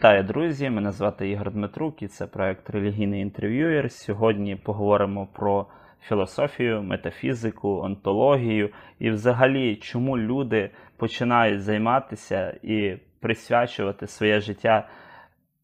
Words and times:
Вітаю, 0.00 0.22
друзі! 0.22 0.70
Мене 0.70 0.92
звати 0.92 1.30
Ігор 1.30 1.50
Дмитрук 1.50 2.02
і 2.02 2.08
це 2.08 2.26
проект 2.26 2.70
Релігійний 2.70 3.22
інтерв'юєр. 3.22 3.92
Сьогодні 3.92 4.56
поговоримо 4.56 5.28
про 5.32 5.66
філософію, 6.00 6.82
метафізику, 6.82 7.68
онтологію 7.68 8.70
і, 8.98 9.10
взагалі, 9.10 9.76
чому 9.76 10.18
люди 10.18 10.70
починають 10.96 11.62
займатися 11.62 12.58
і 12.62 12.96
присвячувати 13.20 14.06
своє 14.06 14.40
життя 14.40 14.88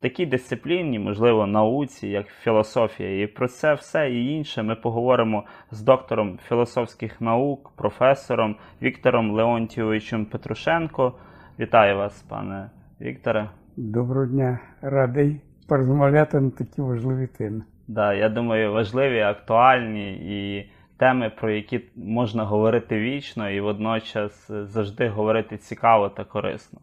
такій 0.01 0.27
дисципліні, 0.27 0.99
можливо, 0.99 1.47
науці, 1.47 2.09
як 2.09 2.27
філософія. 2.29 3.23
І 3.23 3.27
про 3.27 3.49
це 3.49 3.75
все 3.75 4.11
і 4.11 4.31
інше 4.31 4.63
ми 4.63 4.75
поговоримо 4.75 5.45
з 5.71 5.83
доктором 5.83 6.39
філософських 6.49 7.21
наук, 7.21 7.73
професором 7.77 8.57
Віктором 8.83 9.31
Леонтійовичем 9.31 10.27
Петрушенко. 10.27 11.13
Вітаю 11.59 11.97
вас, 11.97 12.23
пане 12.23 12.71
Вікторе. 13.01 13.49
Доброго 13.79 14.27
дня, 14.27 14.59
радий 14.83 15.41
порозмовляти 15.69 16.41
на 16.41 16.51
такі 16.51 16.83
важливі 16.83 17.27
теми. 17.27 17.63
Да, 17.89 18.15
я 18.15 18.29
думаю, 18.29 18.73
важливі, 18.73 19.21
актуальні 19.21 20.13
і 20.15 20.71
теми, 20.97 21.31
про 21.31 21.51
які 21.51 21.81
можна 21.97 22.45
говорити 22.45 22.99
вічно, 22.99 23.51
і 23.51 23.61
водночас 23.61 24.51
завжди 24.51 25.09
говорити 25.09 25.57
цікаво 25.57 26.09
та 26.09 26.25
корисно. 26.25 26.81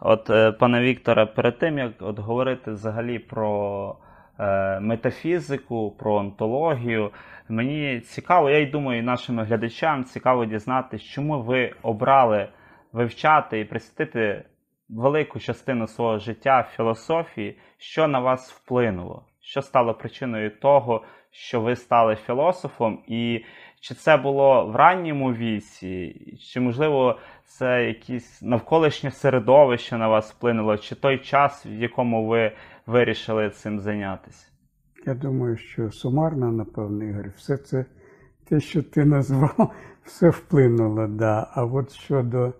От, 0.00 0.30
е, 0.30 0.52
пане 0.52 0.80
Вікторе, 0.80 1.26
перед 1.26 1.58
тим 1.58 1.78
як 1.78 1.92
от 2.00 2.18
говорити 2.18 2.70
взагалі 2.70 3.18
про 3.18 3.96
е, 4.38 4.80
метафізику, 4.80 5.90
про 5.98 6.14
онтологію, 6.14 7.10
мені 7.48 8.00
цікаво, 8.00 8.50
я 8.50 8.58
й 8.58 8.66
думаю, 8.66 8.98
і 8.98 9.02
нашим 9.02 9.40
глядачам 9.40 10.04
цікаво 10.04 10.44
дізнатися, 10.44 11.04
чому 11.04 11.42
ви 11.42 11.72
обрали 11.82 12.48
вивчати 12.92 13.60
і 13.60 13.64
присвятити 13.64 14.44
велику 14.88 15.38
частину 15.38 15.86
свого 15.86 16.18
життя 16.18 16.68
філософії, 16.76 17.58
що 17.78 18.08
на 18.08 18.20
вас 18.20 18.52
вплинуло, 18.52 19.26
що 19.40 19.62
стало 19.62 19.94
причиною 19.94 20.50
того, 20.50 21.04
що 21.30 21.60
ви 21.60 21.76
стали 21.76 22.16
філософом, 22.16 23.02
і 23.08 23.44
чи 23.80 23.94
це 23.94 24.16
було 24.16 24.66
в 24.66 24.76
ранньому 24.76 25.32
віці, 25.32 26.14
чи, 26.40 26.60
можливо, 26.60 27.18
це 27.44 27.84
якесь 27.84 28.42
навколишнє 28.42 29.10
середовище 29.10 29.96
на 29.98 30.08
вас 30.08 30.32
вплинуло, 30.32 30.76
чи 30.76 30.94
той 30.94 31.18
час, 31.18 31.66
в 31.66 31.68
якому 31.82 32.26
ви 32.26 32.52
вирішили 32.86 33.50
цим 33.50 33.80
зайнятися? 33.80 34.46
Я 35.06 35.14
думаю, 35.14 35.56
що 35.56 35.90
сумарно, 35.90 36.52
напевно, 36.52 37.04
Ігор, 37.04 37.32
все 37.36 37.56
це 37.56 37.84
те, 38.48 38.60
що 38.60 38.82
ти 38.82 39.04
назвав, 39.04 39.72
все 40.04 40.30
вплинуло, 40.30 41.06
да. 41.06 41.50
А 41.54 41.64
от 41.64 41.92
щодо 41.92 42.52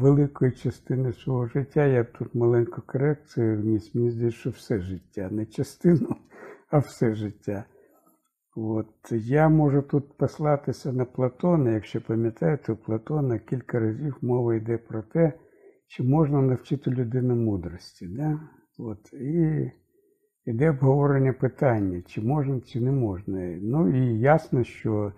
великої 0.00 0.52
частини 0.52 1.12
свого 1.12 1.46
життя, 1.46 1.86
я 1.86 2.04
тут 2.04 2.34
маленьку 2.34 2.82
корекцію 2.86 3.60
вніс. 3.60 3.94
Мені 3.94 4.10
здається, 4.10 4.40
що 4.40 4.50
все 4.50 4.80
життя, 4.80 5.28
не 5.30 5.46
частину, 5.46 6.16
а 6.70 6.78
все 6.78 7.14
життя. 7.14 7.64
От 8.56 9.12
я 9.12 9.48
можу 9.48 9.82
тут 9.82 10.16
послатися 10.16 10.92
на 10.92 11.04
Платона, 11.04 11.70
якщо 11.70 12.00
пам'ятаєте, 12.00 12.72
у 12.72 12.76
Платона 12.76 13.38
кілька 13.38 13.80
разів 13.80 14.16
мова 14.22 14.54
йде 14.54 14.78
про 14.78 15.02
те, 15.02 15.32
чи 15.86 16.02
можна 16.02 16.42
навчити 16.42 16.90
людину 16.90 17.36
мудрості. 17.36 18.06
Да? 18.06 18.40
От, 18.78 19.12
І 19.12 19.70
йде 20.46 20.70
обговорення 20.70 21.32
питання, 21.32 22.02
чи 22.02 22.20
можна, 22.20 22.60
чи 22.60 22.80
не 22.80 22.92
можна. 22.92 23.58
Ну 23.62 23.88
і 23.88 24.18
ясно, 24.20 24.64
що, 24.64 25.12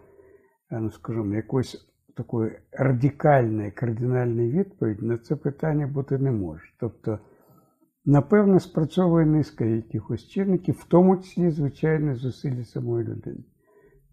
ну 0.71 0.91
скажімо, 0.91 1.35
якоїсь 1.35 1.94
такої 2.17 2.59
радикальної, 2.73 3.71
кардинальної 3.71 4.51
відповіді 4.51 5.07
на 5.07 5.19
це 5.19 5.37
питання 5.37 5.87
бути 5.87 6.19
не 6.19 6.31
може. 6.31 6.65
Тобто, 6.81 7.19
Напевно, 8.07 8.61
спрацьовує 8.61 9.27
низка 9.27 9.65
якихось 9.65 10.29
чинників, 10.29 10.75
в 10.75 10.85
тому 10.85 11.17
числі, 11.17 11.51
звичайно, 11.51 12.17
зусилля 12.17 12.65
самої 12.65 13.07
людини. 13.07 13.45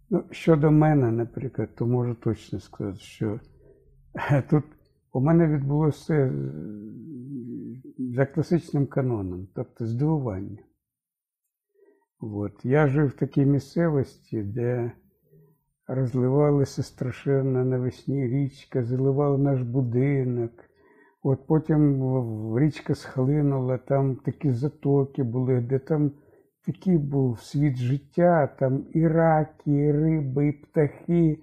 Ну, 0.09 0.23
Щодо 0.31 0.71
мене, 0.71 1.11
наприклад, 1.11 1.75
то 1.75 1.87
можу 1.87 2.15
точно 2.15 2.59
сказати, 2.59 2.99
що 2.99 3.39
тут 4.49 4.63
у 5.13 5.19
мене 5.19 5.47
відбулося 5.47 6.33
за 7.97 8.25
класичним 8.25 8.87
каноном, 8.87 9.47
тобто 9.55 9.85
здивування. 9.85 10.63
От. 12.19 12.65
Я 12.65 12.87
жив 12.87 13.07
в 13.07 13.13
такій 13.13 13.45
місцевості, 13.45 14.43
де 14.43 14.91
розливалася 15.87 16.83
страшенна 16.83 17.65
навесні 17.65 18.27
річка, 18.27 18.83
заливав 18.83 19.39
наш 19.39 19.61
будинок. 19.61 20.51
От 21.23 21.47
Потім 21.47 22.57
річка 22.57 22.95
схлинула, 22.95 23.77
там 23.77 24.15
такі 24.15 24.51
затоки 24.51 25.23
були, 25.23 25.61
де 25.61 25.79
там 25.79 26.11
такий 26.65 26.97
був 26.97 27.39
світ 27.39 27.77
життя, 27.77 28.47
там 28.59 28.85
і 28.93 29.07
раки, 29.07 29.71
і 29.71 29.91
риби, 29.91 30.47
і 30.47 30.51
птахи, 30.51 31.39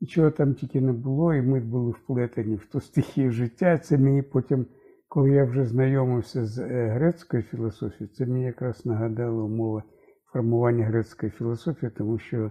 і 0.00 0.06
чого 0.06 0.30
там 0.30 0.54
тільки 0.54 0.80
не 0.80 0.92
було, 0.92 1.34
і 1.34 1.42
ми 1.42 1.60
були 1.60 1.90
вплетені 1.90 2.56
в 2.56 2.66
ту 2.66 2.80
стихію 2.80 3.30
життя. 3.30 3.78
Це 3.78 3.98
мені 3.98 4.22
потім, 4.22 4.66
коли 5.08 5.30
я 5.30 5.44
вже 5.44 5.66
знайомився 5.66 6.46
з 6.46 6.58
е, 6.58 6.88
грецькою 6.88 7.42
філософією, 7.42 8.14
це 8.14 8.26
мені 8.26 8.44
якраз 8.44 8.86
нагадало 8.86 9.44
умови 9.44 9.82
формування 10.32 10.84
грецької 10.84 11.32
філософії, 11.32 11.92
тому 11.96 12.18
що 12.18 12.50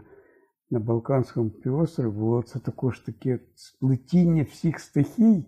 на 0.72 0.80
Балканському 0.80 1.50
півострові 1.50 2.10
було 2.10 2.44
це 2.44 2.60
також 2.60 3.00
таке 3.00 3.40
сплетіння 3.56 4.44
всіх 4.44 4.80
стихій 4.80 5.46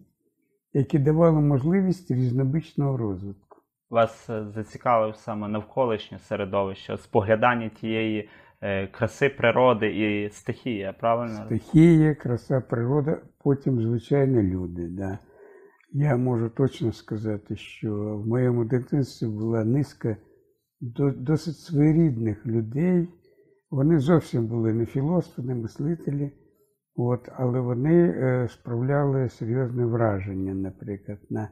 які 0.74 1.00
давали 1.00 1.42
можливість 1.42 2.12
різнобічного 2.12 2.98
розвитку. 2.98 3.58
Вас 3.90 4.30
е, 4.30 4.46
зацікавив 4.56 5.16
саме 5.16 5.48
навколишнє 5.48 6.20
середовище, 6.20 6.98
споглядання 6.98 7.70
тієї 7.70 8.30
е, 8.62 8.88
краси 8.88 9.30
природи 9.30 9.88
і 9.88 10.30
стихії, 10.30 10.94
правильно? 11.00 11.46
Стихія, 11.46 12.16
краса 12.16 12.62
природа, 12.62 13.22
потім, 13.44 13.82
звичайно, 13.82 14.42
люди. 14.42 14.88
Да. 14.88 15.20
Я 15.92 16.18
можу 16.18 16.50
точно 16.50 16.92
сказати, 16.92 17.56
що 17.56 17.94
в 17.94 18.28
моєму 18.28 18.66
дитинстві 18.66 19.28
була 19.28 19.64
низка 19.64 20.18
досить 21.18 21.58
своєрідних 21.58 22.46
людей. 22.46 23.08
Вони 23.74 24.00
зовсім 24.00 24.48
були 24.48 24.74
не 24.74 24.86
філософи, 24.86 25.42
не 25.42 25.56
мислителі. 25.56 26.32
От, 26.96 27.30
Але 27.36 27.60
вони 27.60 28.10
е, 28.10 28.48
справляли 28.50 29.30
серйозне 29.30 29.86
враження, 29.86 30.54
наприклад, 30.54 31.20
на 31.30 31.50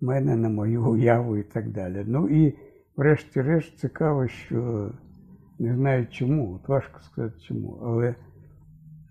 мене, 0.00 0.36
на 0.36 0.48
мою 0.48 0.86
уяву 0.86 1.36
і 1.36 1.42
так 1.42 1.72
далі. 1.72 2.04
Ну 2.06 2.28
і, 2.28 2.58
врешті-решт, 2.96 3.78
цікаво, 3.78 4.28
що 4.28 4.90
не 5.58 5.74
знаю 5.74 6.06
чому, 6.10 6.54
от 6.54 6.68
важко 6.68 7.00
сказати 7.00 7.40
чому, 7.40 7.80
але 7.82 8.14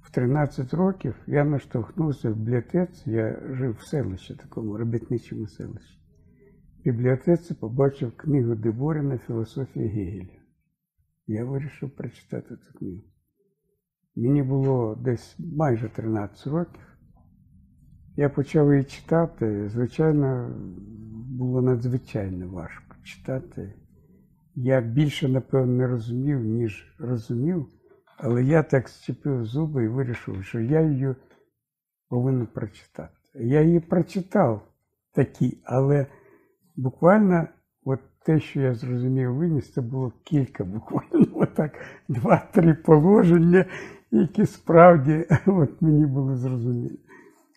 в 0.02 0.12
13 0.12 0.74
років 0.74 1.16
я 1.28 1.46
наштовхнувся 1.46 2.30
в 2.30 2.35
бібліотеці, 2.35 3.12
я 3.12 3.40
жив 3.52 3.75
в 3.80 3.81
селищі, 3.88 4.35
такому 4.35 4.78
робітничому 4.78 5.47
селищі. 5.47 6.00
В 6.80 6.84
бібліотеці 6.84 7.53
побачив 7.53 8.12
книгу 8.18 8.56
Деборіна 8.56 9.18
Філософія 9.18 9.88
Гегеля. 9.88 10.42
Я 11.28 11.45
вирішив 11.45 11.95
прочитати 11.95 12.57
цю 12.57 12.73
книгу. 12.73 13.03
Мені 14.16 14.44
було 14.44 14.95
десь 14.95 15.35
майже 15.39 15.89
13 15.89 16.47
років. 16.47 16.97
Я 18.16 18.29
почав 18.29 18.72
її 18.72 18.84
читати. 18.84 19.70
Звичайно, 19.70 20.55
було 21.29 21.61
надзвичайно 21.61 22.49
важко 22.49 22.96
читати. 23.03 23.73
Я 24.55 24.81
більше, 24.81 25.28
напевно, 25.28 25.73
не 25.73 25.87
розумів, 25.87 26.40
ніж 26.40 26.96
розумів, 26.99 27.67
але 28.17 28.43
я 28.43 28.64
так 28.64 28.90
зчепив 28.90 29.46
зуби 29.46 29.84
і 29.84 29.87
вирішив, 29.87 30.43
що 30.43 30.59
я 30.59 30.81
її 30.81 31.16
повинен 32.09 32.47
прочитати. 32.47 33.14
Я 33.34 33.61
її 33.61 33.79
прочитав 33.79 34.67
такі, 35.11 35.61
але 35.64 36.08
буквально 36.75 37.47
от 37.85 37.99
те, 38.25 38.40
що 38.40 38.61
я 38.61 38.73
зрозумів 38.73 39.35
виніс, 39.35 39.73
це 39.73 39.81
було 39.81 40.14
кілька 40.23 40.64
буквально, 40.64 41.28
отак, 41.34 41.72
два-три 42.08 42.73
положення, 42.73 43.66
які 44.11 44.46
справді 44.46 45.25
от 45.46 45.81
мені 45.81 46.05
були 46.05 46.35
зрозумілі. 46.35 46.99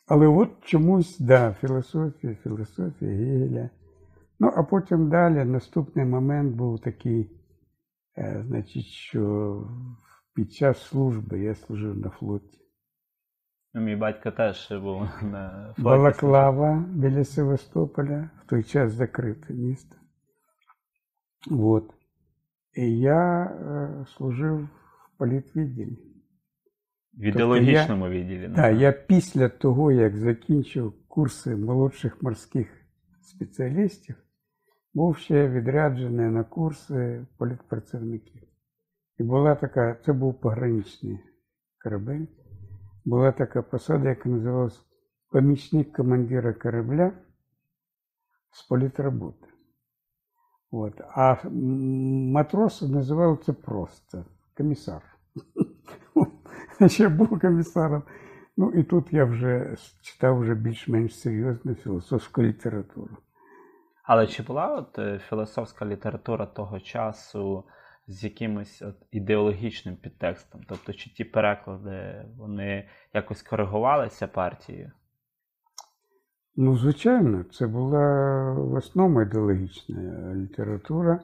Але 0.08 0.26
от 0.26 0.50
чомусь, 0.64 1.18
да, 1.18 1.52
філософія, 1.52 2.34
філософія 2.34 3.10
Гегеля. 3.10 3.70
Ну, 4.40 4.52
а 4.56 4.62
потім 4.62 5.08
далі 5.08 5.44
наступний 5.44 6.04
момент 6.04 6.54
був 6.54 6.80
такий, 6.80 7.30
е, 8.18 8.44
значить, 8.46 8.84
що 8.84 9.62
під 10.34 10.52
час 10.52 10.82
служби 10.82 11.38
я 11.40 11.54
служив 11.54 11.98
на 11.98 12.10
флоті. 12.10 12.60
Ну, 13.74 13.80
мій 13.80 13.96
батько 13.96 14.30
теж 14.30 14.72
був 14.72 15.00
на 15.22 15.72
флоті. 15.76 15.82
Балаклава 15.82 16.84
біля 16.88 17.24
Севастополя, 17.24 18.30
в 18.42 18.48
той 18.48 18.62
час 18.62 18.92
закрите 18.92 19.54
місто. 19.54 19.96
От. 21.50 21.94
І 22.74 22.98
я 22.98 23.44
е, 23.44 24.06
служив 24.06 24.56
в 24.64 25.18
політвідділі. 25.18 25.98
В 27.14 27.22
ідеологічному 27.22 28.04
тобто 28.04 28.18
відділі. 28.18 28.52
Так, 28.56 28.80
я 28.80 28.92
після 28.92 29.48
того, 29.48 29.92
як 29.92 30.16
закінчив 30.16 30.92
курси 31.08 31.56
молодших 31.56 32.22
морських 32.22 32.68
спеціалістів, 33.20 34.16
був 34.94 35.16
ще 35.16 35.48
відряджений 35.48 36.30
на 36.30 36.44
курси 36.44 37.26
політпрацівників. 37.38 38.42
І 39.18 39.22
була 39.22 39.54
така, 39.54 39.96
це 40.04 40.12
був 40.12 40.40
пограничний 40.40 41.18
корабель, 41.84 42.26
була 43.04 43.32
така 43.32 43.62
посада, 43.62 44.08
яка 44.08 44.28
називалась 44.28 44.86
помічник 45.30 45.92
командира 45.92 46.52
корабля 46.52 47.12
з 48.50 48.62
політроботи. 48.62 49.46
От. 50.70 51.00
А 51.14 51.36
м, 51.44 52.30
матроси 52.30 52.88
називали 52.88 53.36
це 53.36 53.52
просто 53.52 54.24
комісар. 54.56 55.02
Ще 56.86 57.08
був 57.08 57.40
комісаром. 57.40 58.02
Ну 58.56 58.70
і 58.70 58.82
тут 58.82 59.12
я 59.12 59.24
вже 59.24 59.76
читав 60.02 60.38
вже 60.38 60.54
більш-менш 60.54 61.18
серйозну 61.18 61.74
філософську 61.74 62.42
літературу. 62.42 63.16
Але 64.02 64.26
чи 64.26 64.42
була 64.42 64.74
от 64.74 64.98
е, 64.98 65.18
філософська 65.28 65.86
література 65.86 66.46
того 66.46 66.80
часу 66.80 67.64
з 68.06 68.24
якимось 68.24 68.82
от 68.82 68.96
ідеологічним 69.10 69.96
підтекстом? 69.96 70.60
Тобто, 70.68 70.92
чи 70.92 71.10
ті 71.10 71.24
переклади 71.24 72.24
вони 72.38 72.88
якось 73.14 73.42
коригувалися 73.42 74.26
партією? 74.26 74.92
Ну, 76.58 76.76
звичайно, 76.76 77.44
це 77.44 77.66
була 77.66 78.52
в 78.52 78.74
основному 78.74 79.22
ідеологічна 79.22 80.34
література, 80.34 81.20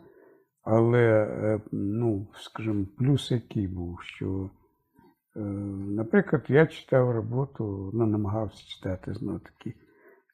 але, 0.62 0.98
е, 0.98 1.60
ну, 1.72 2.26
скажімо, 2.34 2.86
плюс 2.98 3.30
який 3.30 3.68
був, 3.68 4.00
що, 4.02 4.50
е, 5.36 5.40
наприклад, 5.88 6.44
я 6.48 6.66
читав 6.66 7.10
роботу, 7.10 7.90
ну, 7.94 8.06
намагався 8.06 8.66
читати 8.66 9.14
знову 9.14 9.38
таки. 9.38 9.74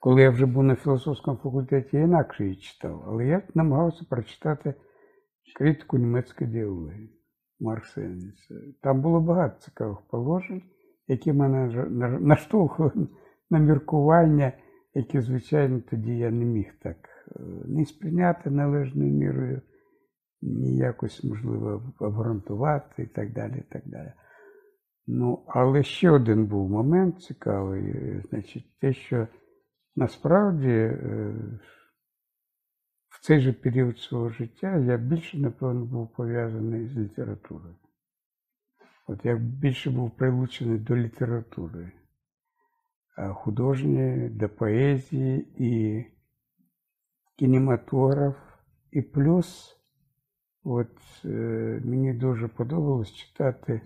Коли 0.00 0.22
я 0.22 0.30
вже 0.30 0.46
був 0.46 0.62
на 0.62 0.76
філософському 0.76 1.36
факультеті, 1.36 1.96
я 1.96 2.02
інакше 2.02 2.44
її 2.44 2.56
читав, 2.56 3.04
але 3.06 3.26
я 3.26 3.42
намагався 3.54 4.04
прочитати 4.10 4.74
критику 5.58 5.98
німецької 5.98 6.50
ідеології 6.50 7.10
Маркса 7.60 8.00
Енгельса. 8.00 8.54
Там 8.82 9.00
було 9.00 9.20
багато 9.20 9.60
цікавих 9.60 9.98
положень, 10.10 10.62
які 11.08 11.32
мене 11.32 11.86
наштовхували 12.20 13.08
на 13.50 13.58
міркування, 13.58 14.52
які, 14.98 15.20
звичайно, 15.20 15.80
тоді 15.90 16.18
я 16.18 16.30
не 16.30 16.44
міг 16.44 16.74
так 16.82 16.96
е, 17.36 17.40
ні 17.66 17.84
сприйняти 17.84 18.50
належною 18.50 19.12
мірою, 19.12 19.62
ні 20.42 20.76
якось, 20.76 21.24
можливо, 21.24 21.92
обґрунтувати 21.98 23.02
і 23.02 23.06
так 23.06 23.32
далі. 23.32 23.58
І 23.58 23.72
так 23.72 23.82
далі. 23.86 24.12
Ну, 25.06 25.44
але 25.46 25.82
ще 25.82 26.10
один 26.10 26.46
був 26.46 26.70
момент 26.70 27.22
цікавий, 27.22 27.90
е, 27.90 28.22
значить, 28.30 28.78
те, 28.80 28.92
що 28.92 29.28
насправді 29.96 30.70
е, 30.70 31.34
в 33.08 33.26
цей 33.26 33.40
же 33.40 33.52
період 33.52 33.98
свого 33.98 34.28
життя 34.28 34.76
я 34.76 34.96
більше, 34.96 35.38
напевно, 35.38 35.84
був 35.84 36.12
пов'язаний 36.12 36.88
з 36.88 36.96
літературою. 36.96 37.76
От 39.06 39.24
я 39.24 39.36
більше 39.36 39.90
був 39.90 40.16
прилучений 40.16 40.78
до 40.78 40.96
літератури 40.96 41.92
художньої, 43.35 44.29
до 44.29 44.49
поезії 44.49 45.47
і 45.59 46.05
кінематограф. 47.37 48.37
І 48.93 49.03
плюс, 49.03 49.76
от 50.65 50.91
е, 51.25 51.29
мені 51.85 52.12
дуже 52.12 52.49
подобалось 52.49 53.12
читати 53.12 53.81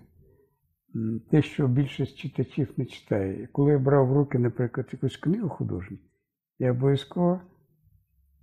те, 1.31 1.41
що 1.41 1.67
більшість 1.67 2.17
читачів 2.17 2.73
не 2.77 2.85
читає. 2.85 3.47
Коли 3.51 3.71
я 3.71 3.79
брав 3.79 4.07
в 4.07 4.13
руки, 4.13 4.39
наприклад, 4.39 4.89
якусь 4.91 5.17
книгу 5.17 5.49
художню, 5.49 5.97
я 6.59 6.71
обов'язково 6.71 7.41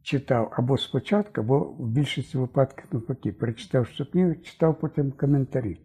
читав 0.02 0.52
або 0.56 0.78
спочатку, 0.78 1.40
або 1.40 1.58
в 1.60 1.88
більшості 1.88 2.38
випадків 2.38 2.84
навпаки, 2.92 3.32
перечитав 3.32 3.88
цю 3.88 4.06
книгу, 4.06 4.34
читав 4.34 4.78
потім 4.80 5.12
коментарі. 5.12 5.80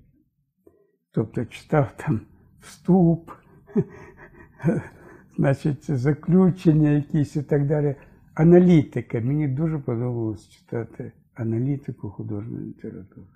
Тобто 1.11 1.45
читав 1.45 1.97
там 1.97 2.21
вступ, 2.59 3.31
значить, 5.37 5.97
заключення 5.97 6.89
якісь 6.89 7.35
і 7.35 7.43
так 7.43 7.67
далі. 7.67 7.95
Аналітика. 8.35 9.19
Мені 9.19 9.47
дуже 9.47 9.79
подобалось 9.79 10.49
читати 10.49 11.11
аналітику 11.35 12.09
художньої 12.09 12.67
літератури. 12.67 13.27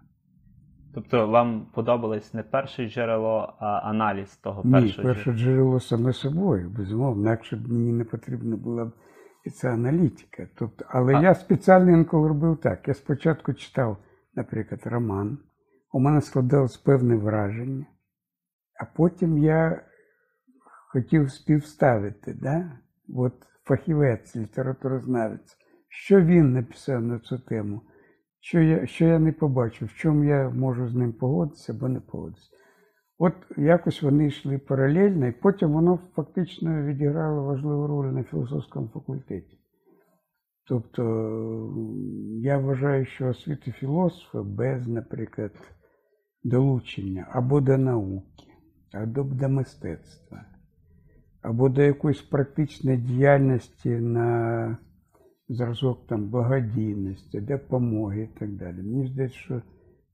Тобто 0.94 1.28
вам 1.28 1.68
подобалось 1.74 2.34
не 2.34 2.44
перше 2.44 2.90
джерело, 2.90 3.54
а 3.60 3.66
аналіз 3.66 4.36
того 4.36 4.62
Ні, 4.66 4.72
першого 4.72 5.08
перше 5.08 5.34
джерело 5.34 5.80
саме 5.80 6.14
собою, 6.14 6.70
безумовно, 6.78 7.36
б 7.36 7.72
мені 7.72 7.94
не 7.94 8.04
потрібна 8.04 8.56
була 8.56 8.86
б 8.86 8.92
і 9.46 9.50
ця 9.50 9.70
аналітика. 9.70 10.48
Тобто, 10.56 10.86
але 10.90 11.16
А- 11.16 11.22
я 11.22 11.36
спеціально 11.36 11.92
інколи 11.92 12.28
робив 12.28 12.58
так. 12.58 12.88
Я 12.88 12.94
спочатку 12.94 13.54
читав, 13.54 13.98
наприклад, 14.36 14.82
роман, 14.86 15.38
у 15.92 16.00
мене 16.00 16.22
складалось 16.22 16.78
певне 16.78 17.16
враження, 17.16 17.86
а 18.82 18.86
потім 18.86 19.38
я 19.38 19.82
хотів 20.94 21.32
співставити, 21.32 22.34
да? 22.42 22.80
От 23.16 23.34
фахівець, 23.64 24.36
літературознавець, 24.36 25.58
що 25.90 26.22
він 26.22 26.54
написав 26.54 27.02
на 27.02 27.20
цю 27.20 27.40
тему, 27.40 27.82
що 28.40 28.62
я, 28.62 28.86
що 28.86 29.06
я 29.06 29.20
не 29.20 29.32
побачив, 29.32 29.88
в 29.88 29.94
чому 29.94 30.24
я 30.24 30.50
можу 30.50 30.88
з 30.88 30.96
ним 30.96 31.14
погодитися 31.14 31.74
або 31.74 31.88
не 31.88 32.00
погодитися. 32.00 32.50
От 33.18 33.34
якось 33.58 34.02
вони 34.02 34.28
йшли 34.28 34.58
паралельно, 34.58 35.28
і 35.28 35.32
потім 35.32 35.72
воно 35.72 36.00
фактично 36.16 36.84
відіграло 36.84 37.44
важливу 37.44 37.88
роль 37.88 38.12
на 38.12 38.24
філософському 38.24 38.88
факультеті. 38.88 39.60
Тобто 40.68 41.04
я 42.42 42.58
вважаю, 42.58 43.06
що 43.06 43.28
освіта 43.28 43.72
філософа 43.72 44.44
без, 44.44 44.88
наприклад, 44.88 45.52
долучення 46.44 47.28
або 47.32 47.62
до 47.62 47.78
науки, 47.78 48.44
або 48.94 49.24
до 49.24 49.50
мистецтва, 49.50 50.46
або 51.42 51.70
до 51.70 51.82
якоїсь 51.82 52.22
практичної 52.22 52.98
діяльності 52.98 53.90
на 53.90 54.78
зразок 55.50 56.08
там 56.08 56.30
благодійності, 56.30 57.42
допомоги 57.42 58.30
і 58.36 58.40
так 58.40 58.50
далі. 58.50 58.78
Мені 58.78 59.08
здається, 59.08 59.38
що 59.38 59.62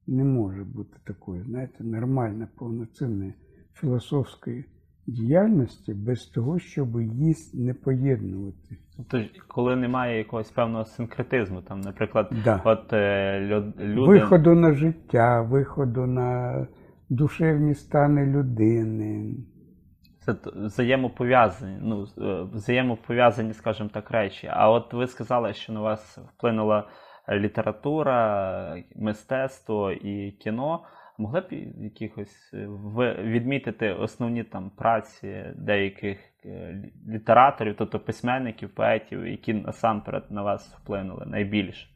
не 0.08 0.24
може 0.24 0.64
бути 0.64 0.98
такої, 1.04 1.42
знаєте, 1.42 1.84
нормальної, 1.84 2.48
повноцінної 2.58 3.34
філософської 3.74 4.66
діяльності 5.08 5.94
без 5.94 6.26
того, 6.26 6.60
щоб 6.60 7.02
її 7.02 7.36
не 7.54 7.74
поєднувати. 7.74 8.78
Тобто, 9.10 9.28
коли 9.48 9.76
немає 9.76 10.18
якогось 10.18 10.52
певного 10.52 10.86
синкретизму, 10.86 11.62
там, 11.62 11.82
наприклад, 11.82 12.34
Да. 12.44 12.62
от 12.66 12.94
е, 12.94 13.40
люди. 13.80 14.08
Виходу 14.08 14.56
на 14.56 14.74
життя, 14.74 15.42
виходу 15.42 16.06
на 16.06 16.68
душевні 17.10 17.76
стани 17.76 18.26
людини. 18.26 19.36
Це 20.26 20.36
взаємопов'язані, 20.56 21.78
ну, 21.82 22.08
е, 22.18 22.42
взаємопов'язані, 22.54 23.54
скажімо 23.54 23.90
так, 23.94 24.12
речі. 24.12 24.50
А 24.52 24.70
от 24.70 24.94
ви 24.94 25.08
сказали, 25.08 25.54
що 25.54 25.74
на 25.74 25.80
вас 25.80 26.18
вплинула 26.18 26.90
література, 27.30 28.84
мистецтво 28.96 29.92
і 29.92 30.32
кіно. 30.32 30.84
Могли 31.18 31.42
б 31.42 31.46
якихось 31.78 32.54
е, 32.54 32.68
відмітити 33.24 33.94
основні 33.94 34.44
там 34.44 34.70
праці 34.70 35.44
деяких 35.56 36.20
е, 36.46 36.84
літераторів, 37.08 37.76
тобто 37.78 38.00
письменників, 38.00 38.70
поетів, 38.70 39.28
які 39.28 39.54
насамперед 39.54 40.24
на 40.30 40.42
вас 40.42 40.78
вплинули 40.82 41.26
найбільше? 41.26 41.88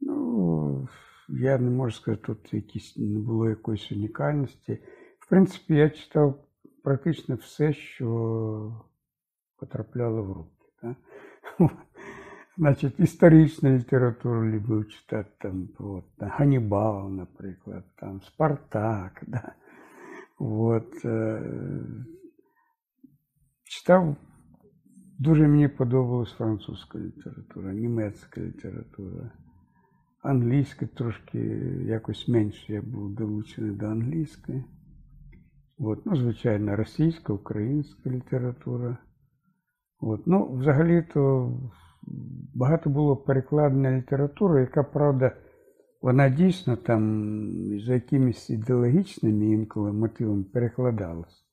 Ну, 0.00 0.88
я 1.28 1.58
не 1.58 1.70
можу 1.70 1.96
сказати, 1.96 2.22
тут 2.26 2.54
якісь 2.54 2.96
не 2.96 3.18
було 3.18 3.48
якоїсь 3.48 3.92
унікальності. 3.92 4.78
В 5.18 5.28
принципі, 5.28 5.74
я 5.74 5.90
читав 5.90 6.44
практично 6.82 7.34
все, 7.34 7.72
що 7.72 8.84
потрапляло 9.56 10.22
в 10.22 10.32
руки. 10.32 10.66
Да? 10.82 10.96
Значить, 12.58 13.00
історичну 13.00 13.76
літературу 13.76 14.50
любив 14.50 14.88
читати 14.88 15.30
там, 15.38 15.68
от, 15.78 16.04
там, 16.16 16.28
Ганнібал, 16.28 17.10
наприклад, 17.10 17.84
там, 17.96 18.20
Спартак. 18.22 19.22
Да? 19.26 19.52
От, 20.38 21.04
е, 21.04 21.42
читав, 23.64 24.16
дуже 25.18 25.48
мені 25.48 25.68
подобалась 25.68 26.32
французька 26.32 26.98
література, 26.98 27.72
німецька 27.72 28.40
література. 28.40 29.30
Англійська 30.22 30.86
трошки 30.86 31.38
якось 31.86 32.28
менше 32.28 32.72
я 32.72 32.82
був 32.82 33.14
долучений 33.14 33.70
до 33.70 33.86
англійської. 33.86 34.64
От, 35.82 36.06
ну, 36.06 36.16
звичайно, 36.16 36.76
російська, 36.76 37.32
українська 37.32 38.10
література. 38.10 38.96
От, 40.00 40.26
ну, 40.26 40.52
взагалі-то 40.52 41.52
багато 42.54 42.90
було 42.90 43.16
перекладена 43.16 43.98
літератури, 43.98 44.60
яка, 44.60 44.82
правда, 44.82 45.32
вона 46.02 46.28
дійсно 46.28 46.76
там 46.76 47.22
за 47.80 47.94
якимись 47.94 48.50
ідеологічними 48.50 49.46
інколи 49.46 49.92
мотивами 49.92 50.44
перекладалась. 50.44 51.46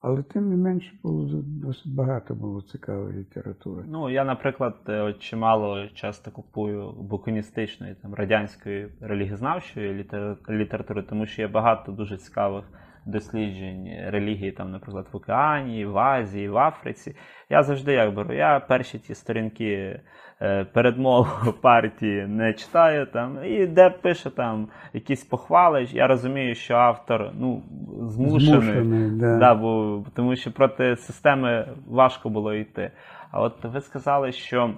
Але 0.00 0.22
тим 0.22 0.48
не 0.50 0.56
менше 0.56 0.92
було 1.02 1.42
досить 1.42 1.94
багато 1.94 2.34
було 2.34 2.62
цікавої 2.62 3.18
літератури. 3.18 3.84
Ну, 3.88 4.10
я, 4.10 4.24
наприклад, 4.24 4.76
е, 4.88 5.14
чимало 5.18 5.88
часто 5.88 6.30
купую 6.30 6.92
буконістичної, 6.92 7.94
там, 7.94 8.14
радянської 8.14 8.88
релігізнавчої 9.00 10.06
літератури, 10.48 11.02
тому 11.02 11.26
що 11.26 11.42
є 11.42 11.48
багато 11.48 11.92
дуже 11.92 12.16
цікавих 12.16 12.64
досліджень 13.10 13.88
релігії, 14.06 14.52
там, 14.52 14.70
наприклад, 14.70 15.06
в 15.12 15.16
Океанії, 15.16 15.86
в 15.86 15.98
Азії, 15.98 16.48
в 16.48 16.58
Африці. 16.58 17.16
Я 17.50 17.62
завжди 17.62 17.92
як 17.92 18.14
беру. 18.14 18.34
Я 18.34 18.60
перші 18.60 18.98
ті 18.98 19.14
сторінки 19.14 20.00
е, 20.42 20.64
передмову 20.64 21.52
партії 21.62 22.26
не 22.26 22.52
читаю, 22.52 23.06
там, 23.06 23.44
і 23.44 23.66
де 23.66 23.90
пише 23.90 24.30
там 24.30 24.68
якісь 24.92 25.24
похвали, 25.24 25.86
я 25.92 26.06
розумію, 26.06 26.54
що 26.54 26.74
автор 26.74 27.30
ну, 27.34 27.62
змушений. 28.02 28.60
Змушений, 28.60 29.10
да. 29.20 29.38
Да, 29.38 29.54
бо, 29.54 30.04
тому 30.14 30.36
що 30.36 30.52
проти 30.52 30.96
системи 30.96 31.68
важко 31.86 32.28
було 32.28 32.54
йти. 32.54 32.90
А 33.30 33.40
от 33.40 33.64
ви 33.64 33.80
сказали, 33.80 34.32
що 34.32 34.74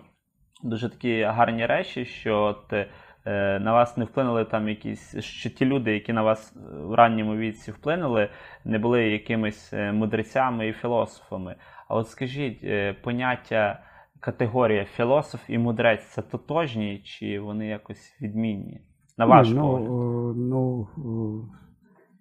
дуже 0.62 0.88
такі 0.88 1.22
гарні 1.22 1.66
речі, 1.66 2.04
що 2.04 2.38
от, 2.38 2.72
е, 2.72 2.86
на 3.24 3.72
вас 3.72 3.96
не 3.96 4.04
вплинули 4.04 4.44
там 4.44 4.68
якісь, 4.68 5.18
що 5.18 5.50
ті 5.50 5.64
люди, 5.64 5.92
які 5.92 6.12
на 6.12 6.22
вас 6.22 6.56
в 6.88 6.94
ранньому 6.94 7.36
віці 7.36 7.70
вплинули, 7.70 8.28
не 8.64 8.78
були 8.78 9.02
якимись 9.02 9.72
е, 9.72 9.92
мудрецями 9.92 10.68
і 10.68 10.72
філософами. 10.72 11.56
А 11.88 11.96
от 11.96 12.08
скажіть, 12.08 12.60
е, 12.64 12.96
поняття 13.02 13.80
категорія 14.20 14.84
філософ 14.84 15.40
і 15.48 15.58
мудрець 15.58 16.04
це 16.04 16.22
тотожні, 16.22 17.02
чи 17.04 17.40
вони 17.40 17.66
якось 17.66 18.16
відмінні? 18.20 18.80
На 19.18 19.26
ваш 19.26 19.50
ну, 19.50 19.60
погляд? 19.60 20.36
ну, 20.36 21.48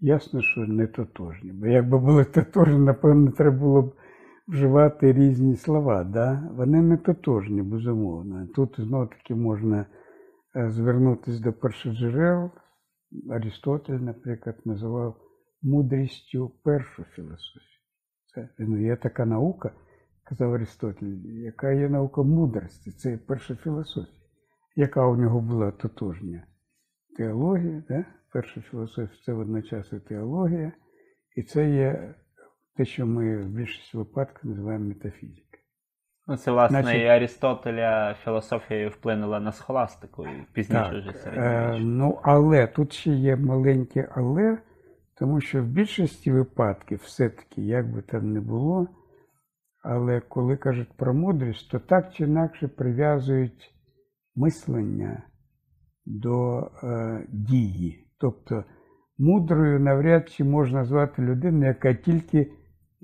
ясно, 0.01 0.41
що 0.41 0.61
не 0.61 0.87
тотожні. 0.87 1.51
Бо 1.51 1.67
якби 1.67 1.99
були 1.99 2.25
тотожні, 2.25 2.79
напевно, 2.79 3.31
треба 3.31 3.57
було 3.57 3.81
б 3.81 3.93
вживати 4.47 5.13
різні 5.13 5.55
слова. 5.55 6.03
Да? 6.03 6.49
Вони 6.55 6.81
не 6.81 6.97
тотожні, 6.97 7.61
безумовно. 7.61 8.47
Тут 8.55 8.75
знову 8.77 9.05
таки 9.05 9.35
можна 9.35 9.77
е, 9.77 9.85
звернутися 10.55 11.43
до 11.43 11.53
першоджерел. 11.53 12.51
Арістотель, 13.29 13.99
наприклад, 13.99 14.55
називав 14.65 15.15
мудрістю 15.61 16.49
першу 16.63 17.03
філософію. 17.03 17.81
Це 18.35 18.49
ну, 18.59 18.81
є 18.81 18.95
така 18.95 19.25
наука, 19.25 19.71
казав 20.23 20.53
Арістотель, 20.53 21.07
яка 21.25 21.71
є 21.71 21.89
наука 21.89 22.23
мудрості, 22.23 22.91
це 22.91 23.17
перша 23.17 23.55
філософія. 23.55 24.17
Яка 24.75 25.07
у 25.07 25.15
нього 25.15 25.41
була 25.41 25.71
тотожня? 25.71 26.47
Теологія, 27.17 27.83
да? 27.89 28.05
перша 28.33 28.61
філософія 28.61 29.21
це 29.25 29.33
водночас 29.33 29.93
теологія, 30.07 30.71
і 31.35 31.43
це 31.43 31.69
є 31.69 32.15
те, 32.75 32.85
що 32.85 33.05
ми 33.05 33.43
в 33.43 33.49
більшості 33.49 33.97
випадків 33.97 34.49
називаємо 34.49 34.85
метафізика. 34.85 35.50
Ну, 36.27 36.37
це, 36.37 36.51
власне, 36.51 36.81
Значить- 36.81 37.01
і 37.01 37.05
Арістотеля 37.05 38.15
філософія 38.23 38.89
вплинула 38.89 39.39
на 39.39 39.51
схоластику 39.51 40.25
і 40.25 40.45
пізніше 40.53 41.03
Так, 41.05 41.15
вже 41.15 41.29
е, 41.29 41.79
ну, 41.79 42.19
але 42.23 42.67
тут 42.67 42.93
ще 42.93 43.11
є 43.11 43.35
маленьке 43.35 44.09
але, 44.15 44.57
тому 45.19 45.41
що 45.41 45.63
в 45.63 45.65
більшості 45.65 46.31
випадків 46.31 46.99
все-таки, 47.03 47.61
як 47.61 47.93
би 47.93 48.01
там 48.01 48.33
не 48.33 48.39
було, 48.39 48.87
але 49.83 50.19
коли 50.19 50.57
кажуть 50.57 50.97
про 50.97 51.13
мудрість, 51.13 51.71
то 51.71 51.79
так 51.79 52.13
чи 52.13 52.23
інакше 52.23 52.67
прив'язують 52.67 53.75
мислення 54.35 55.23
до 56.05 56.59
е, 56.83 57.25
дії. 57.29 58.07
Тобто 58.19 58.63
мудрою 59.17 59.79
навряд 59.79 60.29
чи 60.29 60.43
можна 60.43 60.85
звати 60.85 61.21
людину, 61.21 61.65
яка 61.65 61.93
тільки, 61.93 62.51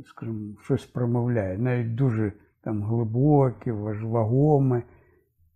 скажімо, 0.05 0.55
щось 0.63 0.86
промовляє, 0.86 1.57
навіть 1.57 1.95
дуже 1.95 2.33
там 2.67 2.83
глибоке, 2.83 3.71
важ- 3.71 4.09
вагоме, 4.09 4.83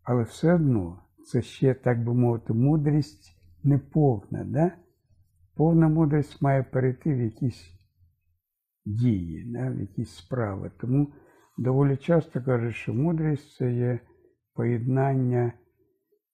але 0.03 0.23
все 0.23 0.53
одно 0.53 0.99
це 1.25 1.41
ще, 1.41 1.73
так 1.73 2.03
би 2.03 2.13
мовити, 2.13 2.53
мудрість 2.53 3.35
неповна. 3.63 4.43
Да? 4.43 4.71
Повна 5.55 5.89
мудрість 5.89 6.41
має 6.41 6.63
перейти 6.63 7.13
в 7.13 7.21
якісь 7.21 7.71
дії, 8.85 9.51
да? 9.53 9.69
в 9.69 9.79
якісь 9.79 10.09
справи. 10.09 10.71
Тому 10.81 11.13
доволі 11.57 11.97
часто 11.97 12.43
кажуть, 12.43 12.75
що 12.75 12.93
мудрість 12.93 13.55
це 13.55 13.73
є 13.73 13.99
поєднання 14.53 15.53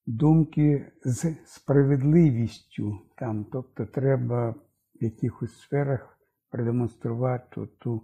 думки 0.06 0.92
з 1.06 1.36
справедливістю. 1.46 2.98
Там, 3.16 3.46
тобто 3.52 3.86
треба 3.86 4.50
в 4.50 5.04
якихось 5.04 5.60
сферах 5.60 6.20
продемонструвати 6.50 7.68
ту, 7.80 8.02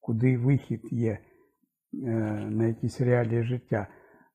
куди 0.00 0.38
вихід 0.38 0.80
є 0.90 1.18
на 2.50 2.66
якісь 2.66 3.00
реалії 3.00 3.44
життя. 3.44 3.86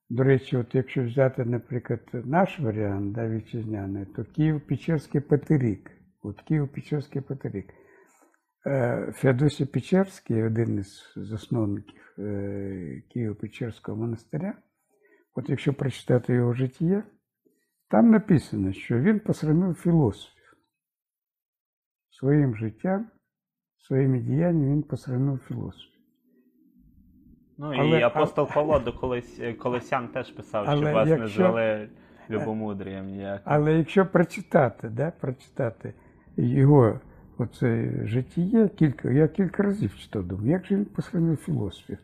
До 0.09 0.23
речі, 0.23 0.57
от 0.57 0.75
якщо 0.75 1.03
взяти, 1.03 1.45
наприклад, 1.45 1.99
наш 2.13 2.59
варіант 2.59 3.13
да, 3.13 3.29
вітчизняний, 3.29 4.05
то 4.05 4.23
Київ-Печерський 4.23 5.21
Патерик. 5.21 5.91
От 6.21 6.41
Київ-Печерський 6.41 7.21
Патерик. 7.21 7.73
Е, 8.65 9.11
Феодосій 9.15 9.65
Печерський, 9.65 10.43
один 10.43 10.79
із 10.79 11.13
засновників 11.15 12.15
е, 12.17 13.03
Києво-Печерського 13.15 13.95
монастиря, 13.95 14.57
от 15.35 15.49
якщо 15.49 15.73
прочитати 15.73 16.33
його 16.33 16.53
життя, 16.53 17.03
там 17.89 18.11
написано, 18.11 18.73
що 18.73 18.99
він 18.99 19.19
посрамив 19.19 19.73
філософів. 19.73 20.57
Своїм 22.09 22.55
життям, 22.55 23.11
своїми 23.77 24.19
діяннями 24.19 24.71
він 24.71 24.83
посрамив 24.83 25.37
філософів. 25.37 25.98
Ну 27.59 27.73
і 27.73 27.79
але- 27.79 28.05
апостол 28.05 28.47
Павло 28.53 28.79
до 28.79 28.93
колись 28.93 29.41
колесян 29.59 30.07
теж 30.07 30.31
писав, 30.31 30.65
Але 30.67 30.85
що 30.85 30.95
вас 30.95 31.09
не 31.09 31.17
якщо- 31.17 31.43
звели 31.43 31.89
любомудрієм 32.29 33.05
ніяк. 33.05 33.41
Але 33.45 33.77
якщо 33.77 34.05
прочитати, 34.05 34.89
да, 34.89 35.11
прочитати 35.11 35.93
його 36.37 36.99
оце 37.37 37.91
життя, 38.03 38.67
кілька, 38.67 39.11
я 39.11 39.27
кілька 39.27 39.63
разів 39.63 39.97
читав, 39.97 40.23
думаю, 40.23 40.49
як 40.49 40.65
же 40.65 40.75
він 40.75 40.85
посрамив 40.85 41.37
філософів? 41.37 41.97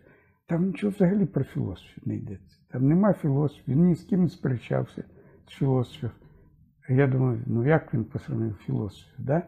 Там 0.48 0.66
нічого 0.66 0.94
взагалі 0.96 1.26
про 1.26 1.44
філософів 1.44 2.04
не 2.06 2.16
йдеться. 2.16 2.58
Там 2.72 2.88
нема 2.88 3.14
філософів, 3.14 3.64
він 3.68 3.86
ні 3.86 3.96
з 3.96 4.04
ким 4.04 4.24
не 4.24 4.30
сперечався 4.30 5.04
з 5.48 5.52
філософів. 5.52 6.10
Я 6.90 7.08
думаю, 7.08 7.42
ну 7.46 7.68
як 7.68 7.94
він 7.94 8.04
посрамив 8.06 8.56
філософів? 8.66 9.14
Да? 9.18 9.42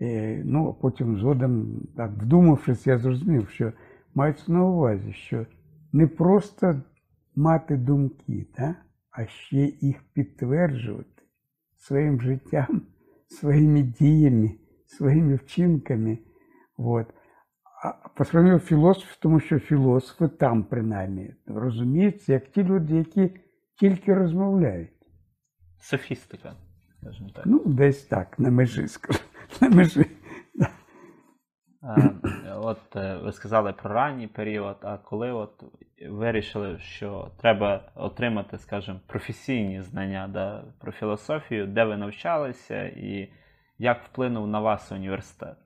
Е, 0.00 0.42
ну, 0.44 0.76
потім 0.80 1.18
згодом, 1.18 1.80
так, 1.96 2.10
вдумавшись, 2.10 2.86
я 2.86 2.98
зрозумів, 2.98 3.48
що 3.48 3.72
мається 4.14 4.52
на 4.52 4.64
увазі, 4.64 5.12
що 5.12 5.46
не 5.92 6.06
просто 6.06 6.82
мати 7.36 7.76
думки, 7.76 8.46
да? 8.58 8.74
а 9.10 9.26
ще 9.26 9.56
їх 9.80 9.96
підтверджувати 10.12 11.22
своїм 11.76 12.20
життям, 12.20 12.82
своїми 13.28 13.82
діями, 13.82 14.50
своїми 14.86 15.34
вчинками. 15.34 16.18
От. 16.76 17.06
А 17.84 18.08
посрамив 18.08 18.60
філософів, 18.60 19.16
тому 19.20 19.40
що 19.40 19.58
філософи 19.58 20.28
там, 20.28 20.64
принаймні, 20.64 21.34
розуміються, 21.46 22.32
як 22.32 22.50
ті 22.50 22.62
люди, 22.64 22.94
які 22.94 23.40
тільки 23.80 24.14
розмовляють. 24.14 24.90
Софістика, 25.80 26.52
скажімо 27.00 27.30
так. 27.34 27.46
Ну, 27.46 27.62
десь 27.66 28.02
так, 28.04 28.38
на 28.38 28.50
межі, 28.50 28.88
скажу, 28.88 29.20
на 29.60 29.68
межі. 29.68 30.06
Е, 31.82 32.12
От 32.56 32.96
е, 32.96 33.16
ви 33.16 33.32
сказали 33.32 33.72
про 33.72 33.94
ранній 33.94 34.26
період, 34.26 34.76
а 34.82 34.98
коли 34.98 35.32
от 35.32 35.64
вирішили, 36.08 36.78
що 36.78 37.30
треба 37.36 37.92
отримати, 37.94 38.58
скажімо, 38.58 39.00
професійні 39.06 39.82
знання 39.82 40.28
да, 40.28 40.64
про 40.78 40.92
філософію, 40.92 41.66
де 41.66 41.84
ви 41.84 41.96
навчалися 41.96 42.82
і 42.84 43.32
як 43.78 44.04
вплинув 44.04 44.46
на 44.46 44.60
вас 44.60 44.92
університет? 44.92 45.56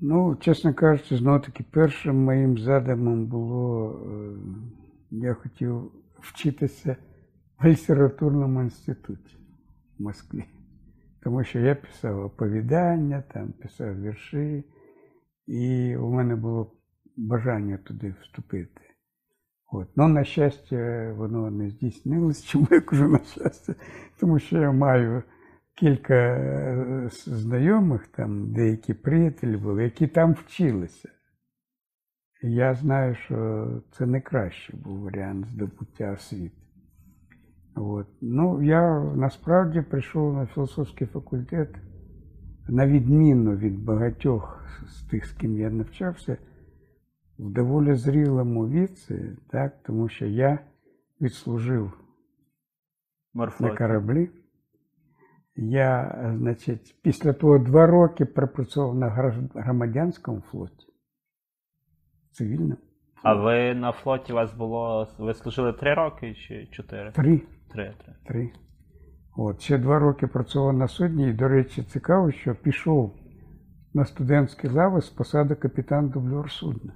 Ну, 0.00 0.36
чесно 0.36 0.74
кажучи, 0.74 1.16
знову 1.16 1.40
таки, 1.40 1.64
першим 1.70 2.24
моїм 2.24 2.58
задумом 2.58 3.26
було, 3.26 3.92
е, 3.92 4.36
я 5.10 5.34
хотів 5.34 5.92
вчитися 6.20 6.96
в 7.58 7.66
літературному 7.66 8.62
інституті 8.62 9.36
в 9.98 10.02
Москві. 10.02 10.44
Тому 11.22 11.44
що 11.44 11.58
я 11.58 11.74
писав 11.74 12.24
оповідання, 12.24 13.22
там 13.32 13.52
писав 13.52 14.00
вірші, 14.00 14.64
і 15.46 15.96
у 15.96 16.10
мене 16.10 16.36
було 16.36 16.72
бажання 17.16 17.78
туди 17.78 18.14
вступити. 18.20 18.80
От. 19.72 19.88
Ну, 19.96 20.08
на 20.08 20.24
щастя, 20.24 21.12
воно 21.16 21.50
не 21.50 21.70
здійснилось. 21.70 22.44
Чому 22.46 22.66
я 22.70 22.80
кажу 22.80 23.08
на 23.08 23.18
щастя? 23.18 23.74
Тому 24.20 24.38
що 24.38 24.58
я 24.58 24.72
маю 24.72 25.22
кілька 25.74 26.14
е, 26.14 27.08
знайомих, 27.12 28.06
там 28.06 28.52
деякі 28.52 28.94
приятелі 28.94 29.56
були, 29.56 29.84
які 29.84 30.06
там 30.06 30.32
вчилися. 30.32 31.08
І 32.42 32.52
я 32.52 32.74
знаю, 32.74 33.14
що 33.14 33.66
це 33.92 34.06
не 34.06 34.20
кращий 34.20 34.76
був 34.76 35.00
варіант 35.00 35.46
здобуття 35.46 36.12
освіти. 36.12 36.59
От. 37.74 38.06
Ну, 38.20 38.62
я 38.62 39.00
насправді 39.00 39.80
прийшов 39.80 40.34
на 40.34 40.46
філософський 40.46 41.06
факультет 41.06 41.68
на 42.68 42.86
відміну 42.86 43.56
від 43.56 43.84
багатьох 43.84 44.64
з 44.86 45.02
тих, 45.02 45.26
з 45.26 45.32
ким 45.32 45.58
я 45.58 45.70
навчався, 45.70 46.36
в 47.38 47.50
доволі 47.50 47.94
зрілому 47.94 48.68
віці, 48.68 49.36
так, 49.50 49.82
тому 49.82 50.08
що 50.08 50.26
я 50.26 50.58
відслужив 51.20 51.92
на 53.34 53.76
кораблі. 53.76 54.30
Я, 55.56 56.20
значить, 56.38 56.96
після 57.02 57.32
того 57.32 57.58
два 57.58 57.86
роки 57.86 58.24
пропрацював 58.24 58.94
на 58.94 59.08
громадянському 59.54 60.40
флоті. 60.40 60.86
Цивільному. 62.30 62.76
А 63.22 63.34
ви 63.34 63.74
на 63.74 63.92
флоті 63.92 64.32
у 64.32 64.36
вас 64.36 64.54
було. 64.54 65.08
Ви 65.18 65.34
служили 65.34 65.72
три 65.72 65.94
роки 65.94 66.34
чи 66.34 66.66
чотири? 66.66 67.12
Три. 67.12 67.42
Три, 67.72 67.94
три. 68.04 68.14
Три. 68.26 68.52
От, 69.36 69.60
ще 69.60 69.78
два 69.78 69.98
роки 69.98 70.26
працював 70.26 70.72
на 70.72 70.88
судні, 70.88 71.30
і, 71.30 71.32
до 71.32 71.48
речі, 71.48 71.82
цікаво, 71.82 72.30
що 72.30 72.54
пішов 72.54 73.16
на 73.94 74.04
студентський 74.04 74.70
лави 74.70 75.00
з 75.00 75.10
посади 75.10 75.54
капітан 75.54 76.08
дублер 76.08 76.50
судна. 76.50 76.92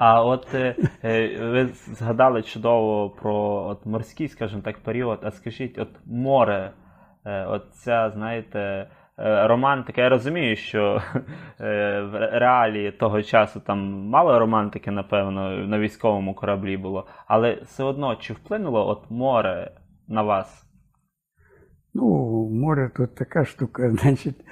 А 0.00 0.24
от 0.24 0.54
е, 0.54 0.76
е, 1.04 1.50
ви 1.50 1.66
згадали 1.66 2.42
чудово 2.42 3.10
про 3.10 3.34
от 3.68 3.86
морський, 3.86 4.28
скажімо 4.28 4.62
так, 4.62 4.78
період. 4.78 5.20
А 5.22 5.30
скажіть, 5.30 5.78
от 5.78 5.88
море, 6.06 6.72
е, 7.24 7.46
от 7.46 7.74
ця, 7.74 8.10
знаєте, 8.10 8.90
романтика. 9.22 10.02
Я 10.02 10.08
розумію, 10.08 10.56
що 10.56 11.02
е, 11.60 12.00
в 12.00 12.38
реалії 12.38 12.92
того 12.92 13.22
часу 13.22 13.60
там 13.60 13.78
мало 14.08 14.38
романтики, 14.38 14.90
напевно, 14.90 15.50
на 15.50 15.78
військовому 15.78 16.34
кораблі 16.34 16.76
було, 16.76 17.06
але 17.26 17.54
все 17.54 17.84
одно 17.84 18.16
чи 18.16 18.32
вплинуло 18.32 18.88
от 18.88 19.10
море 19.10 19.70
на 20.08 20.22
вас? 20.22 20.66
Ну, 21.94 22.04
море 22.52 22.90
тут 22.96 23.14
така 23.14 23.44
штука, 23.44 23.90
значить, 24.00 24.44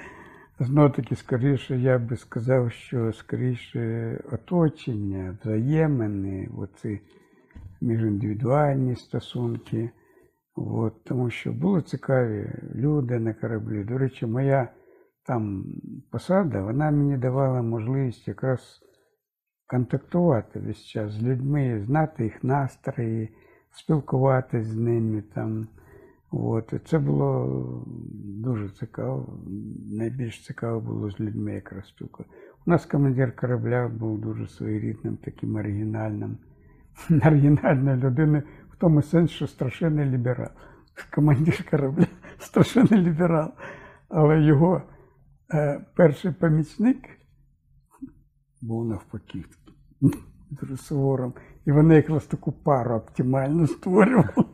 знов 0.59 0.91
таки, 0.91 1.15
скоріше, 1.15 1.77
я 1.77 1.99
би 1.99 2.15
сказав, 2.17 2.71
що 2.71 3.13
скоріше 3.13 4.17
оточення, 4.31 5.37
взаємини, 5.41 6.49
оці 6.57 7.01
міжіндивідуальні 7.81 8.95
стосунки. 8.95 9.89
От, 10.67 11.03
тому 11.03 11.29
що 11.29 11.51
були 11.51 11.81
цікаві 11.81 12.51
люди 12.75 13.19
на 13.19 13.33
кораблі. 13.33 13.83
До 13.83 13.97
речі, 13.97 14.25
моя 14.25 14.69
там 15.25 15.65
посада, 16.11 16.61
вона 16.61 16.91
мені 16.91 17.17
давала 17.17 17.61
можливість 17.61 18.27
якраз 18.27 18.79
контактувати 19.67 20.59
весь 20.59 20.83
час 20.85 21.11
з 21.11 21.23
людьми, 21.23 21.83
знати 21.85 22.23
їх 22.23 22.43
настрої, 22.43 23.29
спілкуватися 23.71 24.69
з 24.69 24.75
ними 24.75 25.23
там. 25.35 25.67
От, 26.31 26.73
і 26.73 26.79
це 26.79 26.99
було 26.99 27.85
дуже 28.23 28.69
цікаво. 28.69 29.39
Найбільш 29.91 30.45
цікаво 30.45 30.79
було 30.79 31.11
з 31.11 31.19
людьми 31.19 31.53
якраз 31.53 31.87
спілкуватися. 31.87 32.37
У 32.67 32.69
нас 32.69 32.85
командир 32.85 33.35
корабля 33.35 33.87
був 33.87 34.21
дуже 34.21 34.47
своєрідним, 34.47 35.17
таким 35.17 35.55
оригінальним, 35.55 36.37
оригінальною 37.09 37.97
людиною, 37.97 38.43
в 38.68 38.68
тому 38.79 39.01
сенсі, 39.01 39.33
що 39.33 39.47
страшенний 39.47 40.05
ліберал. 40.05 40.49
Командир 41.15 41.69
корабля 41.69 42.07
страшенний 42.39 43.01
ліберал. 43.01 43.51
Але 44.09 44.41
його 44.41 44.81
е, 45.53 45.85
перший 45.95 46.31
помічник 46.31 46.97
був 48.61 48.85
навпаки 48.85 49.45
дуже 50.51 50.77
суворим. 50.77 51.33
І 51.65 51.71
вони 51.71 51.95
якраз 51.95 52.25
таку 52.25 52.51
пару 52.51 52.95
оптимально 52.95 53.67
створювали. 53.67 54.45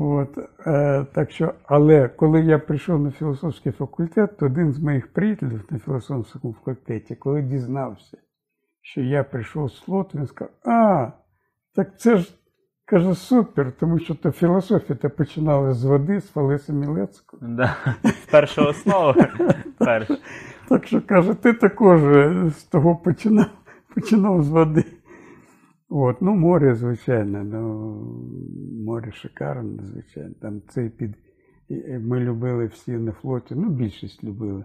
От, 0.00 0.38
е, 0.66 1.04
так 1.12 1.30
що, 1.30 1.54
але 1.64 2.08
коли 2.08 2.40
я 2.40 2.58
прийшов 2.58 3.00
на 3.00 3.10
філософський 3.10 3.72
факультет, 3.72 4.36
то 4.36 4.46
один 4.46 4.72
з 4.72 4.78
моїх 4.78 5.12
приятелів 5.12 5.64
на 5.70 5.78
філософському 5.78 6.54
факультеті, 6.54 7.16
коли 7.16 7.42
дізнався, 7.42 8.18
що 8.80 9.00
я 9.00 9.24
прийшов 9.24 9.70
з 9.70 9.80
флоту, 9.80 10.18
він 10.18 10.26
сказав, 10.26 10.54
а, 10.64 11.12
так 11.78 12.00
це 12.00 12.16
ж 12.16 12.34
каже 12.84 13.14
супер, 13.14 13.72
тому 13.72 13.98
що 13.98 14.14
то 14.14 14.30
філософія 14.30 14.98
то 15.02 15.10
починала 15.10 15.72
з 15.72 15.84
води, 15.84 16.20
з 16.20 16.28
Фалеса 16.28 16.72
Мілецького. 16.72 17.46
Да. 17.46 17.76
З 18.04 18.30
першої 18.30 18.68
основи. 18.68 19.26
Так 20.68 20.86
що 20.86 21.02
каже, 21.02 21.34
ти 21.34 21.52
також 21.52 22.02
е, 22.02 22.50
з 22.50 22.64
того 22.64 22.96
починав, 22.96 23.46
починав 23.94 24.42
з 24.42 24.48
води. 24.48 24.84
От, 25.88 26.22
ну, 26.22 26.34
море, 26.34 26.74
звичайно, 26.74 27.44
ну, 27.44 27.94
море 28.84 29.12
шикарне, 29.12 29.82
звичайно. 29.82 30.34
Там 30.42 30.62
цей 30.68 30.88
під... 30.88 31.14
Ми 32.00 32.20
любили 32.20 32.66
всі 32.66 32.92
на 32.92 33.12
флоті, 33.12 33.54
ну, 33.54 33.68
більшість 33.68 34.24
любили 34.24 34.64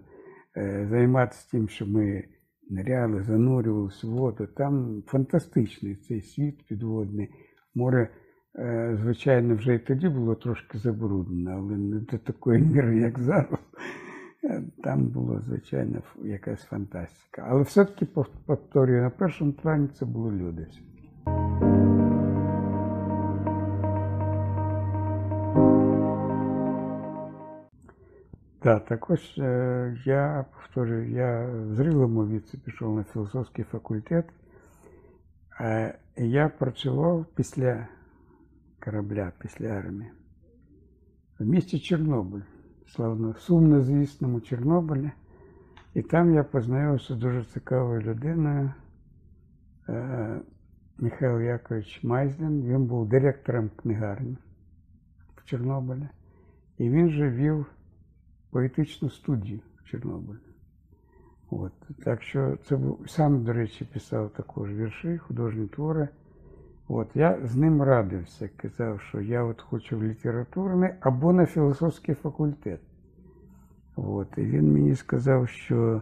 е, 0.58 0.88
займатися 0.90 1.48
тим, 1.52 1.70
що 1.70 1.86
ми 1.86 2.24
ниряли, 2.70 3.24
занурювалися 3.24 4.08
в 4.08 4.10
воду. 4.10 4.48
Там 4.48 5.04
фантастичний 5.08 5.96
цей 5.96 6.22
світ 6.22 6.68
підводний. 6.68 7.30
Море, 7.76 8.10
е, 8.56 8.98
звичайно, 9.02 9.56
вже 9.56 9.76
і 9.76 9.80
тоді 9.80 10.10
було 10.10 10.36
трошки 10.36 10.78
забруднене, 10.78 11.52
але 11.52 11.78
не 11.78 12.00
до 12.00 12.18
такої 12.18 12.62
міри, 12.74 12.98
як 13.00 13.20
зараз. 13.20 13.60
Е, 14.44 14.64
Там 14.84 15.08
була, 15.08 15.42
звичайно, 15.42 16.02
якась 16.24 16.64
фантастика. 16.64 17.46
Але 17.50 17.62
все-таки 17.62 18.06
пов- 18.06 18.28
повторюю, 18.46 19.02
на 19.02 19.10
першому 19.10 19.52
плані 19.54 19.88
це 19.88 20.06
були 20.06 20.32
люди. 20.32 20.68
Так, 28.64 28.86
так 28.86 29.10
ось 29.10 29.36
е, 29.38 29.98
я 30.06 30.46
повторюю, 30.56 31.10
я 31.10 31.46
в 31.46 31.74
зрілому 31.76 32.28
віці 32.28 32.58
пішов 32.58 32.96
на 32.96 33.04
філософський 33.04 33.66
факультет. 33.66 34.26
Е, 35.60 36.00
я 36.18 36.50
працював 36.50 37.26
після 37.36 37.88
корабля, 38.80 39.32
після 39.40 39.68
армії 39.68 40.12
в 41.40 41.46
місті 41.46 41.80
Чорнобиль, 41.80 42.42
славно, 42.88 43.34
сумнозвісному 43.34 44.42
Чорнобилі. 44.42 45.12
І 45.94 46.02
там 46.02 46.34
я 46.34 46.44
познайомився 46.44 47.14
з 47.14 47.18
дуже 47.18 47.46
цікавою 47.46 48.02
людиною. 48.02 48.72
Е, 49.90 50.40
Михайло 50.98 51.42
Якович 51.42 52.04
Майзлін. 52.04 52.62
Він 52.62 52.86
був 52.86 53.10
директором 53.10 53.70
книгарні 53.76 54.38
в 55.36 55.46
Чорнобилі. 55.46 56.08
І 56.78 56.90
він 56.90 57.10
же 57.10 57.30
вів 57.30 57.66
поетичну 58.54 59.10
студію 59.10 59.60
в 59.76 59.84
Чорнобилі. 59.84 60.38
От. 61.50 61.72
Так 62.04 62.24
що 62.24 62.58
це 62.68 62.76
був 62.76 63.00
сам, 63.08 63.44
до 63.44 63.54
речі, 63.54 63.86
писав 63.94 64.30
також 64.30 64.74
вірші, 64.74 65.18
художні 65.18 65.68
твори. 65.68 66.08
От, 66.88 67.08
я 67.16 67.40
з 67.44 67.56
ним 67.56 67.82
радився, 67.82 68.50
казав, 68.58 69.02
що 69.02 69.22
я 69.22 69.44
от 69.44 69.62
хочу 69.62 69.98
в 69.98 70.04
літературний 70.04 70.90
або 71.00 71.34
на 71.34 71.46
філософський 71.46 72.16
факультет. 72.16 72.80
От, 73.96 74.28
і 74.38 74.42
він 74.42 74.74
мені 74.74 74.96
сказав, 74.96 75.50
що 75.50 76.02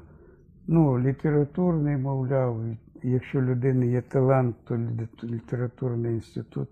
ну, 0.67 0.99
літературний, 0.99 1.97
мовляв, 1.97 2.61
якщо 3.03 3.41
людини 3.41 3.87
є 3.87 4.01
талант, 4.01 4.55
то 4.63 4.79
літературний 5.23 6.13
інститут 6.13 6.69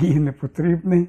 їй 0.00 0.20
не 0.20 0.32
потрібний. 0.32 1.08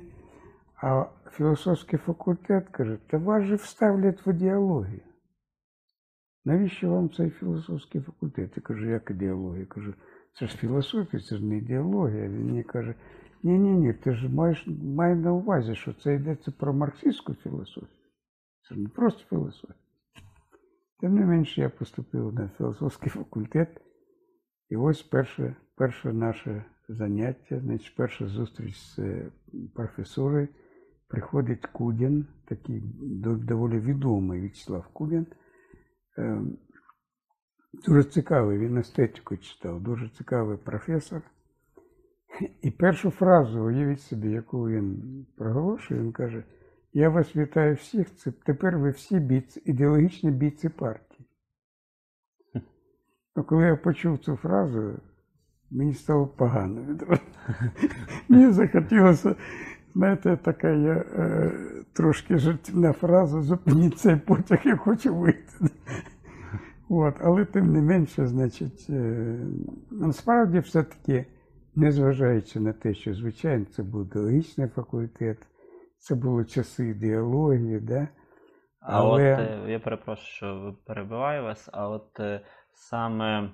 А 0.81 1.05
філософський 1.32 2.00
факультет 2.00 2.70
каже, 2.70 2.98
та 3.08 3.18
вас 3.18 3.44
же 3.44 3.56
вставлять 3.56 4.28
в 4.28 4.30
ідеологію. 4.30 5.02
Навіщо 6.46 6.90
вам 6.90 7.10
цей 7.10 7.30
філософський 7.30 8.02
факультет? 8.02 8.52
Я 8.56 8.63
кажу, 8.63 8.90
як 8.90 9.12
ідеологія? 9.12 9.60
Я 9.60 9.66
кажу, 9.66 9.94
це 10.40 10.48
ж 10.48 10.58
філософія, 10.58 11.24
це 11.24 11.38
ж 11.38 11.46
не 11.46 11.58
ідеологія. 11.58 12.30
Він 12.30 12.46
мені 12.46 12.63
каже, 12.63 12.96
ні-ні-ні, 13.44 13.94
ти 13.94 14.13
ж 14.13 14.30
маєш 14.30 14.68
май 14.84 15.16
на 15.16 15.34
увазі, 15.34 15.76
що 15.76 15.94
це 15.94 16.16
йдеться 16.16 16.52
про 16.52 16.74
марксистську 16.74 17.34
філософію. 17.34 17.92
Це 18.62 18.76
ж 18.76 18.82
не 18.82 18.90
просто 18.90 19.24
філософія. 19.30 19.80
Тим 21.00 21.16
не 21.16 21.26
менше, 21.26 21.62
я 21.62 21.70
поступив 21.70 22.34
на 22.34 22.50
філософський 22.58 23.10
факультет. 23.10 23.82
І 24.70 24.76
ось 24.76 25.04
перше, 25.04 25.56
перше 25.76 26.13
наше 26.13 26.66
заняття, 26.90 27.60
значить, 27.60 27.96
перша 27.96 28.28
зустріч 28.28 28.76
з 28.76 29.00
е, 29.00 29.32
професорою. 29.76 30.48
Приходить 31.08 31.65
Кудін, 31.65 32.28
такий 32.46 32.82
доволі 33.22 33.80
відомий 33.80 34.41
В'ячеслав 34.41 34.88
Кудін. 34.88 35.28
Е, 36.17 36.41
Дуже 37.86 38.04
цікавий, 38.04 38.58
він 38.58 38.78
естетику 38.78 39.38
читав, 39.38 39.82
дуже 39.82 40.10
цікавий 40.10 40.58
професор. 40.58 41.22
І 42.62 42.72
першу 42.72 43.12
фразу, 43.12 43.62
уявіть 43.63 44.02
собі, 44.02 44.32
яку 44.32 44.70
він 44.70 45.26
проголошує, 45.38 46.02
він 46.02 46.12
каже: 46.12 46.43
Я 46.93 47.10
вас 47.10 47.36
вітаю 47.36 47.76
всіх, 47.76 48.15
це 48.15 48.32
тепер 48.32 48.78
ви 48.78 48.89
всі 48.89 49.20
бійці, 49.20 49.62
ідеологічні 49.65 50.32
бійці 50.32 50.70
партії. 50.70 51.30
Ну, 53.36 53.43
коли 53.43 53.65
я 53.65 53.76
почув 53.76 54.17
цю 54.20 54.36
фразу, 54.36 55.00
мені 55.72 55.93
стало 55.93 56.28
погано. 56.28 57.00
Мені 58.30 58.52
захотілося, 58.52 59.36
Знаєте, 59.97 60.38
така 60.38 60.69
є 60.69 60.91
е, 60.91 61.51
трошки 61.93 62.38
жартівна 62.38 62.93
фраза 62.93 63.41
зупиніть 63.41 63.99
цей 63.99 64.15
потяг, 64.15 64.60
я 64.65 64.77
хочу 64.77 65.15
вийти. 65.15 65.53
От, 66.89 67.15
але 67.21 67.45
тим 67.45 67.73
не 67.73 67.81
менше, 67.81 68.27
значить, 68.27 68.88
е, 68.89 69.39
насправді 69.91 70.60
все-таки, 70.60 71.25
незважаючи 71.75 72.60
на 72.60 72.73
те, 72.73 72.93
що, 72.93 73.13
звичайно, 73.13 73.65
це 73.65 73.83
був 73.83 74.10
теологічний 74.10 74.67
факультет, 74.67 75.38
це 75.97 76.15
були 76.15 76.45
часи 76.45 76.88
ідеології, 76.88 77.79
да? 77.79 78.07
А 78.79 79.03
от 79.03 79.19
е, 79.19 79.60
я 79.67 79.79
перепрошую, 79.79 80.27
що 80.27 80.75
перебиваю 80.86 81.43
вас, 81.43 81.69
а 81.73 81.89
от 81.89 82.19
е, 82.19 82.41
саме 82.73 83.49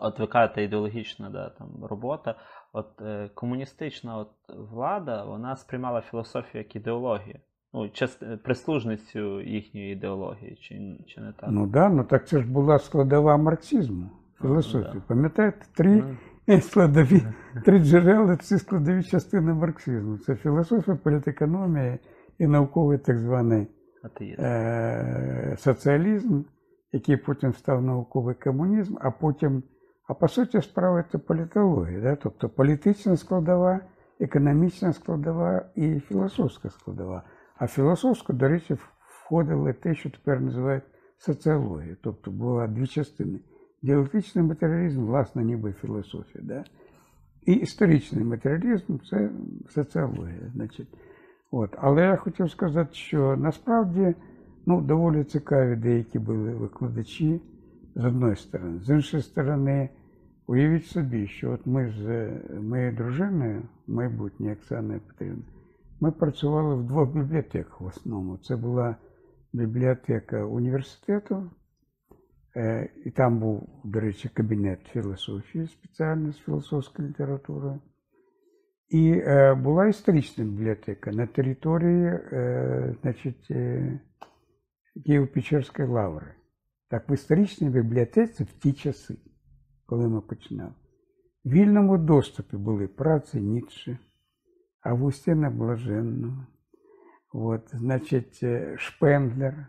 от 0.00 0.18
ви 0.18 0.26
кажете, 0.26 0.64
ідеологічна 0.64 1.30
да, 1.30 1.48
там, 1.48 1.84
робота, 1.84 2.34
от 2.72 3.02
е, 3.02 3.30
комуністична 3.34 4.18
от, 4.18 4.30
влада, 4.72 5.24
вона 5.24 5.56
сприймала 5.56 6.00
філософію 6.00 6.62
як 6.62 6.76
ідеологію. 6.76 7.38
Ну, 7.74 7.88
част... 7.88 8.42
прислужницю 8.42 9.40
їхньої 9.40 9.92
ідеології, 9.92 10.56
чи, 10.56 11.04
чи 11.06 11.20
не 11.20 11.32
так? 11.32 11.48
Ну 11.52 11.66
да, 11.66 11.88
ну 11.88 12.04
так 12.04 12.28
це 12.28 12.40
ж 12.40 12.46
була 12.46 12.78
складова 12.78 13.36
марксизму, 13.36 14.10
філософії. 14.42 14.94
да. 14.94 15.02
Пам'ятаєте, 15.08 15.66
три 15.74 16.04
Ну, 16.46 16.60
складові, 16.60 17.22
три 17.64 17.78
джерела 17.78 18.36
це 18.36 18.58
складові 18.58 19.02
частини 19.02 19.54
марксизму. 19.54 20.18
Це 20.18 20.34
філософія, 20.34 20.96
політекономія 20.96 21.98
і 22.38 22.46
науковий 22.46 22.98
так 22.98 23.18
званий 23.18 23.66
е, 24.20 25.56
соціалізм, 25.58 26.42
який 26.92 27.16
потім 27.16 27.52
став 27.52 27.82
науковий 27.82 28.34
комунізм, 28.34 28.96
а 29.00 29.10
потім, 29.10 29.62
а 30.08 30.14
по 30.14 30.28
суті, 30.28 30.62
справа 30.62 31.04
це 31.12 31.18
політологія, 31.18 32.00
да? 32.00 32.16
тобто 32.16 32.48
політична 32.48 33.16
складова, 33.16 33.80
економічна 34.20 34.92
складова 34.92 35.64
і 35.74 36.00
філософська 36.00 36.70
складова. 36.70 37.22
А 37.56 37.64
в 37.64 37.68
філософську, 37.68 38.32
до 38.32 38.48
речі, 38.48 38.76
входило 39.08 39.72
те, 39.72 39.94
що 39.94 40.10
тепер 40.10 40.40
називають 40.40 40.84
соціологією. 41.18 41.96
Тобто 42.02 42.30
була 42.30 42.66
дві 42.66 42.86
частини. 42.86 43.40
Діалектичний 43.82 44.44
матеріалізм, 44.44 45.06
власне, 45.06 45.44
ніби 45.44 45.72
філософія. 45.72 46.44
Да? 46.44 46.64
І 47.46 47.52
історичний 47.52 48.24
матеріалізм 48.24 48.98
це 49.10 49.30
соціологія. 49.68 50.50
Значить. 50.54 50.88
От. 51.50 51.76
Але 51.78 52.02
я 52.02 52.16
хотів 52.16 52.50
сказати, 52.50 52.94
що 52.94 53.36
насправді 53.36 54.14
ну, 54.66 54.80
доволі 54.80 55.24
цікаві 55.24 55.76
деякі 55.76 56.18
були 56.18 56.54
викладачі 56.54 57.40
з 57.94 58.04
одної 58.04 58.36
сторони. 58.36 58.80
З 58.80 58.90
іншої 58.90 59.22
сторони, 59.22 59.88
уявіть 60.46 60.86
собі, 60.86 61.26
що 61.26 61.52
от 61.52 61.66
ми 61.66 61.90
з 61.90 62.30
моєю 62.60 62.92
дружиною, 62.92 63.62
майбутньою 63.86 64.54
Оксаною 64.54 65.00
Петрівною, 65.00 65.44
ми 66.00 66.10
працювали 66.10 66.74
в 66.74 66.86
двох 66.86 67.12
бібліотеках 67.14 67.80
в 67.80 67.86
основному. 67.86 68.38
Це 68.38 68.56
була 68.56 68.96
бібліотека 69.52 70.44
університету, 70.44 71.50
е, 72.56 72.88
і 73.04 73.10
там 73.10 73.38
був, 73.38 73.68
до 73.84 74.00
речі, 74.00 74.30
кабінет 74.34 74.80
філософії 74.86 75.66
спеціально 75.66 76.32
з 76.32 76.38
філософською 76.38 77.08
літературою. 77.08 77.80
І 78.88 79.12
е, 79.12 79.54
була 79.54 79.86
історична 79.86 80.44
бібліотека 80.44 81.10
на 81.10 81.26
території 81.26 82.06
е, 82.06 82.94
значить, 83.02 83.50
Києво-Печерської 85.06 85.88
лаври. 85.88 86.34
Так, 86.92 87.08
в 87.08 87.12
історичній 87.12 87.68
бібліотеці 87.68 88.44
в 88.44 88.52
ті 88.52 88.72
часи, 88.72 89.16
коли 89.86 90.08
ми 90.08 90.20
починали, 90.20 90.74
в 91.44 91.50
вільному 91.50 91.98
доступі 91.98 92.56
були 92.56 92.86
праці 92.86 93.40
Ніцше, 93.40 93.98
Августина 94.80 95.50
Блаженного, 95.50 96.46
от, 97.32 97.70
значить, 97.72 98.40
е, 98.42 98.76
Шпенглер, 98.78 99.66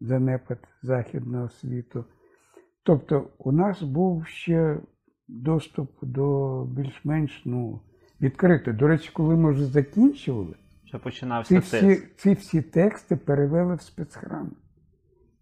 занепад 0.00 0.58
Західного 0.82 1.48
світу. 1.48 2.04
Тобто 2.82 3.30
у 3.38 3.52
нас 3.52 3.82
був 3.82 4.26
ще 4.26 4.80
доступ 5.28 5.90
до 6.02 6.64
більш-менш 6.64 7.42
ну, 7.44 7.80
відкритий. 8.20 8.74
До 8.74 8.88
речі, 8.88 9.10
коли 9.12 9.36
ми 9.36 9.52
вже 9.52 9.64
закінчували, 9.64 10.54
Що 10.84 11.00
починався 11.00 11.48
ці 11.48 11.58
всі, 11.58 12.02
ці 12.16 12.32
всі 12.32 12.62
тексти 12.62 13.16
перевели 13.16 13.74
в 13.74 13.82
спецхрам. 13.82 14.56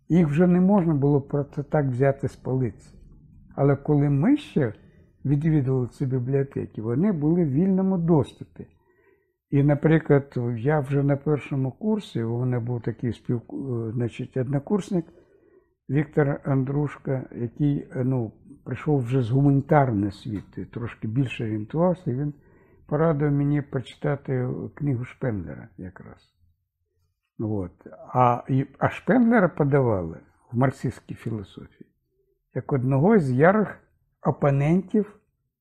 Їх 0.08 0.28
вже 0.28 0.46
не 0.46 0.60
можна 0.60 0.94
було 0.94 1.20
просто 1.20 1.62
так 1.62 1.86
взяти 1.86 2.28
з 2.28 2.36
полиці. 2.36 2.94
Але 3.54 3.76
коли 3.76 4.10
ми 4.10 4.36
ще 4.36 4.72
відвідували 5.24 5.88
ці 5.88 6.06
бібліотеки, 6.06 6.82
вони 6.82 7.12
були 7.12 7.44
в 7.44 7.50
вільному 7.50 7.98
доступі. 7.98 8.66
І, 9.50 9.62
наприклад, 9.62 10.34
я 10.56 10.80
вже 10.80 11.02
на 11.02 11.16
першому 11.16 11.72
курсі, 11.72 12.22
у 12.22 12.38
мене 12.38 12.58
був 12.60 12.82
такий 12.82 13.12
спів, 13.12 13.42
е, 13.52 13.92
значить, 13.92 14.36
однокурсник 14.36 15.04
Віктор 15.90 16.40
Андрушка, 16.44 17.24
який 17.36 17.78
е, 17.78 18.04
ну, 18.04 18.32
прийшов 18.64 19.00
вже 19.00 19.22
з 19.22 19.30
гуманітарної 19.30 20.08
освіти, 20.08 20.64
трошки 20.64 21.08
більше 21.08 21.44
орієнтувався, 21.44 22.10
і 22.10 22.14
він 22.14 22.34
порадив 22.86 23.32
мені 23.32 23.62
прочитати 23.62 24.48
книгу 24.74 25.04
Шпенглера 25.04 25.68
якраз. 25.78 26.33
От. 27.38 27.86
А, 28.12 28.42
а 28.78 28.88
Шпенглера 28.90 29.48
подавали 29.48 30.20
в 30.52 30.56
марксистській 30.56 31.14
філософії 31.14 31.86
як 32.54 32.72
одного 32.72 33.18
з 33.18 33.30
ярих 33.30 33.78
опонентів 34.22 35.16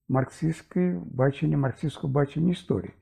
марксистської 0.09 0.99
бачення, 1.05 1.57
марксистського 1.57 2.13
бачення 2.13 2.51
історії. 2.51 2.93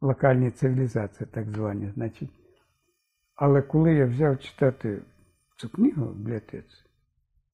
Локальні 0.00 0.50
цивілізації, 0.50 1.28
так 1.32 1.50
звані. 1.50 1.90
Значить. 1.94 2.30
Але 3.34 3.62
коли 3.62 3.94
я 3.94 4.06
взяв 4.06 4.38
читати 4.38 5.02
цю 5.56 5.68
книгу 5.68 6.06
в 6.06 6.14
бібліотеці, 6.14 6.84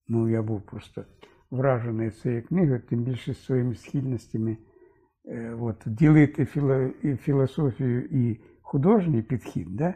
ну 0.07 0.29
я 0.29 0.41
був 0.41 0.61
просто 0.61 1.05
вражений 1.51 2.11
цією 2.11 2.47
книгою, 2.47 2.81
тим 2.89 3.03
більше 3.03 3.33
своїми 3.33 3.75
схильностями 3.75 4.57
е, 5.25 5.57
от, 5.59 5.83
ділити 5.85 6.45
філо, 6.45 6.81
і 6.81 7.15
філософію 7.15 8.05
і 8.05 8.39
художній 8.61 9.21
підхід. 9.21 9.75
Да? 9.75 9.93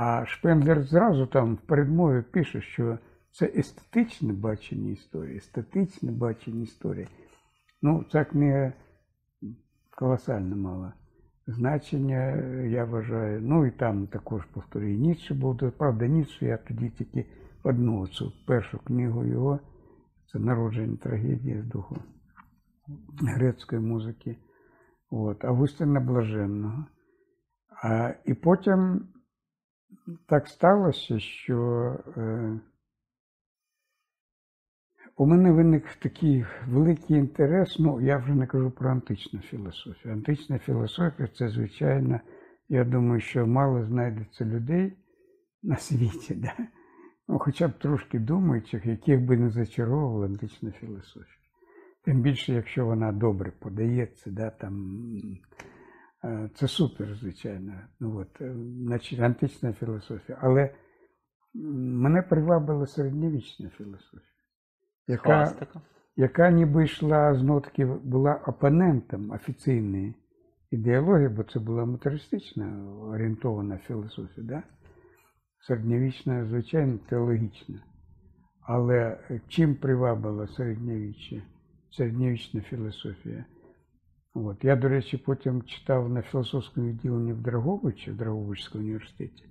А 0.00 0.26
Шпенглер 0.26 0.82
зразу 0.82 1.26
там 1.26 1.54
в 1.54 1.60
передмові 1.60 2.22
пише, 2.22 2.60
що 2.60 2.98
це 3.32 3.52
естетичне 3.56 4.32
бачення 4.32 4.90
історії, 4.90 5.36
естетичне 5.36 6.12
бачення 6.12 6.62
історії. 6.62 7.08
Ну, 7.82 8.04
ця 8.12 8.24
книга 8.24 8.72
колосально 9.96 10.56
мала 10.56 10.92
значення, 11.46 12.36
я 12.64 12.84
вважаю. 12.84 13.40
Ну 13.42 13.66
і 13.66 13.70
там 13.70 14.06
також 14.06 14.44
повторюю, 14.44 14.98
Ніцше 14.98 15.34
був. 15.34 15.72
Правда, 15.78 16.06
Ніцше 16.06 16.46
я 16.46 16.56
тоді 16.56 16.90
тільки 16.90 17.26
одну 17.62 18.06
цю 18.08 18.32
першу 18.46 18.78
книгу 18.78 19.24
його, 19.24 19.60
це 20.32 20.38
народження 20.38 20.96
трагедії 20.96 21.62
з 21.62 21.64
духу 21.64 21.96
грецької 23.20 23.82
музики. 23.82 24.36
От, 25.10 25.44
Августина 25.44 26.00
Блаженного. 26.00 26.86
А, 27.82 28.14
і 28.24 28.34
потім 28.34 29.08
так 30.26 30.48
сталося, 30.48 31.20
що 31.20 31.56
е, 32.16 32.60
у 35.16 35.26
мене 35.26 35.52
виник 35.52 35.94
такий 35.94 36.44
великий 36.68 37.16
інтерес, 37.16 37.78
ну 37.78 38.00
я 38.00 38.16
вже 38.18 38.34
не 38.34 38.46
кажу 38.46 38.70
про 38.70 38.90
античну 38.90 39.40
філософію. 39.40 40.14
Антична 40.14 40.58
філософія 40.58 41.28
це, 41.28 41.48
звичайно, 41.48 42.20
я 42.68 42.84
думаю, 42.84 43.20
що 43.20 43.46
мало 43.46 43.84
знайдеться 43.84 44.44
людей 44.44 44.92
на 45.62 45.76
світі, 45.76 46.34
да? 46.34 46.52
ну, 47.28 47.38
хоча 47.38 47.68
б 47.68 47.78
трошки 47.78 48.18
думаючих, 48.18 48.86
яких 48.86 49.20
би 49.20 49.36
не 49.36 49.50
зачаровувала 49.50 50.26
антична 50.26 50.70
філософія. 50.70 51.38
Тим 52.04 52.22
більше, 52.22 52.52
якщо 52.52 52.86
вона 52.86 53.12
добре 53.12 53.52
подається, 53.58 54.30
да, 54.30 54.50
там, 54.50 55.02
це 56.54 56.68
супер, 56.68 57.14
звичайно. 57.14 57.72
Ну, 58.00 58.18
от, 58.18 58.40
е, 58.40 58.54
значить, 58.84 59.20
антична 59.20 59.72
філософія. 59.72 60.38
Але 60.42 60.74
мене 61.54 62.22
привабила 62.22 62.86
середньовічна 62.86 63.68
філософія, 63.68 64.22
яка, 65.06 65.52
яка 66.16 66.50
ніби 66.50 66.84
йшла 66.84 67.34
знову 67.34 67.60
таки 67.60 67.84
була 67.86 68.34
опонентом 68.34 69.30
офіційної 69.30 70.14
ідеології, 70.70 71.28
бо 71.28 71.42
це 71.42 71.60
була 71.60 71.84
матеріалістична 71.84 72.94
орієнтована 73.02 73.78
філософія, 73.78 74.46
да? 74.46 74.62
середньовічна, 75.60 76.46
звичайно, 76.46 76.98
теологічна. 77.08 77.82
Але 78.60 79.18
чим 79.48 79.74
привабила 79.74 80.46
середньовіччя, 80.46 81.42
середньовічна 81.90 82.60
філософія? 82.60 83.44
От. 84.34 84.64
Я, 84.64 84.76
до 84.76 84.88
речі, 84.88 85.16
потім 85.16 85.62
читав 85.62 86.08
на 86.08 86.22
філософському 86.22 86.86
відділенні 86.88 87.32
в 87.32 87.40
Драговичі, 87.40 88.10
в 88.10 88.16
Драговичському 88.16 88.84
університеті, 88.84 89.44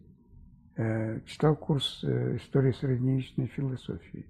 е, 0.77 1.21
читав 1.25 1.59
курс 1.59 2.03
е, 2.03 2.33
історії 2.35 2.73
середньовічної 2.73 3.49
філософії. 3.49 4.25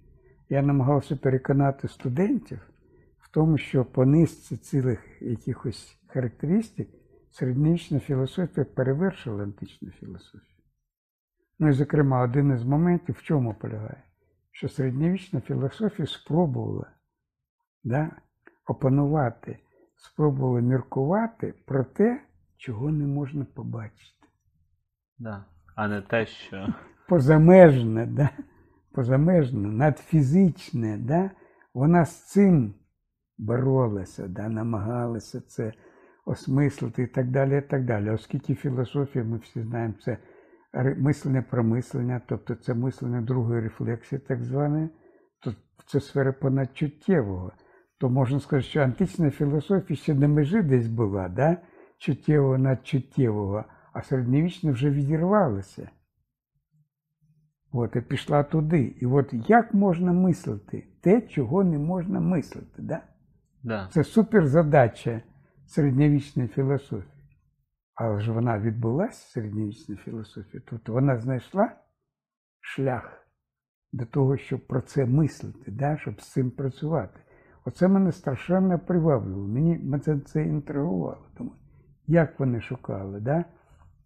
Я 0.50 0.62
намагався 0.62 1.16
переконати 1.16 1.88
студентів 1.88 2.60
в 3.20 3.32
тому, 3.32 3.58
що 3.58 3.86
по 3.86 4.06
низці 4.06 4.58
цілих 4.58 5.22
якихось 5.22 5.98
характеристик 6.08 6.88
середньовічна 7.32 8.00
філософія 8.00 8.66
перевершила 8.66 9.44
античну 9.44 9.90
філософію. 9.90 10.42
Ну 11.60 11.70
і, 11.70 11.72
зокрема, 11.72 12.24
один 12.24 12.54
із 12.54 12.64
моментів 12.64 13.16
в 13.16 13.24
чому 13.24 13.54
полягає? 13.54 14.04
Що 14.52 14.70
середньовічна 14.70 15.42
філософія 15.42 16.08
спробувала 16.08 16.92
да, 17.84 18.12
опанувати, 18.66 19.60
спробувала 19.98 20.62
міркувати 20.62 21.54
про 21.66 21.84
те, 21.84 22.22
чого 22.58 22.92
не 22.92 23.06
можна 23.08 23.46
побачити. 23.46 24.28
Да. 25.20 25.46
А 25.76 25.88
не 25.88 26.02
те, 26.02 26.26
що. 26.26 26.68
позамежне, 27.08 28.06
да? 28.06 28.30
позамежне, 28.92 29.68
надфізичне, 29.68 30.98
да? 30.98 31.32
вона 31.74 32.06
з 32.06 32.24
цим 32.24 32.74
боролася, 33.38 34.28
да? 34.28 34.50
намагалася 34.50 35.42
це 35.42 35.74
осмислити 36.26 37.04
і 37.04 37.08
так 37.08 37.32
далі. 37.32 37.58
і 37.58 37.62
так 37.62 37.86
далі. 37.86 38.10
Оскільки 38.10 38.56
філософія, 38.56 39.26
ми 39.26 39.38
всі 39.38 39.62
знаємо, 39.62 39.94
це 40.02 40.18
мислене 40.98 41.42
про 41.42 41.64
мислення, 41.64 42.22
тобто 42.28 42.56
це 42.56 42.74
мислення 42.74 43.22
другої 43.22 43.62
рефлексії, 43.62 44.22
так 44.28 44.44
зване, 44.44 44.90
то 45.40 45.54
це 45.86 46.00
сфера 46.00 46.34
понадчуттєвого. 46.34 47.52
То 48.00 48.10
можна 48.10 48.40
сказати, 48.40 48.68
що 48.68 48.82
антична 48.82 49.32
філософія 49.32 49.98
ще 49.98 50.14
на 50.14 50.28
межі 50.28 50.62
десь 50.62 50.88
була, 50.88 51.30
да? 51.30 51.58
чуттєвого 51.98 52.58
надчуттєвого, 52.58 53.66
а 53.94 54.02
середньовічна 54.02 54.72
вже 54.72 54.90
відірвалася. 54.90 55.90
От, 57.72 57.96
і 57.96 58.02
пішла 58.02 58.44
туди. 58.44 58.96
І 59.02 59.06
от 59.06 59.34
як 59.48 59.74
можна 59.74 60.14
мислити 60.14 60.88
те, 61.02 61.22
чого 61.22 61.64
не 61.64 61.80
можна 61.80 62.20
мислити? 62.20 62.82
Да? 62.82 63.02
Да. 63.64 63.90
Це 63.92 64.04
суперзадача 64.04 65.22
середньовічної 65.66 66.50
філософії. 66.50 67.14
Але 67.96 68.20
ж 68.22 68.32
вона 68.32 68.60
відбулася, 68.60 69.32
середньовічна 69.32 69.96
філософія. 69.96 70.64
Тобто 70.70 70.94
вона 70.94 71.18
знайшла 71.18 71.72
шлях 72.60 73.28
до 73.92 74.06
того, 74.06 74.38
щоб 74.38 74.68
про 74.68 74.82
це 74.82 75.06
мислити, 75.06 75.72
да? 75.72 75.98
щоб 75.98 76.22
з 76.22 76.32
цим 76.32 76.52
працювати. 76.52 77.20
Оце 77.68 77.88
мене 77.88 78.12
страшенно 78.12 78.80
приваблювало. 78.80 79.48
Мені 79.48 79.80
мене 79.84 80.20
це 80.26 80.44
інтригувало. 80.44 81.18
Думаю, 81.38 81.56
як 82.08 82.40
вони 82.40 82.62
шукали, 82.62 83.20
да? 83.20 83.46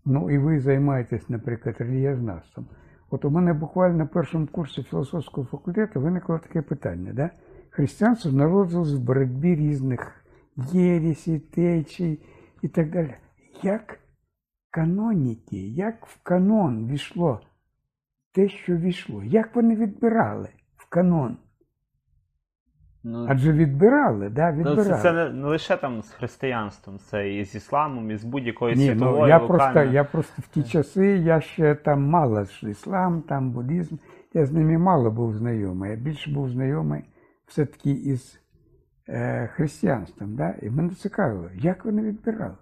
Ну 0.06 0.32
і 0.32 0.38
ви 0.38 0.60
займаєтесь, 0.60 1.30
наприклад, 1.30 1.76
релігієзнавством. 1.80 2.68
От 3.10 3.26
у 3.26 3.30
мене 3.30 3.54
буквально 3.54 3.98
на 3.98 4.06
першому 4.06 4.48
курсі 4.48 4.84
філософського 4.84 5.48
факультету 5.48 6.02
виникло 6.02 6.40
таке 6.40 6.62
питання. 6.62 7.14
Да? 7.14 7.30
Християнство 7.70 8.32
народилось 8.32 8.94
в 8.94 9.00
боротьбі 9.00 9.56
різних 9.56 10.26
єресій, 10.72 11.40
течій 11.40 12.26
і 12.62 12.68
так 12.68 12.92
далі. 12.92 13.16
Як 13.64 14.00
каноніки, 14.72 15.68
як 15.68 16.06
в 16.06 16.24
канон 16.24 16.88
війшло 16.88 17.42
те, 18.34 18.50
що 18.50 18.78
війшло? 18.78 19.24
Як 19.24 19.56
вони 19.56 19.76
відбирали 19.76 20.50
в 20.78 20.90
канон? 20.90 21.38
Ну, 23.04 23.26
Адже 23.30 23.52
відбирали, 23.52 24.30
да, 24.30 24.52
ну, 24.52 24.76
це, 24.76 24.98
це 24.98 25.14
не, 25.14 25.30
не 25.30 25.48
лише 25.48 25.78
там 25.78 26.02
з 26.02 26.12
християнством, 26.12 27.00
це 27.00 27.34
і 27.34 27.46
з 27.46 27.56
ісламом, 27.56 28.12
і 28.12 28.18
з 28.18 28.24
будь-якою 28.24 28.76
Ні, 28.76 28.88
світовою 28.88 29.22
ну, 29.22 29.28
я 29.28 29.38
локальною. 29.38 29.74
просто, 29.74 29.94
я 29.94 30.04
просто 30.04 30.42
в 30.42 30.48
ті 30.48 30.64
часи, 30.64 31.08
я 31.08 31.42
ще 31.42 31.76
там 31.76 32.04
мало 32.04 32.44
ж 32.44 32.70
іслам, 32.70 33.22
там 33.22 33.52
буддизм, 33.52 33.96
я 34.34 34.46
з 34.46 34.52
ними 34.52 34.78
мало 34.78 35.12
був 35.12 35.34
знайомий. 35.34 35.92
Я 35.92 35.98
більше 35.98 36.32
був 36.32 36.50
знайомий 36.50 37.04
все-таки 37.48 37.92
із 37.92 38.40
е, 39.10 39.48
християнством. 39.48 40.36
Да? 40.36 40.56
І 40.62 40.70
мене 40.70 40.90
цікавило, 40.90 41.50
як 41.56 41.86
вони 41.86 42.02
відбирали? 42.02 42.58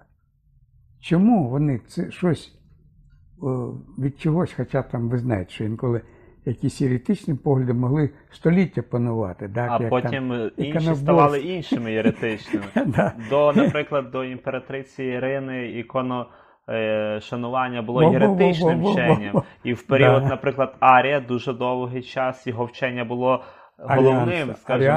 Чому 1.00 1.50
вони 1.50 1.80
це 1.88 2.12
щось 2.12 2.60
о, 3.42 3.74
від 3.98 4.20
чогось, 4.20 4.54
хоча 4.58 4.82
там 4.84 5.10
ви 5.10 5.18
знаєте, 5.18 5.52
що 5.52 5.64
інколи 5.64 6.02
якісь 6.46 6.82
еретичні 6.82 7.34
погляди 7.34 7.74
могли 7.74 8.10
століття 8.32 8.82
панувати. 8.82 9.50
Так, 9.56 9.72
А 9.72 9.84
як 9.84 9.90
потім 9.90 10.30
там, 10.30 10.52
інші 10.58 10.96
ставали 10.96 11.40
іншими 11.40 11.94
єретичними. 11.94 12.66
До, 13.30 13.54
наприклад, 13.54 14.12
до 14.12 14.24
імператриці 14.24 15.04
Ірини 15.04 15.68
іконо 15.70 16.26
е, 16.70 17.20
шанування 17.22 17.82
було 17.82 18.04
єретичним 18.14 18.86
вченням. 18.86 19.44
І 19.64 19.74
в 19.74 19.82
період, 19.88 20.24
наприклад, 20.26 20.76
Арія 20.80 21.20
дуже 21.20 21.54
довгий 21.54 22.02
час 22.02 22.48
його 22.48 22.66
вчення 22.66 23.06
було 23.06 23.44
головним, 23.78 24.54
скажімо. 24.56 24.94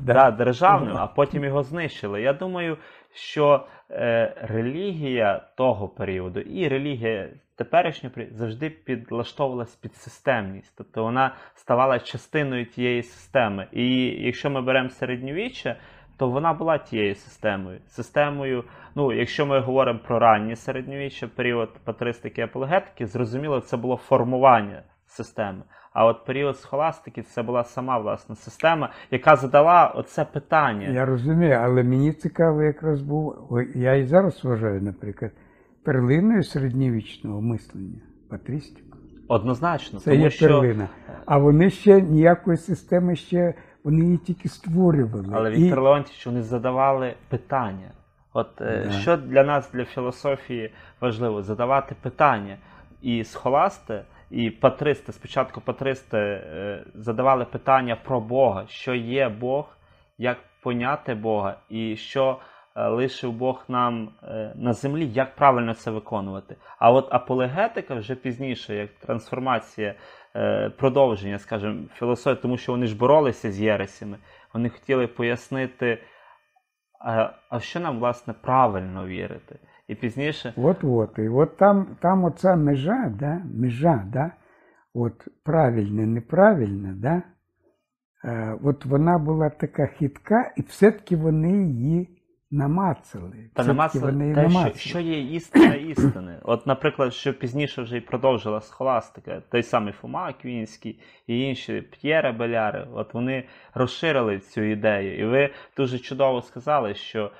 Да, 0.00 0.30
державним, 0.30 0.96
а 0.96 1.06
потім 1.06 1.44
його 1.44 1.62
знищили. 1.62 2.22
Я 2.22 2.32
думаю, 2.32 2.76
що 3.14 3.66
е, 3.90 4.34
релігія 4.42 5.46
того 5.56 5.88
періоду 5.88 6.40
і 6.40 6.68
релігія 6.68 7.28
теперішнього 7.56 8.14
періоду 8.14 8.36
завжди 8.36 8.70
підлаштовувалась 8.70 9.74
під 9.76 9.94
системність, 9.94 10.74
тобто 10.76 11.02
вона 11.02 11.34
ставала 11.54 11.98
частиною 11.98 12.66
тієї 12.66 13.02
системи. 13.02 13.66
І 13.72 14.04
якщо 14.06 14.50
ми 14.50 14.62
беремо 14.62 14.88
середньовіччя, 14.88 15.76
то 16.16 16.28
вона 16.28 16.52
була 16.52 16.78
тією 16.78 17.14
системою. 17.14 17.80
Системою, 17.86 18.64
ну, 18.94 19.12
якщо 19.12 19.46
ми 19.46 19.60
говоримо 19.60 19.98
про 19.98 20.18
раннє 20.18 20.56
середньовіччя, 20.56 21.28
період 21.28 21.70
патристики 21.84 22.40
і 22.40 22.44
апологетики, 22.44 23.06
зрозуміло, 23.06 23.60
це 23.60 23.76
було 23.76 23.96
формування 23.96 24.82
системи. 25.06 25.62
А 25.92 26.04
от 26.06 26.24
період 26.24 26.58
схоластики 26.58 27.22
це 27.22 27.42
була 27.42 27.64
сама 27.64 27.98
власна 27.98 28.34
система, 28.36 28.90
яка 29.10 29.36
задала 29.36 29.86
оце 29.86 30.24
питання. 30.24 30.88
Я 30.88 31.04
розумію, 31.06 31.58
але 31.62 31.82
мені 31.82 32.12
цікаво 32.12 32.62
якраз 32.62 33.00
був, 33.02 33.34
я 33.74 33.94
і 33.94 34.04
зараз 34.04 34.44
вважаю, 34.44 34.82
наприклад, 34.82 35.30
перлиною 35.84 36.42
середньовічного 36.44 37.40
мислення, 37.40 38.00
патрістику. 38.30 38.96
Однозначно, 39.28 39.98
Це 40.00 40.10
тому 40.10 40.22
є 40.22 40.30
що 40.30 40.46
перлина. 40.46 40.88
А 41.26 41.38
вони 41.38 41.70
ще 41.70 42.00
ніякої 42.00 42.56
системи 42.56 43.16
ще, 43.16 43.54
вони 43.84 44.04
її 44.04 44.16
тільки 44.16 44.48
створювали. 44.48 45.28
але 45.32 45.52
І- 45.52 45.64
Віктор 45.64 45.82
Леонтьович, 45.82 46.26
вони 46.26 46.42
задавали 46.42 47.14
питання. 47.28 47.90
От 48.32 48.60
е, 48.60 48.82
Да. 48.86 48.90
що 48.92 49.16
для 49.16 49.44
нас, 49.44 49.70
для 49.72 49.84
філософії, 49.84 50.72
важливо 51.00 51.42
задавати 51.42 51.94
питання. 52.02 52.56
І 53.02 53.24
схоласти, 53.24 54.02
і 54.32 54.50
патристи, 54.50 55.12
спочатку 55.12 55.60
патристи 55.60 56.18
е, 56.18 56.84
задавали 56.94 57.44
питання 57.44 57.96
про 57.96 58.20
Бога, 58.20 58.64
що 58.68 58.94
є 58.94 59.28
Бог, 59.28 59.76
як 60.18 60.38
поняти 60.62 61.14
Бога, 61.14 61.56
і 61.68 61.96
що 61.96 62.38
е, 62.76 62.88
лишив 62.88 63.32
Бог 63.32 63.64
нам 63.68 64.08
е, 64.22 64.52
на 64.56 64.72
землі, 64.72 65.08
як 65.08 65.36
правильно 65.36 65.74
це 65.74 65.90
виконувати. 65.90 66.56
А 66.78 66.92
от 66.92 67.08
апологетика 67.14 67.94
вже 67.94 68.14
пізніше, 68.14 68.74
як 68.74 68.90
трансформація, 68.94 69.94
продовження, 70.78 71.38
скажімо, 71.38 71.88
філософії, 71.94 72.42
тому 72.42 72.56
що 72.56 72.72
вони 72.72 72.86
ж 72.86 72.96
боролися 72.96 73.52
з 73.52 73.60
єресями. 73.60 74.18
Вони 74.54 74.68
хотіли 74.68 75.06
пояснити, 75.06 75.98
а 77.50 77.60
що 77.60 77.80
нам, 77.80 77.98
власне, 77.98 78.34
правильно 78.42 79.06
вірити. 79.06 79.58
І 79.92 79.94
пізніше 79.94 80.52
От-от. 80.56 81.18
І 81.18 81.28
от 81.28 81.56
там, 81.56 81.86
там 82.00 82.24
оця 82.24 82.56
межа, 82.56 83.12
да, 83.18 83.42
межа, 83.54 84.04
да, 84.12 84.30
от 84.94 85.28
правильне, 85.44 86.06
неправильне, 86.06 86.92
да, 86.96 87.22
е, 88.24 88.58
от 88.62 88.84
вона 88.84 89.18
була 89.18 89.50
така 89.50 89.86
хитка, 89.86 90.52
і 90.56 90.62
все-таки 90.62 91.16
вони 91.16 91.66
її 91.66 92.08
намацали. 92.50 93.50
Та 93.54 93.64
це 93.64 93.98
вони 93.98 94.34
те, 94.34 94.40
що, 94.40 94.48
намацали. 94.48 94.78
що 94.78 95.00
є 95.00 95.20
істина 95.20 95.74
істини. 95.74 96.38
От, 96.42 96.66
наприклад, 96.66 97.14
що 97.14 97.34
пізніше 97.34 97.82
вже 97.82 97.96
і 97.96 98.00
продовжила 98.00 98.60
схоластика, 98.60 99.42
той 99.50 99.62
самий 99.62 99.92
Фома 99.92 100.28
Аквінський 100.28 101.00
і 101.26 101.40
інші 101.40 101.80
П'єре 101.80 102.32
Беляри, 102.32 102.86
от 102.94 103.14
вони 103.14 103.44
розширили 103.74 104.38
цю 104.38 104.60
ідею. 104.60 105.18
І 105.18 105.24
ви 105.24 105.50
дуже 105.76 105.98
чудово 105.98 106.42
сказали, 106.42 106.94
що 106.94 107.30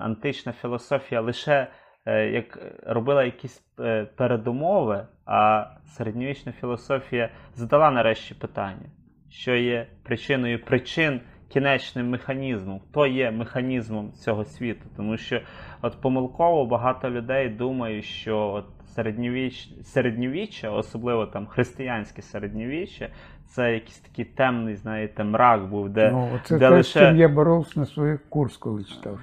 антична 0.00 0.52
філософія 0.52 1.20
лише 1.20 1.66
е, 2.06 2.30
як 2.30 2.58
робила 2.86 3.24
якісь 3.24 3.62
е, 3.80 4.04
передумови, 4.04 5.06
а 5.26 5.66
середньовічна 5.86 6.52
філософія 6.52 7.30
задала 7.54 7.90
нарешті 7.90 8.34
питання, 8.34 8.86
що 9.30 9.54
є 9.54 9.86
причиною 10.02 10.64
причин 10.64 11.20
кінечним 11.48 12.10
механізмом, 12.10 12.80
хто 12.80 13.06
є 13.06 13.30
механізмом 13.30 14.12
цього 14.12 14.44
світу. 14.44 14.84
Тому 14.96 15.16
що 15.16 15.40
от 15.82 16.00
помилково 16.00 16.66
багато 16.66 17.10
людей 17.10 17.48
думають, 17.48 18.04
що 18.04 18.38
от 18.38 18.66
середньовіч... 18.94 19.68
середньовіччя, 19.84 20.70
особливо 20.70 21.26
там 21.26 21.46
християнське 21.46 22.22
середньовіччя, 22.22 23.08
це 23.46 23.72
якийсь 23.72 23.98
такий 23.98 24.24
темний, 24.24 24.76
знаєте, 24.76 25.24
мрак 25.24 25.66
був, 25.66 25.88
де, 25.88 26.10
Ну, 26.10 26.40
це 26.44 26.58
де 26.58 26.68
те, 26.68 26.74
лише 26.74 27.00
чим 27.00 27.16
я 27.16 27.28
боровся 27.28 27.80
на 27.80 27.86
своїх 27.86 28.28
курс, 28.28 28.56
коли 28.56 28.84
читав. 28.84 29.18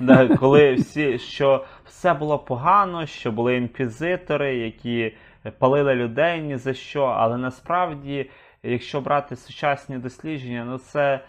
Да, 0.00 0.28
коли 0.28 0.74
всі, 0.74 1.18
що 1.18 1.64
все 1.84 2.14
було 2.14 2.38
погано, 2.38 3.06
що 3.06 3.32
були 3.32 3.56
інквізитори, 3.56 4.56
які 4.56 5.12
палили 5.58 5.94
людей 5.94 6.42
ні 6.42 6.56
за 6.56 6.74
що, 6.74 7.04
але 7.04 7.38
насправді, 7.38 8.30
якщо 8.62 9.00
брати 9.00 9.36
сучасні 9.36 9.98
дослідження, 9.98 10.64
ну 10.64 10.78
це 10.78 11.20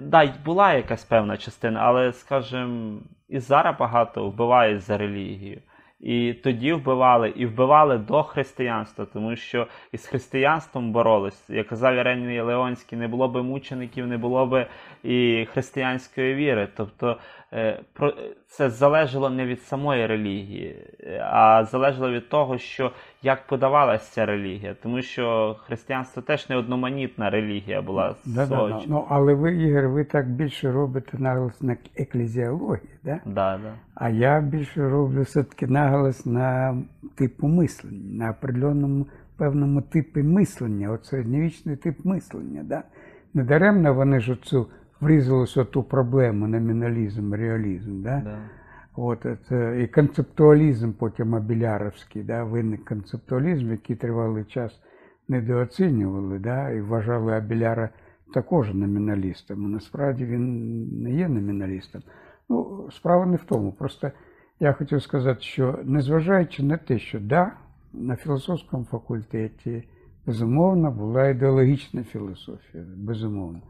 да, 0.00 0.34
була 0.44 0.74
якась 0.74 1.04
певна 1.04 1.36
частина, 1.36 1.80
але, 1.80 2.12
скажімо, 2.12 2.98
і 3.28 3.38
зараз 3.38 3.76
багато 3.78 4.28
вбивають 4.28 4.80
за 4.80 4.98
релігію. 4.98 5.60
І 6.04 6.32
тоді 6.32 6.72
вбивали, 6.72 7.32
і 7.36 7.46
вбивали 7.46 7.98
до 7.98 8.22
християнства, 8.22 9.06
тому 9.12 9.36
що 9.36 9.66
із 9.92 10.06
християнством 10.06 10.92
боролись. 10.92 11.50
Як 11.50 11.66
казав 11.66 11.96
Ірені 11.96 12.40
Леонський, 12.40 12.98
не 12.98 13.08
було 13.08 13.28
би 13.28 13.42
мучеників, 13.42 14.06
не 14.06 14.18
було 14.18 14.46
би 14.46 14.66
і 15.04 15.46
християнської 15.52 16.34
віри. 16.34 16.68
Тобто 16.76 17.18
е, 17.52 17.80
це 18.46 18.70
залежало 18.70 19.30
не 19.30 19.46
від 19.46 19.62
самої 19.62 20.06
релігії, 20.06 20.76
е, 21.00 21.26
а 21.30 21.64
залежало 21.64 22.10
від 22.10 22.28
того, 22.28 22.58
що 22.58 22.90
як 23.24 23.46
подавалася 23.46 24.12
ця 24.12 24.26
релігія. 24.26 24.76
Тому 24.82 25.02
що 25.02 25.56
християнство 25.66 26.22
теж 26.22 26.48
не 26.48 26.56
одноманітна 26.56 27.30
релігія 27.30 27.82
була 27.82 28.14
Да, 28.24 28.46
да, 28.46 28.68
да. 28.68 28.80
Ну, 28.86 29.04
але 29.08 29.34
ви, 29.34 29.56
Ігор, 29.56 29.88
ви 29.88 30.04
так 30.04 30.30
більше 30.30 30.72
робите 30.72 31.18
наголос 31.18 31.62
на 31.62 31.76
еклезіології, 31.96 32.94
да? 33.04 33.20
Да, 33.24 33.60
да. 33.62 33.72
а 33.94 34.08
я 34.08 34.40
більше 34.40 34.88
роблю 34.88 35.22
все-таки 35.22 35.66
наголос 35.66 36.26
на 36.26 36.76
типу 37.14 37.46
мислення, 37.46 38.24
на 38.24 38.30
определеному 38.30 39.06
певному 39.36 39.82
типі 39.82 40.22
мислення, 40.22 40.90
от 40.90 41.04
середньовічний 41.04 41.76
тип 41.76 42.04
мислення. 42.04 42.62
Да? 42.64 42.82
Недаремно 43.34 43.94
вони 43.94 44.20
ж 44.20 44.32
оцю 44.32 44.66
врізалися 45.00 45.64
ту 45.64 45.82
проблему 45.82 46.46
номіналізм, 46.46 47.34
реалізм. 47.34 48.02
Да? 48.02 48.22
Да. 48.24 48.38
От, 48.96 49.26
це, 49.48 49.82
і 49.82 49.86
концептуалізм 49.86 50.92
потім 50.92 51.34
абіляровський, 51.34 52.22
да, 52.22 52.44
виник 52.44 52.84
концептуалізм, 52.84 53.70
який 53.70 53.96
тривалий 53.96 54.44
час 54.44 54.80
недооцінювали, 55.28 56.38
да, 56.38 56.70
і 56.70 56.80
вважали 56.80 57.32
Абіляра 57.32 57.88
також 58.34 58.74
номіналістом. 58.74 59.72
Насправді 59.72 60.24
він 60.24 61.02
не 61.02 61.10
є 61.10 61.28
номіналістом. 61.28 62.02
Ну, 62.48 62.88
справа 62.92 63.26
не 63.26 63.36
в 63.36 63.44
тому. 63.44 63.72
Просто 63.72 64.10
я 64.60 64.72
хотів 64.72 65.02
сказати, 65.02 65.40
що 65.40 65.78
незважаючи 65.84 66.62
на 66.62 66.76
те, 66.76 66.98
що 66.98 67.20
да, 67.20 67.52
на 67.92 68.16
філософському 68.16 68.84
факультеті 68.84 69.88
безумовно 70.26 70.90
була 70.90 71.28
ідеологічна 71.28 72.04
філософія, 72.04 72.84
безумовно. 72.96 73.60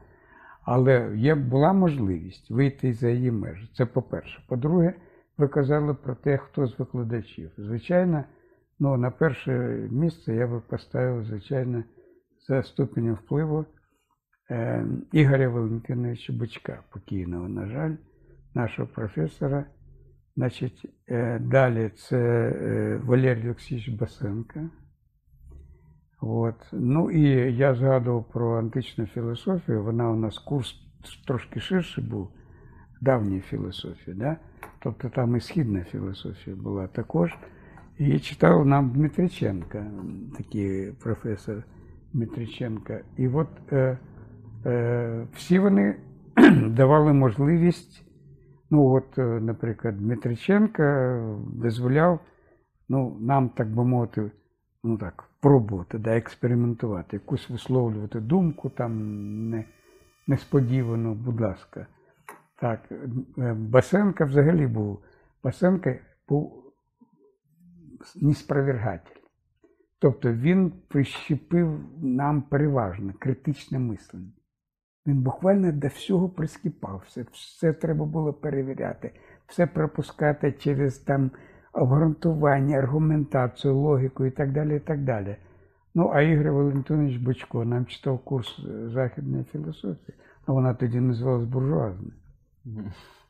Але 0.62 1.12
є, 1.16 1.34
була 1.34 1.72
можливість 1.72 2.50
вийти 2.50 2.92
за 2.92 3.08
її 3.08 3.30
межі. 3.30 3.70
Це 3.76 3.86
по-перше. 3.86 4.44
По-друге, 4.48 4.94
ви 5.38 5.48
казали 5.48 5.94
про 5.94 6.14
те, 6.14 6.38
хто 6.38 6.66
з 6.66 6.78
викладачів. 6.78 7.50
Звичайно, 7.56 8.24
ну, 8.78 8.96
на 8.96 9.10
перше 9.10 9.52
місце 9.90 10.34
я 10.34 10.46
би 10.46 10.60
поставив, 10.60 11.24
звичайно, 11.24 11.84
за 12.48 12.62
ступенем 12.62 13.14
впливу 13.14 13.64
е, 14.50 14.86
Ігоря 15.12 15.48
Валентиновича 15.48 16.32
Бучка, 16.32 16.82
покійного, 16.92 17.48
на 17.48 17.68
жаль, 17.68 17.94
нашого 18.54 18.88
професора. 18.88 19.64
Значить, 20.36 20.86
е, 21.08 21.38
далі 21.38 21.88
це 21.88 22.18
е, 22.18 23.00
Валерій 23.04 23.44
Олексійович 23.44 23.88
Басенко. 23.88 24.60
От. 26.20 26.66
Ну 26.72 27.10
і 27.10 27.56
я 27.56 27.74
згадував 27.74 28.28
про 28.28 28.58
античну 28.58 29.06
філософію. 29.06 29.84
Вона 29.84 30.10
у 30.10 30.16
нас 30.16 30.38
курс 30.38 30.74
трошки 31.26 31.60
ширший 31.60 32.04
був, 32.04 32.30
давньої 33.04 33.40
філософії. 33.40 34.16
Да? 34.16 34.36
Тобто 34.78 35.08
там 35.08 35.36
і 35.36 35.40
східна 35.40 35.84
філософія 35.84 36.56
була 36.56 36.86
також. 36.86 37.36
І 37.98 38.18
читав 38.18 38.66
нам 38.66 38.90
Дмитриченко, 38.90 39.78
такий 40.36 40.92
професор 40.92 41.62
Дмитриченко. 42.12 42.94
І 43.16 43.28
от 43.28 43.48
е, 43.72 43.98
е, 44.66 45.26
всі 45.32 45.58
вони 45.58 45.96
давали 46.66 47.12
можливість, 47.12 48.04
ну 48.70 48.86
от, 48.86 49.18
е, 49.18 49.22
наприклад, 49.22 49.98
Дмитриченко 49.98 50.82
дозволяв 51.54 52.20
ну, 52.88 53.16
нам, 53.20 53.48
так 53.48 53.74
би 53.74 53.84
мовити, 53.84 54.30
ну 54.84 54.98
так, 54.98 55.24
пробувати, 55.40 55.98
да, 55.98 56.16
експериментувати, 56.16 57.16
якусь 57.16 57.50
висловлювати 57.50 58.20
думку 58.20 58.70
там 58.70 58.92
не, 59.50 59.64
несподівану, 60.26 61.14
будь 61.14 61.40
ласка. 61.40 61.86
Так, 62.56 62.92
е, 63.38 63.52
Басенко 63.52 64.24
взагалі 64.24 64.66
був. 64.66 64.98
Басенко 65.42 65.94
був 66.28 66.72
неспровергатель. 68.16 69.20
Тобто 69.98 70.32
він 70.32 70.72
прищепив 70.88 71.80
нам 72.02 72.42
переважно 72.42 73.12
критичне 73.18 73.78
мислення. 73.78 74.32
Він 75.06 75.22
буквально 75.22 75.72
до 75.72 75.86
всього 75.86 76.28
прискіпав. 76.28 77.02
Все, 77.06 77.26
все 77.32 77.72
треба 77.72 78.04
було 78.04 78.32
перевіряти, 78.32 79.12
все 79.46 79.66
пропускати 79.66 80.52
через 80.52 80.98
там 80.98 81.30
обґрунтування, 81.72 82.78
аргументацію, 82.78 83.76
логіку 83.76 84.24
і 84.24 84.30
так 84.30 84.52
далі. 84.52 84.76
і 84.76 84.80
так 84.80 85.04
далі. 85.04 85.36
Ну, 85.94 86.10
а 86.14 86.22
Ігор 86.22 86.52
Валентинович 86.52 87.16
Бочко 87.16 87.64
нам 87.64 87.86
читав 87.86 88.18
курс 88.18 88.58
е, 88.58 88.88
західної 88.88 89.44
філософії, 89.44 90.18
а 90.46 90.52
вона 90.52 90.74
тоді 90.74 91.00
називалась 91.00 91.44
буржуазною. 91.44 92.12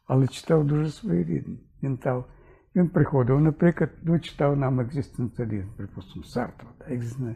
Але 0.07 0.27
читав 0.27 0.67
дуже 0.67 0.91
своєрідно. 0.91 1.57
Він 1.83 1.97
там, 1.97 2.25
він 2.77 2.89
приходив, 2.89 3.41
наприклад, 3.41 3.91
ну, 4.03 4.19
читав 4.19 4.57
нам 4.57 4.81
екзистенціалізм, 4.81 5.69
припустимо, 5.77 6.25
Сартра. 6.25 6.69
Да, 6.79 7.35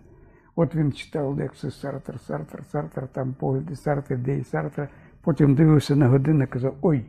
От 0.56 0.74
він 0.74 0.92
читав 0.92 1.36
лекцію 1.36 1.70
Сартр, 1.70 2.20
Сартр, 2.20 2.64
Сартр, 2.64 3.08
там 3.08 3.34
погляди 3.34 3.76
Сартра, 3.76 4.16
ідеї 4.16 4.44
Сартра. 4.44 4.88
Потім 5.22 5.54
дивився 5.54 5.96
на 5.96 6.08
годину 6.08 6.44
і 6.44 6.46
казав, 6.46 6.76
ой, 6.82 7.06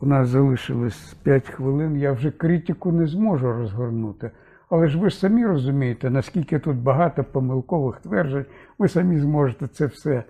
у 0.00 0.06
нас 0.06 0.28
залишилось 0.28 1.14
5 1.14 1.48
хвилин, 1.48 1.96
я 1.96 2.12
вже 2.12 2.30
критику 2.30 2.92
не 2.92 3.06
зможу 3.06 3.52
розгорнути. 3.52 4.30
Але 4.70 4.88
ж 4.88 4.98
ви 4.98 5.10
ж 5.10 5.18
самі 5.18 5.46
розумієте, 5.46 6.10
наскільки 6.10 6.58
тут 6.58 6.76
багато 6.76 7.24
помилкових 7.24 8.00
тверджень, 8.00 8.46
ви 8.78 8.88
самі 8.88 9.18
зможете 9.18 9.68
це 9.68 9.86
все 9.86 10.24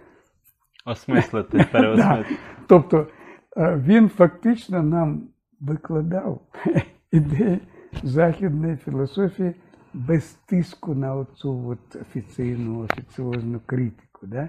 Осмислити, 0.86 1.66
переосмислити. 1.72 2.36
Тобто 2.66 3.06
він 3.56 4.08
фактично 4.08 4.82
нам 4.82 5.28
викладав 5.60 6.40
ідеї 7.12 7.60
західної 8.02 8.76
філософії 8.76 9.54
без 9.94 10.32
тиску 10.32 10.94
на 10.94 11.14
оцю 11.14 11.68
от 11.68 11.96
офіційну, 11.96 12.80
офіціозну 12.80 13.60
критику. 13.66 14.26
Да? 14.26 14.48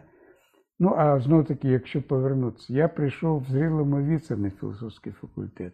Ну, 0.79 0.93
а 0.97 1.19
знову 1.19 1.43
таки, 1.43 1.67
якщо 1.67 2.01
повернутися, 2.01 2.73
я 2.73 2.87
прийшов 2.87 3.41
в 3.41 3.45
зрілому 3.45 4.01
віці 4.01 4.35
на 4.35 4.49
філософський 4.49 5.13
факультет. 5.13 5.73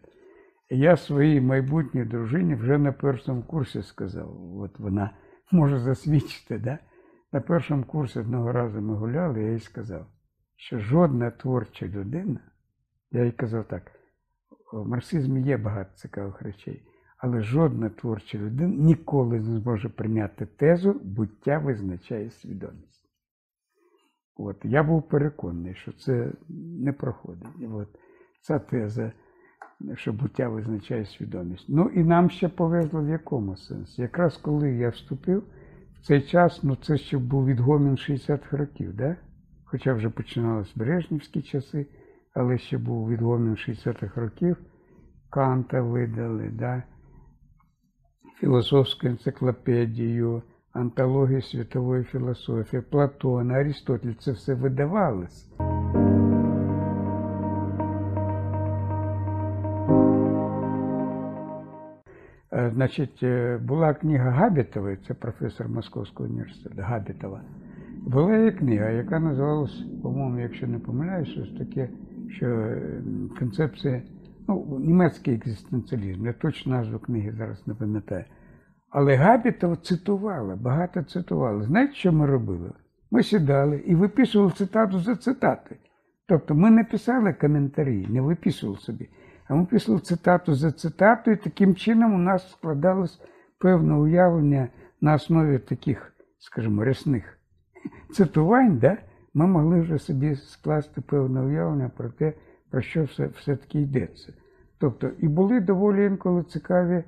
Я 0.70 0.98
своїй 0.98 1.42
майбутній 1.42 2.06
дружині 2.06 2.56
вже 2.56 2.78
на 2.78 2.92
першому 2.92 3.44
курсі 3.44 3.84
сказав, 3.84 4.58
от 4.60 4.80
вона 4.80 5.12
може 5.52 5.80
засвідчити, 5.80 6.58
да? 6.58 6.80
на 7.32 7.42
першому 7.42 7.84
курсі 7.84 8.20
одного 8.20 8.52
разу 8.52 8.82
ми 8.82 8.96
гуляли, 8.96 9.44
я 9.44 9.52
їй 9.52 9.60
сказав, 9.60 10.06
що 10.56 10.80
жодна 10.80 11.32
творча 11.32 11.86
людина, 11.86 12.40
я 13.12 13.26
їй 13.26 13.32
казав 13.32 13.68
так, 13.68 13.92
в 14.74 14.88
марксизмі 14.88 15.42
є 15.42 15.58
багато 15.58 15.90
цікавих 15.96 16.42
речей, 16.42 16.84
але 17.18 17.42
жодна 17.42 17.90
творча 17.90 18.38
людина 18.38 18.76
ніколи 18.76 19.40
не 19.40 19.60
зможе 19.60 19.90
прийняти 19.90 20.46
тезу 20.46 21.02
буття 21.04 21.58
визначає 21.58 22.32
свідомість. 22.32 22.92
От, 24.36 24.58
я 24.64 24.84
був 24.84 25.10
переконаний, 25.10 25.76
що 25.76 25.92
це 25.92 26.32
не 26.80 26.94
проходить. 26.94 27.48
От 27.72 27.88
ця 28.42 28.60
теза, 28.60 29.12
що 29.96 30.14
буття 30.14 30.50
визначає 30.50 31.06
свідомість. 31.06 31.66
Ну 31.70 31.92
і 31.96 32.04
нам 32.04 32.30
ще 32.30 32.50
повезло 32.50 33.04
в 33.04 33.10
якому 33.10 33.56
сенсі. 33.56 34.02
Якраз 34.02 34.38
коли 34.38 34.72
я 34.72 34.90
вступив, 34.90 35.44
в 36.02 36.06
цей 36.06 36.22
час, 36.22 36.64
ну 36.64 36.76
це 36.76 36.98
ще 36.98 37.18
був 37.18 37.46
відгомін 37.46 37.96
60-х 37.96 38.58
років, 38.58 38.96
да? 38.96 39.16
хоча 39.66 39.94
вже 39.94 40.10
починалися 40.10 40.72
Брежнівські 40.76 41.42
часи, 41.42 41.86
але 42.34 42.58
ще 42.58 42.78
був 42.78 43.10
відгомін 43.10 43.54
60-х 43.54 44.22
років. 44.22 44.58
Канта 45.30 45.82
видали, 45.82 46.50
да? 46.54 46.84
філософську 48.42 49.08
енциклопедію, 49.08 50.42
антологію 50.74 51.42
світової 51.42 52.04
філософії, 52.04 52.82
Платона, 52.82 53.54
Арістотель, 53.54 54.14
це 54.14 54.32
все 54.32 54.54
видавалось. 54.54 55.50
Е, 62.54 62.72
Значить, 62.74 63.24
е, 63.24 63.58
була 63.58 63.94
книга 63.94 64.30
Габітової, 64.30 64.98
це 65.08 65.14
професор 65.14 65.70
Московського 65.70 66.30
університету 66.30 66.82
Габітова. 66.82 67.42
Була 68.02 68.38
її 68.38 68.52
книга, 68.52 68.90
яка 68.90 69.20
називалась, 69.20 69.84
по-моєму, 70.04 70.40
якщо 70.40 70.68
не 70.68 70.80
помиляюсь, 70.80 71.30
щось 71.30 71.58
таке, 71.58 71.90
що 72.32 72.78
концепція, 73.40 74.02
ну, 74.48 74.80
німецький 74.80 75.36
екзистенціалізм, 75.36 76.26
я 76.26 76.34
точно 76.34 76.72
назву 76.72 77.00
книги 77.00 77.34
зараз 77.38 77.68
не 77.68 77.74
пам'ятаю. 77.74 78.26
Але 78.90 79.16
Габітова 79.16 79.76
цитувала, 79.76 80.56
багато 80.56 81.04
цитувала. 81.04 81.64
Знаєте, 81.64 81.94
що 81.94 82.12
ми 82.12 82.26
робили? 82.26 82.72
Ми 83.12 83.24
сідали 83.24 83.78
і 83.78 83.96
виписували 83.96 84.52
цитату 84.52 85.00
за 85.00 85.16
цитати. 85.16 85.78
Тобто 86.28 86.56
ми 86.56 86.72
не 86.72 86.84
писали 86.84 87.34
коментарі, 87.34 88.08
не 88.10 88.22
виписували 88.22 88.78
собі. 88.78 89.10
А 89.48 89.56
ми 89.56 89.66
писали 89.66 90.00
цитату 90.00 90.54
за 90.54 90.72
цитатою, 90.72 91.36
і 91.36 91.44
таким 91.44 91.76
чином 91.76 92.14
у 92.14 92.18
нас 92.18 92.52
складалось 92.52 93.22
певне 93.60 93.94
уявлення 93.94 94.68
на 95.02 95.14
основі 95.14 95.60
таких, 95.60 96.14
скажімо, 96.40 96.84
рясних 96.84 97.38
цитувань, 98.12 98.78
да? 98.78 98.98
Ми 99.34 99.48
могли 99.48 99.82
вже 99.82 100.00
собі 100.00 100.36
скласти 100.36 101.02
певне 101.02 101.42
уявлення 101.42 101.90
про 101.98 102.10
те, 102.10 102.34
про 102.70 102.82
що 102.82 103.04
все, 103.04 103.28
все-таки 103.28 103.82
йдеться. 103.82 104.34
Тобто, 104.80 105.12
і 105.20 105.28
були 105.28 105.60
доволі 105.60 106.06
інколи 106.06 106.44
цікаві 106.44 107.04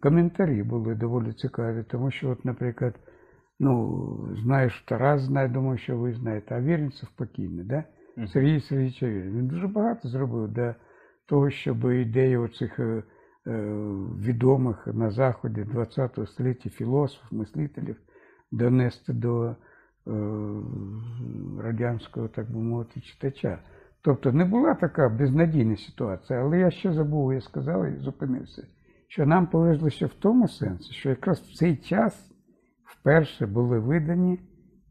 коментарі, 0.00 0.62
були 0.62 0.94
доволі 0.94 1.32
цікаві, 1.32 1.84
тому 1.90 2.10
що, 2.10 2.30
от, 2.30 2.44
наприклад, 2.44 2.94
ну, 3.60 4.34
знаєш, 4.42 4.84
Тарас 4.88 5.22
знає, 5.22 5.48
думаю, 5.48 5.78
що 5.78 5.96
ви 5.96 6.14
знаєте, 6.14 6.54
а 6.54 6.60
Вірницев 6.60 7.08
покійний, 7.16 7.64
да? 7.64 7.84
Сергій 8.26 8.60
Сергійович 8.60 9.02
Авірін. 9.02 9.36
Він 9.36 9.46
дуже 9.46 9.68
багато 9.68 10.08
зробив 10.08 10.48
для 10.48 10.74
того, 11.26 11.50
щоб 11.50 11.84
ідеї 11.84 12.36
оцих 12.36 12.78
е, 12.78 12.82
е, 12.82 13.02
відомих 14.18 14.86
на 14.86 15.10
Заході 15.10 15.64
ХХ 15.64 16.26
століття 16.26 16.70
філософів, 16.70 17.38
мислителів 17.38 17.96
донести 18.52 19.12
до 19.12 19.56
радянського, 21.62 22.28
так 22.28 22.50
би 22.52 22.58
мовити, 22.58 23.00
читача. 23.00 23.58
Тобто 24.02 24.32
не 24.32 24.44
була 24.44 24.74
така 24.74 25.08
безнадійна 25.08 25.76
ситуація, 25.76 26.40
але 26.40 26.58
я 26.58 26.70
ще 26.70 26.92
забув, 26.92 27.34
я 27.34 27.40
сказав 27.40 27.86
і 27.86 27.96
зупинився, 27.96 28.66
що 29.08 29.26
нам 29.26 29.46
повезло 29.46 29.90
ще 29.90 30.06
в 30.06 30.14
тому 30.14 30.48
сенсі, 30.48 30.92
що 30.92 31.08
якраз 31.08 31.40
в 31.40 31.54
цей 31.54 31.76
час 31.76 32.30
вперше 32.84 33.46
були 33.46 33.78
видані 33.78 34.40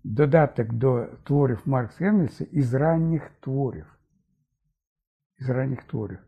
додаток 0.03 0.73
до 0.73 1.07
творів 1.23 1.61
Маркса 1.65 2.05
Енгельса 2.05 2.45
із 2.51 2.73
ранніх 2.73 3.31
творів. 3.39 3.85
Із 5.39 5.49
ранніх 5.49 5.83
творів. 5.83 6.19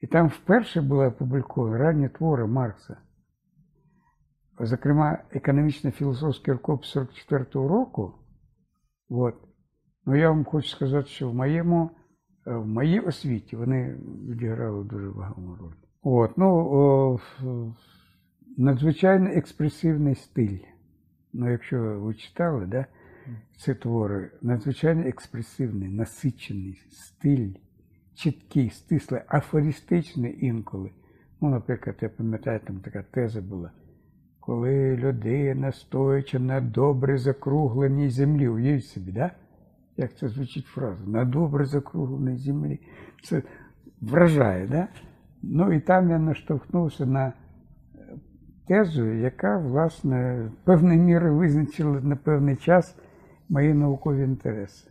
І 0.00 0.06
там 0.06 0.28
вперше 0.28 0.80
були 0.80 1.06
опубліковані 1.06 1.76
ранні 1.76 2.08
твори 2.08 2.46
Маркса. 2.46 2.96
Зокрема, 4.60 5.18
економічно-філософський 5.30 6.52
рукопис 6.52 6.96
44-го 6.96 7.68
року. 7.68 8.19
От. 9.10 9.34
Ну, 10.06 10.14
я 10.16 10.30
вам 10.30 10.44
хочу 10.44 10.68
сказати, 10.68 11.08
що 11.08 11.30
в 11.30 11.34
моєму, 11.34 11.90
е, 12.46 12.54
в 12.56 12.66
моїй 12.66 13.00
освіті 13.00 13.56
вони 13.56 13.96
відіграли 14.28 14.84
дуже 14.84 15.08
вагому 15.08 15.56
роль. 15.60 15.72
От, 16.02 16.38
ну, 16.38 16.46
о, 16.56 17.14
в- 17.40 17.74
надзвичайно 18.56 19.30
експресивний 19.30 20.14
стиль. 20.14 20.58
Ну, 21.32 21.50
якщо 21.50 22.00
ви 22.00 22.14
читали, 22.14 22.66
да, 22.66 22.86
ці 23.56 23.74
твори, 23.74 24.30
надзвичайно 24.42 25.02
експресивний, 25.02 25.88
насичений 25.88 26.82
стиль, 26.90 27.52
чіткий, 28.14 28.70
стислий, 28.70 29.20
афористичний 29.28 30.46
інколи. 30.46 30.90
Ну, 31.40 31.48
наприклад, 31.50 31.96
я 32.00 32.08
пам'ятаю, 32.08 32.60
там 32.66 32.76
така 32.80 33.02
теза 33.02 33.40
була. 33.40 33.70
Коли 34.40 34.96
людина 34.96 35.72
стоячи 35.72 36.38
на 36.38 36.60
добре 36.60 37.18
закругленій 37.18 38.10
землі, 38.10 38.48
уявіть 38.48 38.86
собі, 38.86 39.12
да? 39.12 39.30
як 39.96 40.16
це 40.16 40.28
звучить 40.28 40.66
фраза, 40.66 41.06
на 41.06 41.24
добре 41.24 41.64
закругленій 41.64 42.36
землі. 42.36 42.80
Це 43.22 43.42
вражає, 44.00 44.66
да? 44.66 44.88
Ну 45.42 45.72
і 45.72 45.80
там 45.80 46.10
я 46.10 46.18
наштовхнувся 46.18 47.06
на 47.06 47.26
е, 47.26 47.32
тезу, 48.66 49.06
яка, 49.06 49.58
власне, 49.58 50.50
певною 50.64 51.02
мірою 51.02 51.36
визначила 51.36 52.00
на 52.00 52.16
певний 52.16 52.56
час 52.56 52.96
мої 53.48 53.74
наукові 53.74 54.24
інтереси. 54.24 54.90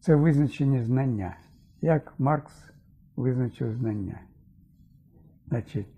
Це 0.00 0.14
визначення 0.14 0.84
знання. 0.84 1.36
Як 1.80 2.14
Маркс 2.18 2.72
визначив 3.16 3.72
знання? 3.72 4.20
Значить, 5.48 5.95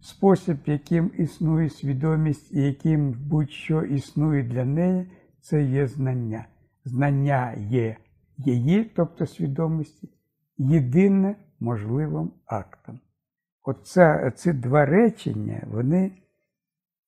спосіб, 0.00 0.56
яким 0.66 1.10
існує 1.18 1.70
свідомість 1.70 2.52
і 2.52 2.62
яким 2.62 3.12
будь-що 3.12 3.82
існує 3.82 4.42
для 4.42 4.64
неї, 4.64 5.10
це 5.40 5.62
є 5.62 5.86
знання. 5.86 6.46
Знання 6.84 7.52
є 7.52 7.96
її, 8.36 8.84
тобто 8.84 9.26
свідомості, 9.26 10.08
єдине 10.58 11.36
можливим 11.60 12.32
актом. 12.46 13.00
Оце, 13.62 14.32
ці 14.36 14.52
два 14.52 14.86
речення, 14.86 15.66
вони 15.70 16.12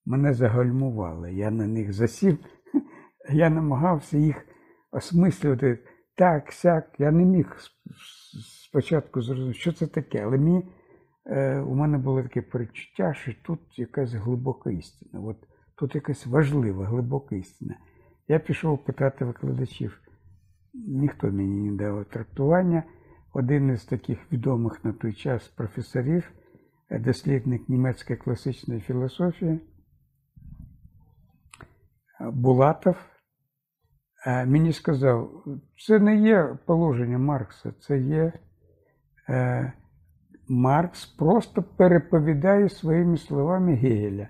мене 0.07 0.35
загальмували. 0.35 1.35
Я 1.35 1.51
на 1.51 1.67
них 1.67 1.93
засів, 1.93 2.39
я 3.33 3.51
намагався 3.51 4.19
їх 4.19 4.47
осмислювати 4.91 5.79
так, 6.15 6.53
сяк. 6.53 6.95
Я 6.99 7.11
не 7.11 7.25
міг 7.25 7.57
спочатку 8.71 9.23
зрозуміти, 9.23 9.59
що 9.59 9.73
це 9.73 9.87
таке, 9.87 10.23
але 10.25 10.39
мені, 10.39 10.63
у 11.67 11.75
мене 11.75 11.99
було 11.99 12.23
таке 12.23 12.43
перечуття, 12.43 13.15
що 13.15 13.33
тут 13.43 13.79
якась 13.79 14.13
глибока 14.13 14.71
істина. 14.71 15.23
От 15.23 15.37
тут 15.75 15.95
якась 15.95 16.27
важлива, 16.27 16.87
глибока 16.87 17.37
істина. 17.37 17.77
Я 18.29 18.39
пішов 18.39 18.85
питати 18.85 19.25
викладачів. 19.25 20.01
Ніхто 20.75 21.27
мені 21.27 21.71
не 21.71 21.77
дав 21.77 22.05
трактування. 22.05 22.83
Один 23.33 23.71
із 23.71 23.85
таких 23.85 24.33
відомих 24.33 24.85
на 24.85 24.93
той 24.93 25.13
час 25.13 25.49
професорів, 25.49 26.31
е, 26.91 26.99
дослідник 26.99 27.69
німецької 27.69 28.19
класичної 28.19 28.81
філософії, 28.81 29.61
е, 32.21 32.31
Булатов, 32.31 32.97
е, 34.27 34.47
мені 34.47 34.73
сказав, 34.73 35.45
це 35.87 35.99
не 35.99 36.17
є 36.17 36.59
положення 36.67 37.19
Маркса, 37.19 37.73
це 37.81 37.99
є 37.99 38.33
е, 39.29 39.73
Маркс 40.53 41.07
просто 41.07 41.63
переповідає 41.63 42.69
своїми 42.69 43.17
словами 43.17 43.75
Гегеля. 43.75 44.29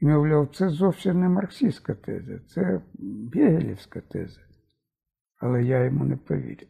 І, 0.00 0.06
мовляв, 0.06 0.48
це 0.54 0.68
зовсім 0.68 1.20
не 1.20 1.28
марксистська 1.28 1.94
теза, 1.94 2.38
це 2.48 2.80
гегелівська 3.34 4.00
теза. 4.00 4.40
Але 5.40 5.64
я 5.64 5.84
йому 5.84 6.04
не 6.04 6.16
повірив. 6.16 6.68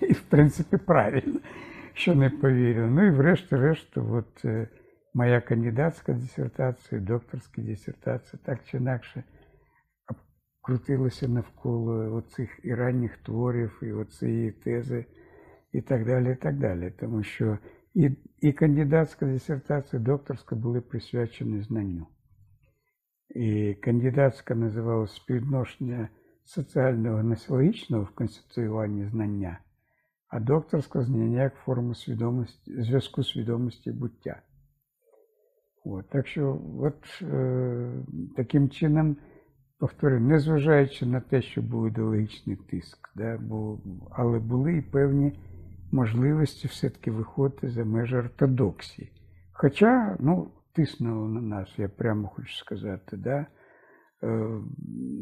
І, 0.00 0.12
в 0.12 0.20
принципі, 0.20 0.76
правильно, 0.76 1.40
що 1.94 2.14
не 2.14 2.30
повірив. 2.30 2.90
Ну 2.90 3.06
і 3.06 3.10
врешті-решт, 3.10 3.98
от 3.98 4.44
е, 4.44 4.68
моя 5.14 5.40
кандидатська 5.40 6.12
дисертація, 6.12 7.00
докторська 7.00 7.62
дисертація, 7.62 8.40
так 8.44 8.64
чи 8.64 8.76
інакше, 8.76 9.24
крутилася 10.60 11.28
навколо 11.28 12.14
оцих 12.14 12.60
і 12.62 12.74
ранніх 12.74 13.16
творів, 13.16 13.80
і 13.82 13.92
оцієї 13.92 14.50
тези, 14.50 15.04
і 15.72 15.80
так 15.80 16.06
далі, 16.06 16.32
і 16.32 16.36
так 16.36 16.58
далі. 16.58 16.92
Тому 17.00 17.22
що 17.22 17.58
і, 17.94 18.10
і 18.40 18.52
кандидатська 18.52 19.26
дисертація, 19.26 20.02
докторська 20.02 20.56
були 20.56 20.80
присвячені 20.80 21.62
знанню. 21.62 22.06
І 23.34 23.74
кандидатська 23.74 24.54
називалася 24.54 25.14
співвідношення 25.14 26.08
соціального 26.44 27.22
носіологічного 27.22 28.04
в 28.04 28.10
конституюванні 28.10 29.06
знання, 29.06 29.58
а 30.28 30.40
докторська 30.40 31.02
знання 31.02 31.42
як 31.42 31.54
форма 31.54 31.94
свідомості, 31.94 32.82
зв'язку 32.82 33.24
свідомості 33.24 33.92
буття. 33.92 34.42
От, 35.84 36.10
так 36.10 36.26
що, 36.26 36.62
от 36.80 37.22
е, 37.22 37.92
таким 38.36 38.70
чином, 38.70 39.16
повторюю, 39.78 40.20
незважаючи 40.20 41.06
на 41.06 41.20
те, 41.20 41.42
що 41.42 41.62
був 41.62 41.88
ідеологічний 41.88 42.56
тиск, 42.56 43.10
да, 43.16 43.38
бо, 43.38 43.78
але 44.10 44.38
були 44.38 44.76
і 44.76 44.82
певні 44.82 45.32
можливості 45.92 46.68
все-таки 46.68 47.10
виходити 47.10 47.70
за 47.70 47.84
межі 47.84 48.16
ортодоксії. 48.16 49.12
Хоча, 49.52 50.16
ну, 50.20 50.50
тиснуло 50.72 51.28
на 51.28 51.40
нас, 51.40 51.78
я 51.78 51.88
прямо 51.88 52.28
хочу 52.28 52.56
сказати, 52.56 53.16
да, 53.16 53.46
е, 54.22 54.48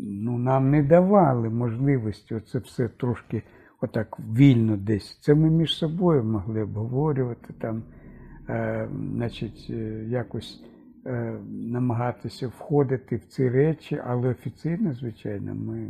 ну, 0.03 0.39
нам 0.39 0.71
не 0.71 0.83
давали 0.83 1.49
можливості 1.49 2.35
оце 2.35 2.59
все 2.59 2.89
трошки 2.89 3.43
отак 3.81 4.17
вільно 4.21 4.77
десь. 4.77 5.19
Це 5.21 5.35
ми 5.35 5.51
між 5.51 5.77
собою 5.77 6.25
могли 6.25 6.63
обговорювати 6.63 7.55
там, 7.61 7.83
е, 8.49 8.89
значить, 9.15 9.67
е, 9.71 10.05
якось 10.09 10.65
е, 11.07 11.39
намагатися 11.51 12.49
входити 12.49 13.17
в 13.17 13.25
ці 13.25 13.49
речі, 13.49 14.03
але 14.07 14.29
офіційно, 14.29 14.95
звичайно, 14.95 15.55
ми 15.55 15.89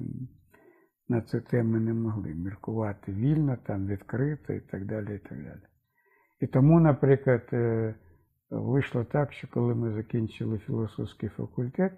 на 1.10 1.20
це 1.20 1.40
теми 1.40 1.80
не 1.80 1.94
могли 1.94 2.34
міркувати 2.34 3.12
вільно, 3.12 3.58
там 3.66 3.86
відкрито 3.86 4.52
і 4.52 4.60
так 4.60 4.86
далі. 4.86 5.14
І 5.14 5.18
так 5.18 5.38
далі. 5.38 5.62
І 6.40 6.46
тому, 6.46 6.80
наприклад, 6.80 7.48
е, 7.52 7.94
вийшло 8.50 9.04
так, 9.04 9.32
що 9.32 9.48
коли 9.48 9.74
ми 9.74 9.92
закінчили 9.92 10.58
філософський 10.58 11.28
факультет, 11.28 11.92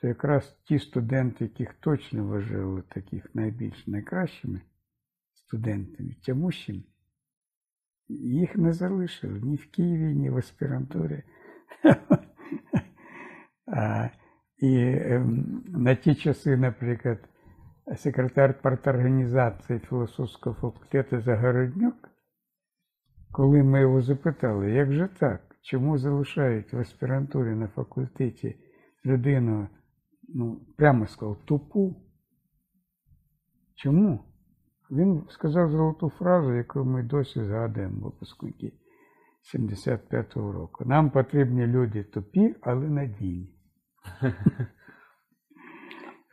то 0.00 0.08
якраз 0.08 0.60
ті 0.64 0.78
студенти, 0.78 1.44
яких 1.44 1.74
точно 1.74 2.24
вважали 2.24 2.82
таких 2.82 3.34
найбільш 3.34 3.86
найкращими 3.86 4.60
студентами, 5.34 6.16
тямущими, 6.26 6.82
їх 8.08 8.56
не 8.56 8.72
залишили 8.72 9.40
ні 9.40 9.56
в 9.56 9.70
Києві, 9.70 10.14
ні 10.14 10.30
в 10.30 10.36
аспірантурі. 10.36 11.22
І 14.58 14.76
ем, 14.86 15.62
на 15.68 15.94
ті 15.94 16.14
часи, 16.14 16.56
наприклад, 16.56 17.29
секретар 17.96 18.62
парторганізації 18.62 19.78
філософського 19.78 20.56
факультету 20.56 21.20
Загороднюк, 21.20 22.08
коли 23.32 23.62
ми 23.62 23.80
його 23.80 24.02
запитали, 24.02 24.70
як 24.70 24.92
же 24.92 25.08
так? 25.18 25.56
Чому 25.62 25.98
залишають 25.98 26.72
в 26.72 26.78
аспірантурі 26.78 27.54
на 27.54 27.68
факультеті 27.68 28.56
людину, 29.04 29.68
ну, 30.34 30.60
прямо 30.76 31.06
сказав, 31.06 31.36
тупу? 31.44 31.96
Чому? 33.74 34.24
Він 34.90 35.26
сказав 35.28 35.70
золоту 35.70 36.10
фразу, 36.10 36.54
яку 36.54 36.84
ми 36.84 37.02
досі 37.02 37.44
згадуємо, 37.44 38.00
випускники 38.00 38.72
75-го 39.54 40.52
року. 40.52 40.84
Нам 40.84 41.10
потрібні 41.10 41.66
люди 41.66 42.04
тупі, 42.04 42.54
але 42.60 42.88
надійні. 42.88 43.54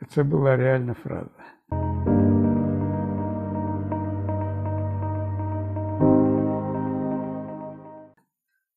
Це 0.06 0.22
була 0.22 0.56
реальна 0.56 0.94
фраза. 0.94 1.44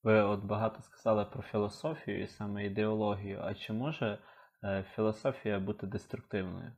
Ви 0.04 0.22
от 0.22 0.44
багато 0.44 0.82
сказали 0.82 1.26
про 1.26 1.42
філософію 1.42 2.24
і 2.24 2.28
саме 2.28 2.66
ідеологію. 2.66 3.40
А 3.44 3.54
чи 3.54 3.74
може 3.74 4.20
е, 4.64 4.86
філософія 4.96 5.60
бути 5.60 5.88
деструктивною? 5.88 6.72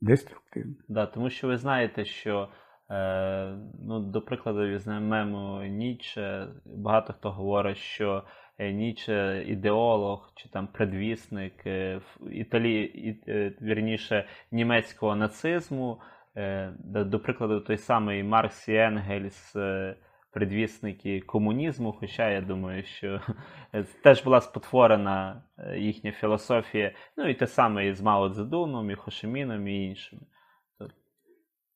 Деструктивно. 0.00 0.74
Да, 0.88 1.06
тому 1.06 1.30
що 1.30 1.48
ви 1.48 1.56
знаєте, 1.56 2.04
що, 2.04 2.48
е, 2.90 3.58
ну, 3.80 4.00
до 4.00 4.22
прикладу, 4.22 4.66
візьмемо 4.66 5.64
Ніче. 5.64 6.48
Багато 6.64 7.12
хто 7.12 7.30
говорить, 7.30 7.76
що 7.76 8.24
Ніче 8.58 9.44
ідеолог 9.46 10.32
чи 10.34 10.48
там 10.48 10.66
предвісник 10.66 11.66
е, 11.66 12.00
Італі, 12.30 13.16
е, 13.28 13.52
вірніше 13.62 14.24
німецького 14.50 15.16
нацизму. 15.16 16.00
Е, 16.36 16.72
до, 16.84 17.20
прикладу, 17.20 17.60
той 17.60 17.76
самий 17.76 18.22
Маркс 18.22 18.68
і 18.68 18.74
Енгельс. 18.74 19.56
Е, 19.56 19.96
предвісники 20.32 21.20
комунізму, 21.20 21.92
хоча 21.92 22.30
я 22.30 22.40
думаю, 22.40 22.82
що 22.82 23.20
теж 24.02 24.24
була 24.24 24.40
спотворена 24.40 25.42
е, 25.58 25.78
їхня 25.78 26.12
філософія, 26.12 26.92
ну 27.16 27.28
і 27.28 27.34
те 27.34 27.46
саме 27.46 27.88
і 27.88 27.94
з 27.94 28.00
Мао 28.00 28.30
Цзедуном, 28.30 28.90
і 28.90 28.94
Хошиміном, 28.94 29.68
і 29.68 29.86
іншими. 29.86 30.22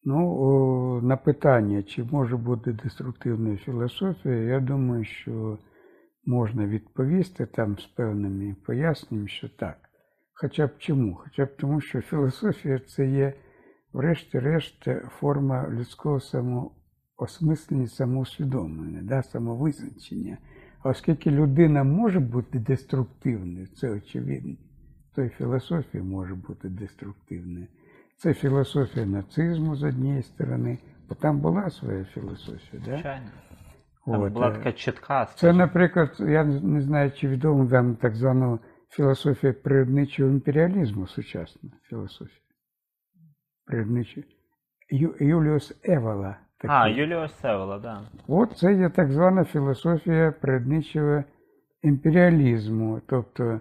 Ну, 0.04 0.36
о, 0.40 1.00
на 1.02 1.16
питання, 1.16 1.82
чи 1.82 2.04
може 2.04 2.36
бути 2.36 2.72
деструктивна 2.72 3.56
філософія, 3.56 4.34
я 4.34 4.60
думаю, 4.60 5.04
що 5.04 5.58
можна 6.26 6.66
відповісти 6.66 7.46
там 7.46 7.78
з 7.78 7.86
певними 7.86 8.56
поясненнями, 8.66 9.28
що 9.28 9.48
так. 9.48 9.78
Хоча 10.34 10.66
б 10.66 10.70
чому? 10.78 11.14
Хоча 11.14 11.44
б 11.44 11.56
тому, 11.56 11.80
що 11.80 12.00
філософія 12.00 12.78
це 12.78 13.06
є, 13.06 13.32
врешті-решт, 13.92 14.88
форма 15.08 15.68
людського 15.70 16.20
самоосмислення, 16.20 17.86
самоусвідомлення, 17.86 19.02
да, 19.02 19.22
самовизначення. 19.22 20.38
А 20.82 20.88
оскільки 20.88 21.30
людина 21.30 21.84
може 21.84 22.20
бути 22.20 22.58
деструктивною, 22.58 23.66
це 23.66 23.90
очевидно, 23.90 24.56
то 25.14 25.22
і 25.22 25.28
філософія 25.28 26.04
може 26.04 26.34
бути 26.34 26.68
деструктивною. 26.68 27.66
Це 28.16 28.34
філософія 28.34 29.06
нацизму 29.06 29.76
з 29.76 29.82
однієї 29.82 30.22
сторони, 30.22 30.78
бо 31.08 31.14
там 31.14 31.40
була 31.40 31.70
своя 31.70 32.04
філософія. 32.04 32.82
Да? 32.86 33.20
Там 34.06 34.22
От, 34.22 34.32
була 34.32 34.48
е, 34.48 34.52
така 34.52 34.72
чітка. 34.72 35.24
Це, 35.24 35.32
скажімо. 35.36 35.58
наприклад, 35.58 36.16
я 36.18 36.44
не 36.44 36.80
знаю, 36.82 37.10
чи 37.12 37.28
відомо 37.28 37.64
вам 37.66 37.96
так 37.96 38.14
звану 38.14 38.58
філософія 38.90 39.52
природничого 39.52 40.30
імперіалізму, 40.30 41.06
сучасна 41.06 41.70
філософія. 41.82 42.38
Природничого. 43.66 44.26
Ю, 44.90 45.14
Юліус 45.20 45.74
Евола. 45.84 46.36
такий. 46.58 46.76
А, 46.76 46.88
Юлія 46.88 47.28
Севела, 47.28 47.78
да. 47.78 48.00
От 48.28 48.52
це 48.52 48.74
є 48.74 48.88
так 48.88 49.12
звана 49.12 49.44
філософія 49.44 50.32
природничого 50.32 51.24
імперіалізму, 51.82 53.00
тобто 53.06 53.60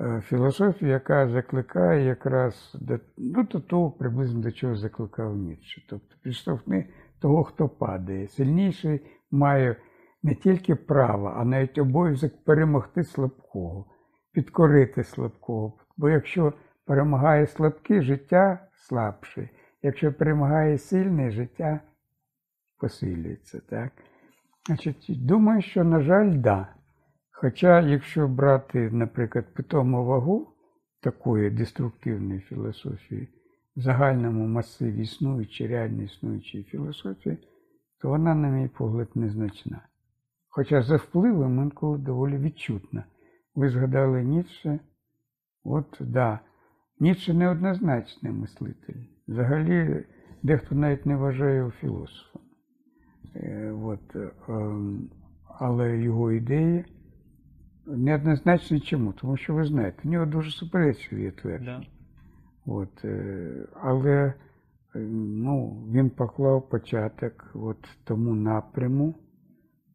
е, 0.00 0.20
філософія, 0.24 0.90
яка 0.92 1.28
закликає 1.28 2.04
якраз 2.04 2.76
до, 2.80 2.98
ну, 3.18 3.42
до 3.42 3.60
того, 3.60 3.90
приблизно 3.90 4.40
до 4.40 4.52
чого 4.52 4.76
закликав 4.76 5.36
Ніцше. 5.36 5.82
Тобто 5.90 6.16
підштовхни 6.22 6.88
того, 7.20 7.44
хто 7.44 7.68
падає. 7.68 8.28
Сильніший 8.28 9.00
має 9.30 9.76
не 10.22 10.34
тільки 10.34 10.74
право, 10.74 11.34
а 11.36 11.44
навіть 11.44 11.78
обов'язок 11.78 12.44
перемогти 12.44 13.04
слабкого, 13.04 13.86
підкорити 14.32 15.04
слабкого. 15.04 15.78
Бо 15.96 16.08
якщо 16.08 16.52
перемагає 16.86 17.46
слабкий, 17.46 18.02
життя 18.02 18.68
слабше. 18.72 19.48
Якщо 19.82 20.12
перемагає 20.12 20.78
сильний, 20.78 21.30
життя 21.30 21.80
посилюється. 22.78 23.60
Так? 23.70 23.92
Значить, 24.66 25.06
думаю, 25.08 25.62
що, 25.62 25.84
на 25.84 26.00
жаль, 26.00 26.32
да. 26.36 26.74
Хоча, 27.32 27.80
якщо 27.80 28.28
брати, 28.28 28.90
наприклад, 28.90 29.54
питому 29.54 30.04
вагу 30.04 30.48
такої 31.00 31.50
деструктивної 31.50 32.40
філософії 32.40 33.28
в 33.76 33.80
загальному 33.80 34.46
масиві 34.46 35.02
існуючої, 35.02 35.70
реально 35.70 36.02
існуючої 36.02 36.64
філософії, 36.64 37.38
то 38.06 38.10
вона, 38.10 38.34
на 38.34 38.48
мій 38.48 38.68
погляд, 38.68 39.08
незначна. 39.14 39.80
Хоча 40.48 40.82
за 40.82 40.96
впливом 40.96 41.62
інколи 41.62 41.98
доволі 41.98 42.38
відчутна. 42.38 43.04
Ви 43.54 43.70
згадали 43.70 44.24
Ніцше, 44.24 44.78
от 45.64 45.96
да, 46.00 46.40
Ніцше 47.00 47.34
неоднозначний 47.34 48.32
мислитель. 48.32 49.00
Взагалі, 49.28 50.04
дехто 50.42 50.74
навіть 50.74 51.06
не 51.06 51.16
вважає 51.16 51.56
його 51.56 51.70
філософом. 51.70 52.42
Е, 53.36 53.72
От, 53.82 54.16
е, 54.16 54.30
ем, 54.48 55.10
але 55.58 55.98
його 55.98 56.32
ідеї 56.32 56.84
неоднозначні 57.86 58.80
чому? 58.80 59.12
Тому 59.12 59.36
що 59.36 59.54
ви 59.54 59.64
знаєте, 59.64 59.98
в 60.04 60.06
нього 60.06 60.26
дуже 60.26 60.50
суперечливі 60.50 61.30
твердження. 61.30 61.86
Да. 62.66 62.72
От, 62.72 63.04
е, 63.04 63.66
але 63.82 64.34
ну, 65.10 65.84
він 65.90 66.10
поклав 66.10 66.68
початок 66.68 67.50
от 67.54 67.88
тому 68.04 68.34
напряму, 68.34 69.14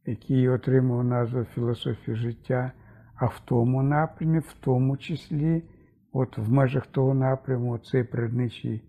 який 0.06 0.50
отримав 0.50 1.04
назву 1.04 1.44
філософії 1.44 2.18
життя, 2.18 2.72
а 3.16 3.26
в 3.26 3.42
тому 3.46 3.84
напрямі, 3.84 4.40
в 4.40 4.56
тому 4.60 4.98
числі, 4.98 5.64
от 6.12 6.38
в 6.38 6.52
межах 6.52 6.88
того 6.88 7.14
напряму, 7.14 7.78
цей 7.78 8.04
природничий 8.04 8.82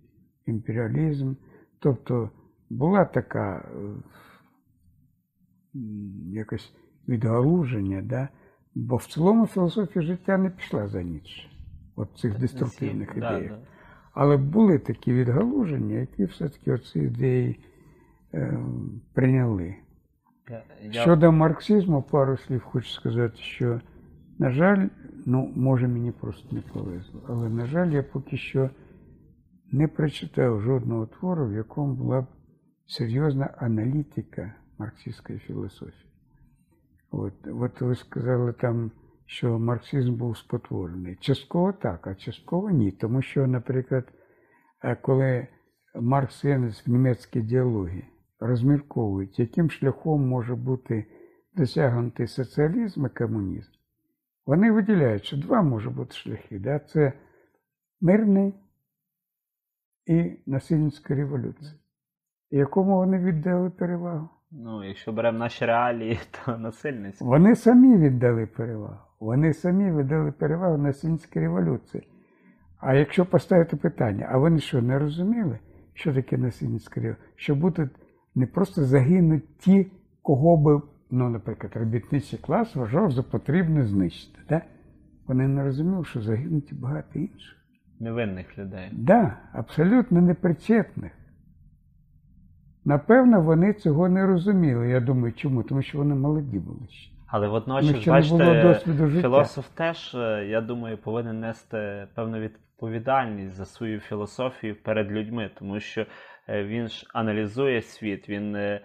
імперіалізм. 0.46 1.34
Тобто 1.78 2.30
була 2.70 3.04
така 3.04 3.68
якось 6.32 6.74
відгалуження, 7.08 8.02
да? 8.02 8.28
бо 8.74 8.96
в 8.96 9.06
цілому 9.06 9.46
філософія 9.46 10.04
життя 10.04 10.38
не 10.38 10.50
пішла 10.50 10.88
за 10.88 11.02
Ніцше, 11.02 11.50
от 11.96 12.18
цих 12.18 12.38
деструктивних 12.38 13.10
Всі- 13.10 13.20
да, 13.20 13.38
ідеях. 13.38 13.52
да. 13.52 13.66
Але 14.14 14.36
були 14.36 14.78
такі 14.78 15.12
відгалуження, 15.12 15.94
які 15.94 16.24
все-таки 16.24 16.72
оці 16.72 16.98
ідеї 17.00 17.60
е, 18.34 18.58
прийняли. 19.12 19.74
Я, 20.82 21.02
Щодо 21.02 21.32
марксизму, 21.32 22.02
пару 22.02 22.36
слів 22.36 22.62
хочу 22.62 22.88
сказати, 22.88 23.36
що, 23.36 23.80
на 24.38 24.50
жаль, 24.50 24.88
ну, 25.26 25.52
може 25.56 25.88
мені 25.88 26.12
просто 26.12 26.56
не 26.56 26.60
повезло, 26.60 27.20
але, 27.28 27.48
на 27.48 27.66
жаль, 27.66 27.90
я 27.90 28.02
поки 28.02 28.36
що 28.36 28.70
не 29.72 29.88
прочитав 29.88 30.60
жодного 30.60 31.06
твору, 31.06 31.46
в 31.46 31.52
якому 31.52 31.94
була 31.94 32.20
б 32.20 32.26
серйозна 32.86 33.54
аналітика 33.58 34.54
марксистської 34.78 35.38
філософії. 35.38 36.10
От, 37.10 37.34
от 37.46 37.80
ви 37.80 37.94
сказали 37.94 38.52
там, 38.52 38.90
що 39.26 39.58
марксизм 39.58 40.14
був 40.14 40.38
спотворений. 40.38 41.16
Частково 41.20 41.72
так, 41.72 42.06
а 42.06 42.14
частково 42.14 42.70
ні. 42.70 42.90
Тому 42.90 43.22
що, 43.22 43.46
наприклад, 43.46 44.12
е, 44.84 44.96
коли 44.96 45.46
Маркс 45.94 46.44
і 46.44 46.48
Енгельс 46.48 46.86
в 46.86 46.90
німецькій 46.90 47.40
діалогі 47.40 48.04
розмірковують, 48.40 49.38
яким 49.38 49.70
шляхом 49.70 50.28
може 50.28 50.54
бути 50.54 51.06
досягнутий 51.54 52.26
соціалізм 52.26 53.06
і 53.06 53.08
комунізм, 53.08 53.70
вони 54.46 54.72
виділяють, 54.72 55.24
що 55.24 55.36
два 55.36 55.62
може 55.62 55.90
бути 55.90 56.14
шляхи. 56.14 56.58
Да? 56.58 56.78
Це 56.78 57.12
мирний 58.00 58.54
і 60.06 60.32
насильницька 60.46 61.14
революція. 61.14 61.72
Якому 62.50 62.96
вони 62.96 63.18
віддали 63.18 63.70
перевагу? 63.70 64.28
Ну, 64.50 64.84
якщо 64.84 65.12
беремо 65.12 65.38
наші 65.38 65.66
реалії, 65.66 66.20
то 66.44 66.58
насильницько. 66.58 67.24
Вони 67.24 67.56
самі 67.56 67.96
віддали 67.96 68.46
перевагу. 68.46 69.11
Вони 69.22 69.52
самі 69.52 69.92
віддали 69.92 70.32
перевагу 70.32 70.78
насильницькій 70.78 71.40
революції. 71.40 72.08
А 72.78 72.94
якщо 72.94 73.26
поставити 73.26 73.76
питання, 73.76 74.28
а 74.30 74.38
вони 74.38 74.58
що, 74.58 74.82
не 74.82 74.98
розуміли, 74.98 75.58
що 75.94 76.14
таке 76.14 76.38
насильницька 76.38 77.00
революція? 77.00 77.28
Що 77.36 77.54
будуть 77.54 77.90
не 78.34 78.46
просто 78.46 78.84
загинуть 78.84 79.58
ті, 79.58 79.92
кого 80.22 80.56
би, 80.56 80.82
ну, 81.10 81.28
наприклад, 81.28 81.72
робітничий 81.74 82.38
клас 82.38 82.76
вважав 82.76 83.10
за 83.10 83.22
потрібне 83.22 83.86
знищити. 83.86 84.38
Да? 84.48 84.62
Вони 85.26 85.48
не 85.48 85.64
розуміли, 85.64 86.04
що 86.04 86.20
загинуть 86.20 86.72
і 86.72 86.74
багато 86.74 87.18
інших. 87.18 87.56
Невинних 88.00 88.58
людей. 88.58 88.90
Да, 88.92 89.38
абсолютно 89.52 90.20
непричетних. 90.20 91.12
Напевно, 92.84 93.42
вони 93.42 93.72
цього 93.72 94.08
не 94.08 94.26
розуміли. 94.26 94.88
Я 94.88 95.00
думаю, 95.00 95.32
чому? 95.32 95.62
Тому 95.62 95.82
що 95.82 95.98
вони 95.98 96.14
молоді 96.14 96.58
були 96.58 96.86
ще. 96.88 97.11
Але 97.32 97.48
водночас, 97.48 97.96
що 97.96 98.10
бачите, 98.10 98.62
досвіду 98.62 99.06
життя. 99.06 99.22
філософ 99.22 99.68
теж, 99.68 100.14
е, 100.14 100.46
я 100.48 100.60
думаю, 100.60 100.98
повинен 100.98 101.40
нести 101.40 102.06
певну 102.14 102.38
відповідальність 102.38 103.54
за 103.54 103.64
свою 103.64 104.00
філософію 104.00 104.76
перед 104.82 105.12
людьми, 105.12 105.50
тому 105.58 105.80
що 105.80 106.06
е, 106.48 106.64
він 106.64 106.88
ж 106.88 107.06
аналізує 107.14 107.82
світ, 107.82 108.28
він, 108.28 108.56
е, 108.56 108.80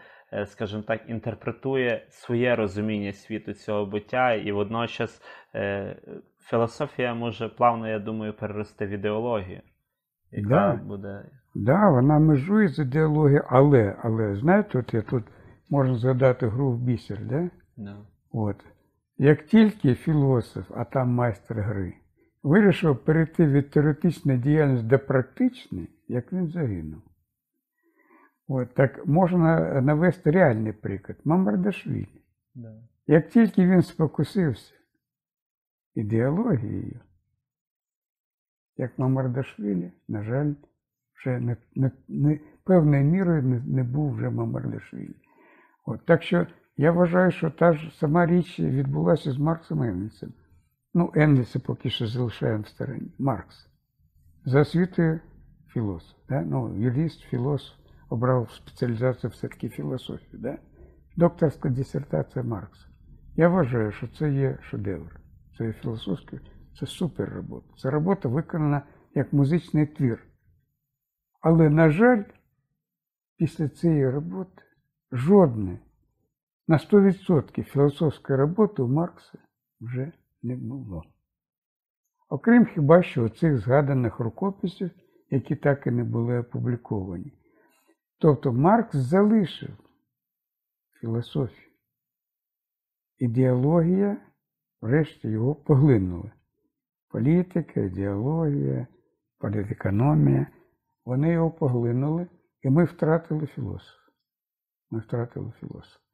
скажімо 0.45 0.84
так, 0.88 1.02
інтерпретує 1.08 2.06
своє 2.10 2.56
розуміння 2.56 3.14
світу 3.14 3.54
цього 3.54 3.86
буття, 3.86 4.34
і 4.34 4.52
водночас 4.52 5.22
філософія 6.39 7.14
може 7.14 7.50
плавно, 7.50 7.88
я 7.88 8.00
думаю, 8.00 8.34
перерости 8.34 8.86
в 8.86 8.89
ідеологію, 8.89 9.62
яка 10.32 10.50
Да. 10.50 10.84
буде. 10.84 11.26
Да, 11.56 11.89
вона 11.89 12.20
межує 12.20 12.68
з 12.68 12.80
ідеологією, 12.80 13.45
але, 13.50 13.95
але 14.04 14.36
знаєте, 14.36 14.80
от 14.80 14.93
я 14.93 15.02
тут 15.02 15.24
можна 15.70 15.95
згадати 15.95 16.48
гру 16.48 16.72
в 16.72 16.80
бісер, 16.80 17.20
да? 17.26 17.50
Да. 17.78 17.95
От. 18.38 18.65
Як 19.17 19.45
тільки 19.45 19.95
філософ, 19.95 20.71
а 20.75 20.83
там 20.83 21.09
майстер 21.09 21.61
гри, 21.61 21.93
вирішив 22.43 22.97
перейти 22.97 23.47
від 23.47 23.69
теоретичної 23.69 24.39
діяльності 24.39 24.88
до 24.88 24.99
практичної, 24.99 25.89
як 26.07 26.33
він 26.33 26.47
загинув. 26.47 27.01
От, 28.47 28.73
так 28.73 29.07
можна 29.07 29.81
навести 29.81 30.31
реальний 30.31 30.73
приклад. 30.73 31.17
Мамардашвілі. 31.25 32.21
Да. 32.55 32.73
Як 33.07 33.29
тільки 33.29 33.67
він 33.67 33.81
спокусився 33.81 34.73
ідеологією, 35.95 36.99
як 38.77 38.99
Мамардашвілі, 38.99 39.91
на 40.07 40.23
жаль, 40.23 40.53
вже 41.15 41.39
не, 41.39 41.57
не, 41.75 41.91
не, 42.07 42.39
певною 42.63 43.03
мірою 43.03 43.43
не, 43.43 43.59
не 43.59 43.83
був 43.83 44.13
вже 44.13 44.29
Мамардашвілі. 44.29 45.15
От, 45.85 46.05
так 46.05 46.23
що 46.23 46.47
я 46.78 46.91
вважаю, 46.91 47.32
що 47.32 47.51
та 47.51 47.73
ж 47.73 47.91
сама 47.99 48.25
річ 48.25 48.59
відбулася 48.59 49.32
з 49.32 49.38
Марксом 49.38 49.84
Енгельсом. 49.84 50.34
Ну, 50.93 51.11
Енгельса 51.15 51.59
поки 51.59 51.89
що 51.89 52.07
залишаємо 52.07 52.63
в 52.63 52.67
стороні. 52.67 53.11
Маркс. 53.19 53.69
За 54.45 54.61
освітою 54.61 55.19
філософ. 55.67 56.17
Да? 56.30 56.41
Ну, 56.41 56.75
юрист, 56.78 57.21
філософ, 57.21 57.75
обрав 58.09 58.51
спеціалізацію 58.51 59.30
все-таки 59.30 59.69
філософію. 59.69 60.41
Да? 60.41 60.57
Докторська 61.15 61.69
дисертація 61.69 62.45
Маркса. 62.45 62.86
Я 63.36 63.49
вважаю, 63.49 63.91
що 63.91 64.07
це 64.07 64.32
є 64.32 64.57
шедевр. 64.61 65.19
Це 65.57 65.65
є 65.65 65.73
філософська, 65.73 66.38
це 66.80 66.86
супер 66.86 67.30
робота. 67.30 67.73
Це 67.78 67.89
робота 67.89 68.30
виконана 68.30 68.82
як 69.15 69.34
музичний 69.34 69.86
твір. 69.86 70.23
Але, 71.41 71.69
на 71.69 71.89
жаль, 71.89 72.23
після 73.38 73.69
цієї 73.69 74.09
роботи 74.09 74.63
жодної 75.11 75.80
на 76.68 76.78
100% 76.78 77.63
філософської 77.63 78.39
роботи 78.39 78.82
у 78.82 78.88
Маркса 78.88 79.38
вже 79.82 80.11
не 80.43 80.55
було. 80.55 81.03
Окрім 82.30 82.65
хіба 82.65 83.03
що 83.03 83.30
цих 83.30 83.57
згаданих 83.57 84.20
рукописів, 84.20 84.91
які 85.30 85.55
так 85.55 85.88
і 85.88 85.91
не 85.91 86.03
були 86.03 86.39
опубліковані. 86.39 87.34
Тобто 88.20 88.53
Маркс 88.53 88.95
залишив 88.95 89.78
філософію. 91.01 91.72
Ідеологія, 93.18 94.18
врешті, 94.82 95.28
його 95.28 95.55
поглинула. 95.55 96.32
Політика, 97.09 97.80
ідеологія, 97.80 98.88
політекономія. 99.39 100.47
Вони 101.05 101.32
його 101.32 101.51
поглинули, 101.51 102.28
і 102.61 102.70
ми 102.70 102.84
втратили 102.84 103.47
філософа. 103.47 104.11
Ми 104.91 104.99
втратили 104.99 105.53
філософа. 105.59 106.07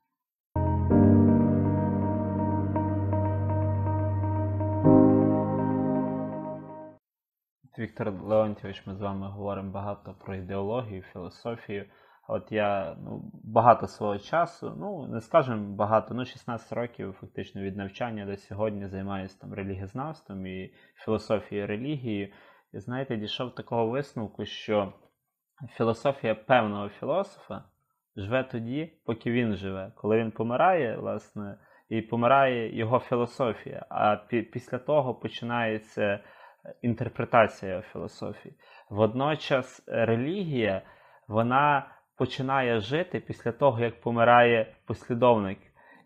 Віктор 7.79 8.11
Леонтьович, 8.11 8.87
ми 8.87 8.95
з 8.95 9.01
вами 9.01 9.27
говоримо 9.27 9.71
багато 9.71 10.15
про 10.19 10.35
ідеологію, 10.35 11.01
філософію. 11.01 11.85
От 12.27 12.51
я 12.51 12.97
ну, 13.03 13.31
багато 13.43 13.87
свого 13.87 14.17
часу, 14.17 14.75
ну 14.77 15.07
не 15.07 15.21
скажемо 15.21 15.75
багато, 15.75 16.13
ну 16.13 16.25
16 16.25 16.73
років 16.73 17.15
фактично 17.19 17.61
від 17.61 17.77
навчання 17.77 18.25
до 18.25 18.37
сьогодні 18.37 18.87
займаюся 18.87 19.39
там 19.41 19.53
релігієзнавством 19.53 20.47
і 20.47 20.73
філософією 21.05 21.67
релігією. 21.67 22.33
І 22.73 22.79
знаєте, 22.79 23.17
дійшов 23.17 23.55
такого 23.55 23.87
висновку, 23.87 24.45
що 24.45 24.93
філософія 25.77 26.35
певного 26.35 26.89
філософа 26.89 27.63
живе 28.15 28.43
тоді, 28.43 28.93
поки 29.05 29.31
він 29.31 29.55
живе. 29.55 29.91
Коли 29.95 30.17
він 30.17 30.31
помирає, 30.31 30.97
власне, 30.97 31.57
і 31.89 32.01
помирає 32.01 32.77
його 32.77 32.99
філософія. 32.99 33.85
А 33.89 34.15
пі- 34.15 34.51
після 34.51 34.77
того 34.77 35.15
починається 35.15 36.19
інтерпретація 36.81 37.81
філософії. 37.81 38.55
Водночас 38.89 39.83
релігія, 39.87 40.81
вона 41.27 41.87
починає 42.17 42.79
жити 42.79 43.19
після 43.19 43.51
того, 43.51 43.79
як 43.79 44.01
помирає 44.01 44.75
послідовник 44.85 45.57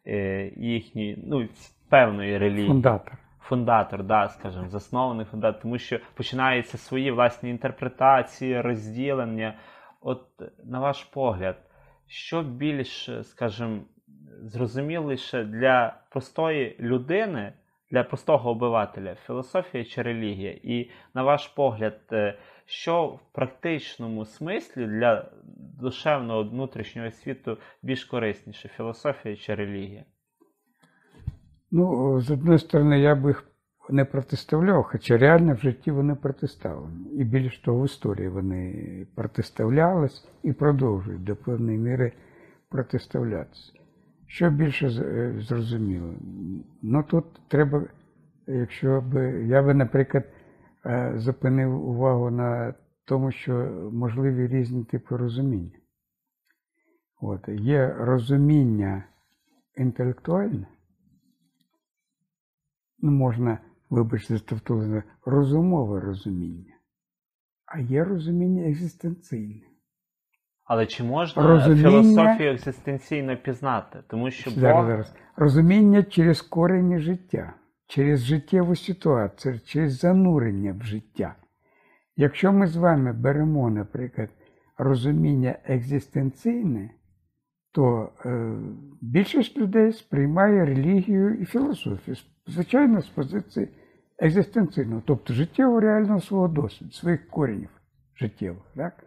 е, 0.07 0.51
їхньої, 0.55 1.23
ну, 1.27 1.47
певної 1.89 2.37
релігії 2.37 2.67
Фундатор. 2.67 3.17
фундатор, 3.39 4.03
да, 4.03 4.27
скажімо, 4.27 4.69
засновник 4.69 5.27
фундатор, 5.27 5.61
тому 5.61 5.77
що 5.77 5.99
починаються 6.13 6.77
свої 6.77 7.11
власні 7.11 7.49
інтерпретації, 7.49 8.61
розділення. 8.61 9.53
От 10.01 10.25
на 10.65 10.79
ваш 10.79 11.03
погляд, 11.03 11.55
що 12.07 12.43
більш, 12.43 13.09
скажімо, 13.23 13.79
зрозуміліше 14.43 15.43
для 15.43 15.93
простої 16.11 16.77
людини, 16.79 17.53
для 17.91 18.03
простого 18.03 18.49
обивателя, 18.49 19.15
філософія 19.15 19.85
чи 19.85 20.01
релігія? 20.01 20.59
І 20.63 20.89
на 21.13 21.23
ваш 21.23 21.47
погляд, 21.47 21.99
е, 22.11 22.37
що 22.65 23.07
в 23.07 23.19
практичному 23.31 24.25
смислі 24.25 24.85
для 24.85 25.31
душевного 25.79 26.43
внутрішнього 26.43 27.11
світу 27.11 27.57
більш 27.83 28.05
корисніше, 28.05 28.69
філософія 28.77 29.35
чи 29.35 29.55
релігія? 29.55 30.03
Ну, 31.71 32.21
з 32.21 32.31
одної 32.31 32.59
сторони, 32.59 32.99
я 32.99 33.15
би 33.15 33.29
їх 33.29 33.43
не 33.89 34.05
протиставляв, 34.05 34.83
хоча 34.83 35.17
реально 35.17 35.53
в 35.53 35.57
житті 35.57 35.91
вони 35.91 36.15
протиставлені. 36.15 37.09
І 37.13 37.23
більш 37.23 37.59
того, 37.59 37.81
в 37.81 37.85
історії 37.85 38.29
вони 38.29 39.07
протиставлялись 39.15 40.27
і 40.43 40.53
продовжують 40.53 41.23
до 41.23 41.35
певної 41.35 41.77
міри 41.77 42.11
протиставлятися. 42.69 43.73
Що 44.27 44.49
більше 44.49 44.87
е, 44.87 45.35
зрозуміло? 45.39 46.13
Ну 46.81 47.03
тут 47.03 47.25
треба, 47.47 47.83
якщо 48.47 49.01
б 49.01 49.41
я 49.47 49.63
би, 49.63 49.73
наприклад, 49.73 50.23
е, 50.85 51.13
зупинив 51.15 51.87
увагу 51.89 52.31
на 52.31 52.73
тому, 53.05 53.31
що 53.31 53.53
можливі 53.93 54.47
різні 54.47 54.83
типи 54.83 55.17
розуміння. 55.17 55.79
От, 57.21 57.47
є 57.47 57.93
розуміння 57.99 59.03
інтелектуальне, 59.75 60.67
ну, 62.99 63.11
можна, 63.11 63.59
вибачте, 63.89 64.37
за 64.69 65.03
розумове 65.25 65.99
розуміння, 65.99 66.73
а 67.65 67.79
є 67.79 68.03
розуміння 68.03 68.69
екзистенційне. 68.69 69.76
Але 70.67 70.85
чи 70.85 71.03
можна 71.03 71.43
Розуміння- 71.47 71.89
філософію 71.89 72.51
екзистенційно 72.51 73.37
пізнати? 73.37 73.99
Тому 74.07 74.31
що 74.31 74.51
Бог 74.51 74.59
зараз. 74.59 75.15
Розуміння 75.35 76.03
через 76.03 76.41
корені 76.41 76.99
життя, 76.99 77.53
через 77.87 78.19
життєву 78.19 78.75
ситуацію, 78.75 79.59
через 79.65 79.99
занурення 79.99 80.75
в 80.79 80.83
життя. 80.83 81.35
Якщо 82.15 82.53
ми 82.53 82.67
з 82.67 82.75
вами 82.75 83.13
беремо, 83.13 83.69
наприклад, 83.69 84.29
розуміння 84.77 85.55
екзистенційне, 85.65 86.89
то 87.71 88.09
е, 88.25 88.51
більшість 89.01 89.57
людей 89.57 89.91
сприймає 89.91 90.65
релігію 90.65 91.33
і 91.35 91.45
філософію, 91.45 92.17
звичайно, 92.47 93.01
з 93.01 93.07
позиції 93.07 93.67
екзистенційного, 94.19 95.01
тобто 95.05 95.33
життєво 95.33 95.79
реального 95.79 96.21
свого 96.21 96.47
досвіду, 96.47 96.91
своїх 96.91 97.27
коренів 97.29 97.69
життєвих. 98.19 98.63
Так? 98.75 99.03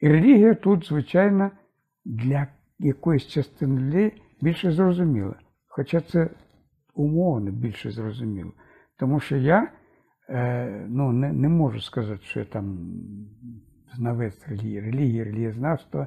І 0.00 0.08
релігія 0.08 0.54
тут, 0.54 0.86
звичайно, 0.86 1.50
для 2.04 2.46
якоїсь 2.78 3.26
частини 3.26 3.80
людей 3.80 4.22
більше 4.40 4.72
зрозуміла. 4.72 5.34
Хоча 5.68 6.00
це 6.00 6.30
умовно 6.94 7.50
більше 7.50 7.90
зрозуміло. 7.90 8.52
Тому 8.98 9.20
що 9.20 9.36
я 9.36 9.68
е, 10.28 10.86
ну, 10.88 11.12
не, 11.12 11.32
не 11.32 11.48
можу 11.48 11.80
сказати, 11.80 12.20
що 12.22 12.40
я 12.40 12.46
там 12.46 12.78
знавець 13.96 14.48
релігії, 14.48 14.80
релігії, 14.80 15.24
релігієзнавства 15.24 16.06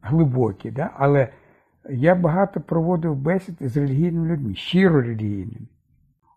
глибокі, 0.00 0.70
да? 0.70 0.90
але 0.94 1.28
я 1.90 2.14
багато 2.14 2.60
проводив 2.60 3.16
бесід 3.16 3.54
з 3.60 3.76
релігійними 3.76 4.28
людьми, 4.28 4.54
щиро 4.54 5.02
релігійними. 5.02 5.66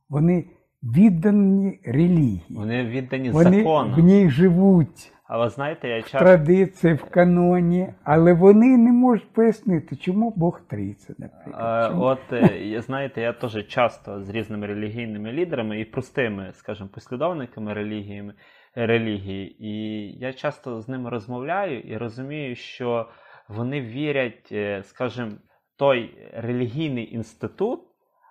Вони 0.10 0.46
віддані 0.84 1.80
релігії. 1.86 2.46
вони 2.50 2.86
віддані 2.86 3.30
Вони 3.30 3.58
законам. 3.58 4.02
в 4.02 4.04
ній 4.04 4.30
живуть. 4.30 5.14
Але 5.28 5.50
знаєте, 5.50 5.90
я 5.90 6.00
в 6.00 6.02
часто 6.02 6.18
традиції, 6.18 6.94
в 6.94 7.04
каноні, 7.04 7.94
але 8.04 8.34
вони 8.34 8.78
не 8.78 8.92
можуть 8.92 9.34
пояснити, 9.34 9.96
чому 9.96 10.34
Бог 10.36 10.62
трійця, 10.70 11.14
наприклад. 11.18 11.86
Е, 11.86 11.90
Чому? 11.90 12.04
От 12.04 12.34
е, 12.34 12.82
знаєте, 12.82 13.22
я 13.22 13.34
теж 13.34 13.68
часто 13.68 14.22
з 14.22 14.30
різними 14.30 14.68
релігійними 14.68 15.32
лідерами 15.32 15.80
і 15.80 15.86
простими, 15.86 16.52
скажімо, 16.54 16.90
послідовниками 16.94 17.74
релігіями, 17.74 18.34
релігії, 18.76 19.66
і 19.66 20.12
я 20.20 20.34
часто 20.34 20.82
з 20.82 20.90
ними 20.90 21.10
розмовляю 21.10 21.80
і 21.80 21.98
розумію, 21.98 22.56
що 22.56 23.10
вони 23.48 23.82
вірять, 23.82 24.50
е, 24.52 24.84
скажімо, 24.84 25.32
той 25.78 26.30
релігійний 26.34 27.16
інститут, 27.16 27.80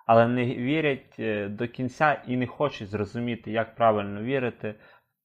але 0.05 0.27
не 0.27 0.45
вірять 0.45 1.15
до 1.55 1.67
кінця 1.67 2.23
і 2.27 2.37
не 2.37 2.47
хочуть 2.47 2.87
зрозуміти, 2.87 3.51
як 3.51 3.75
правильно 3.75 4.21
вірити 4.21 4.75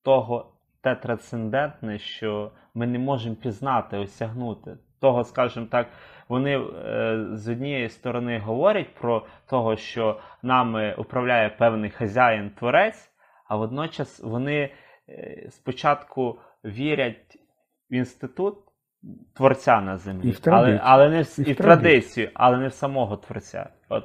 в 0.01 0.05
того 0.05 0.52
те 0.83 0.95
трансцендентне, 0.95 1.99
що 1.99 2.51
ми 2.75 2.87
не 2.87 2.99
можемо 2.99 3.37
пізнати, 3.37 3.97
осягнути. 3.97 4.77
Того, 5.01 5.25
скажімо 5.25 5.67
так, 5.71 5.87
вони 6.29 6.59
е, 6.59 7.27
з 7.33 7.49
однієї 7.49 7.89
сторони 7.89 8.39
говорять 8.39 8.95
про 8.95 9.27
того, 9.47 9.77
що 9.77 10.21
нами 10.43 10.95
управляє 10.99 11.49
певний 11.49 11.91
хазяїн 11.91 12.51
творець, 12.51 13.11
а 13.49 13.57
водночас 13.57 14.21
вони 14.21 14.71
е, 15.09 15.47
спочатку 15.51 16.39
вірять 16.65 17.39
в 17.91 17.95
інститут 17.95 18.55
творця 19.35 19.81
на 19.81 19.97
землі, 19.97 20.29
І 20.29 20.31
в 20.31 20.41
але, 20.47 20.81
але 20.83 21.09
не 21.09 21.23
в, 21.23 21.49
і 21.49 21.53
в 21.53 21.57
традицію, 21.57 22.31
але 22.35 22.59
не 22.59 22.69
в 22.69 22.73
самого 22.73 23.17
творця. 23.17 23.71
От 23.89 24.05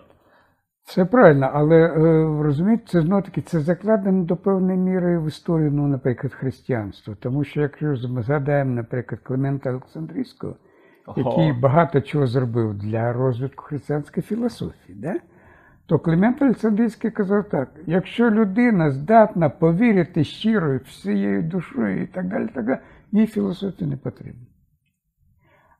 Це 0.89 1.05
правильно, 1.05 1.49
але 1.53 1.75
е, 1.75 1.93
розумієте, 2.43 2.83
це 2.87 3.01
знову 3.01 3.21
таки 3.21 3.41
це 3.41 3.59
закладено 3.59 4.23
до 4.23 4.35
певної 4.35 4.77
міри 4.77 5.19
в 5.19 5.27
історію, 5.27 5.71
ну, 5.71 5.87
наприклад, 5.87 6.33
християнства. 6.33 7.15
Тому 7.19 7.43
що 7.43 7.61
якщо 7.61 7.95
ми 8.09 8.23
згадаємо, 8.23 8.71
наприклад, 8.71 9.21
Климента 9.23 9.69
Олександрійського, 9.69 10.55
який 11.07 11.51
Ого. 11.51 11.59
багато 11.61 12.01
чого 12.01 12.27
зробив 12.27 12.73
для 12.73 13.13
розвитку 13.13 13.63
християнської 13.63 14.23
філософії, 14.23 14.97
да? 14.99 15.15
то 15.85 15.99
Климент 15.99 16.41
Олександрійський 16.41 17.11
казав 17.11 17.49
так: 17.49 17.69
якщо 17.85 18.31
людина 18.31 18.91
здатна 18.91 19.49
повірити 19.49 20.23
щиро 20.23 20.73
і 20.73 20.77
всією 20.77 21.43
душою 21.43 22.01
і 22.01 22.05
так 22.05 22.27
далі, 22.27 22.47
так 22.53 22.65
далі, 22.65 22.79
їй 23.11 23.27
філософія 23.27 23.89
не 23.89 23.97
потрібна. 23.97 24.46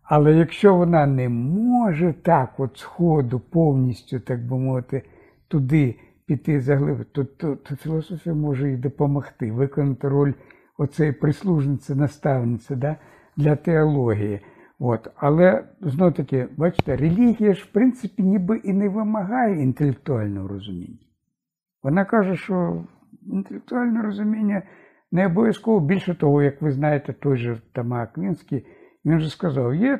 Але 0.07 0.33
якщо 0.33 0.75
вона 0.75 1.05
не 1.05 1.29
може 1.29 2.13
так, 2.21 2.59
от 2.59 2.77
сходу, 2.77 3.39
повністю, 3.39 4.19
так 4.19 4.47
би 4.47 4.57
мовити, 4.57 5.03
туди 5.47 5.95
піти 6.25 6.61
заглибити, 6.61 7.09
то, 7.11 7.23
то, 7.23 7.55
то 7.55 7.75
філософія 7.75 8.35
може 8.35 8.69
їй 8.69 8.77
допомогти 8.77 9.51
виконати 9.51 10.07
роль 10.07 10.33
оцеї 10.77 11.11
прислужниці, 11.11 11.95
наставниці 11.95 12.75
да, 12.75 12.95
для 13.37 13.55
теології. 13.55 14.39
От. 14.79 15.07
Але 15.15 15.63
знов 15.81 16.13
таки, 16.13 16.47
бачите, 16.57 16.95
релігія 16.95 17.53
ж 17.53 17.63
в 17.63 17.73
принципі 17.73 18.23
ніби 18.23 18.57
і 18.57 18.73
не 18.73 18.89
вимагає 18.89 19.63
інтелектуального 19.63 20.47
розуміння. 20.47 21.05
Вона 21.83 22.05
каже, 22.05 22.35
що 22.35 22.83
інтелектуальне 23.31 24.01
розуміння 24.01 24.61
не 25.11 25.25
обов'язково 25.25 25.79
більше 25.79 26.15
того, 26.15 26.41
як 26.41 26.61
ви 26.61 26.71
знаєте, 26.71 27.13
той 27.13 27.37
же 27.37 27.61
Тома 27.71 28.03
Аквінський, 28.03 28.65
він 29.05 29.19
же 29.19 29.29
сказав, 29.29 29.75
є 29.75 29.99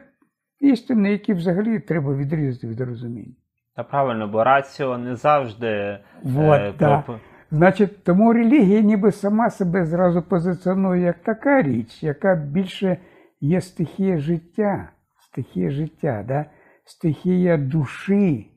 істини, 0.60 1.12
які 1.12 1.34
взагалі 1.34 1.80
треба 1.80 2.16
відрізати 2.16 2.68
від 2.68 2.82
розуміння. 2.82 3.34
Та 3.76 3.84
правильно, 3.84 4.28
бо 4.28 4.44
раціо 4.44 4.98
не 4.98 5.16
завжди 5.16 6.00
Вот, 6.24 6.60
е, 6.60 6.74
да. 6.80 7.02
про- 7.06 7.20
Значить, 7.52 8.04
тому 8.04 8.34
релігія 8.34 8.82
ніби 8.82 9.12
сама 9.12 9.50
себе 9.50 9.86
зразу 9.86 10.22
позиціонує 10.22 11.02
як 11.02 11.18
така 11.24 11.62
річ, 11.62 12.04
яка 12.04 12.36
більше 12.36 12.98
є 13.42 13.62
стихія 13.62 14.18
життя, 14.18 14.90
стихія 15.20 15.70
життя, 15.70 16.26
да? 16.28 16.46
стихія 16.86 17.58
душі, 17.58 18.52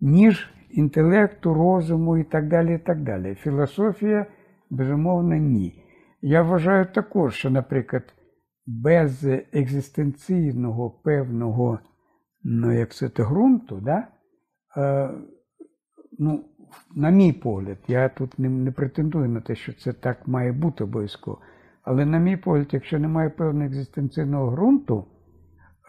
ніж 0.00 0.50
інтелекту, 0.70 1.54
розуму 1.54 2.18
і 2.18 2.24
так 2.24 2.48
далі. 2.48 2.74
і 2.74 2.78
так 2.78 3.00
далі. 3.02 3.34
Філософія, 3.34 4.26
безумовно, 4.70 5.34
ні. 5.36 5.84
Я 6.22 6.42
вважаю 6.42 6.86
також, 6.86 7.34
що, 7.34 7.50
наприклад, 7.50 8.02
без 8.66 9.24
екзистенційного 9.52 10.90
певного, 10.90 11.78
ну, 12.44 12.72
як 12.72 12.94
то, 12.94 13.24
ґрунту, 13.24 13.80
да? 13.80 14.08
е, 14.76 15.10
ну, 16.18 16.44
на 16.96 17.10
мій 17.10 17.32
погляд, 17.32 17.78
я 17.88 18.08
тут 18.08 18.38
не, 18.38 18.48
не 18.48 18.72
претендую 18.72 19.28
на 19.28 19.40
те, 19.40 19.54
що 19.54 19.72
це 19.72 19.92
так 19.92 20.28
має 20.28 20.52
бути 20.52 20.84
обов'язково. 20.84 21.40
Але 21.82 22.06
на 22.06 22.18
мій 22.18 22.36
погляд, 22.36 22.68
якщо 22.72 22.98
немає 22.98 23.30
певного 23.30 23.66
екзистенційного 23.66 24.50
ґрунту, 24.50 25.06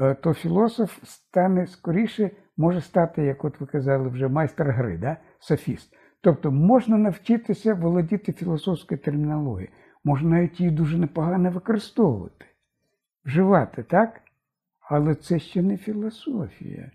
е, 0.02 0.16
то 0.16 0.34
філософ 0.34 1.00
стане 1.04 1.68
скоріше, 1.68 2.32
може 2.58 2.82
стати, 2.82 3.24
як 3.24 3.46
от 3.46 3.62
ви 3.62 3.68
казали, 3.68 4.10
вже 4.10 4.28
майстер 4.28 4.72
гри, 4.72 4.98
да? 4.98 5.18
софіст. 5.40 5.94
Тобто 6.22 6.52
можна 6.52 6.98
навчитися 6.98 7.74
володіти 7.74 8.34
філософською 8.34 9.02
термінологією, 9.02 9.74
можна 10.04 10.30
навіть 10.30 10.60
її 10.60 10.72
дуже 10.72 10.98
непогано 10.98 11.52
використовувати, 11.52 12.46
вживати, 13.26 13.84
так? 13.84 14.22
Але 14.90 15.16
це 15.16 15.40
ще 15.40 15.62
не 15.62 15.78
філософія. 15.78 16.92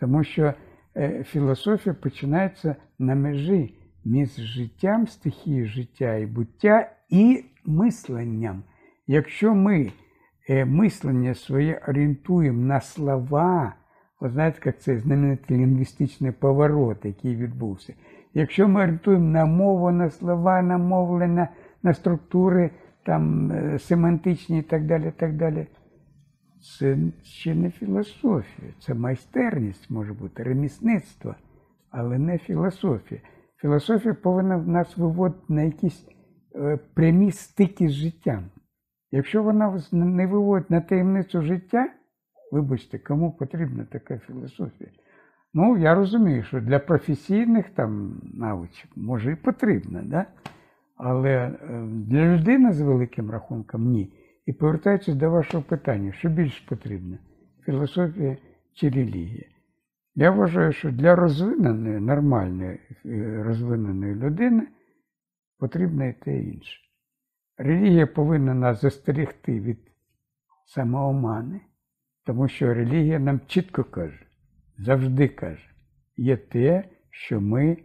Тому 0.00 0.24
що 0.24 0.54
е, 0.96 1.24
філософія 1.24 1.94
починається 1.94 2.76
на 2.98 3.14
межі 3.14 3.74
між 4.04 4.36
життям, 4.36 5.06
стихією 5.06 5.66
життя 5.66 6.14
і 6.14 6.26
буття 6.26 6.90
і 7.08 7.44
мисленням. 7.64 8.62
Якщо 9.06 9.54
ми 9.54 9.92
е, 10.48 10.64
мислення 10.64 11.34
своє 11.34 11.82
орієнтуємо 11.88 12.66
на 12.66 12.80
слова, 12.80 13.74
ви 14.20 14.30
знаєте, 14.30 14.58
як 14.64 14.80
цей 14.80 14.98
знаменитий 14.98 15.58
лінгвістичний 15.58 16.32
поворот, 16.32 17.04
який 17.04 17.36
відбувся. 17.36 17.94
Якщо 18.34 18.68
ми 18.68 18.82
орієнтуємо 18.82 19.28
на 19.28 19.44
мову, 19.44 19.90
на 19.90 20.10
слова, 20.10 20.62
на 20.62 20.78
мовлення, 20.78 21.48
на 21.82 21.94
структури 21.94 22.70
там, 23.04 23.52
е, 23.52 23.78
семантичні 23.78 24.58
і 24.58 24.62
так 24.62 24.86
далі, 24.86 25.12
так 25.16 25.36
далі, 25.36 25.66
це 26.78 26.96
ще 27.22 27.54
не 27.54 27.70
філософія, 27.70 28.72
це 28.80 28.94
майстерність 28.94 29.90
може 29.90 30.12
бути, 30.12 30.42
ремісництво, 30.42 31.34
але 31.90 32.18
не 32.18 32.38
філософія. 32.38 33.20
Філософія 33.60 34.14
повинна 34.14 34.58
нас 34.58 34.96
виводити 34.96 35.44
на 35.48 35.62
якісь 35.62 36.06
е, 36.54 36.78
прямі 36.94 37.30
стики 37.32 37.88
з 37.88 37.92
життям. 37.92 38.44
Якщо 39.10 39.42
вона 39.42 39.82
не- 39.92 40.26
виводить 40.26 40.70
на 40.70 40.80
таємницю 40.80 41.42
життя, 41.42 41.88
вибачте, 42.52 42.98
кому 42.98 43.32
потрібна 43.32 43.84
така 43.84 44.18
філософія? 44.18 44.90
Ну, 45.54 45.78
я 45.78 45.94
розумію, 45.94 46.42
що 46.42 46.60
для 46.60 46.78
професійних 46.78 47.70
там 47.70 48.20
навичок 48.34 48.90
може 48.96 49.32
і 49.32 49.36
потрібна, 49.36 50.02
да? 50.02 50.26
Але 50.96 51.30
е, 51.30 51.86
для 51.86 52.36
людини 52.36 52.72
з 52.72 52.80
великим 52.80 53.30
рахунком 53.30 53.90
ні. 53.90 54.12
І 54.46 54.52
повертаючись 54.52 55.14
до 55.14 55.30
вашого 55.30 55.62
питання, 55.62 56.12
що 56.12 56.28
більш 56.28 56.60
потрібно? 56.60 57.18
Філософія 57.64 58.36
чи 58.74 58.88
релігія? 58.88 59.48
Я 60.14 60.30
вважаю, 60.30 60.72
що 60.72 60.92
для 60.92 61.16
розвиненої, 61.16 62.00
нормальної 62.00 62.78
е, 63.04 63.42
розвиненої 63.42 64.14
людини 64.14 64.66
потрібно 65.58 66.04
і 66.04 66.12
те 66.12 66.38
інше. 66.38 66.78
Релігія 67.56 68.06
повинна 68.06 68.54
нас 68.54 68.80
застерегти 68.80 69.60
від 69.60 69.78
самоомани, 70.66 71.60
тому 72.24 72.48
що 72.48 72.74
релігія 72.74 73.18
нам 73.18 73.40
чітко 73.46 73.84
каже, 73.84 74.26
завжди 74.78 75.28
каже, 75.28 75.70
є 76.16 76.36
те, 76.36 76.84
що 77.10 77.40
ми 77.40 77.76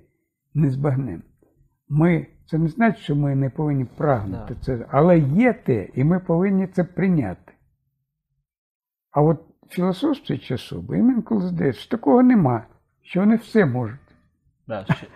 не 0.53 0.69
збагнемо. 0.69 1.23
Ми, 1.89 2.27
це 2.45 2.57
не 2.57 2.67
значить, 2.67 3.03
що 3.03 3.15
ми 3.15 3.35
не 3.35 3.49
повинні 3.49 3.85
прагнути 3.85 4.53
Да. 4.53 4.59
це, 4.61 4.85
але 4.89 5.19
є 5.19 5.53
те, 5.53 5.87
і 5.93 6.03
ми 6.03 6.19
повинні 6.19 6.67
це 6.67 6.83
прийняти. 6.83 7.53
А 9.11 9.21
от 9.21 9.41
філософські 9.69 10.37
часу, 10.37 10.81
бо 10.81 10.95
їм 10.95 11.09
інколи 11.11 11.47
здається, 11.47 11.81
що 11.81 11.89
такого 11.91 12.23
нема, 12.23 12.63
що 13.01 13.19
вони 13.19 13.35
все 13.35 13.65
можуть 13.65 13.99
Да, 14.67 14.85
що- 14.95 15.07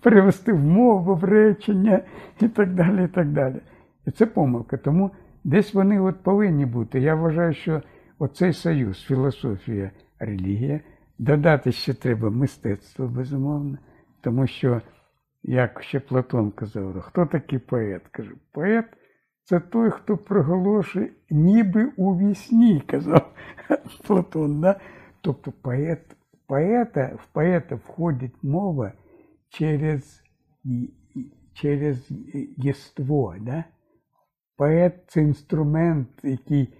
перевести 0.00 0.52
в 0.52 0.58
мову, 0.64 1.14
в 1.14 1.24
речення 1.24 2.00
і 2.40 2.48
так 2.48 2.74
далі. 2.74 3.04
І 3.04 3.08
так 3.08 3.32
далі. 3.32 3.56
І 4.06 4.10
це 4.10 4.26
помилка. 4.26 4.76
Тому 4.76 5.10
десь 5.44 5.74
вони 5.74 6.00
от 6.00 6.22
повинні 6.22 6.66
бути. 6.66 7.00
Я 7.00 7.14
вважаю, 7.14 7.54
що 7.54 7.82
оцей 8.18 8.52
союз, 8.52 9.02
філософія, 9.02 9.90
релігія, 10.18 10.80
додати 11.18 11.72
ще 11.72 11.94
треба 11.94 12.30
мистецтво, 12.30 13.06
безумовно, 13.06 13.78
тому 14.20 14.46
що, 14.46 14.80
як 15.48 15.82
ще 15.82 16.00
Платон 16.00 16.50
казав, 16.50 17.00
хто 17.00 17.26
такий 17.26 17.58
поет? 17.58 18.02
Каже, 18.10 18.32
поет 18.52 18.84
це 19.44 19.60
той, 19.60 19.90
хто 19.90 20.16
приголошує 20.16 21.10
ніби 21.30 21.92
у 21.96 22.18
вісні, 22.18 22.82
казав 22.86 23.32
Платон. 24.06 24.60
Да? 24.60 24.80
Тобто 25.20 25.52
поет, 25.52 26.16
поета, 26.46 27.16
в 27.16 27.32
поета 27.32 27.74
входить 27.74 28.42
мова 28.42 28.92
через, 29.48 30.22
через 31.52 32.10
єство, 32.56 33.34
да? 33.40 33.64
поет 34.56 34.94
це 35.06 35.22
інструмент, 35.22 36.08
який 36.22 36.74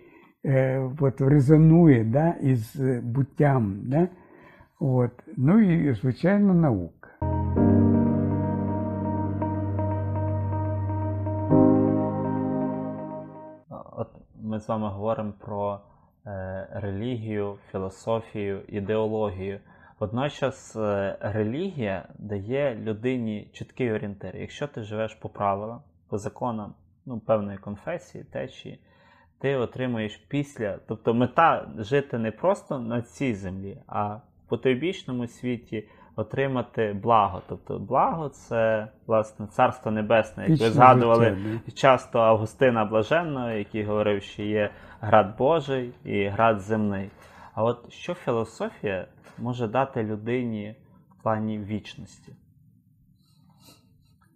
е, 0.45 0.91
от, 1.01 1.21
резонує 1.21 2.05
да, 2.05 2.31
із 2.31 2.77
буттям. 3.03 3.81
Да? 3.85 4.09
От. 4.81 5.13
Ну 5.37 5.61
і, 5.61 5.95
звичайно, 5.95 6.55
наука. 6.55 6.96
Ми 14.57 14.61
з 14.61 14.69
вами 14.69 14.89
говоримо 14.89 15.33
про 15.41 15.81
е, 16.27 16.69
релігію, 16.73 17.59
філософію, 17.71 18.63
ідеологію. 18.69 19.61
Водночас 20.01 20.77
е, 20.77 21.17
релігія 21.21 22.09
дає 22.19 22.75
людині 22.75 23.51
чіткий 23.53 23.93
орієнтир. 23.93 24.37
Якщо 24.37 24.67
ти 24.67 24.83
живеш 24.83 25.15
по 25.15 25.29
правилам, 25.29 25.81
по 26.09 26.19
законам 26.19 26.75
ну, 27.07 27.21
певної 27.21 27.59
конфесії, 27.59 28.25
течії, 28.25 28.81
ти 29.39 29.57
отримуєш 29.57 30.17
після. 30.17 30.79
Тобто 30.89 31.15
мета 31.15 31.69
жити 31.79 32.19
не 32.19 32.31
просто 32.31 32.79
на 32.79 33.03
цій 33.03 33.35
землі, 33.35 33.79
а 33.87 34.15
в 34.15 34.21
потойбічному 34.49 35.27
світі 35.27 35.89
отримати 36.17 36.93
благо. 37.03 37.43
Тобто 37.49 37.79
благо 37.79 38.29
це 38.29 38.89
власне 39.07 39.47
царство 39.47 39.91
небесне, 39.91 40.47
як 40.49 40.61
ви 40.61 40.71
згадували 40.71 41.37
життя, 41.37 41.73
часто 41.75 42.19
Августина 42.19 42.85
Блаженного, 42.85 43.51
який 43.51 43.85
говорив, 43.85 44.23
що 44.23 44.43
є 44.43 44.71
град 45.01 45.37
Божий 45.39 45.93
і 46.05 46.27
град 46.27 46.61
земний. 46.61 47.11
А 47.55 47.65
от 47.65 47.93
що 47.93 48.15
філософія 48.15 49.07
може 49.39 49.69
дати 49.69 50.03
людині 50.03 50.77
в 51.11 51.23
плані 51.23 51.59
вічності? 51.59 52.33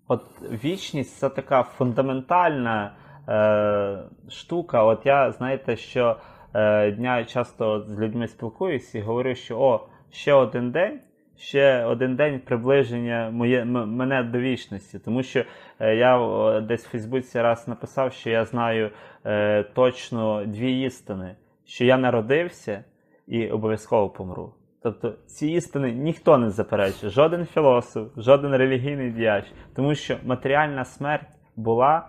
От 0.09 0.25
вічність 0.65 1.19
це 1.19 1.29
така 1.29 1.63
фундаментальна 1.63 2.93
е, 3.29 3.99
штука. 4.29 4.83
От 4.83 5.07
я, 5.07 5.33
знаєте, 5.33 5.77
що 5.77 6.17
е, 6.55 6.91
дня 6.91 7.25
часто 7.25 7.81
з 7.81 7.99
людьми 7.99 8.29
спілкуюся 8.29 8.99
і 8.99 9.03
говорю, 9.03 9.35
що 9.35 9.61
о, 9.61 9.89
ще 10.11 10.33
один 10.33 10.71
день, 10.71 11.01
ще 11.41 11.85
один 11.85 12.17
день 12.17 12.41
приближення 12.41 13.31
моє, 13.31 13.65
мене 13.65 14.23
до 14.23 14.39
вічності. 14.39 14.99
Тому 14.99 15.23
що 15.23 15.45
е, 15.79 15.97
я 15.97 16.61
десь 16.61 16.87
в 16.87 16.91
Фейсбуці 16.91 17.41
раз 17.41 17.69
написав, 17.69 18.13
що 18.13 18.31
я 18.31 18.45
знаю 18.45 18.91
е, 19.25 19.63
точно 19.63 20.45
дві 20.47 20.83
істини: 20.83 21.37
що 21.65 21.85
я 21.85 21.99
народився 21.99 22.85
і 23.27 23.49
обов'язково 23.49 24.09
помру. 24.11 24.55
Тобто 24.83 25.15
ці 25.27 25.49
істини 25.49 25.93
ніхто 25.93 26.39
не 26.39 26.51
заперечує, 26.51 27.13
жоден 27.13 27.47
філософ, 27.47 28.09
жоден 28.17 28.57
релігійний 28.57 29.11
діяч, 29.11 29.45
тому 29.77 29.95
що 29.95 30.17
матеріальна 30.25 30.85
смерть 30.85 31.39
була 31.57 32.09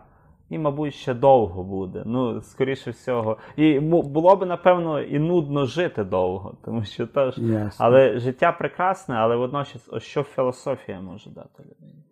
і, 0.52 0.58
мабуть, 0.58 0.94
ще 0.94 1.14
довго 1.14 1.64
буде. 1.64 2.04
Ну, 2.06 2.42
скоріше 2.42 2.92
всього. 2.92 3.38
І 3.56 3.80
було 3.80 4.36
б, 4.36 4.46
напевно, 4.46 5.02
і 5.02 5.20
нудно 5.20 5.66
жити 5.66 6.04
довго, 6.04 6.58
тому 6.66 6.84
що 6.84 7.08
теж. 7.08 7.38
Ясно. 7.38 7.86
Але 7.86 8.20
життя 8.20 8.52
прекрасне, 8.52 9.16
але 9.16 9.36
водночас, 9.36 9.90
ось 9.92 10.04
що 10.04 10.24
філософія 10.24 11.02
може 11.02 11.30
дати 11.30 11.64
людині? 11.64 12.04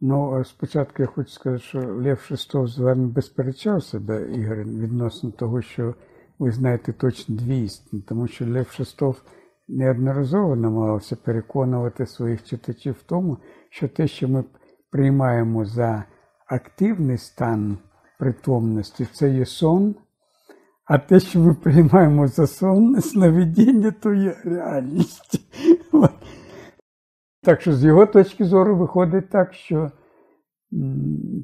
Ну, 0.00 0.44
спочатку 0.44 1.02
я 1.02 1.06
хочу 1.06 1.30
сказати, 1.30 1.62
що 1.62 1.78
Лев 1.78 2.20
Шестов 2.20 2.66
з 2.66 2.78
вами 2.78 3.06
безперечався, 3.06 4.00
да, 4.00 4.20
Ігор, 4.20 4.58
відносно 4.58 5.30
того, 5.30 5.62
що 5.62 5.94
ви 6.38 6.50
знаєте 6.50 6.92
точно 6.92 7.36
дві 7.36 7.58
істини, 7.58 8.02
тому 8.08 8.26
що 8.26 8.46
Лев 8.46 8.68
Шестов 8.70 9.22
неодноразово 9.68 10.56
намагався 10.56 11.16
переконувати 11.16 12.06
своїх 12.06 12.44
читачів 12.44 12.92
в 12.92 13.02
тому, 13.02 13.38
що 13.70 13.88
те, 13.88 14.06
що 14.06 14.28
ми 14.28 14.44
приймаємо 14.90 15.64
за 15.64 16.04
активний 16.54 17.18
стан 17.18 17.78
притомності, 18.18 19.06
це 19.12 19.30
є 19.30 19.46
сон, 19.46 19.94
а 20.84 20.98
те, 20.98 21.20
що 21.20 21.40
ми 21.40 21.54
приймаємо 21.54 22.28
за 22.28 22.46
сон, 22.46 23.00
сновидіння, 23.00 23.90
то 23.90 24.12
є 24.12 24.36
реальність. 24.44 25.40
Так 27.42 27.60
що 27.60 27.72
з 27.72 27.84
його 27.84 28.06
точки 28.06 28.44
зору 28.44 28.76
виходить 28.76 29.30
так, 29.30 29.54
що 29.54 29.90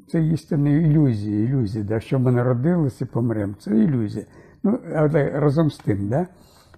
це 0.07 0.23
істинна 0.23 0.69
ілюзія, 0.69 1.45
ілюзія, 1.45 1.83
да, 1.83 1.99
що 1.99 2.19
ми 2.19 2.31
народилися 2.31 3.05
і 3.05 3.07
помремо. 3.07 3.53
Це 3.59 3.71
ілюзія. 3.71 4.25
Ну, 4.63 4.79
але 4.95 5.29
разом 5.39 5.71
з 5.71 5.77
тим, 5.77 6.09
да, 6.09 6.27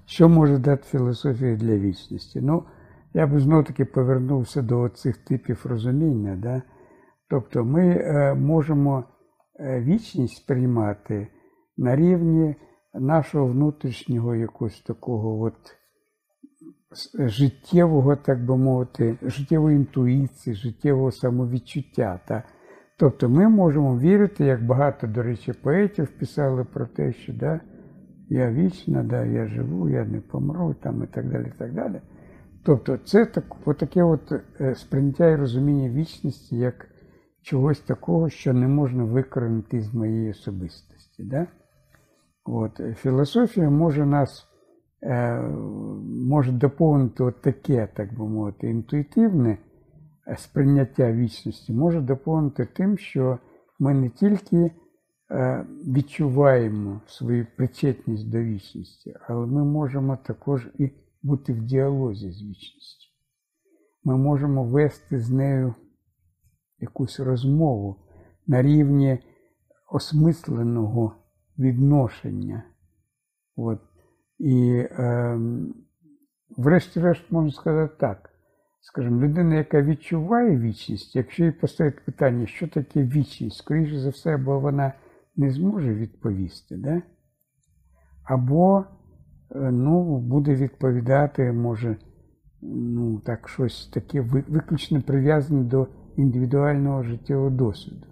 що 0.05 0.29
може 0.29 0.57
дати 0.57 0.83
філософія 0.83 1.55
для 1.55 1.77
вічності? 1.77 2.41
Ну, 2.41 2.63
я 3.13 3.27
б 3.27 3.39
знову 3.39 3.63
таки 3.63 3.85
повернувся 3.85 4.61
до 4.61 4.89
цих 4.89 5.17
типів 5.17 5.65
розуміння. 5.65 6.35
Да? 6.43 6.61
Тобто 7.29 7.65
ми 7.65 7.87
е, 7.87 8.33
можемо 8.33 9.03
е, 9.59 9.81
вічність 9.81 10.37
сприймати 10.37 11.27
на 11.77 11.95
рівні 11.95 12.55
нашого 12.93 13.47
внутрішнього 13.47 14.35
якогось 14.35 14.81
такого 14.81 15.41
от 15.41 15.77
життєвого, 17.19 18.15
так 18.15 18.45
би 18.45 18.57
мовити, 18.57 19.17
життєвої 19.21 19.75
інтуїції, 19.75 20.55
життєвого 20.55 21.11
самовідчуття. 21.11 22.19
Та? 22.27 22.43
Тобто 22.99 23.29
ми 23.29 23.49
можемо 23.49 23.99
вірити, 23.99 24.45
як 24.45 24.65
багато, 24.65 25.07
до 25.07 25.23
речі, 25.23 25.53
поетів 25.53 26.07
писали 26.07 26.63
про 26.63 26.85
те, 26.85 27.13
що 27.13 27.33
да, 27.33 27.59
я 28.29 28.51
вічна, 28.51 29.03
да, 29.03 29.25
я 29.25 29.47
живу, 29.47 29.89
я 29.89 30.05
не 30.05 30.19
помру, 30.19 30.73
там, 30.73 31.03
і 31.03 31.07
так 31.07 31.29
далі. 31.29 31.47
І 31.55 31.57
так 31.57 31.73
далі. 31.73 32.01
Тобто 32.65 32.97
це 32.97 33.25
так, 33.25 33.45
отаке 33.65 34.03
от 34.03 34.33
е, 34.61 34.75
сприйняття 34.75 35.29
і 35.29 35.35
розуміння 35.35 35.89
вічності 35.89 36.57
як 36.57 36.87
чогось 37.43 37.79
такого, 37.79 38.29
що 38.29 38.53
не 38.53 38.67
можна 38.67 39.03
викоренити 39.03 39.81
з 39.81 39.93
моєї 39.93 40.31
особистості. 40.31 41.23
Да? 41.23 41.47
От, 42.45 42.81
філософія 42.95 43.69
може 43.69 44.05
нас 44.05 44.47
е, 45.03 45.41
може 46.27 46.51
доповнити 46.51 47.23
от 47.23 47.41
таке, 47.41 47.87
так 47.95 48.17
би 48.17 48.27
мовити, 48.27 48.69
інтуїтивне 48.69 49.57
е, 50.27 50.37
сприйняття 50.37 51.11
вічності, 51.11 51.73
може 51.73 52.01
доповнити 52.01 52.65
тим, 52.65 52.97
що 52.97 53.39
ми 53.79 53.93
не 53.93 54.09
тільки 54.09 54.71
е, 55.31 55.65
відчуваємо 55.87 57.01
свою 57.05 57.47
причетність 57.57 58.31
до 58.31 58.39
вічності, 58.39 59.15
але 59.27 59.45
ми 59.45 59.63
можемо 59.65 60.17
також 60.17 60.69
і 60.77 60.89
бути 61.23 61.53
в 61.53 61.61
діалозі 61.61 62.31
з 62.31 62.43
вічністю. 62.43 63.13
Ми 64.03 64.17
можемо 64.17 64.63
вести 64.63 65.19
з 65.19 65.29
нею 65.29 65.75
якусь 66.83 67.19
розмову 67.19 67.95
на 68.47 68.61
рівні 68.61 69.19
осмисленого 69.91 71.15
відношення. 71.59 72.63
От. 73.55 73.79
І, 74.39 74.85
е, 74.91 75.39
врешті-решт, 76.57 77.31
можна 77.31 77.51
сказати 77.51 77.93
так. 77.99 78.29
Скажімо, 78.81 79.21
людина, 79.21 79.55
яка 79.55 79.81
відчуває 79.81 80.57
вічність, 80.57 81.15
якщо 81.15 81.45
їй 81.45 81.51
поставити 81.51 82.01
питання, 82.05 82.47
що 82.47 82.67
таке 82.67 83.03
вічність, 83.03 83.57
скоріше 83.57 83.99
за 83.99 84.09
все, 84.09 84.35
або 84.35 84.59
вона 84.59 84.93
не 85.35 85.51
зможе 85.51 85.93
відповісти, 85.93 86.77
да? 86.77 87.01
або 88.23 88.85
е, 89.55 89.71
ну, 89.71 90.19
буде 90.19 90.55
відповідати, 90.55 91.51
може, 91.51 91.97
ну, 92.61 93.19
так, 93.19 93.49
щось 93.49 93.87
таке 93.87 94.21
виключно 94.21 95.01
прив'язане 95.01 95.63
до 95.63 95.87
індивідуального 96.17 97.03
життєвого 97.03 97.49
досвіду, 97.49 98.07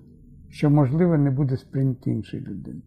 що, 0.50 0.70
можливо, 0.70 1.18
не 1.18 1.32
буде 1.32 1.58
сприйнято 1.58 2.10
іншою 2.10 2.44
людиною. 2.44 2.84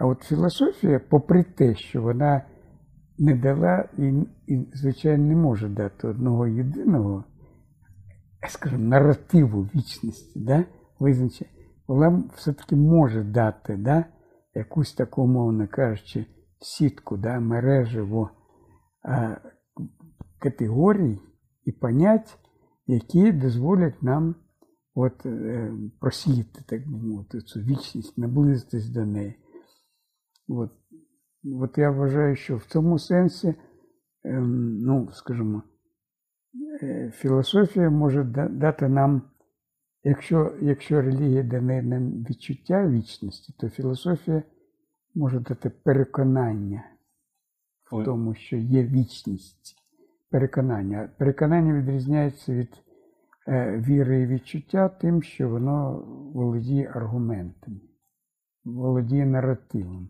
А 0.00 0.06
от 0.06 0.22
філософія, 0.22 1.00
попри 1.10 1.42
те, 1.42 1.74
що 1.74 2.02
вона 2.02 2.42
не 3.18 3.34
дала 3.34 3.88
і, 3.98 4.12
і 4.46 4.70
звичайно, 4.74 5.24
не 5.24 5.36
може 5.36 5.68
дати 5.68 6.08
одного 6.08 6.46
єдиного, 6.46 7.24
скажімо, 8.48 8.84
наративу 8.84 9.62
вічності, 9.62 10.40
да? 10.40 10.64
визначення, 10.98 11.50
вона 11.88 12.24
все-таки 12.34 12.76
може 12.76 13.24
дати 13.24 13.76
да? 13.76 14.04
якусь 14.54 14.94
таку, 14.94 15.26
мовно 15.26 15.68
кажучи, 15.68 16.26
сітку, 16.60 17.16
да? 17.16 17.40
мережево 17.40 18.30
категорій 20.38 21.18
і 21.64 21.72
понять, 21.72 22.38
які 22.86 23.32
дозволять 23.32 24.02
нам 24.02 24.34
от, 24.94 25.26
е, 25.26 25.72
просіяти, 26.00 26.62
так 26.66 26.88
би 26.88 26.98
мовити, 26.98 27.40
цю 27.40 27.60
вічність, 27.60 28.18
наблизитись 28.18 28.88
до 28.88 29.06
неї. 29.06 29.34
От, 30.48 30.70
от 31.44 31.78
я 31.78 31.90
вважаю, 31.90 32.36
що 32.36 32.56
в 32.56 32.64
цьому 32.64 32.98
сенсі, 32.98 33.54
ем, 34.24 34.78
ну, 34.78 35.08
скажімо, 35.12 35.62
е, 36.82 37.12
філософія 37.14 37.90
може 37.90 38.24
дати 38.50 38.88
нам, 38.88 39.22
якщо, 40.04 40.58
якщо 40.60 41.02
релігія 41.02 41.42
дає 41.42 41.82
нам 41.82 42.10
відчуття 42.10 42.88
вічності, 42.88 43.54
то 43.58 43.68
філософія 43.68 44.42
може 45.14 45.40
дати 45.40 45.70
переконання 45.70 46.84
в 47.92 48.04
тому, 48.04 48.34
що 48.34 48.56
є 48.56 48.84
вічність. 48.84 49.79
Переконання. 50.30 51.08
Переконання 51.18 51.74
відрізняється 51.74 52.52
від 52.52 52.82
е, 53.48 53.78
віри 53.86 54.20
і 54.20 54.26
відчуття 54.26 54.88
тим, 54.88 55.22
що 55.22 55.48
воно 55.48 56.04
володіє 56.34 56.92
аргументами, 56.94 57.80
володіє 58.64 59.26
наративом. 59.26 60.08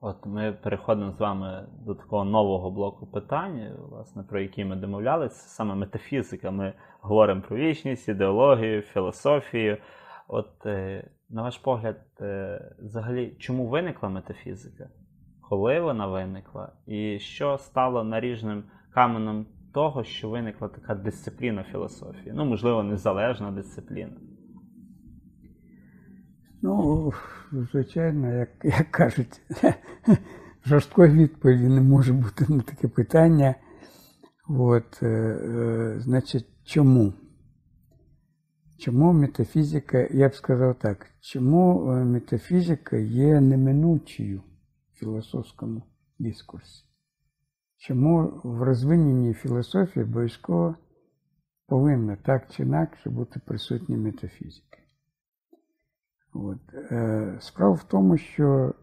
От 0.00 0.26
ми 0.26 0.52
переходимо 0.52 1.12
з 1.12 1.20
вами 1.20 1.68
до 1.86 1.94
такого 1.94 2.24
нового 2.24 2.70
блоку 2.70 3.06
питань, 3.06 3.76
власне, 3.90 4.22
про 4.22 4.40
які 4.40 4.64
ми 4.64 4.76
домовлялися, 4.76 5.48
саме 5.48 5.74
метафізика. 5.74 6.50
Ми 6.50 6.72
говоримо 7.00 7.42
про 7.42 7.56
вічність, 7.56 8.08
ідеологію, 8.08 8.82
філософію. 8.82 9.78
От, 10.28 10.66
е, 10.66 11.10
на 11.28 11.42
ваш 11.42 11.58
погляд, 11.58 12.00
е, 12.20 12.74
взагалі, 12.78 13.36
чому 13.38 13.66
виникла 13.66 14.08
метафізика? 14.08 14.88
Коли 15.50 15.80
вона 15.80 16.06
виникла? 16.06 16.72
І 16.86 17.18
що 17.18 17.58
стало 17.58 18.04
наріжним 18.04 18.64
каменем 18.94 19.46
того, 19.72 20.04
що 20.04 20.28
виникла 20.28 20.68
така 20.68 20.94
дисципліна 20.94 21.62
філософії? 21.62 22.32
Ну, 22.34 22.44
можливо, 22.44 22.82
незалежна 22.82 23.50
дисципліна. 23.50 24.12
Ну, 26.62 27.12
звичайно, 27.52 28.32
як, 28.32 28.48
як 28.64 28.90
кажуть, 28.90 29.40
жорсткої 30.66 31.12
відповіді 31.12 31.68
не 31.68 31.80
може 31.80 32.12
бути 32.12 32.46
на 32.48 32.60
таке 32.60 32.88
питання. 32.88 33.54
От, 34.48 35.02
е, 35.02 35.06
е, 35.06 36.00
значить, 36.00 36.46
чому? 36.64 37.12
Чому 38.78 39.12
метафізика, 39.12 40.08
я 40.10 40.28
б 40.28 40.34
сказав 40.34 40.78
так, 40.78 41.06
чому 41.20 41.92
е, 41.92 42.04
метафізика 42.04 42.96
є 42.96 43.40
неминучою 43.40 44.42
філософському 45.00 45.82
дискурсі? 46.18 46.84
Чому 47.76 48.40
в 48.44 48.62
розвиненій 48.62 49.34
філософії 49.34 50.04
обов'язково 50.04 50.76
повинна 51.66 52.16
так 52.16 52.50
чи 52.50 52.62
інакше 52.62 53.10
бути 53.10 53.40
присутня 53.46 53.96
метафізика? 53.96 54.78
От. 56.32 56.74
Е, 56.74 57.38
Справа 57.40 57.74
в 57.74 57.84
тому, 57.84 58.16
що 58.16 58.74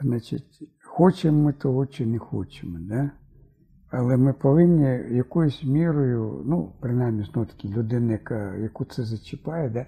значить, 0.00 0.78
хочемо 0.84 1.42
ми 1.42 1.52
того 1.52 1.86
чи 1.86 2.06
не 2.06 2.18
хочемо, 2.18 2.78
да? 2.80 3.10
але 3.90 4.16
ми 4.16 4.32
повинні 4.32 5.16
якоюсь 5.16 5.64
мірою, 5.64 6.42
ну, 6.46 6.78
принаймні, 6.80 7.24
знову 7.24 7.46
таки, 7.46 7.68
людина, 7.68 8.18
яку 8.60 8.84
це 8.84 9.02
зачіпає, 9.02 9.70
да? 9.70 9.86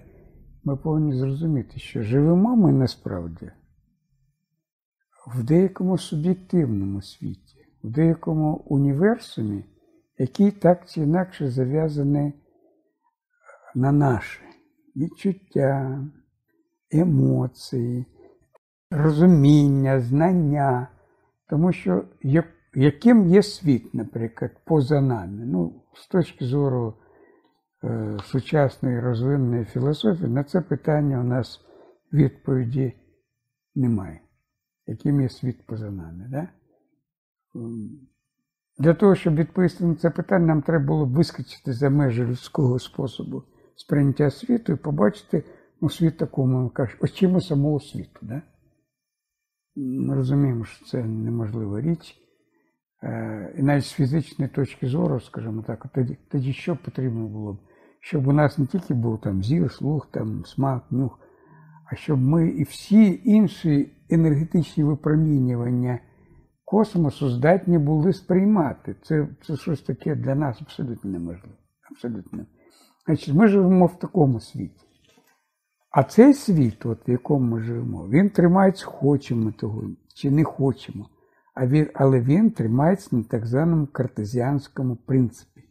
ми 0.63 0.77
повинні 0.77 1.13
зрозуміти, 1.13 1.79
що 1.79 2.03
живемо 2.03 2.55
ми 2.55 2.71
насправді 2.71 3.51
в 5.27 5.43
деякому 5.43 5.97
суб'єктивному 5.97 7.01
світі, 7.01 7.65
в 7.83 7.89
деякому 7.89 8.53
універсумі, 8.53 9.63
який 10.17 10.51
так 10.51 10.89
чи 10.89 11.01
інакше 11.01 11.49
зав'язаний 11.49 12.33
на 13.75 13.91
наше 13.91 14.41
відчуття, 14.95 16.01
емоції, 16.91 18.05
розуміння, 18.91 19.99
знання. 19.99 20.87
Тому 21.49 21.71
що 21.73 22.03
яким 22.75 23.27
є 23.27 23.43
світ, 23.43 23.93
наприклад, 23.93 24.51
поза 24.65 25.01
нами? 25.01 25.45
Ну, 25.45 25.83
з 25.93 26.07
точки 26.07 26.45
зору 26.45 26.93
е, 27.83 28.17
сучасної 28.23 28.99
розвиненої 28.99 29.65
філософії, 29.65 30.29
на 30.29 30.43
це 30.43 30.61
питання 30.61 31.19
у 31.19 31.23
нас 31.23 31.61
відповіді 32.13 32.93
немає. 33.75 34.21
Яким 34.89 35.21
є 35.21 35.29
світ 35.29 35.65
поза 35.65 35.91
нами? 35.91 36.27
Да? 36.29 36.47
Для 38.77 38.93
того, 38.93 39.15
щоб 39.15 39.35
відповісти 39.35 39.85
на 39.85 39.95
це 39.95 40.09
питання, 40.09 40.45
нам 40.45 40.61
треба 40.61 40.85
було 40.85 41.05
вискочити 41.05 41.73
за 41.73 41.89
межі 41.89 42.23
людського 42.23 42.79
способу 42.79 43.43
сприйняття 43.75 44.29
світу 44.29 44.73
і 44.73 44.75
побачити 44.75 45.43
ну, 45.81 45.89
світ 45.89 46.17
такому, 46.17 46.69
кажуть, 46.69 47.03
очима 47.03 47.41
самого 47.41 47.79
світу. 47.79 48.19
Да? 48.21 48.41
Ми 49.75 50.15
розуміємо, 50.15 50.65
що 50.65 50.85
це 50.85 51.03
неможлива 51.03 51.81
річ. 51.81 52.15
Е, 53.03 53.55
і 53.57 53.63
навіть 53.63 53.85
з 53.85 53.91
фізичної 53.91 54.51
точки 54.51 54.87
зору, 54.87 55.19
скажімо 55.19 55.63
так, 55.67 55.85
тоді 55.93 56.17
тоді 56.31 56.53
що 56.53 56.75
потрібно 56.75 57.27
було 57.27 57.53
б? 57.53 57.57
Щоб 58.01 58.27
у 58.27 58.33
нас 58.33 58.57
не 58.57 58.65
тільки 58.65 58.93
був 58.93 59.21
там 59.21 59.43
зір, 59.43 59.71
слух, 59.71 60.07
там, 60.11 60.45
смак, 60.45 60.91
нюх, 60.91 61.19
а 61.91 61.95
щоб 61.95 62.21
ми 62.21 62.49
і 62.49 62.63
всі 62.63 63.21
інші 63.25 63.98
енергетичні 64.09 64.83
випромінювання 64.83 65.99
космосу 66.65 67.29
здатні 67.29 67.77
були 67.77 68.13
сприймати. 68.13 68.95
Це 69.03 69.27
це 69.41 69.57
щось 69.57 69.81
таке 69.81 70.15
для 70.15 70.35
нас 70.35 70.61
абсолютно 70.61 71.11
неможливо. 71.11 71.55
Абсолютно. 71.91 72.45
Значить, 73.05 73.33
Ми 73.33 73.47
живемо 73.47 73.85
в 73.85 73.99
такому 73.99 74.39
світі. 74.39 74.85
А 75.91 76.03
цей 76.03 76.33
світ, 76.33 76.85
от, 76.85 77.07
в 77.07 77.09
якому 77.09 77.55
ми 77.55 77.61
живемо, 77.61 78.07
він 78.07 78.29
тримається, 78.29 78.85
хочемо 78.85 79.51
того 79.51 79.83
чи 80.15 80.31
не 80.31 80.43
хочемо. 80.43 81.09
А 81.53 81.67
він, 81.67 81.87
Але 81.93 82.21
він 82.21 82.51
тримається 82.51 83.15
на 83.15 83.23
так 83.23 83.45
званому 83.45 83.87
картезіанському 83.87 84.95
принципі. 84.95 85.63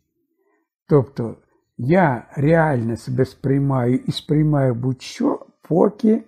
Тобто 0.89 1.36
я 1.78 2.26
реально 2.36 2.97
себе 2.97 3.24
сприймаю 3.24 3.97
і 4.07 4.12
сприймаю 4.12 4.74
будь-що, 4.74 5.47
поки 5.68 6.24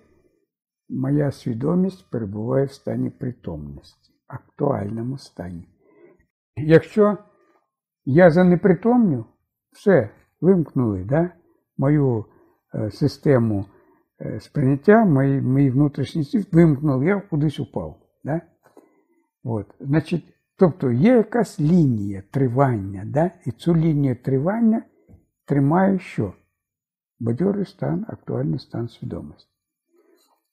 моя 0.91 1.31
свідомість 1.31 2.09
перебуває 2.09 2.65
в 2.65 2.71
стані 2.71 3.09
притомності, 3.09 4.13
актуальному 4.27 5.17
стані. 5.17 5.67
Якщо 6.55 7.17
я 8.05 8.31
занепритомню, 8.31 9.25
все, 9.71 10.09
вимкнули 10.41 11.03
да, 11.03 11.29
мою 11.77 12.25
е, 12.75 12.91
систему 12.91 13.65
е, 14.21 14.39
сприйняття, 14.39 15.05
мій, 15.05 15.41
мій 15.41 15.69
внутрішній 15.69 16.23
світ 16.23 16.53
вимкнули, 16.53 17.05
я 17.05 17.21
кудись 17.21 17.59
упав. 17.59 17.99
Да? 18.23 18.41
От, 19.43 19.67
значить, 19.79 20.31
Тобто 20.61 20.91
є 20.91 21.15
якась 21.15 21.59
лінія 21.59 22.23
тривання, 22.31 23.03
да? 23.05 23.31
і 23.45 23.51
цю 23.51 23.75
лінію 23.75 24.15
тривання 24.15 24.83
тримає 25.45 25.99
що? 25.99 26.33
Бадьорий 27.19 27.65
стан, 27.65 28.05
актуальний 28.07 28.59
стан 28.59 28.87
свідомості. 28.87 29.50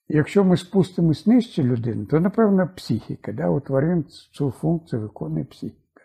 Якщо 0.08 0.44
ми 0.44 0.56
спустимось 0.56 1.26
нижче 1.26 1.62
людини, 1.62 2.06
то, 2.06 2.20
напевно, 2.20 2.70
психіка. 2.76 3.32
Да? 3.32 3.48
У 3.48 3.60
тварин 3.60 4.04
цю 4.04 4.50
функцію 4.50 5.02
виконує 5.02 5.44
психіка. 5.44 6.02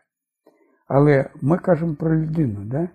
Але 0.87 1.29
ми 1.41 1.57
кажемо 1.57 1.95
про 1.95 2.21
людину. 2.21 2.65
Да? 2.65 2.89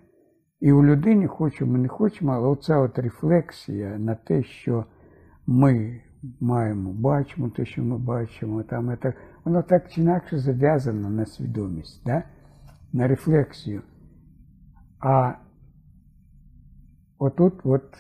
І 0.61 0.73
у 0.73 0.85
людині 0.85 1.27
хочемо, 1.27 1.79
не 1.79 1.89
хочемо, 1.89 2.33
але 2.33 2.49
оця 2.49 2.79
от 2.79 2.99
рефлексія 2.99 3.99
на 3.99 4.15
те, 4.15 4.43
що 4.43 4.85
ми 5.47 6.03
маємо, 6.41 6.93
бачимо 6.93 7.51
те, 7.51 7.65
що 7.65 7.83
ми 7.83 7.99
бачимо, 7.99 8.63
там, 8.63 8.99
це, 9.03 9.13
воно 9.45 9.63
так 9.63 9.91
чи 9.91 10.01
інакше 10.01 10.39
зав'язано 10.39 11.11
на 11.11 11.27
свідомість, 11.27 12.05
да? 12.05 12.23
на 12.93 13.09
рефлексію. 13.09 13.83
А 15.01 15.35
отут 17.19 17.55
от 17.65 17.97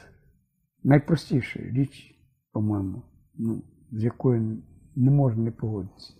найпростіша 0.84 1.61
річ, 1.61 2.17
по-моєму, 2.59 3.02
ну, 3.34 3.62
з 3.92 4.04
якою 4.04 4.62
не 4.96 5.11
можна 5.11 5.42
не 5.42 5.50
погодитися. 5.50 6.14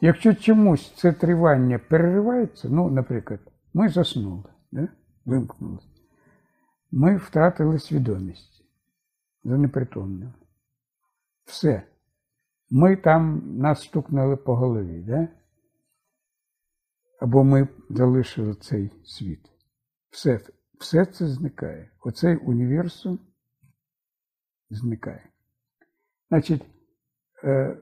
Якщо 0.00 0.34
чомусь 0.34 0.92
це 0.96 1.12
тривання 1.12 1.78
переривається, 1.78 2.68
ну, 2.68 2.90
наприклад, 2.90 3.40
ми 3.74 3.88
заснули. 3.88 4.44
Да? 4.72 4.88
вимкнули. 5.24 5.78
Ми 6.90 7.16
втратили 7.16 7.78
свідомість, 7.78 8.64
занепритомнили. 9.44 10.32
Все. 11.44 11.82
Ми 12.70 12.96
там 12.96 13.42
нас 13.58 13.82
стукнули 13.82 14.36
по 14.36 14.56
голові, 14.56 15.02
да? 15.02 15.28
або 17.20 17.44
ми 17.44 17.68
залишили 17.90 18.54
цей 18.54 18.90
світ. 19.04 19.50
Все 20.10 20.40
все 20.80 21.06
це 21.06 21.28
зникає. 21.28 21.90
Оцей 22.00 22.36
універсум 22.36 23.18
зникає. 24.70 25.33
Значить, 26.34 26.62
е, 27.44 27.76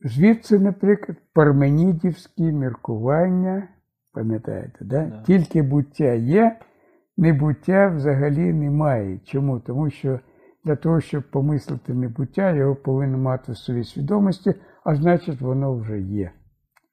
звідси, 0.00 0.58
наприклад, 0.58 1.18
парменідівські 1.32 2.52
міркування 2.52 3.68
Пам'ятаєте, 4.12 4.78
да? 4.80 5.04
да? 5.06 5.22
Тільки 5.22 5.62
буття 5.62 6.12
є, 6.12 6.58
небуття 7.16 7.88
взагалі 7.96 8.52
немає. 8.52 9.20
Чому? 9.24 9.60
Тому 9.60 9.90
що 9.90 10.20
для 10.64 10.76
того, 10.76 11.00
щоб 11.00 11.30
помислити 11.30 11.94
небуття, 11.94 12.50
його 12.50 12.74
повинно 12.74 13.18
мати 13.18 13.52
в 13.52 13.56
своїй 13.56 13.84
свідомості, 13.84 14.54
а 14.84 14.94
значить, 14.94 15.40
воно 15.40 15.76
вже 15.76 16.00
є. 16.00 16.30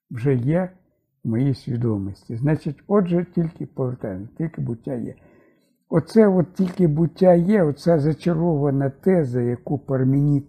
Вже 0.10 0.36
є 0.36 0.70
в 1.24 1.30
моїй 1.30 1.54
свідомості. 1.54 2.36
Значить, 2.36 2.84
отже, 2.88 3.26
тільки 3.36 3.66
повертаємося, 3.66 4.34
тільки 4.38 4.62
буття 4.62 4.94
є. 4.94 5.16
Оце 5.90 6.28
от 6.28 6.54
тільки 6.54 6.88
буття 6.88 7.34
є, 7.34 7.64
оця 7.64 8.00
зачарована 8.00 8.90
теза, 8.90 9.42
яку 9.42 9.80
Парменіт 9.80 10.48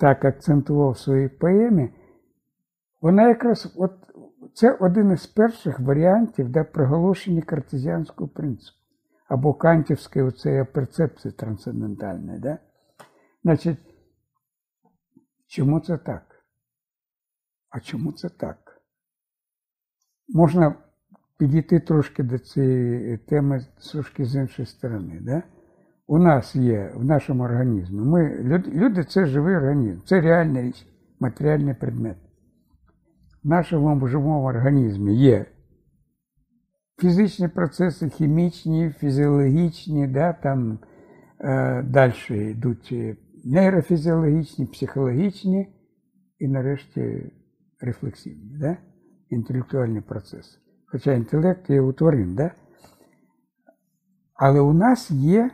так 0.00 0.24
акцентував 0.24 0.90
в 0.90 0.98
своїй 0.98 1.28
поемі, 1.28 1.90
вона 3.00 3.28
якраз 3.28 3.72
от 3.76 3.92
це 4.54 4.72
один 4.72 5.12
із 5.12 5.26
перших 5.26 5.80
варіантів 5.80 6.48
для 6.48 6.64
проголошення 6.64 7.42
картезіанського 7.42 8.28
принципу 8.28 8.78
або 9.28 9.54
кантівської 9.54 10.24
оцеї 10.24 10.64
перцепції 10.64 11.32
трансцендентальної. 11.32 12.38
Да? 12.38 12.58
Значить, 13.42 13.78
чому 15.46 15.80
це 15.80 15.98
так? 15.98 16.44
А 17.70 17.80
чому 17.80 18.12
це 18.12 18.28
так? 18.28 18.82
Можна 20.28 20.74
підійти 21.38 21.80
трошки 21.80 22.22
до 22.22 22.38
цієї 22.38 23.18
теми 23.18 23.66
трошки 23.92 24.24
з 24.24 24.36
іншої 24.36 24.66
сторони. 24.66 25.18
Да? 25.20 25.42
У 26.10 26.18
нас 26.18 26.56
є 26.56 26.92
в 26.94 27.04
нашому 27.04 27.44
організмі. 27.44 28.00
Ми, 28.00 28.42
люди, 28.74 29.04
це 29.04 29.26
живий 29.26 29.56
організм, 29.56 30.00
це 30.04 30.20
реальна 30.20 30.62
річ, 30.62 30.86
матеріальний 31.20 31.74
предмет. 31.74 32.16
В 33.44 33.48
нашому 33.48 34.06
живому 34.06 34.44
організмі 34.44 35.16
є 35.16 35.46
фізичні 37.00 37.48
процеси, 37.48 38.08
хімічні, 38.08 38.90
фізіологічні, 38.90 40.06
да, 40.08 40.32
там 40.32 40.78
е, 41.40 41.82
далі 41.82 42.50
йдуть 42.50 42.94
нейрофізіологічні, 43.44 44.66
психологічні 44.66 45.68
і 46.38 46.48
нарешті 46.48 47.32
рефлексивні, 47.80 48.58
да? 48.60 48.76
інтелектуальні 49.28 50.00
процеси. 50.00 50.58
Хоча 50.86 51.12
інтелект 51.12 51.70
є 51.70 51.80
у 51.80 51.92
тварин, 51.92 52.34
да? 52.34 52.50
але 54.34 54.60
у 54.60 54.72
нас 54.72 55.10
є 55.10 55.50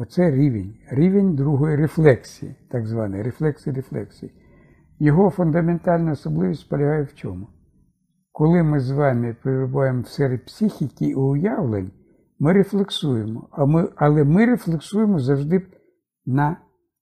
оце 0.00 0.30
рівень, 0.30 0.78
рівень 0.90 1.34
другої 1.36 1.76
рефлексії, 1.76 2.54
так 2.70 2.86
званої 2.86 3.22
рефлексії 3.22 3.76
рефлексії. 3.76 4.32
Його 4.98 5.30
фундаментальна 5.30 6.12
особливість 6.12 6.68
полягає 6.68 7.02
в 7.02 7.14
чому? 7.14 7.48
Коли 8.32 8.62
ми 8.62 8.80
з 8.80 8.90
вами 8.90 9.36
перебуваємо 9.42 10.02
в 10.02 10.08
сфері 10.08 10.38
психіки 10.38 11.06
і 11.06 11.14
уявлень, 11.14 11.90
ми 12.38 12.52
рефлексуємо, 12.52 13.48
а 13.50 13.66
ми, 13.66 13.88
але 13.96 14.24
ми 14.24 14.46
рефлексуємо 14.46 15.18
завжди 15.18 15.66
на 16.26 16.56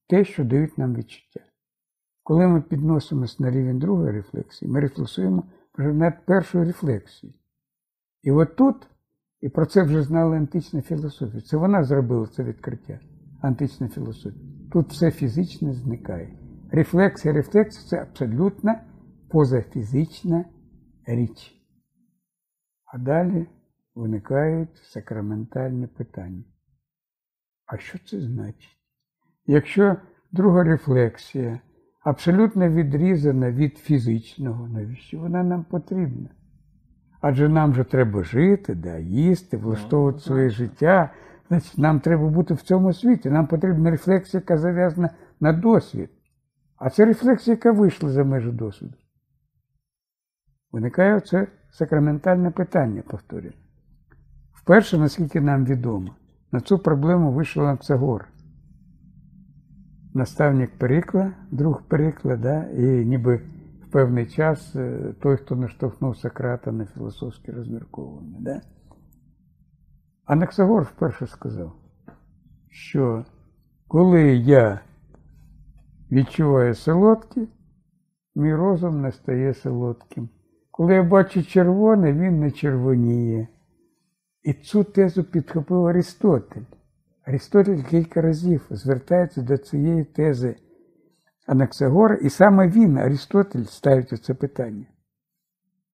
те, 0.09 0.23
що 0.23 0.43
дають 0.43 0.77
нам 0.77 0.95
відчуття. 0.95 1.39
Коли 2.23 2.47
ми 2.47 2.61
підносимось 2.61 3.39
на 3.39 3.51
рівень 3.51 3.79
другої 3.79 4.11
рефлексії, 4.11 4.71
ми 4.71 4.79
рефлексуємо 4.79 5.43
вже 5.77 5.93
над 5.93 6.25
першою 6.25 6.65
рефлексією. 6.65 7.39
І 8.23 8.31
от 8.31 8.55
тут, 8.55 8.75
і 9.41 9.49
про 9.49 9.65
це 9.65 9.83
вже 9.83 10.03
знала 10.03 10.37
антична 10.37 10.81
філософія, 10.81 11.41
це 11.41 11.57
вона 11.57 11.83
зробила 11.83 12.27
це 12.27 12.43
відкриття, 12.43 12.99
антична 13.41 13.87
філософія. 13.87 14.43
Тут 14.71 14.89
все 14.89 15.11
фізичне 15.11 15.73
зникає. 15.73 16.39
Рефлексія, 16.71 17.33
рефлексія 17.33 17.85
це 17.85 18.01
абсолютно 18.01 18.75
позафізична 19.29 20.45
річ. 21.05 21.55
А 22.85 22.97
далі 22.97 23.47
виникають 23.95 24.77
сакраментальні 24.77 25.87
питання. 25.87 26.43
А 27.65 27.77
що 27.77 27.99
це 27.99 28.21
значить? 28.21 28.77
Якщо 29.45 29.95
друга 30.31 30.63
рефлексія 30.63 31.59
абсолютно 32.05 32.69
відрізана 32.69 33.51
від 33.51 33.77
фізичного, 33.77 34.67
навіщо 34.67 35.19
вона 35.19 35.43
нам 35.43 35.63
потрібна? 35.63 36.29
Адже 37.21 37.49
нам 37.49 37.73
же 37.73 37.83
треба 37.83 38.23
жити, 38.23 38.75
да, 38.75 38.97
їсти, 38.97 39.57
влаштовувати 39.57 40.19
своє 40.19 40.49
життя. 40.49 41.09
Значить, 41.47 41.77
нам 41.77 41.99
треба 41.99 42.27
бути 42.27 42.53
в 42.53 42.61
цьому 42.61 42.93
світі. 42.93 43.29
Нам 43.29 43.47
потрібна 43.47 43.91
рефлексія, 43.91 44.41
яка 44.41 44.57
зав'язана 44.57 45.09
на 45.39 45.53
досвід. 45.53 46.09
А 46.77 46.89
це 46.89 47.05
рефлексія, 47.05 47.55
яка 47.55 47.71
вийшла 47.71 48.09
за 48.09 48.23
межі 48.23 48.51
досвіду. 48.51 48.93
Виникає 50.71 51.19
це 51.19 51.47
сакраментальне 51.71 52.51
питання, 52.51 53.01
повторюю. 53.01 53.53
Вперше, 54.53 54.97
наскільки 54.97 55.41
нам 55.41 55.65
відомо, 55.65 56.15
на 56.51 56.61
цю 56.61 56.79
проблему 56.79 57.31
вийшов 57.31 57.65
Анцегор. 57.65 58.27
Наставник 60.13 60.77
Перикла, 60.77 61.31
друг 61.51 61.83
Перикла, 61.87 62.35
да, 62.35 62.63
і 62.63 63.05
ніби 63.05 63.41
певний 63.91 64.25
час 64.25 64.75
е, 64.75 65.13
той, 65.21 65.37
хто 65.37 65.55
наштовхнув 65.55 66.17
Сократа 66.17 66.71
на 66.71 66.85
філософське 66.85 67.51
розмірковування. 67.51 68.37
Да? 68.39 68.61
Анаксагор 70.25 70.83
вперше 70.83 71.27
сказав, 71.27 71.75
що 72.69 73.25
коли 73.87 74.21
я 74.35 74.79
відчуваю 76.11 76.75
солодке, 76.75 77.47
мій 78.35 78.55
розум 78.55 79.01
не 79.01 79.11
стає 79.11 79.53
солодким. 79.53 80.29
Коли 80.71 80.93
я 80.93 81.03
бачу 81.03 81.43
червоне, 81.43 82.13
він 82.13 82.39
не 82.39 82.51
червоніє. 82.51 83.47
І 84.43 84.53
цю 84.53 84.83
тезу 84.83 85.23
підхопив 85.23 85.85
Арістотель. 85.85 86.61
Арістотель 87.25 87.83
кілька 87.83 88.21
разів 88.21 88.67
звертається 88.69 89.41
до 89.41 89.57
цієї 89.57 90.03
тези 90.03 90.55
Анаксагора, 91.49 92.15
і 92.15 92.29
саме 92.29 92.67
він, 92.67 92.97
Арістотель, 92.97 93.63
ставить 93.63 94.23
це 94.23 94.33
питання. 94.33 94.85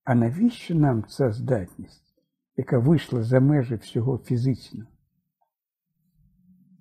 А 0.04 0.16
навіщо 0.16 0.76
нам 0.76 1.04
ця 1.08 1.32
здатність, 1.32 2.16
яка 2.58 2.80
вийшла 2.80 3.24
за 3.24 3.40
межі 3.40 3.76
всього 3.76 4.18
фізичного? 4.18 4.90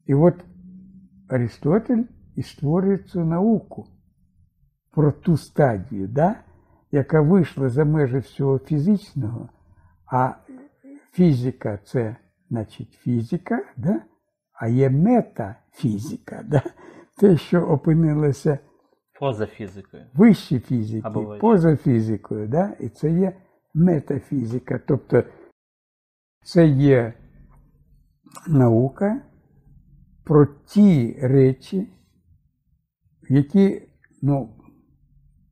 І 0.06 0.14
от 0.14 0.44
Арістотель 1.28 2.02
і 2.36 2.42
створює 2.42 2.98
цю 2.98 3.24
науку 3.24 3.86
про 4.90 5.12
ту 5.12 5.36
стадію, 5.36 6.08
да, 6.08 6.36
яка 6.90 7.20
вийшла 7.20 7.68
за 7.68 7.84
межі 7.84 8.18
всього 8.18 8.58
фізичного, 8.58 9.48
а 10.12 10.34
фізика 11.12 11.78
це, 11.84 12.16
значить, 12.50 12.92
фізика, 12.92 13.64
да? 13.76 14.00
а 14.52 14.68
є 14.68 14.90
метафізика, 14.90 16.44
да? 16.46 16.62
Те, 17.16 17.36
що 17.36 17.60
опинилося 17.60 18.58
Поза 19.20 19.46
фізикою. 19.46 20.06
вище 20.14 20.60
фізики, 20.60 21.02
Або 21.04 21.38
поза 21.40 21.76
фізикою, 21.76 22.48
да? 22.48 22.76
і 22.80 22.88
це 22.88 23.10
є 23.10 23.36
метафізика. 23.74 24.80
Тобто 24.86 25.22
це 26.44 26.66
є 26.66 27.14
наука 28.48 29.20
про 30.24 30.46
ті 30.46 31.18
речі, 31.22 31.88
які 33.28 33.82
ну, 34.22 34.48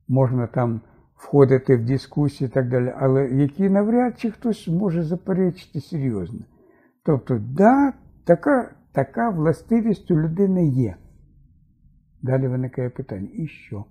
можна 0.07 0.47
там 0.47 0.81
входити 1.15 1.77
в 1.77 1.85
дискусії 1.85 2.47
і 2.47 2.51
так 2.51 2.69
далі, 2.69 2.93
але 2.97 3.27
які 3.29 3.69
навряд 3.69 4.19
чи 4.19 4.31
хтось 4.31 4.67
може 4.67 5.03
заперечити 5.03 5.81
серйозно. 5.81 6.39
Тобто, 7.05 7.39
да, 7.39 7.93
така, 8.25 8.75
така 8.91 9.29
властивість 9.29 10.11
у 10.11 10.19
людини 10.19 10.67
є. 10.67 10.95
Далі 12.23 12.47
виникає 12.47 12.89
питання: 12.89 13.29
і 13.33 13.47
що? 13.47 13.85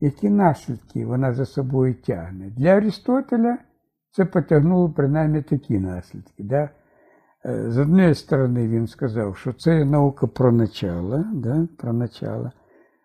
Які 0.00 0.30
наслідки 0.30 1.06
вона 1.06 1.32
за 1.32 1.46
собою 1.46 1.94
тягне? 1.94 2.50
Для 2.50 2.68
Арістотеля 2.68 3.58
це 4.10 4.24
потягнуло 4.24 4.90
принаймні 4.90 5.42
такі 5.42 5.78
наслідки. 5.78 6.44
Да? 6.44 6.70
Е, 7.46 7.70
З 7.70 7.78
однієї 7.78 8.14
сторони, 8.14 8.68
він 8.68 8.86
сказав, 8.86 9.36
що 9.36 9.52
це 9.52 9.84
наука 9.84 10.26
про 10.26 10.52
начало, 10.52 11.24
да? 11.34 11.68
про 11.78 11.92
начало, 11.92 12.50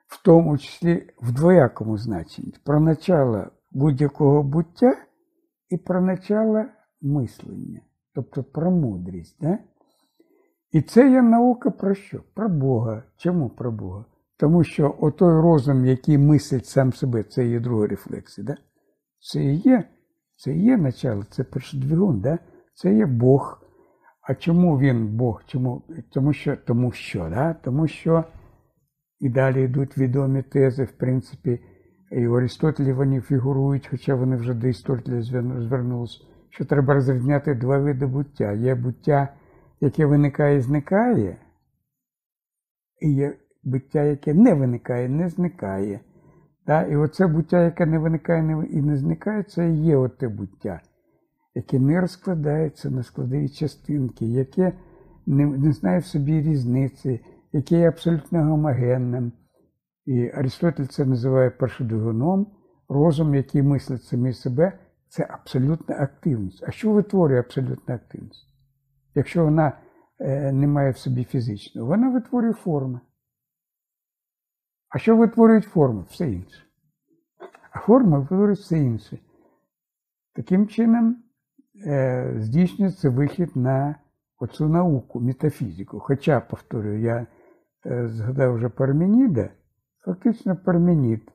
в 0.08 0.24
тому 0.24 0.58
числі 0.58 1.10
в 1.22 1.32
двоякому 1.32 1.98
значенні, 1.98 2.54
про 2.66 2.80
начало 2.80 3.48
будь-якого 3.72 4.44
буття 4.44 4.96
і 5.70 5.78
про 5.78 6.02
начало 6.02 6.66
мислення, 7.02 7.82
тобто 8.16 8.44
про 8.44 8.72
мудрість. 8.72 9.38
Да? 9.42 9.58
І 10.72 10.82
це 10.82 11.12
є 11.12 11.22
наука 11.22 11.72
про 11.72 11.96
що? 11.96 12.20
Про 12.34 12.50
Бога. 12.50 13.04
Чому 13.18 13.50
про 13.50 13.72
Бога? 13.72 14.06
Тому 14.38 14.64
що 14.64 14.96
отой 15.00 15.42
розум, 15.42 15.86
який 15.86 16.18
мислить 16.18 16.66
сам 16.66 16.94
себе, 16.94 17.24
це 17.24 17.48
є 17.48 17.60
друга 17.60 17.88
рефлексія. 17.88 18.48
Да? 18.48 18.58
Це 19.20 19.44
і 19.44 19.56
є, 19.56 19.84
це 20.36 20.54
і 20.54 20.64
є 20.64 20.78
начало, 20.78 21.24
це 21.24 21.44
першодвигун, 21.44 22.22
да? 22.22 22.40
це 22.74 22.94
є 22.94 23.06
Бог. 23.06 23.62
А 24.22 24.36
чому 24.36 24.80
він 24.80 25.18
Бог? 25.18 25.44
Чому? 25.46 25.82
Тому 26.14 26.34
що, 26.34 26.58
тому 26.66 26.92
що, 26.92 27.30
да? 27.30 27.54
тому 27.54 27.88
що 27.88 28.24
і 29.20 29.30
далі 29.30 29.64
йдуть 29.64 29.98
відомі 29.98 30.44
тези, 30.44 30.84
в 30.84 30.92
принципі, 30.92 31.60
і 32.12 32.28
у 32.28 32.34
Аристотелі 32.34 32.94
вони 32.94 33.22
фігурують, 33.22 33.88
хоча 33.92 34.16
вони 34.16 34.36
вже 34.36 34.54
до 34.54 34.68
Аристотеля 34.68 35.22
звернулися, 35.62 36.20
що 36.50 36.66
треба 36.66 36.94
розрізняти 36.94 37.56
два 37.56 37.78
види 37.78 38.06
буття. 38.06 38.52
Є 38.52 38.76
буття, 38.76 39.34
яке 39.82 40.06
виникає 40.06 40.58
і 40.58 40.62
зникає, 40.62 41.38
і 43.02 43.14
є 43.14 43.38
буття, 43.64 44.04
яке 44.04 44.34
не 44.34 44.54
виникає, 44.54 45.10
не 45.10 45.30
зникає. 45.30 46.00
Да? 46.68 46.82
І 46.82 46.96
оце 46.96 47.28
буття, 47.28 47.64
яке 47.64 47.86
не 47.86 48.00
виникає 48.00 48.68
і 48.70 48.82
не 48.82 48.98
зникає, 48.98 49.44
це 49.44 49.70
і 49.70 49.84
є 49.84 49.98
оте 49.98 50.28
буття, 50.28 50.82
яке 51.56 51.80
не 51.80 52.02
розкладається 52.02 52.90
на 52.90 53.04
складові 53.04 53.50
частинки, 53.50 54.26
яке 54.26 54.74
не, 55.26 55.46
не 55.46 55.74
знає 55.74 56.00
в 56.00 56.06
собі 56.06 56.42
різниці, 56.42 57.20
яке 57.54 57.80
є 57.80 57.88
абсолютно 57.88 58.44
гомогенним. 58.44 59.32
І 60.06 60.32
Аристотель 60.34 60.86
це 60.86 61.06
називає 61.06 61.50
першодвигуном, 61.50 62.48
розум, 62.90 63.36
який 63.36 63.62
мислить 63.62 64.04
самі 64.04 64.34
себе, 64.34 64.80
це 65.08 65.28
абсолютна 65.30 65.96
активність. 65.96 66.64
А 66.68 66.72
що 66.72 66.92
витворює 66.92 67.40
абсолютна 67.40 67.96
активність? 67.96 68.49
Якщо 69.16 69.44
вона 69.44 69.78
е, 70.20 70.52
не 70.52 70.68
має 70.68 70.92
в 70.92 70.98
собі 70.98 71.24
фізичного, 71.24 71.88
вона 71.88 72.10
витворює 72.10 72.54
форми. 72.54 73.00
А 74.90 74.98
що 74.98 75.18
витворюють 75.18 75.66
форми? 75.66 76.06
Все 76.10 76.32
інше. 76.32 76.64
А 77.72 77.80
форми 77.80 78.20
витворюють 78.20 78.60
все 78.60 78.80
інше. 78.80 79.20
Таким 80.36 80.68
чином 80.68 81.24
е, 81.86 82.34
здійснюється 82.38 83.10
вихід 83.10 83.56
на 83.56 83.96
оцю 84.40 84.70
науку, 84.70 85.20
метафізику. 85.20 86.00
Хоча, 86.00 86.40
повторюю, 86.40 87.02
я 87.02 87.28
е, 87.86 88.08
згадав 88.08 88.56
вже 88.56 88.70
Парменіда, 88.70 89.50
фактично 90.06 90.56
Парменід. 90.56 91.32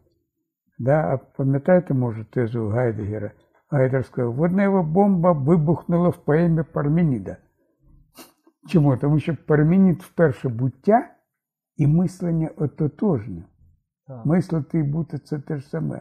Да? 0.78 1.14
А 1.14 1.16
пам'ятаєте, 1.16 1.94
може, 1.94 2.24
тезу 2.24 2.68
Гайдегера? 2.68 3.30
Гайдер 3.70 4.04
сказав, 4.04 4.34
воднева 4.34 4.82
бомба 4.82 5.32
вибухнула 5.32 6.08
в 6.08 6.24
поемі 6.24 6.62
Парменіда. 6.62 7.36
Чому? 8.68 8.96
Тому 8.96 9.18
що 9.20 9.36
Парменід 9.46 10.02
вперше 10.02 10.48
буття 10.48 11.08
і 11.76 11.86
мислення 11.86 12.50
ототожне. 12.56 13.42
Так. 14.06 14.26
Мислити 14.26 14.78
і 14.78 14.82
бути 14.82 15.18
це 15.18 15.38
те 15.38 15.58
ж 15.58 15.68
саме. 15.68 16.00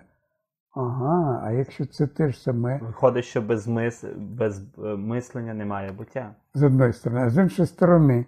Ага, 0.76 1.42
а 1.44 1.52
якщо 1.52 1.86
це 1.86 2.08
те 2.08 2.32
ж 2.32 2.42
саме, 2.42 2.80
Виходить, 2.80 3.26
що 3.26 3.42
без, 3.42 3.68
мис... 3.68 4.04
без 4.18 4.64
е, 4.78 4.96
мислення 4.96 5.54
немає 5.54 5.92
буття. 5.92 6.36
з 6.54 6.64
одної 6.64 6.94
сторони, 6.94 7.22
а 7.22 7.30
з 7.30 7.38
іншої 7.38 7.68
сторони, 7.68 8.26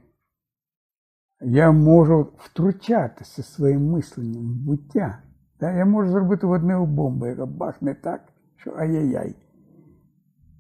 я 1.42 1.72
можу 1.72 2.28
втручатися 2.38 3.44
своїм 3.44 3.92
мисленням 3.92 4.44
в 4.44 4.56
буття. 4.56 5.22
Я 5.62 5.86
можу 5.86 6.12
зробити 6.12 6.48
водневу 6.48 6.86
бомбу, 6.86 7.28
яка 7.28 7.46
бахне 7.46 7.94
так, 7.94 8.22
що 8.56 8.72
ай-яй-яй. 8.72 9.36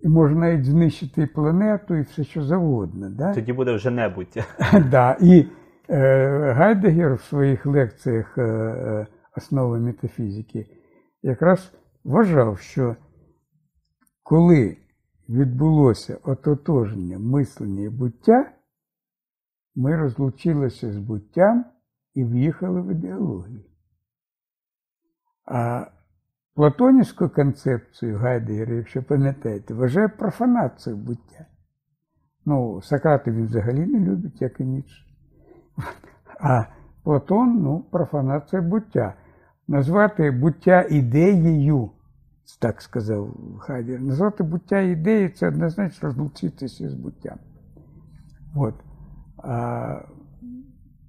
І 0.06 0.07
можу 0.07 0.36
навіть 0.36 0.65
знищити 0.65 1.22
і 1.22 1.26
планету, 1.26 1.95
і 1.95 2.02
все 2.02 2.23
що 2.23 2.44
завгодно. 2.44 3.10
Да? 3.10 3.34
Тоді 3.34 3.53
буде 3.53 3.76
вже 3.76 3.91
небуття. 3.91 4.45
да. 4.91 5.18
І 5.22 5.48
е, 5.90 6.53
Гайдегер 6.53 7.14
в 7.14 7.22
своїх 7.22 7.65
лекціях 7.65 8.38
е, 8.38 8.41
е, 8.41 9.07
основи 9.38 9.80
метафізики 9.80 10.65
якраз 11.23 11.72
вважав, 12.03 12.60
що 12.60 12.95
коли 14.23 14.77
відбулося 15.30 16.18
ототоження 16.23 17.19
мислення 17.19 17.84
і 17.84 17.90
буття, 17.90 18.52
ми 19.76 19.95
розлучилися 19.95 20.91
з 20.91 20.98
буттям 20.98 21.65
і 22.14 22.23
в'їхали 22.23 22.82
в 22.82 22.91
ідеологію. 22.91 23.64
А 25.45 25.88
Платонівську 26.56 27.30
концепцію 27.30 28.18
Гайдегера, 28.18 28.73
якщо 28.73 29.03
пам'ятаєте, 29.03 29.73
вважає 29.73 30.07
профанацією 30.07 31.02
буття. 31.03 31.45
Ну, 32.45 32.82
Сократа 32.82 33.32
він 33.32 33.45
взагалі 33.45 33.86
не 33.86 33.99
любить, 33.99 34.41
як 34.41 34.60
і 34.60 34.64
Ніцше. 34.64 35.06
А 36.40 36.65
Платон, 37.03 37.61
ну, 37.64 37.80
профанація 37.91 38.61
буття. 38.61 39.14
Назвати 39.68 40.32
буття 40.32 40.86
ідеєю, 40.90 41.90
так 42.60 42.82
сказав 42.82 43.36
Хайдегер, 43.60 44.02
назвати 44.02 44.44
буття 44.44 44.80
ідеєю 44.80 45.30
це 45.30 45.48
однозначно 45.48 46.07
розлучитися 46.10 46.90
з 46.90 46.94
буттям. 46.94 47.38
От. 48.56 48.76
А 49.38 49.99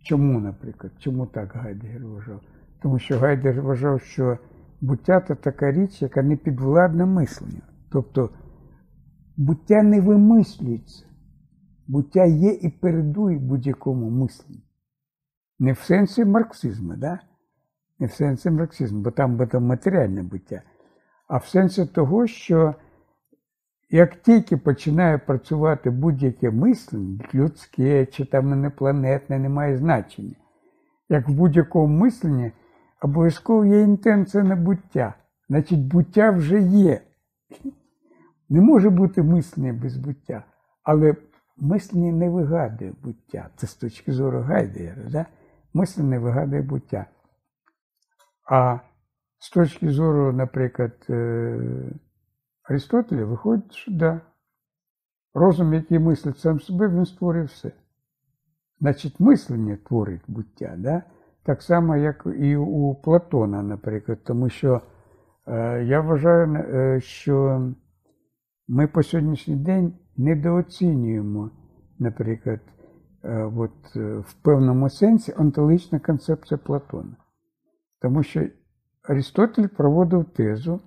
чому, 0.03 0.41
наприклад, 0.41 0.93
чому 0.99 1.27
так 1.27 1.53
Гайдегер 1.55 2.07
вважав? 2.07 2.41
Тому 2.83 2.99
що 2.99 3.19
Гайдегер 3.19 3.63
вважав, 3.63 4.01
що 4.01 4.39
буття 4.81 5.21
це 5.21 5.35
така 5.35 5.73
річ, 5.73 6.03
яка 6.03 6.23
не 6.23 6.37
підвладна 6.37 7.07
мисленню. 7.07 7.63
Тобто 7.91 8.31
буття 9.37 9.83
не 9.83 10.01
вимислюється. 10.01 11.05
Буття 11.87 12.25
є 12.25 12.53
і 12.53 12.69
передує 12.69 13.39
будь-якому 13.39 14.11
мисленню. 14.11 14.61
Не 15.59 15.73
в 15.73 15.79
сенсі 15.79 16.25
марксизму, 16.25 16.97
да? 16.97 17.21
не 17.99 18.07
в 18.07 18.13
сенсі 18.13 18.51
марксизму, 18.51 19.01
бо 19.01 19.11
там 19.11 19.37
буде 19.37 19.59
матеріальне 19.59 20.23
буття, 20.23 20.63
а 21.29 21.37
в 21.37 21.47
сенсі 21.47 21.87
того, 21.87 22.27
що 22.27 22.75
як 23.91 24.23
тільки 24.23 24.57
починає 24.57 25.19
працювати 25.19 25.91
будь-яке 25.91 26.51
мислення, 26.51 27.25
людське 27.35 28.07
чи 28.07 28.25
там 28.25 28.53
інопланетне, 28.53 29.39
не 29.39 29.49
має 29.49 29.77
значення, 29.77 30.35
як 31.09 31.29
в 31.29 31.33
будь-якому 31.33 31.99
мисленні 31.99 32.53
обов'язково 33.03 33.65
є 33.65 33.81
інтенція 33.81 34.45
на 34.45 34.57
буття. 34.57 35.15
Значить, 35.49 35.87
буття 35.87 36.31
вже 36.31 36.61
є. 36.61 37.01
Не 38.49 38.61
може 38.61 38.91
бути 38.91 39.23
мислення 39.23 39.73
без 39.73 39.97
буття, 39.97 40.45
але 40.83 41.17
мислення 41.57 42.13
не 42.13 42.31
вигадує 42.31 42.93
буття. 43.03 43.51
Це 43.57 43.67
з 43.67 43.75
точки 43.75 44.13
зору 44.13 44.41
Гайдегера. 44.41 45.11
Да? 45.11 45.27
Мислення 45.75 46.11
не 46.11 46.19
вигадує 46.19 46.63
буття. 46.63 47.07
А 48.51 48.79
з 49.39 49.51
точки 49.51 49.91
зору, 49.91 50.33
наприклад, 50.33 51.07
е, 51.11 51.59
Аристотеля, 52.63 53.25
виходить, 53.25 53.73
що 53.73 53.93
да. 53.93 54.21
Розум, 55.35 55.75
який 55.75 55.99
мислить 55.99 56.39
сам 56.39 56.61
себе, 56.61 56.89
він 56.89 57.07
створює 57.07 57.45
все. 57.45 57.73
Значить, 58.81 59.21
мислення 59.21 59.77
творить 59.77 60.23
буття, 60.29 60.75
да? 60.79 61.03
Так 61.47 61.63
само, 61.63 61.97
як 61.97 62.27
і 62.39 62.57
у 62.57 62.95
Платона, 62.95 63.63
наприклад, 63.63 64.19
тому 64.25 64.49
що 64.49 64.81
е, 65.47 65.85
я 65.85 66.01
вважаю, 66.01 66.55
е, 66.55 67.01
що 67.01 67.67
ми 68.69 68.87
по 68.87 69.03
сьогоднішній 69.03 69.57
день 69.57 69.95
недооцінюємо, 70.17 71.51
наприклад, 71.99 72.61
е, 73.25 73.51
от, 73.57 73.97
в 73.97 74.35
певному 74.43 74.91
сенсі 74.91 75.35
онтологічна 75.39 75.99
концепція 75.99 76.59
Платона. 76.59 77.17
Тому 78.03 78.23
що 78.23 78.43
Аристотель 79.03 79.67
проводив 79.67 80.25
тезу, 80.25 80.81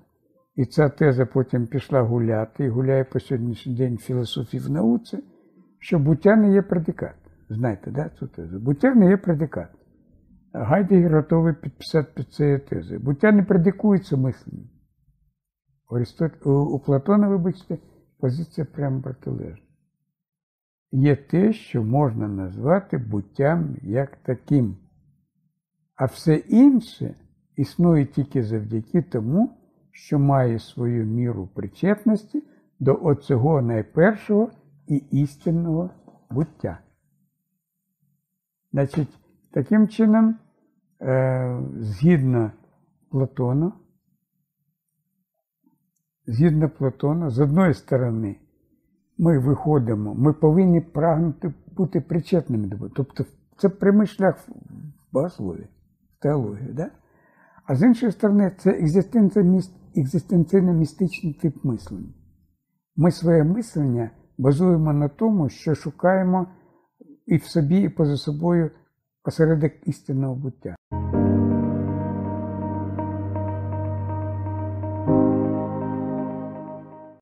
і 0.56 0.66
ця 0.66 0.90
теза 0.90 1.26
потім 1.26 1.68
пішла 1.68 2.02
гуляти, 2.02 2.66
і 2.66 2.70
гуляє 2.70 3.04
по 3.04 3.20
сьогоднішній 3.20 3.76
день 3.76 3.96
в 3.96 4.02
філософії 4.02 4.64
в 4.64 4.70
науці, 4.70 5.24
що 5.80 6.00
буття 6.00 6.36
не 6.36 6.54
є 6.54 6.62
предикат. 6.62 7.16
Знаєте, 7.50 7.92
да, 7.92 8.10
цю 8.10 8.28
тезу? 8.28 8.60
Буття 8.60 8.96
не 8.96 9.10
є 9.10 9.18
предикат. 9.18 9.79
Гайдегер 10.54 11.16
готовий 11.16 11.54
підписати 11.54 12.12
під 12.16 12.34
цією 12.34 12.60
тезою. 12.60 13.00
Буття 13.00 13.32
не 13.32 13.44
предикується 13.44 14.18
мисленням. 14.18 14.70
У, 16.46 16.52
у 16.52 16.80
Платона, 16.80 17.28
вибачте, 17.28 17.78
позиція 18.20 18.68
прямо 18.74 19.02
протилежна. 19.02 19.66
Є 20.92 21.16
те, 21.16 21.54
що 21.54 21.84
можна 21.84 22.28
назвати 22.28 22.98
буттям 22.98 23.78
як 23.82 24.18
таким. 24.18 24.78
А 25.96 26.06
все 26.06 26.36
інше 26.36 27.16
існує 27.56 28.06
тільки 28.06 28.44
завдяки 28.44 29.02
тому, 29.02 29.58
що 29.92 30.20
має 30.20 30.60
свою 30.60 31.06
міру 31.06 31.48
причетності 31.48 32.44
до 32.80 33.00
оцього 33.04 33.62
найпершого 33.62 34.52
і 34.88 34.96
істинного 34.96 35.90
буття. 36.30 36.80
Значить, 38.72 39.20
таким 39.52 39.88
чином, 39.88 40.36
е, 41.02 41.62
згідно 41.80 42.52
Платона, 43.12 43.72
згідно 46.28 46.70
Платона, 46.70 47.30
з 47.30 47.40
одної 47.40 47.74
сторони, 47.74 48.36
ми 49.18 49.40
виходимо, 49.40 50.16
ми 50.16 50.34
повинні 50.34 50.82
прагнути 50.82 51.54
бути 51.76 52.02
причетними 52.02 52.68
до 52.68 52.78
Бога. 52.78 52.92
Тобто 52.96 53.26
це 53.58 53.70
прямий 53.70 54.08
шлях 54.08 54.38
в 54.48 54.52
богослові, 55.12 55.68
в 56.18 56.22
теології. 56.22 56.74
Да? 56.74 56.92
А 57.66 57.76
з 57.76 57.84
іншої 57.84 58.12
сторони, 58.12 58.52
це 58.58 58.72
екзистенційно-містичний 59.96 61.42
тип 61.42 61.64
мислення. 61.64 62.14
Ми 62.96 63.12
своє 63.12 63.44
мислення 63.44 64.12
базуємо 64.38 64.94
на 64.94 65.08
тому, 65.08 65.50
що 65.50 65.76
шукаємо 65.76 66.48
і 67.26 67.38
в 67.38 67.44
собі, 67.44 67.82
і 67.82 67.90
поза 67.90 68.18
собою 68.18 68.72
осередок 69.24 69.72
істинного 69.88 70.36
буття. 70.36 70.76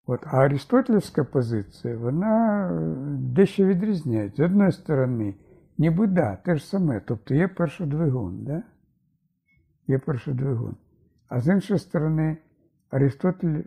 От, 0.06 0.20
а 0.26 0.38
Аристотелівська 0.38 1.24
позиція, 1.24 1.98
вона 1.98 2.70
дещо 3.20 3.66
відрізняється. 3.66 4.44
З 4.44 4.46
одної 4.46 4.72
сторони, 4.72 5.36
ніби 5.78 6.08
да, 6.08 6.36
те 6.36 6.56
ж 6.56 6.68
саме, 6.68 7.02
тобто 7.06 7.36
є 7.36 7.48
перший 7.48 7.88
двигун, 7.88 8.44
да? 8.44 8.64
є 9.88 10.00
перший 10.00 10.34
двигун. 10.34 10.76
А 11.28 11.42
з 11.42 11.48
іншої 11.48 11.80
сторони, 11.80 12.38
Аристотель, 12.90 13.62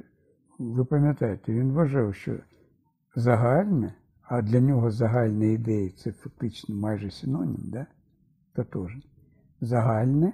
ви 0.59 0.85
пам'ятаєте, 0.85 1.53
він 1.53 1.73
вважав, 1.73 2.15
що 2.15 2.37
загальне, 3.17 3.95
а 4.23 4.43
для 4.43 4.61
нього 4.61 4.91
загальна 4.91 5.45
ідея 5.45 5.91
це 5.91 6.13
фактично 6.13 6.75
майже 6.75 7.11
синонім, 7.11 7.61
да? 7.63 7.87
Тотожне. 8.65 9.03
Загальне 9.61 10.33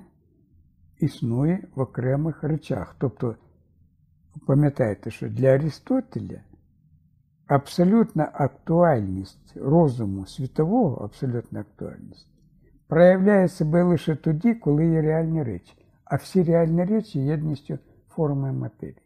існує 0.99 1.69
в 1.75 1.81
окремих 1.81 2.43
речах. 2.43 2.97
Тобто, 2.99 3.37
пам'ятайте, 4.47 5.11
що 5.11 5.29
для 5.29 5.49
Арістотеля 5.49 6.41
абсолютна 7.47 8.31
актуальність 8.35 9.57
розуму 9.57 10.27
світового, 10.27 11.05
абсолютна 11.05 11.61
актуальність, 11.61 12.29
проявляє 12.89 13.49
себе 13.49 13.83
лише 13.83 14.17
тоді, 14.17 14.55
коли 14.55 14.87
є 14.87 15.03
реальні 15.03 15.43
речі. 15.43 15.75
А 16.05 16.17
всі 16.17 16.43
реальні 16.43 16.85
речі 16.85 17.21
єдністю 17.21 17.79
форми 18.09 18.53
матерії. 18.53 19.03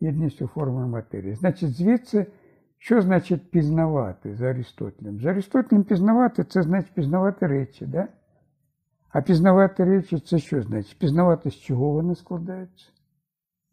Єдністю 0.00 0.46
форми 0.46 0.86
матерії. 0.86 1.34
Значить, 1.34 1.70
звідси, 1.70 2.26
що 2.84 3.02
значить 3.02 3.50
пізнавати 3.50 4.34
за 4.34 4.46
Арістотелем? 4.46 5.20
За 5.20 5.30
Арістотелем 5.30 5.84
пізнавати 5.84 6.44
це 6.44 6.62
значить 6.62 6.92
пізнавати 6.94 7.46
речі, 7.46 7.86
да? 7.86 8.08
А 9.08 9.22
пізнавати 9.22 9.84
речі 9.84 10.18
це 10.18 10.38
що 10.38 10.62
значить? 10.62 10.98
Пізнавати, 10.98 11.50
з 11.50 11.54
чого 11.54 11.90
вони 11.90 12.14
складаються, 12.14 12.88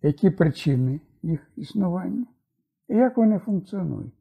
які 0.01 0.29
причини 0.29 0.99
їх 1.23 1.51
існування 1.55 2.25
і 2.87 2.95
як 2.95 3.17
вони 3.17 3.39
функціонують. 3.39 4.13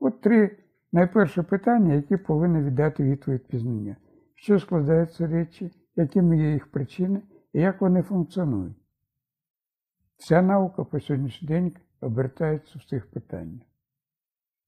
От 0.00 0.20
три 0.20 0.58
найперше 0.92 1.42
питання, 1.42 1.94
які 1.94 2.16
повинні 2.16 2.62
віддати 2.62 3.04
відповідь 3.04 3.46
пізнання. 3.46 3.96
Що 4.34 4.58
складаються 4.58 5.26
речі, 5.26 5.70
якими 5.96 6.38
є 6.38 6.52
їх 6.52 6.66
причини 6.66 7.22
і 7.52 7.60
як 7.60 7.80
вони 7.80 8.02
функціонують. 8.02 8.76
Вся 10.16 10.42
наука 10.42 10.84
по 10.84 11.00
сьогоднішній 11.00 11.48
день 11.48 11.72
обертається 12.00 12.78
в 12.78 12.84
цих 12.84 13.10
питаннях. 13.10 13.71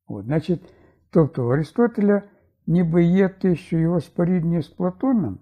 От, 0.07 0.25
значить, 0.25 0.75
тобто 1.11 1.47
у 1.47 1.51
Аристотеля 1.51 2.23
ніби 2.67 3.05
є 3.05 3.29
те, 3.29 3.57
що 3.57 3.79
його 3.79 4.01
споріднює 4.01 4.63
з 4.63 4.69
Платоном, 4.69 5.39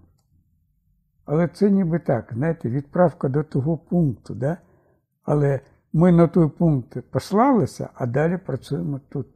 але 1.25 1.47
це 1.47 1.69
ніби 1.69 1.99
так, 1.99 2.31
знаєте, 2.33 2.69
відправка 2.69 3.29
до 3.29 3.43
того 3.43 3.77
пункту, 3.77 4.35
да? 4.35 4.57
але 5.23 5.59
ми 5.93 6.11
на 6.11 6.27
той 6.27 6.49
пункт 6.49 6.97
послалися, 7.11 7.89
а 7.93 8.05
далі 8.05 8.37
працюємо 8.37 8.99
тут. 9.09 9.27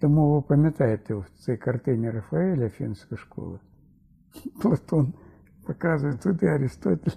Тому 0.00 0.34
ви 0.34 0.42
пам'ятаєте 0.42 1.14
в 1.14 1.26
цій 1.38 1.56
картині 1.56 2.10
Рафаеля 2.10 2.68
Фінська 2.68 3.16
школа, 3.16 3.58
Платон 4.62 5.14
показує 5.66 6.14
туди 6.14 6.46
Аристотель. 6.46 7.12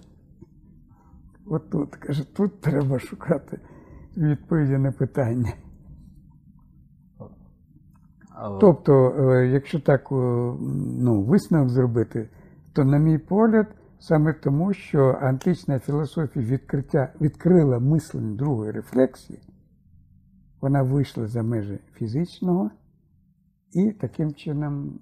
От 1.45 1.69
тут, 1.69 1.95
каже, 1.95 2.35
тут 2.35 2.61
треба 2.61 2.99
шукати 2.99 3.59
відповіді 4.17 4.77
на 4.77 4.91
питання. 4.91 5.53
Тобто, 8.59 9.15
е, 9.17 9.47
якщо 9.47 9.79
так 9.79 10.01
е, 10.11 10.15
ну, 10.99 11.21
висновок 11.21 11.69
зробити, 11.69 12.29
то, 12.73 12.83
на 12.83 12.97
мій 12.97 13.17
погляд, 13.17 13.67
саме 13.99 14.33
тому, 14.33 14.73
що 14.73 15.17
антична 15.21 15.79
філософія 15.79 16.45
відкриття, 16.45 17.13
відкрила 17.21 17.79
мислення 17.79 18.35
другої 18.35 18.71
рефлексії, 18.71 19.39
вона 20.61 20.83
вийшла 20.83 21.27
за 21.27 21.43
межі 21.43 21.79
фізичного 21.93 22.71
і 23.71 23.91
таким 23.91 24.33
чином 24.33 24.99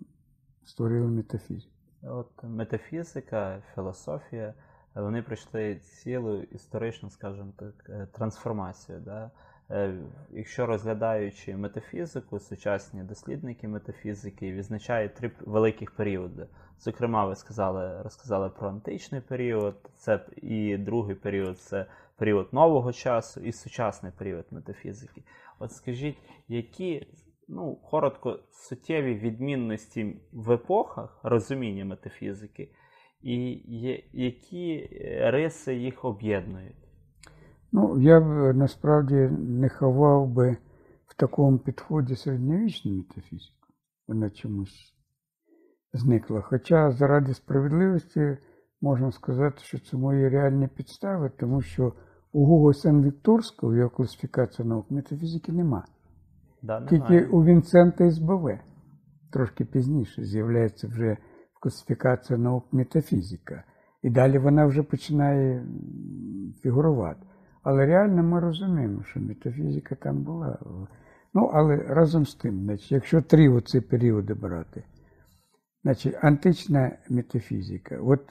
створила 0.66 1.08
метафізику. 1.08 1.74
От 2.04 2.44
метафізика, 2.44 3.62
філософія, 3.76 4.54
вони 4.96 5.22
пройшли 5.22 5.76
цілу 5.76 6.42
історичну, 6.42 7.10
скажімо 7.10 7.54
так, 7.58 7.74
е, 7.90 8.08
трансформацію. 8.12 9.00
Да? 9.06 9.32
Е, 9.72 9.94
Якщо 10.32 10.66
розглядаючи 10.66 11.58
метафізику, 11.58 12.40
сучасні 12.40 13.04
дослідники 13.04 13.68
метафізики 13.68 14.52
відзначають 14.52 15.16
три 15.16 15.32
великих 15.40 15.92
періоди. 15.92 16.48
Зокрема, 16.80 17.26
ви 17.26 17.36
сказали, 17.36 18.02
розказали 18.02 18.50
про 18.50 18.70
античний 18.70 19.22
період, 19.22 19.76
це 19.96 20.26
і 20.36 20.78
другий 20.78 21.16
період 21.16 21.60
це 21.60 21.86
період 22.16 22.54
нового 22.54 22.94
часу, 22.94 23.42
і 23.42 23.52
сучасний 23.52 24.12
період 24.18 24.46
метафізики. 24.52 25.24
От 25.60 25.72
скажіть, 25.72 26.18
які 26.48 27.08
ну, 27.48 27.76
коротко 27.76 28.40
суттєві 28.52 29.16
відмінності 29.16 30.18
в 30.32 30.52
епохах 30.52 31.20
розуміння 31.24 31.86
метафізики, 31.86 32.70
і 33.22 33.62
які 34.14 34.90
е, 34.92 35.32
риси 35.32 35.76
їх 35.76 36.06
об'єднують? 36.06 36.87
Ну, 37.72 38.02
я 38.02 38.20
б 38.20 38.54
насправді 38.54 39.16
не 39.40 39.70
ховав 39.70 40.28
би 40.28 40.58
в 41.06 41.16
такому 41.16 41.58
підході 41.58 42.16
середньовічну 42.16 42.94
метафізику. 42.94 43.68
Вона 44.08 44.30
чомусь 44.30 44.94
зникла. 45.94 46.42
Хоча 46.42 46.92
заради 46.92 47.34
справедливості 47.34 48.38
можна 48.82 49.12
сказати, 49.12 49.58
що 49.62 49.80
це 49.80 49.98
мої 49.98 50.30
реальні 50.30 50.68
підстави, 50.68 51.32
тому 51.40 51.62
що 51.62 51.94
у 52.32 52.46
Гуго 52.46 52.74
Сен-Вікторського, 52.74 53.76
його 53.76 53.90
класифікація 53.90 54.68
наук 54.68 54.92
метафізики 54.92 55.52
нема. 55.52 55.86
Да, 56.62 56.86
Тільки 56.86 57.14
немає. 57.14 57.28
у 57.28 57.44
Вінсента 57.44 58.12
СБВ 58.12 58.60
трошки 59.32 59.66
пізніше 59.66 60.24
з'являється 60.24 60.88
вже 60.88 61.18
класифікація 61.62 62.40
наук 62.40 62.74
метафізика. 62.74 63.64
І 64.02 64.10
далі 64.10 64.38
вона 64.38 64.66
вже 64.66 64.84
починає 64.84 65.68
фігурувати. 66.62 67.28
Але 67.68 67.86
реально 67.86 68.24
ми 68.24 68.40
розуміємо, 68.40 69.04
що 69.04 69.20
метафізика 69.20 69.96
там 69.96 70.24
була. 70.24 70.60
Ну, 71.34 71.46
але 71.54 71.78
разом 71.78 72.26
з 72.26 72.36
тим, 72.36 72.64
значить, 72.64 72.92
якщо 72.92 73.22
три 73.22 73.50
оці 73.50 73.82
періоди 73.82 74.34
брати, 74.34 74.84
значить, 75.84 76.16
антична 76.22 76.98
метафізика, 77.10 78.00
от 78.02 78.22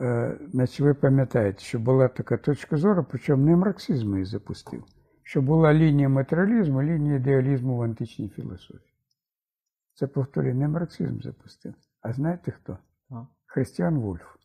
е, 0.00 0.38
значить, 0.52 0.80
ви 0.80 0.94
пам'ятаєте, 0.94 1.58
що 1.58 1.78
була 1.78 2.08
така 2.08 2.36
точка 2.36 2.76
зору, 2.76 3.06
причому 3.10 3.46
не 3.46 3.56
марксизм 3.56 4.12
її 4.12 4.24
запустив, 4.24 4.84
що 5.22 5.42
була 5.42 5.74
лінія 5.74 6.08
матеріалізму, 6.08 6.82
лінія 6.82 7.16
ідеалізму 7.16 7.76
в 7.76 7.82
античній 7.82 8.28
філософії. 8.28 8.94
Це, 9.94 10.06
повторюю, 10.06 10.54
не 10.54 10.68
марксизм 10.68 11.20
запустив. 11.20 11.74
А 12.00 12.12
знаєте 12.12 12.50
хто? 12.50 12.78
А. 13.10 13.26
Христіан 13.46 13.98
Вольф. 13.98 14.36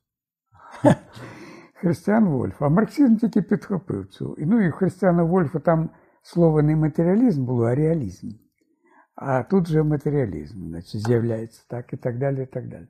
Христіан 1.80 2.28
Вольф. 2.28 2.62
А 2.62 2.68
марксизм 2.68 3.16
тільки 3.16 3.42
підхопив 3.42 4.06
цю. 4.06 4.34
І, 4.38 4.46
Ну 4.46 4.60
і 4.60 4.68
у 4.68 4.72
Христіана 4.72 5.24
Вольфа 5.24 5.58
там 5.58 5.90
слово 6.22 6.62
не 6.62 6.76
матеріалізм 6.76 7.44
було, 7.44 7.64
а 7.64 7.74
реалізм. 7.74 8.28
А 9.14 9.42
тут 9.42 9.66
же 9.66 9.82
матеріалізм, 9.82 10.68
значить, 10.68 11.06
з'являється 11.06 11.64
так 11.68 11.92
і 11.92 11.96
так 11.96 12.18
далі. 12.18 12.42
і 12.42 12.46
так 12.46 12.68
далі. 12.68 12.86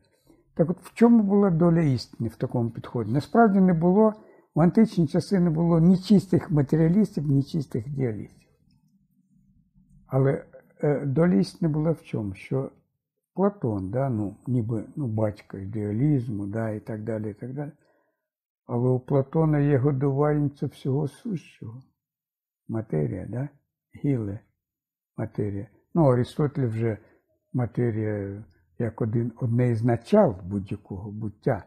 Так 0.54 0.70
от 0.70 0.80
в 0.80 0.94
чому 0.94 1.22
була 1.22 1.50
доля 1.50 1.80
істини 1.80 2.28
в 2.28 2.36
такому 2.36 2.70
підході? 2.70 3.12
Насправді 3.12 3.60
не 3.60 3.74
було, 3.74 4.12
в 4.54 4.60
античні 4.60 5.06
часи 5.06 5.40
не 5.40 5.50
було 5.50 5.80
ні 5.80 5.98
чистих 5.98 6.50
матеріалістів, 6.50 7.26
ні 7.26 7.42
чистих 7.42 7.86
ідеалістів. 7.86 8.48
Але 10.06 10.44
е, 10.82 11.06
доля 11.06 11.34
істини 11.34 11.72
була 11.72 11.90
в 11.90 12.02
чому? 12.02 12.34
Що 12.34 12.70
Платон, 13.34 13.90
да, 13.90 14.08
ну, 14.08 14.36
ніби 14.46 14.84
ну, 14.96 15.06
батько 15.06 15.58
ідеалізму, 15.58 16.46
да, 16.46 16.70
і 16.70 16.80
так 16.80 17.04
далі, 17.04 17.30
і 17.30 17.34
так 17.34 17.54
далі. 17.54 17.72
Але 18.73 18.89
у 18.89 18.99
Платона 18.99 19.59
є 19.59 19.77
годувальниця 19.77 20.67
всього 20.67 21.07
сущого. 21.07 21.83
Матерія, 22.67 23.27
да? 23.29 23.49
Гіле 24.03 24.39
матерія. 25.17 25.67
Ну, 25.93 26.05
Арістотель 26.05 26.67
вже 26.67 26.97
матерія 27.53 28.43
як 28.79 29.01
один, 29.01 29.31
одне 29.35 29.69
із 29.69 29.83
начал 29.83 30.35
будь-якого 30.43 31.11
буття. 31.11 31.63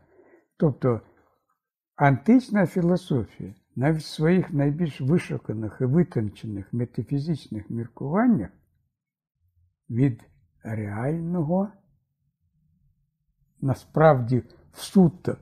Тобто 0.57 1.01
антична 1.97 2.67
філософія 2.67 3.55
навіть 3.77 4.03
в 4.03 4.07
своїх 4.07 4.53
найбільш 4.53 5.01
вишуканих 5.01 5.79
і 5.81 5.85
витончених 5.85 6.73
метафізичних 6.73 7.71
міркуваннях 7.71 8.51
від 9.91 10.25
реального 10.63 11.69
насправді 13.61 14.43
в 14.73 14.81
суто 14.81 15.37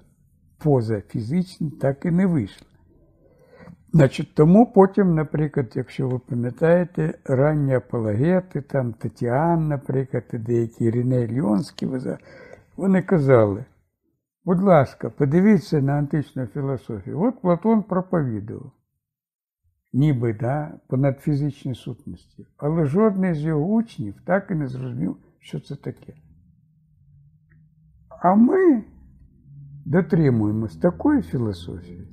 позафізичне 0.62 1.70
так 1.70 2.04
і 2.04 2.10
не 2.10 2.26
вийшло. 2.26 2.66
Значить, 3.92 4.34
тому 4.34 4.72
потім, 4.72 5.14
наприклад, 5.14 5.72
якщо 5.74 6.08
ви 6.08 6.18
пам'ятаєте, 6.18 7.18
ранні 7.24 7.74
апологети, 7.74 8.60
там 8.60 8.92
Тетіан, 8.92 9.68
наприклад, 9.68 10.24
і 10.32 10.38
деякі 10.38 10.90
Рене 10.90 11.26
Ліонські, 11.26 11.88
вони 12.76 13.02
казали, 13.02 13.64
будь 14.44 14.62
ласка, 14.62 15.10
подивіться 15.10 15.80
на 15.80 15.92
античну 15.92 16.46
філософію. 16.46 17.22
От 17.22 17.40
Платон 17.40 17.82
проповідував, 17.82 18.72
ніби 19.92 20.32
да, 20.32 20.78
понад 20.88 21.20
фізичні 21.20 21.74
сутності, 21.74 22.46
але 22.56 22.84
жодний 22.84 23.34
з 23.34 23.40
його 23.40 23.64
учнів 23.64 24.14
так 24.26 24.50
і 24.50 24.54
не 24.54 24.68
зрозумів, 24.68 25.16
що 25.40 25.60
це 25.60 25.76
таке. 25.76 26.14
А 28.22 28.34
ми 28.34 28.84
дотримуємось 29.84 30.76
такої 30.76 31.22
філософії. 31.22 32.08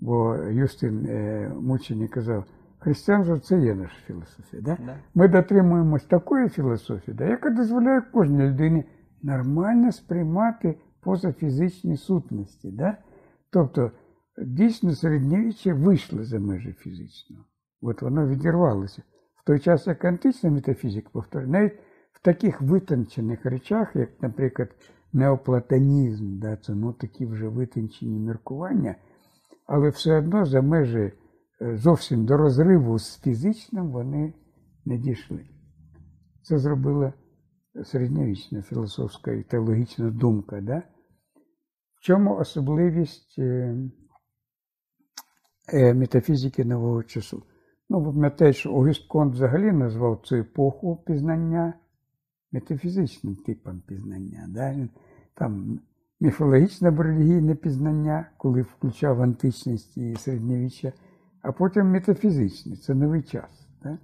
Бо 0.00 0.36
Юстин 0.36 1.06
е, 1.08 1.52
мучений 1.60 2.08
казав, 2.08 2.44
християнство 2.78 3.38
це 3.38 3.58
є 3.58 3.74
наша 3.74 3.96
філософія. 4.06 4.62
Да? 4.62 4.78
Да. 4.86 4.96
Ми 5.14 5.28
дотримуємось 5.28 6.04
такої 6.04 6.48
філософії, 6.48 7.16
да, 7.16 7.24
яка 7.24 7.50
дозволяє 7.50 8.00
кожній 8.00 8.42
людині 8.42 8.84
нормально 9.22 9.92
сприймати 9.92 10.78
позафізичні 11.00 11.96
сутності. 11.96 12.70
Да? 12.70 12.96
Тобто, 13.50 13.90
дійсно, 14.42 14.94
середньовіччя 14.94 15.74
вийшло 15.74 16.24
за 16.24 16.38
межі 16.38 16.72
фізичного. 16.72 17.44
От 17.82 18.02
воно 18.02 18.26
відірвалося. 18.26 19.02
В 19.36 19.44
той 19.44 19.58
час, 19.58 19.86
як 19.86 20.04
антична 20.04 20.50
метафізика, 20.50 21.08
повторюю, 21.12 21.50
навіть 21.50 21.78
в 22.12 22.22
таких 22.22 22.62
витончених 22.62 23.46
речах, 23.46 23.96
як, 23.96 24.22
наприклад, 24.22 24.68
неоплатонізм, 25.12 26.38
да, 26.38 26.56
це 26.56 26.74
ну, 26.74 26.92
такі 26.92 27.26
вже 27.26 27.48
витончені 27.48 28.18
міркування, 28.18 28.96
але 29.66 29.88
все 29.88 30.18
одно 30.18 30.46
за 30.46 30.62
межі 30.62 31.12
е, 31.62 31.76
зовсім 31.76 32.24
до 32.24 32.36
розриву 32.36 32.98
з 32.98 33.20
фізичним 33.20 33.90
вони 33.90 34.34
не 34.84 34.98
дійшли. 34.98 35.48
Це 36.42 36.58
зробила 36.58 37.12
середньовічна 37.84 38.62
філософська 38.62 39.32
і 39.32 39.42
теологічна 39.42 40.10
думка. 40.10 40.60
Да? 40.60 40.82
В 41.94 42.00
чому 42.00 42.36
особливість 42.36 43.38
е, 43.38 43.76
е, 45.72 45.94
метафізики 45.94 46.64
нового 46.64 47.02
часу? 47.02 47.42
Ну, 47.88 48.04
пам'ятаєте, 48.04 48.58
що 48.58 48.72
Огюст 48.72 49.08
Конт 49.08 49.34
взагалі 49.34 49.72
назвав 49.72 50.20
цю 50.24 50.36
епоху 50.36 50.96
пізнання 51.06 51.74
метафізичним 52.52 53.36
типом 53.36 53.82
пізнання. 53.86 54.46
Да? 54.48 54.88
Там 55.34 55.80
міфологічне 56.20 56.90
релігійне 56.90 57.54
пізнання, 57.54 58.30
коли 58.36 58.62
включав 58.62 59.22
античність 59.22 59.96
і 59.96 60.16
середньовіччя, 60.16 60.92
а 61.42 61.52
потім 61.52 61.86
метафізичне, 61.86 62.76
це 62.76 62.94
новий 62.94 63.22
час. 63.22 63.68
Да? 63.82 63.98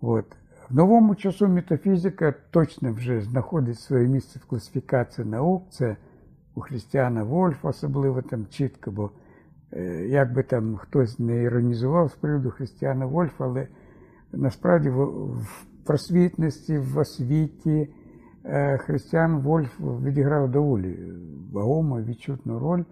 От. 0.00 0.36
В 0.70 0.74
новому 0.74 1.14
часу 1.14 1.48
метафізика 1.48 2.34
точно 2.50 2.92
вже 2.92 3.20
знаходить 3.20 3.78
своє 3.78 4.08
місце 4.08 4.38
в 4.38 4.46
класифікації 4.46 5.28
наук. 5.28 5.70
Це 5.70 5.96
у 6.54 6.60
Христіана 6.60 7.24
Вольфа 7.24 7.68
особливо 7.68 8.22
там 8.22 8.46
чітко, 8.46 8.90
бо 8.90 9.10
е, 9.72 10.06
як 10.06 10.32
би 10.32 10.42
там 10.42 10.76
хтось 10.76 11.18
не 11.18 11.42
іронізував 11.42 12.10
з 12.10 12.14
приводу 12.14 12.50
Христіана 12.50 13.06
Вольфа, 13.06 13.44
але 13.44 13.68
насправді 14.32 14.90
в 14.90 15.46
просвітності, 15.84 16.78
в 16.78 16.98
освіті 16.98 17.94
е, 18.44 18.78
Христіан 18.78 19.40
Вольф 19.40 19.80
відіграв 19.80 20.50
доволі 20.50 21.12
вагому, 21.52 22.02
відчутну 22.02 22.58
роль. 22.58 22.84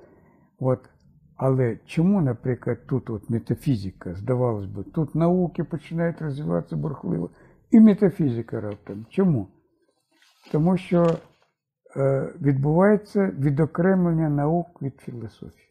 От. 0.59 0.89
Але 1.37 1.79
чому, 1.87 2.21
наприклад, 2.21 2.87
тут 2.87 3.11
от 3.11 3.31
метафізика, 3.31 4.15
здавалось 4.15 4.67
би, 4.67 4.83
тут 4.83 5.15
науки 5.15 5.65
починають 5.65 6.23
розвиватися 6.23 6.77
бурхливо, 6.77 7.31
і 7.71 7.81
метафізика 7.81 8.61
раптом. 8.61 9.07
Чому? 9.11 9.49
Тому 10.53 10.77
що 10.77 11.07
е, 11.97 12.33
відбувається 12.41 13.33
відокремлення 13.39 14.29
наук 14.29 14.83
від 14.83 15.01
філософії. 15.01 15.69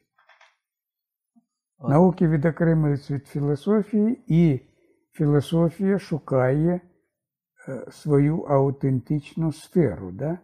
Науки 1.89 2.27
відокремлюються 2.27 3.14
від 3.14 3.27
філософії, 3.27 4.23
і 4.27 4.60
філософія 5.11 5.99
шукає 5.99 6.81
свою 7.91 8.41
аутентичну 8.41 9.51
сферу. 9.51 10.11
Да? 10.11 10.39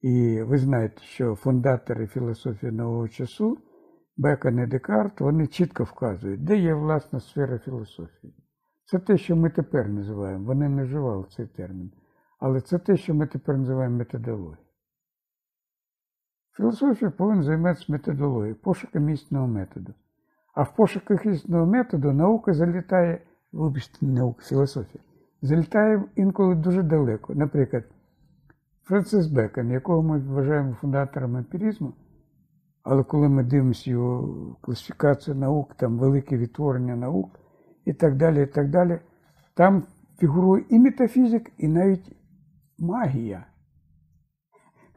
І 0.00 0.42
ви 0.42 0.58
знаєте, 0.58 1.02
що 1.02 1.34
фундатори 1.34 2.06
філософії 2.06 2.72
нового 2.72 3.08
часу, 3.08 3.58
Бекон 4.16 4.58
і 4.58 4.66
Декарт, 4.66 5.20
вони 5.20 5.46
чітко 5.46 5.84
вказують, 5.84 6.44
де 6.44 6.56
є 6.56 6.74
власна 6.74 7.20
сфера 7.20 7.58
філософії. 7.58 8.34
Це 8.84 8.98
те, 8.98 9.18
що 9.18 9.36
ми 9.36 9.50
тепер 9.50 9.88
називаємо. 9.88 10.44
Вони 10.44 10.68
не 10.68 10.84
вживали 10.84 11.24
цей 11.30 11.46
термін. 11.46 11.92
Але 12.38 12.60
це 12.60 12.78
те, 12.78 12.96
що 12.96 13.14
ми 13.14 13.26
тепер 13.26 13.58
називаємо 13.58 13.96
методологією. 13.96 14.56
Філософія 16.56 17.10
повинна 17.10 17.42
займатися 17.42 17.86
методологією, 17.88 18.56
пошуком 18.56 19.08
істинного 19.08 19.46
методу. 19.46 19.94
А 20.54 20.62
в 20.62 20.76
пошуках 20.76 21.26
істинного 21.26 21.66
методу 21.66 22.12
наука 22.12 22.54
залітає, 22.54 23.26
вибачте, 23.52 24.06
наука, 24.06 24.42
філософія, 24.42 25.04
залітає 25.44 26.02
інколи 26.16 26.54
дуже 26.54 26.82
далеко. 26.82 27.34
Наприклад, 27.34 27.84
Францис 28.84 29.26
Бекон, 29.26 29.70
якого 29.70 30.02
ми 30.02 30.18
вважаємо 30.18 30.76
фундатором 30.80 31.36
емпіризму, 31.36 31.92
але 32.82 33.02
коли 33.02 33.28
ми 33.28 33.42
дивимося 33.42 33.90
його 33.90 34.56
класифікацію 34.60 35.34
наук, 35.34 35.74
там 35.74 35.98
велике 35.98 36.36
відтворення 36.36 36.96
наук 36.96 37.40
і 37.84 37.92
так 37.92 38.16
далі, 38.16 38.42
і 38.42 38.46
так 38.46 38.70
далі, 38.70 38.98
там 39.54 39.82
фігурує 40.18 40.64
і 40.68 40.78
метафізик, 40.78 41.52
і 41.58 41.68
навіть 41.68 42.16
магія. 42.78 43.46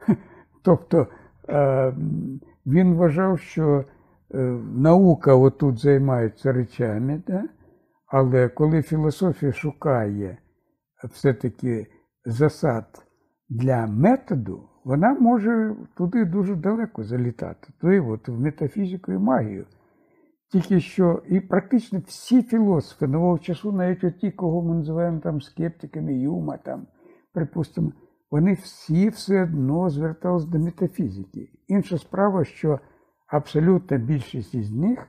Тобто 0.62 1.06
е, 1.48 1.94
він 2.66 2.94
вважав, 2.94 3.38
що 3.38 3.84
е, 4.34 4.38
наука 4.74 5.34
отут 5.34 5.78
займається 5.78 6.52
речами, 6.52 7.22
да? 7.26 7.44
Але 8.08 8.48
коли 8.48 8.82
філософія 8.82 9.52
шукає 9.52 10.38
все-таки 11.04 11.86
засад 12.24 13.06
для 13.48 13.86
методу, 13.86 14.68
вона 14.84 15.14
може 15.14 15.76
туди 15.96 16.24
дуже 16.24 16.54
далеко 16.54 17.04
залітати, 17.04 17.68
туди 17.80 18.00
от, 18.00 18.28
в 18.28 18.40
метафізику 18.40 19.12
і 19.12 19.18
магію. 19.18 19.66
Тільки 20.52 20.80
що 20.80 21.22
і 21.28 21.40
практично 21.40 22.02
всі 22.06 22.42
філософи 22.42 23.06
нового 23.06 23.38
часу, 23.38 23.72
навіть 23.72 24.18
ті, 24.20 24.30
кого 24.30 24.62
ми 24.62 24.74
називаємо 24.74 25.20
там 25.20 25.40
скептиками, 25.40 26.14
Юма, 26.14 26.56
там, 26.56 26.86
припустимо, 27.32 27.92
вони 28.30 28.52
всі 28.52 29.08
все 29.08 29.42
одно 29.42 29.90
зверталися 29.90 30.46
до 30.46 30.58
метафізики. 30.58 31.50
Інша 31.68 31.98
справа, 31.98 32.44
що 32.44 32.80
абсолютна 33.26 33.98
більшість 33.98 34.54
із 34.54 34.72
них, 34.72 35.08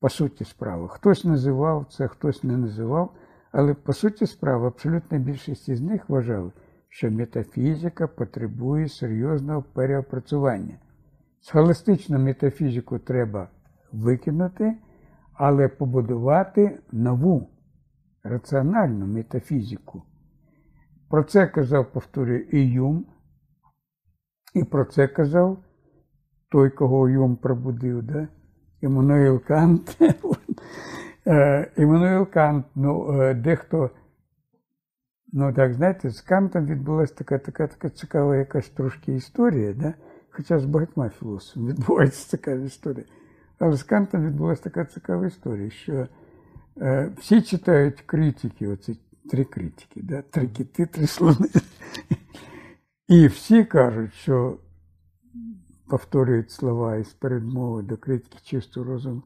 по 0.00 0.08
суті 0.08 0.44
справи, 0.44 0.88
хтось 0.88 1.24
називав 1.24 1.86
це, 1.90 2.08
хтось 2.08 2.44
не 2.44 2.56
називав, 2.56 3.14
але 3.52 3.74
по 3.74 3.92
суті 3.92 4.26
справи, 4.26 4.66
абсолютна 4.66 5.18
більшість 5.18 5.68
із 5.68 5.80
них 5.80 6.08
вважали, 6.08 6.52
що 6.88 7.10
метафізика 7.10 8.06
потребує 8.06 8.88
серйозного 8.88 9.62
переопрацювання. 9.62 10.78
Схоластичну 11.40 12.18
метафізику 12.18 12.98
треба 12.98 13.48
викинути, 13.92 14.76
але 15.34 15.68
побудувати 15.68 16.78
нову 16.92 17.48
раціональну 18.22 19.06
метафізику. 19.06 20.02
Про 21.08 21.24
це 21.24 21.46
казав, 21.46 21.92
повторюю, 21.92 22.40
і 22.42 22.72
Юм, 22.72 23.06
і 24.54 24.64
про 24.64 24.84
це 24.84 25.08
казав 25.08 25.64
той, 26.48 26.70
кого 26.70 27.08
Юм 27.08 27.36
пробудив, 27.36 28.02
да? 28.02 28.28
Еммануїл 28.82 29.42
Кант. 29.44 29.98
Еммануїл 31.76 32.26
Кант, 32.30 32.66
ну, 32.74 33.34
дехто, 33.34 33.90
ну 35.32 35.52
так, 35.52 35.74
знаєте, 35.74 36.10
з 36.10 36.20
Кантом 36.20 36.66
відбулася 36.66 37.14
така 37.14 37.38
така, 37.38 37.66
така 37.66 37.90
цікава 37.90 38.36
якась 38.36 38.68
трошки 38.68 39.14
історія, 39.14 39.72
да? 39.72 39.94
хоча 40.30 40.58
з 40.58 40.64
багатьма 40.64 41.08
філософами 41.08 41.68
відбувається 41.68 42.36
така 42.36 42.50
історія. 42.52 43.04
Але 43.58 43.76
з 43.76 43.82
Кантом 43.82 44.26
відбулася 44.26 44.62
така 44.62 44.84
цікава 44.84 45.26
історія, 45.26 45.70
що 45.70 46.08
е, 46.80 47.12
всі 47.18 47.42
читають 47.42 48.00
критики, 48.00 48.68
оці 48.68 49.00
три 49.30 49.44
критики, 49.44 50.00
да? 50.02 50.22
три 50.22 50.48
кити, 50.48 50.86
три 50.86 51.06
слони. 51.06 51.48
І 53.08 53.26
всі 53.26 53.64
кажуть, 53.64 54.14
що 54.14 54.58
повторюють 55.88 56.50
слова 56.50 56.96
із 56.96 57.12
передмови 57.12 57.82
до 57.82 57.96
критики 57.96 58.38
чистого 58.42 58.86
розуму, 58.86 59.22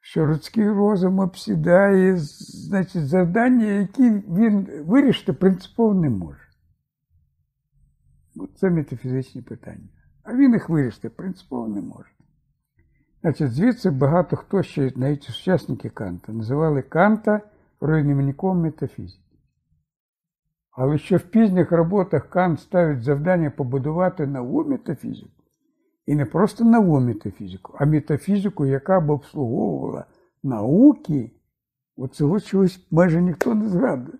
що 0.00 0.26
людський 0.26 0.70
розум 0.70 1.18
обсідає 1.18 2.16
значить, 2.16 3.08
завдання, 3.08 3.66
які 3.66 4.10
він 4.10 4.68
вирішити 4.86 5.32
принципово 5.32 5.94
не 5.94 6.10
може. 6.10 6.40
Це 8.56 8.70
метафізичні 8.70 9.42
питання. 9.42 9.88
А 10.22 10.34
він 10.34 10.52
їх 10.52 10.68
вирішити 10.68 11.10
принципово 11.10 11.68
не 11.68 11.80
може. 11.80 12.10
Значить, 13.22 13.52
звідси 13.52 13.90
багато 13.90 14.36
хто 14.36 14.62
ще, 14.62 14.92
навіть 14.96 15.22
сучасники 15.22 15.90
Канта, 15.90 16.32
називали 16.32 16.82
Канта 16.82 17.40
руйнівником 17.80 18.60
метафізики. 18.60 19.22
Але 20.70 20.98
що 20.98 21.16
в 21.16 21.22
пізніх 21.22 21.72
роботах 21.72 22.30
Кант 22.30 22.60
ставить 22.60 23.02
завдання 23.02 23.50
побудувати 23.50 24.26
нову 24.26 24.64
метафізику. 24.64 25.41
І 26.06 26.14
не 26.14 26.26
просто 26.26 26.64
нову 26.64 27.00
метафізику, 27.00 27.74
а 27.78 27.86
метафізику, 27.86 28.66
яка 28.66 29.00
б 29.00 29.10
обслуговувала 29.10 30.04
науки, 30.42 31.30
оцього 31.96 32.40
чогось 32.40 32.86
майже 32.90 33.22
ніхто 33.22 33.54
не 33.54 33.68
згадує. 33.68 34.18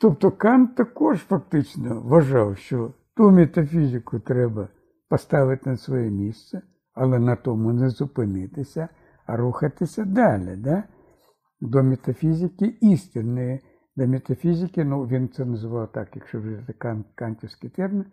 Тобто 0.00 0.30
Кант 0.30 0.74
також 0.76 1.18
фактично 1.18 2.00
вважав, 2.00 2.56
що 2.56 2.92
ту 3.16 3.30
метафізику 3.30 4.18
треба 4.18 4.68
поставити 5.08 5.70
на 5.70 5.76
своє 5.76 6.10
місце, 6.10 6.62
але 6.94 7.18
на 7.18 7.36
тому 7.36 7.72
не 7.72 7.90
зупинитися, 7.90 8.88
а 9.26 9.36
рухатися 9.36 10.04
далі. 10.04 10.56
Да? 10.56 10.84
До 11.60 11.82
метафізики 11.82 12.66
істинної, 12.80 13.60
до 13.96 14.06
метафізики, 14.06 14.84
ну 14.84 15.06
він 15.06 15.28
це 15.28 15.44
називав 15.44 15.92
так, 15.92 16.08
якщо 16.14 16.40
вже 16.40 16.64
це 16.66 16.72
кан, 16.72 17.04
кантівський 17.14 17.70
термін, 17.70 18.04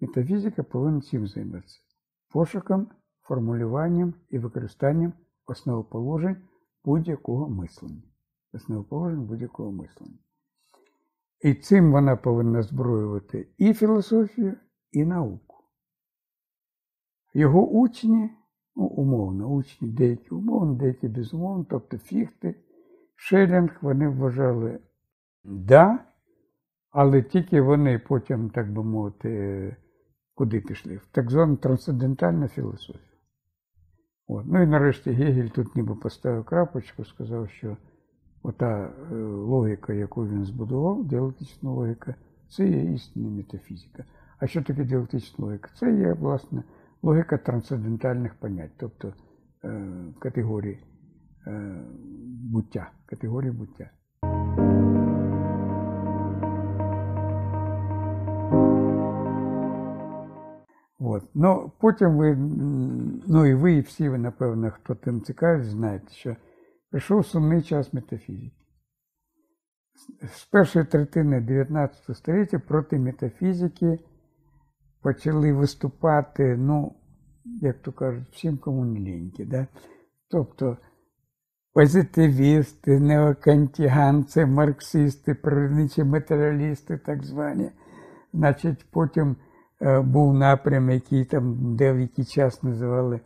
Метафізика 0.00 0.62
повинна 0.62 1.00
цим 1.00 1.26
займатися 1.26 1.80
пошуком, 2.28 2.88
формулюванням 3.22 4.14
і 4.30 4.38
використанням 4.38 5.12
основоположень 5.46 6.36
будь-якого 6.84 7.48
мислення. 7.48 8.02
Основоположень 8.52 9.26
будь-якого 9.26 9.72
мислення. 9.72 10.18
І 11.40 11.54
цим 11.54 11.92
вона 11.92 12.16
повинна 12.16 12.62
зброювати 12.62 13.48
і 13.58 13.74
філософію, 13.74 14.56
і 14.92 15.04
науку. 15.04 15.56
Його 17.34 17.68
учні, 17.68 18.30
ну, 18.76 18.84
умовно, 18.84 19.46
учні, 19.46 19.88
деякі 19.88 20.30
умовно, 20.30 20.74
деякі 20.74 21.08
безумовно, 21.08 21.66
тобто 21.70 21.98
фіхти, 21.98 22.54
Шелінг, 23.14 23.78
вони 23.82 24.08
вважали 24.08 24.80
да, 25.44 26.04
але 26.90 27.22
тільки 27.22 27.60
вони 27.60 27.98
потім, 27.98 28.50
так 28.50 28.72
би 28.72 28.84
мовити, 28.84 29.76
куди 30.36 30.60
пішли? 30.60 30.96
В 30.96 31.06
так 31.12 31.30
звану 31.30 31.56
трансцендентальну 31.56 32.48
філософію. 32.48 33.04
От. 34.28 34.44
Ну 34.46 34.62
і 34.62 34.66
нарешті 34.66 35.10
Гегель 35.10 35.48
тут 35.48 35.76
ніби 35.76 35.94
поставив 35.94 36.44
крапочку, 36.44 37.04
сказав, 37.04 37.50
що 37.50 37.76
ота 38.42 38.92
е, 39.12 39.14
логіка, 39.24 39.92
яку 39.92 40.26
він 40.26 40.44
збудував, 40.44 41.04
діалектична 41.04 41.70
логіка, 41.70 42.14
це 42.48 42.68
є 42.68 42.92
істинна 42.92 43.30
метафізика. 43.30 44.04
А 44.38 44.46
що 44.46 44.62
таке 44.62 44.84
діалектична 44.84 45.46
логіка? 45.46 45.70
Це 45.74 45.94
є, 45.94 46.12
власне, 46.12 46.62
логіка 47.02 47.38
трансцендентальних 47.38 48.34
понять, 48.34 48.72
тобто 48.76 49.14
е, 49.64 49.92
категорії 50.18 50.78
е, 51.46 51.84
буття, 52.52 52.90
категорії 53.06 53.52
буття. 53.52 53.90
От. 61.16 61.24
Ну, 61.34 61.72
потім 61.80 62.16
ви, 62.16 62.36
ну 63.26 63.46
і 63.46 63.54
ви, 63.54 63.72
і 63.72 63.80
всі 63.80 64.08
ви, 64.08 64.18
напевно, 64.18 64.70
хто 64.70 64.94
тим 64.94 65.20
цікавить, 65.20 65.64
знаєте, 65.64 66.12
що 66.12 66.36
прийшов 66.90 67.26
сумний 67.26 67.62
час 67.62 67.92
метафізики. 67.92 68.56
З- 70.34 70.44
першої 70.44 70.84
третини 70.84 71.40
19 71.40 72.14
століття 72.16 72.58
проти 72.58 72.98
метафізики 72.98 73.98
почали 75.02 75.52
виступати, 75.52 76.56
ну, 76.56 76.94
як 77.44 77.82
то 77.82 77.92
кажуть, 77.92 78.28
всім 78.32 78.58
кому 78.58 78.84
не 78.84 79.00
ліньки. 79.00 79.44
Да? 79.44 79.66
Тобто 80.30 80.76
позитивісти, 81.72 83.00
неокантіганці, 83.00 84.46
марксисти, 84.46 85.34
природничі 85.34 86.04
матеріалісти, 86.04 86.98
так 86.98 87.22
звані. 87.24 87.70
Значить, 88.32 88.86
потім 88.90 89.36
був 89.80 90.34
напрям, 90.34 90.90
який 90.90 91.24
там 91.24 91.76
деякий 91.76 92.24
час 92.24 92.62
називали 92.62 93.20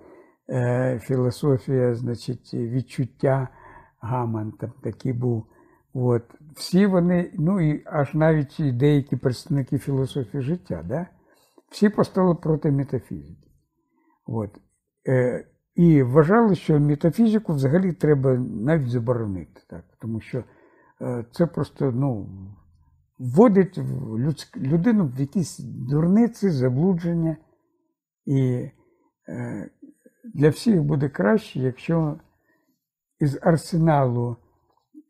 е, 0.51 1.01
філософія, 1.03 1.95
значить, 1.95 2.55
відчуття 2.55 3.49
Гаман 4.01 4.53
там 4.53 4.73
такий 4.83 5.13
був. 5.13 5.47
От. 5.95 6.23
Всі 6.57 6.87
вони, 6.87 7.33
ну 7.39 7.61
і 7.61 7.83
аж 7.87 8.15
навіть 8.15 8.57
деякі 8.77 9.17
представники 9.17 9.79
філософії 9.79 10.43
життя, 10.43 10.85
да? 10.89 11.07
всі 11.71 11.89
постали 11.89 12.35
проти 12.35 12.71
метафізики. 12.71 13.51
От. 14.27 14.51
Е, 15.09 15.47
і 15.75 16.03
вважали, 16.03 16.55
що 16.55 16.81
метафізику 16.81 17.53
взагалі 17.53 17.93
треба 17.93 18.35
навіть 18.39 18.89
заборонити, 18.89 19.63
так? 19.71 19.85
тому 20.01 20.21
що 20.21 20.45
е, 21.03 21.25
це 21.33 21.47
просто 21.47 21.93
ну, 21.93 22.29
вводить 23.21 23.79
людину 24.57 25.13
в 25.17 25.21
якісь 25.21 25.59
дурниці, 25.59 26.51
заблудження. 26.51 27.37
І 28.27 28.69
е, 29.29 29.71
для 30.35 30.49
всіх 30.49 30.83
буде 30.83 31.09
краще, 31.09 31.61
якщо 31.61 32.21
із 33.19 33.39
арсеналу 33.43 34.37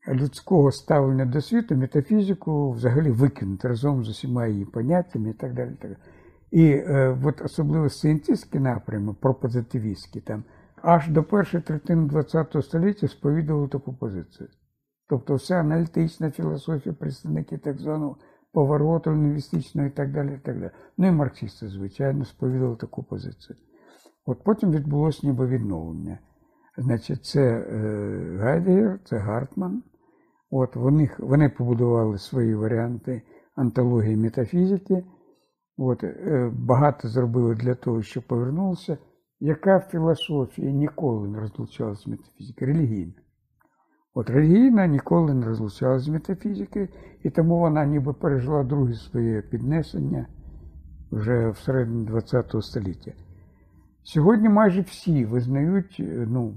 людського 0.09 0.73
ставлення 0.73 1.25
до 1.25 1.41
світу 1.41 1.77
метафізику 1.77 2.71
взагалі 2.71 3.11
викинути 3.11 3.69
разом 3.69 4.05
з 4.05 4.09
усіма 4.09 4.47
її 4.47 4.65
поняттями 4.65 5.31
і 5.31 5.33
так 5.33 5.55
далі. 5.55 5.71
Так 5.81 5.91
далі. 5.91 5.97
і 6.51 6.67
е, 6.67 7.19
от 7.25 7.41
особливо 7.41 7.89
сcientистські 7.89 8.59
напрями, 8.59 9.15
пропозитивістські, 9.21 10.21
там, 10.21 10.45
аж 10.83 11.09
до 11.09 11.25
першої 11.25 11.63
третини 11.63 12.09
ХХ 12.09 12.63
століття 12.63 13.09
сповідували 13.09 13.69
таку 13.69 13.93
позицію. 13.93 14.49
Тобто 15.11 15.35
вся 15.35 15.55
аналітична 15.55 16.31
філософія, 16.31 16.95
представники 16.95 17.59
так 17.59 17.79
званого 17.79 18.17
повороту 18.53 19.13
лінгвістичного 19.13 19.89
і 19.89 19.91
так 19.91 20.13
далі. 20.13 20.35
і 20.35 20.39
так 20.39 20.61
далі. 20.61 20.71
Ну 20.99 21.07
і 21.07 21.11
марксисти, 21.11 21.69
звичайно, 21.69 22.25
сповідували 22.25 22.77
таку 22.77 23.03
позицію. 23.03 23.59
От 24.27 24.45
потім 24.45 24.71
відбулося 24.71 25.27
ніби 25.27 25.47
відновлення. 25.47 26.19
Значить, 26.79 27.25
це 27.25 27.41
е, 27.43 28.37
Гайдгер, 28.41 29.01
це 29.05 29.19
Гартман. 29.19 29.83
От 30.51 30.77
вони, 30.77 31.11
вони 31.19 31.49
побудували 31.49 32.19
свої 32.19 32.55
варіанти 32.55 33.23
антології 33.55 34.17
метафізики. 34.17 35.05
От, 35.77 36.05
е, 36.05 36.53
багато 36.55 37.09
зробили 37.09 37.55
для 37.55 37.75
того, 37.75 38.03
щоб 38.03 38.27
повернулося. 38.27 38.99
Яка 39.41 39.81
філософія 39.81 40.71
ніколи 40.71 41.29
не 41.29 41.41
розлучалася 41.41 42.03
з 42.03 42.07
метафізикою? 42.07 42.73
Релігійна. 42.73 43.13
От 44.15 44.31
релігійна 44.31 44.87
ніколи 44.87 45.35
не 45.35 45.47
розлучалася 45.47 46.05
з 46.05 46.09
метафізикою, 46.09 46.89
і 47.23 47.31
тому 47.31 47.59
вона 47.59 47.85
ніби 47.87 48.13
пережила 48.13 48.65
друге 48.65 48.95
своє 48.95 49.43
піднесення 49.43 50.27
вже 51.11 51.51
всередині 51.51 52.07
ХХ 52.07 52.63
століття. 52.63 53.13
Сьогодні 54.03 54.49
майже 54.49 54.81
всі 54.81 55.25
визнають 55.25 55.97
е, 56.01 56.27
ну, 56.31 56.55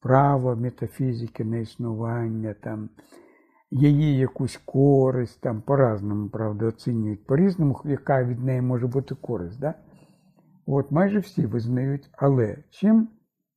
право 0.00 0.56
метафізики 0.56 1.44
на 1.44 1.56
існування, 1.56 2.54
там, 2.54 2.88
її 3.70 4.16
якусь 4.16 4.56
користь, 4.56 5.40
там 5.40 5.62
по-разному, 5.62 6.28
правда, 6.28 6.66
оцінюють 6.66 7.26
по-різному, 7.26 7.80
яка 7.84 8.24
від 8.24 8.44
неї 8.44 8.60
може 8.60 8.86
бути 8.86 9.14
користь. 9.14 9.60
Да? 9.60 9.74
От 10.66 10.90
майже 10.90 11.18
всі 11.18 11.46
визнають, 11.46 12.10
але 12.12 12.56
чим 12.70 13.08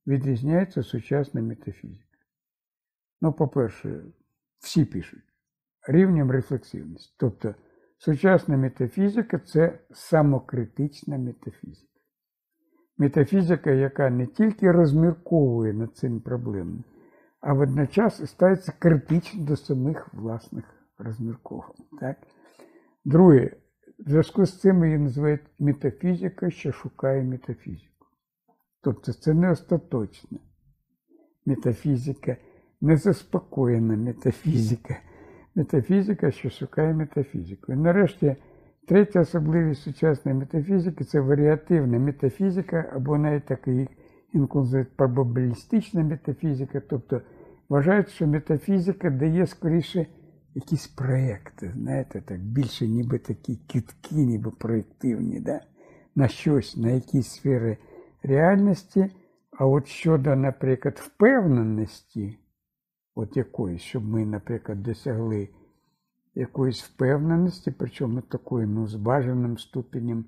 відрізняється 0.06 0.82
сучасна 0.82 1.42
метафізика? 1.42 2.03
Ну, 3.24 3.32
по-перше, 3.32 4.04
всі 4.58 4.84
пишуть 4.84 5.24
рівнем 5.88 6.30
рефлексивності. 6.30 7.14
Тобто 7.18 7.54
сучасна 7.98 8.56
метафізика 8.56 9.38
це 9.38 9.78
самокритична 9.90 11.18
метафізика. 11.18 12.00
Метафізика, 12.98 13.70
яка 13.70 14.10
не 14.10 14.26
тільки 14.26 14.72
розмірковує 14.72 15.72
над 15.72 15.96
цим 15.96 16.20
проблемом, 16.20 16.84
а 17.40 17.52
водночас 17.52 18.30
ставиться 18.30 18.72
критично 18.78 19.44
до 19.44 19.56
самих 19.56 20.14
власних 20.14 20.64
розмірковань. 20.98 21.86
Так? 22.00 22.16
Друге, 23.04 23.56
в 23.98 24.10
зв'язку 24.10 24.46
з 24.46 24.60
цим 24.60 24.84
її 24.84 24.98
називають 24.98 25.46
метафізика, 25.58 26.50
що 26.50 26.72
шукає 26.72 27.22
метафізику. 27.22 28.06
Тобто 28.82 29.12
це 29.12 29.34
не 29.34 29.50
остаточна 29.50 30.38
метафізика, 31.46 32.36
не 32.84 32.96
заспокоєна 32.96 33.96
метафізика. 33.96 34.96
Метафізика, 35.54 36.30
що 36.30 36.50
шукає 36.50 36.94
метафізику. 36.94 37.72
І 37.72 37.76
нарешті 37.76 38.36
третя 38.88 39.20
особливість 39.20 39.82
сучасної 39.82 40.38
метафізики 40.38 41.04
це 41.04 41.20
варіативна 41.20 41.98
метафізика, 41.98 42.92
або 42.94 43.18
навіть 43.18 43.44
так 43.44 43.68
їх 43.68 43.88
пробабілістична 44.96 46.02
метафізика. 46.02 46.82
Тобто 46.88 47.20
вважають, 47.68 48.08
що 48.08 48.26
метафізика 48.26 49.10
дає 49.10 49.46
скоріше 49.46 50.06
якісь 50.54 50.86
проекти, 50.86 51.72
знаєте, 51.76 52.22
так, 52.26 52.40
більше 52.40 52.86
ніби 52.86 53.18
такі 53.18 53.56
кітки, 53.56 54.14
ніби 54.14 54.50
проєктивні, 54.50 55.40
да? 55.40 55.60
на 56.14 56.28
щось, 56.28 56.76
на 56.76 56.90
якісь 56.90 57.28
сфери 57.28 57.76
реальності. 58.22 59.10
А 59.58 59.66
от 59.66 59.86
щодо, 59.86 60.36
наприклад, 60.36 61.00
впевненості, 61.02 62.38
от 63.14 63.36
якоїсь, 63.36 63.82
щоб 63.82 64.04
ми, 64.04 64.26
наприклад, 64.26 64.82
досягли 64.82 65.48
якоїсь 66.34 66.82
впевненості, 66.82 67.70
причому 67.78 68.20
такої 68.20 68.66
ну, 68.66 68.86
з 68.86 68.94
бажаним 68.94 69.58
ступенем 69.58 70.24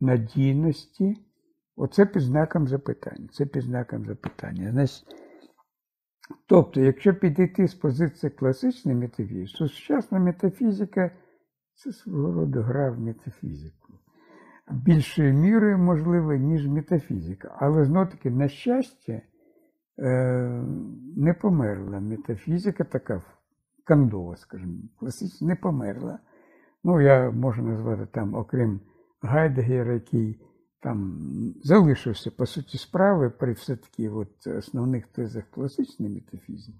надійності, 0.00 1.16
оце 1.76 2.06
під 2.06 2.22
знаком 2.22 2.68
запитання. 2.68 3.28
Це 3.32 3.46
під 3.46 3.62
знаком 3.62 4.06
запитання. 4.06 4.70
Значить, 4.70 5.06
тобто, 6.46 6.80
якщо 6.80 7.14
підійти 7.14 7.68
з 7.68 7.74
позиції 7.74 8.30
класичної 8.30 8.98
метафізики, 8.98 9.58
то 9.58 9.68
сучасна 9.68 10.18
метафізика 10.18 11.10
це 11.74 11.92
свого 11.92 12.32
роду 12.32 12.60
гра 12.60 12.90
в 12.90 13.00
метафізику. 13.00 13.92
Більшою 14.70 15.34
мірою 15.34 15.78
можливо, 15.78 16.34
ніж 16.34 16.66
метафізика. 16.66 17.56
Але 17.58 17.84
знову 17.84 18.10
таки, 18.10 18.30
на 18.30 18.48
щастя, 18.48 19.20
не 21.16 21.34
померла 21.34 22.00
метафізика 22.00 22.84
така 22.84 23.22
кандова, 23.84 24.36
скажімо, 24.36 24.78
класична, 24.98 25.48
не 25.48 25.56
померла. 25.56 26.18
Ну, 26.84 27.00
я 27.00 27.30
можу 27.30 27.62
назвати 27.62 28.06
там, 28.12 28.34
окрім 28.34 28.80
Гайдегер, 29.22 29.92
який 29.92 30.40
там 30.80 31.18
залишився 31.62 32.30
по 32.30 32.46
суті 32.46 32.78
справи 32.78 33.30
при 33.30 33.52
все-таки 33.52 34.08
от 34.08 34.46
основних 34.46 35.06
тезах 35.06 35.44
класичної 35.50 36.14
метафізики. 36.14 36.78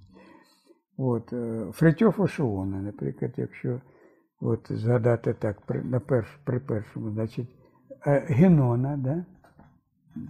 От, 0.97 1.33
е, 1.33 1.67
Фритьоф 1.73 2.21
Ошеона, 2.21 2.83
наприклад, 2.83 3.33
якщо 3.37 3.81
от, 4.41 4.67
згадати 4.71 5.35
так 5.35 5.61
при, 5.61 5.83
на 5.83 6.01
перш, 6.01 6.41
при 6.45 6.61
першому, 6.61 7.11
значить, 7.11 7.49
е, 8.07 8.27
Генона, 8.29 8.97
да? 8.97 9.25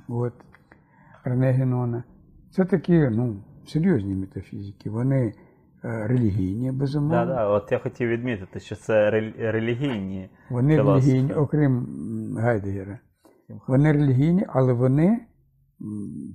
от, 0.08 0.32
Рене 1.24 1.52
Генона, 1.52 2.04
це 2.50 2.64
такі 2.64 2.98
ну, 2.98 3.36
серйозні 3.66 4.14
метафізики. 4.14 4.90
Вони 4.90 5.34
е, 5.84 6.06
релігійні, 6.06 6.72
безумовно. 6.72 7.26
Да, 7.26 7.34
да, 7.34 7.48
от 7.48 7.72
я 7.72 7.78
хотів 7.78 8.08
відмітити, 8.08 8.60
що 8.60 8.76
це 8.76 9.10
релігійні. 9.38 10.30
Вони 10.50 10.76
філософи. 10.76 11.06
релігійні, 11.06 11.34
окрім 11.34 11.86
Гайдегера. 12.38 12.98
Вони 13.66 13.92
релігійні, 13.92 14.44
але 14.48 14.72
вони 14.72 15.20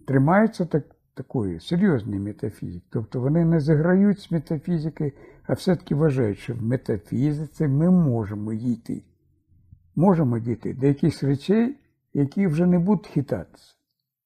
тримаються 0.07 0.65
так, 0.65 0.83
такої 1.13 1.59
серйозної 1.59 2.19
метафізики. 2.19 2.85
Тобто 2.91 3.21
вони 3.21 3.45
не 3.45 3.59
заграють 3.59 4.19
з 4.19 4.31
метафізики, 4.31 5.13
а 5.47 5.53
все-таки 5.53 5.95
вважають, 5.95 6.37
що 6.37 6.53
в 6.53 6.63
метафізиці 6.63 7.67
ми 7.67 7.91
можемо 7.91 8.53
дійти. 8.53 9.03
Можемо 9.95 10.39
дійти 10.39 10.73
до 10.73 10.87
якихось 10.87 11.23
речей, 11.23 11.77
які 12.13 12.47
вже 12.47 12.65
не 12.65 12.79
будуть 12.79 13.07
хитатися. 13.07 13.75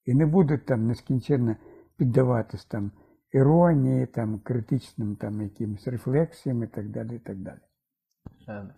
І 0.06 0.14
не 0.14 0.26
будуть 0.26 0.66
там 0.66 0.88
нескінченно 0.88 1.56
піддаватись 2.00 2.66
там 2.66 2.92
іронії, 3.32 4.06
там, 4.06 4.40
критичним 4.40 5.16
там, 5.16 5.42
якимось 5.42 5.88
рефлексіям 5.88 6.64
і 6.64 6.68
так 6.68 6.90
далі. 6.90 7.16
І 7.16 7.20
так 7.20 7.38
далі. 7.38 7.60
Е, 8.48 8.74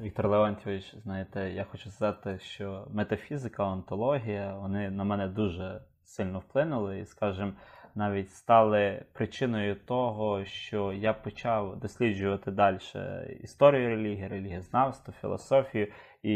Віктор 0.00 0.28
Леонтьович, 0.28 0.96
знаєте, 1.02 1.50
я 1.50 1.64
хочу 1.64 1.90
сказати, 1.90 2.38
що 2.38 2.88
метафізика, 2.90 3.64
онтологія, 3.64 4.58
вони 4.58 4.90
на 4.90 5.04
мене 5.04 5.28
дуже 5.28 5.80
сильно 6.04 6.38
вплинули 6.38 7.00
і, 7.00 7.06
скажімо, 7.06 7.52
навіть 7.94 8.30
стали 8.30 9.04
причиною 9.12 9.76
того, 9.76 10.44
що 10.44 10.92
я 10.92 11.12
почав 11.12 11.80
досліджувати 11.80 12.50
далі 12.50 12.78
історію 13.42 13.88
релігії, 13.88 14.28
релігієзнавство, 14.28 15.14
філософію, 15.20 15.86
і 16.22 16.34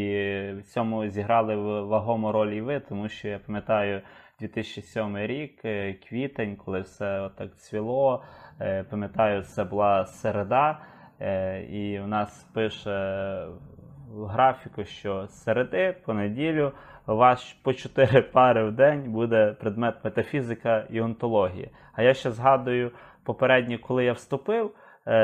в 0.59 0.63
цьому 0.63 1.07
зіграли 1.07 1.55
вагому 1.81 2.31
роль 2.31 2.51
і 2.51 2.61
ви, 2.61 2.79
тому 2.79 3.09
що 3.09 3.27
я 3.27 3.39
пам'ятаю 3.39 4.01
2007 4.39 5.17
рік, 5.17 5.65
е, 5.65 5.93
квітень, 5.93 6.55
коли 6.55 6.81
все 6.81 7.21
отак 7.21 7.55
цвіло. 7.55 8.23
Е, 8.61 8.83
Пам'ятаю, 8.83 9.43
це 9.43 9.63
була 9.63 10.05
середа. 10.05 10.79
Е, 11.21 11.61
І 11.63 11.99
в 11.99 12.07
нас 12.07 12.43
пише 12.53 12.89
в 14.11 14.25
графіку, 14.25 14.85
що 14.85 15.27
з 15.27 15.43
середи 15.43 15.95
по 16.05 16.13
неділю 16.13 16.71
у 17.07 17.15
вас 17.15 17.55
по 17.63 17.73
4 17.73 18.21
пари 18.21 18.69
в 18.69 18.71
день 18.71 19.11
буде 19.11 19.55
предмет 19.59 19.95
метафізика 20.03 20.85
і 20.89 21.01
онтологія. 21.01 21.67
А 21.93 22.03
я 22.03 22.13
ще 22.13 22.31
згадую 22.31 22.91
попередньо, 23.23 23.79
коли 23.79 24.05
я 24.05 24.13
вступив 24.13 24.71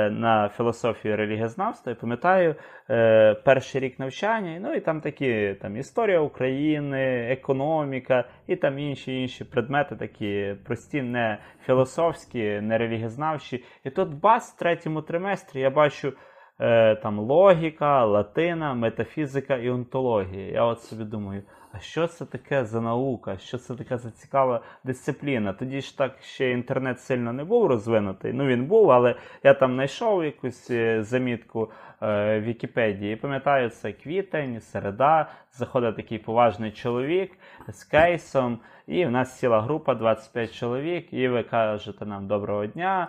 на 0.10 0.50
філософію 0.50 1.18
релігієзнавства, 1.18 1.92
Я 1.92 1.96
пам'ятаю 1.96 2.56
е, 2.90 3.34
перший 3.34 3.82
рік 3.82 4.00
навчання, 4.00 4.60
ну 4.62 4.74
і 4.74 4.80
там 4.80 5.02
такі 5.02 5.56
там 5.62 5.78
історія 5.78 6.20
України, 6.20 7.28
економіка 7.30 8.24
і 8.48 8.56
там 8.56 8.80
інші 8.80 9.22
інші 9.22 9.44
предмети, 9.44 9.96
такі 9.96 10.56
прості, 10.66 11.02
не 11.02 11.38
філософські, 11.66 12.62
не 12.62 12.78
релігієзнавчі. 12.78 13.64
І 13.84 13.90
тут 13.90 14.20
бас 14.20 14.54
в 14.54 14.60
третьому 14.60 15.02
триместрі 15.02 15.60
я 15.60 15.70
бачу 15.70 16.14
е, 16.64 16.96
там 16.96 17.20
логіка, 17.20 18.06
латина, 18.06 18.74
метафізика 18.74 19.56
і 19.56 19.70
онтологія. 19.70 20.52
Я 20.52 20.64
от 20.64 20.82
собі 20.82 21.04
думаю, 21.04 21.44
а 21.74 21.80
що 21.80 22.08
це 22.08 22.26
таке 22.26 22.66
за 22.66 22.82
наука? 22.82 23.38
Що 23.38 23.58
це 23.58 23.76
така 23.76 23.98
за 23.98 24.12
цікава 24.12 24.62
дисципліна? 24.84 25.54
Тоді 25.54 25.82
ж 25.82 25.98
так 25.98 26.12
ще 26.22 26.52
інтернет 26.52 27.00
сильно 27.00 27.34
не 27.34 27.44
був 27.44 27.66
розвинутий. 27.66 28.34
Ну 28.34 28.46
він 28.46 28.66
був, 28.66 28.92
але 28.92 29.16
я 29.44 29.54
там 29.54 29.74
знайшов 29.74 30.26
якусь 30.26 30.72
е, 30.72 31.04
замітку 31.04 31.72
е, 32.02 32.40
Вікіпедії. 32.40 33.16
Пам'ятаю, 33.16 33.70
це 33.70 33.92
квітень, 33.92 34.62
середа. 34.62 35.30
Заходить 35.52 35.96
такий 35.96 36.18
поважний 36.18 36.72
чоловік 36.72 37.32
з 37.68 37.84
кейсом, 37.84 38.60
і 38.88 39.06
в 39.06 39.12
нас 39.12 39.40
ціла 39.40 39.62
група 39.62 39.96
25 39.96 40.54
чоловік, 40.54 41.14
і 41.14 41.28
ви 41.28 41.44
кажете 41.44 42.06
нам 42.06 42.28
доброго 42.28 42.66
дня. 42.66 43.08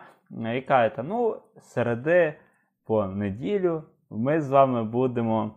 І 0.55 0.61
кажете, 0.61 1.03
ну, 1.03 1.37
середи 1.61 2.35
по 2.87 3.07
неділю 3.07 3.83
ми 4.11 4.41
з 4.41 4.51
вами 4.51 4.85
будемо 4.85 5.55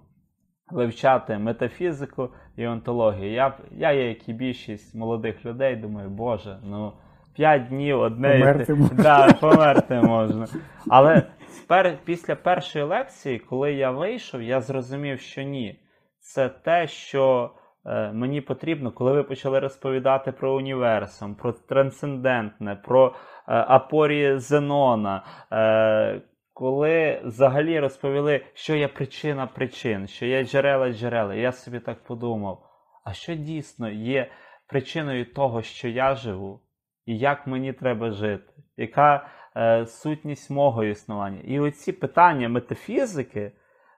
вивчати 0.72 1.38
метафізику 1.38 2.30
і 2.56 2.68
онтологію. 2.68 3.32
Я, 3.32 3.58
я 3.72 3.92
є, 3.92 4.10
як 4.10 4.30
і 4.30 4.34
більшість 4.34 4.96
молодих 4.96 5.46
людей, 5.46 5.76
думаю, 5.76 6.10
боже, 6.10 6.60
ну 6.64 6.94
5 7.36 7.68
днів 7.68 8.00
одне. 8.00 8.36
і 8.38 8.40
Померти 8.40 8.66
ти- 8.66 8.74
можна. 8.74 9.04
Да, 9.04 9.34
померти 9.34 10.02
можна. 10.02 10.48
Але 10.90 11.24
спер, 11.50 11.98
після 12.06 12.36
першої 12.36 12.86
лекції, 12.86 13.40
коли 13.40 13.74
я 13.74 13.92
вийшов, 13.92 14.42
я 14.42 14.62
зрозумів, 14.62 15.20
що 15.20 15.42
ні. 15.42 15.80
Це 16.20 16.50
те, 16.50 16.88
що 16.88 17.52
е, 17.86 18.12
мені 18.14 18.42
потрібно, 18.42 18.92
коли 18.92 19.12
ви 19.12 19.24
почали 19.24 19.60
розповідати 19.60 20.32
про 20.32 20.56
універсум, 20.56 21.36
про 21.36 21.52
трансцендентне, 21.52 22.76
про 22.76 23.08
е, 23.08 23.12
апорії 23.48 24.38
Зенона. 24.38 25.24
Е, 25.52 26.22
коли 26.58 27.22
взагалі 27.24 27.80
розповіли, 27.80 28.46
що 28.54 28.76
є 28.76 28.88
причина 28.88 29.48
причин, 29.48 30.08
що 30.08 30.26
є 30.26 30.46
джерела 30.46 30.90
джерела, 30.90 31.36
я 31.36 31.52
собі 31.52 31.80
так 31.80 32.04
подумав: 32.04 32.64
а 33.04 33.14
що 33.14 33.36
дійсно 33.36 33.90
є 33.90 34.32
причиною 34.68 35.34
того, 35.34 35.62
що 35.62 35.88
я 35.88 36.16
живу, 36.16 36.62
і 37.06 37.18
як 37.18 37.48
мені 37.48 37.74
треба 37.74 38.12
жити? 38.12 38.54
Яка 38.78 39.28
е, 39.56 39.86
сутність 39.86 40.50
мого 40.50 40.84
існування? 40.84 41.40
І 41.46 41.60
оці 41.60 41.92
питання 41.92 42.50
метафізики, 42.50 43.52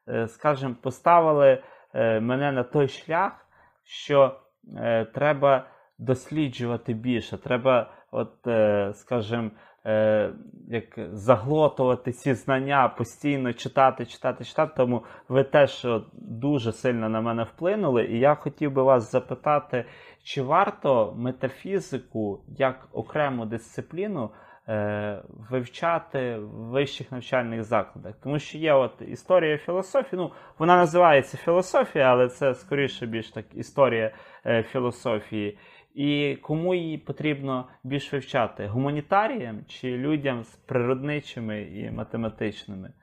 е, 0.08 0.28
скажімо, 0.28 0.76
поставили 0.82 1.64
е, 1.94 2.20
мене 2.20 2.52
на 2.52 2.64
той 2.64 2.88
шлях, 2.88 3.46
що 3.84 4.40
е, 4.78 5.06
треба 5.06 5.68
досліджувати 5.98 6.94
більше, 6.94 7.38
треба, 7.38 7.92
от, 8.12 8.48
е, 8.48 8.92
скажімо, 8.94 9.52
е, 9.86 10.30
як 10.68 11.00
заглотувати 11.14 12.12
ці 12.12 12.34
знання, 12.34 12.88
постійно 12.98 13.54
читати, 13.54 14.06
читати, 14.06 14.44
читати. 14.44 14.74
Тому 14.78 15.04
ви 15.30 15.44
теж 15.44 15.86
от, 15.86 16.04
дуже 16.14 16.72
сильно 16.72 17.10
на 17.10 17.22
мене 17.22 17.44
вплинули. 17.44 18.06
І 18.06 18.20
я 18.20 18.36
хотів 18.36 18.72
би 18.72 18.84
вас 18.84 19.12
запитати, 19.12 19.86
чи 20.24 20.42
варто 20.42 21.14
метафізику 21.18 22.44
як 22.48 22.88
окрему 22.92 23.46
дисципліну 23.46 24.30
е, 24.68 25.22
вивчати 25.50 26.38
в 26.38 26.70
вищих 26.70 27.12
навчальних 27.12 27.64
закладах? 27.64 28.14
Тому 28.24 28.40
що 28.40 28.58
є 28.58 28.74
от 28.74 29.02
історія 29.02 29.58
філософії, 29.58 30.22
ну 30.22 30.32
вона 30.60 30.78
називається 30.78 31.38
філософія, 31.38 32.06
але 32.06 32.28
це 32.28 32.54
скоріше 32.54 33.06
більш 33.06 33.32
так 33.32 33.46
історія 33.54 34.12
е, 34.46 34.64
філософії. 34.64 35.58
І 36.00 36.36
кому 36.42 36.76
її 36.76 36.98
потрібно 36.98 37.68
більш 37.84 38.14
вивчати? 38.14 38.68
Гуманітаріям 38.68 39.60
чи 39.68 39.98
людям 39.98 40.44
з 40.44 40.56
природничими 40.56 41.62
і 41.62 41.92
математичними? 41.92 42.94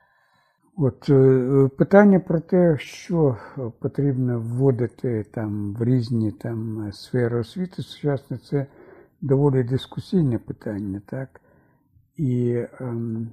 От 0.76 1.10
е, 1.10 1.68
питання 1.78 2.20
про 2.20 2.40
те, 2.40 2.76
що 2.78 3.36
потрібно 3.80 4.40
вводити 4.40 5.24
там 5.24 5.74
в 5.74 5.84
різні 5.84 6.32
там 6.32 6.88
сфери 6.92 7.40
освіти 7.40 7.82
сучасної, 7.82 8.42
це 8.42 8.66
доволі 9.20 9.64
дискусійне 9.64 10.38
питання, 10.38 11.02
так? 11.06 11.40
І, 12.16 12.64
ем, 12.80 13.32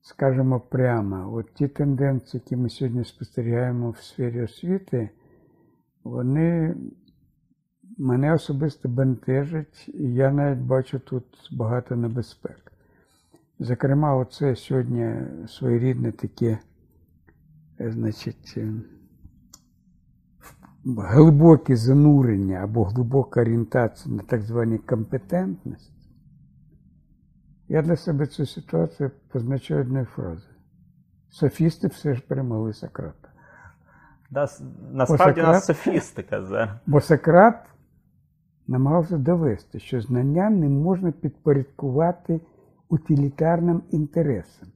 скажемо 0.00 0.60
прямо, 0.60 1.34
от 1.34 1.54
ті 1.54 1.68
тенденції, 1.68 2.42
які 2.44 2.56
ми 2.56 2.68
сьогодні 2.68 3.04
спостерігаємо 3.04 3.90
в 3.90 3.96
сфері 3.96 4.42
освіти, 4.42 5.10
вони 6.04 6.74
мене 7.98 8.34
особисто 8.34 8.88
бентежать, 8.88 9.88
і 9.88 10.14
я 10.14 10.30
навіть 10.32 10.58
бачу 10.58 10.98
тут 10.98 11.24
багато 11.52 11.96
небезпек. 11.96 12.72
Зокрема, 13.58 14.16
оце 14.16 14.56
сьогодні 14.56 15.14
своєрідне 15.48 16.12
таке, 16.12 16.58
е, 17.80 17.92
значить, 17.92 18.54
е, 18.56 18.72
глибоке 20.84 21.76
занурення 21.76 22.56
або 22.56 22.84
глибока 22.84 23.40
орієнтація 23.40 24.14
на 24.14 24.22
так 24.22 24.42
звані 24.42 24.78
компетентності. 24.78 25.92
Я 27.68 27.82
для 27.82 27.96
себе 27.96 28.26
цю 28.26 28.46
ситуацію 28.46 29.10
позначаю 29.28 29.80
одною 29.80 30.04
фразою. 30.04 30.54
Софісти 31.30 31.88
все 31.88 32.14
ж 32.14 32.22
перемогли 32.28 32.72
Сократа. 32.72 33.28
Да, 34.30 34.48
насправді 34.92 35.40
у 35.40 35.44
нас 35.44 35.64
софістика 35.64 36.42
зараз. 36.42 36.70
Бо 36.86 37.00
Сократ 37.00 37.73
намагався 38.66 39.18
довести, 39.18 39.78
що 39.78 40.00
знання 40.00 40.50
не 40.50 40.68
можна 40.68 41.12
підпорядкувати 41.12 42.40
утилітарним 42.88 43.82
інтересам. 43.90 44.68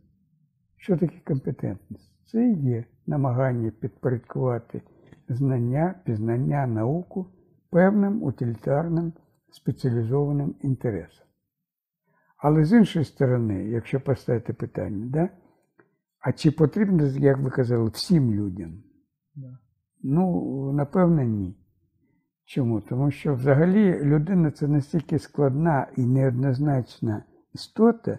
Що 0.77 0.97
таке 0.97 1.21
компетентність? 1.25 2.13
Це 2.27 2.49
і 2.49 2.55
є 2.55 2.85
намагання 3.07 3.71
підпорядкувати 3.81 4.83
знання, 5.29 5.95
пізнання 6.05 6.67
науку 6.67 7.27
певним 7.71 8.23
утилітарним 8.23 9.13
спеціалізованим 9.51 10.55
інтересам. 10.63 11.27
Але 12.37 12.65
з 12.65 12.73
іншої 12.73 13.05
сторони, 13.05 13.65
якщо 13.65 14.01
поставити 14.01 14.53
питання, 14.53 15.07
да, 15.07 15.29
а 16.21 16.33
чи 16.33 16.51
потрібно, 16.51 17.07
як 17.07 17.39
ви 17.39 17.51
казали, 17.51 17.91
всім 17.91 18.35
людям? 18.35 18.83
Ну, 20.03 20.73
напевно, 20.73 21.23
ні. 21.23 21.57
Чому? 22.49 22.81
Тому 22.81 23.11
що 23.11 23.35
взагалі 23.35 24.01
людина 24.03 24.51
це 24.51 24.69
настільки 24.69 25.19
складна 25.19 25.87
і 25.97 26.07
неоднозначна 26.07 27.25
істота, 27.53 28.19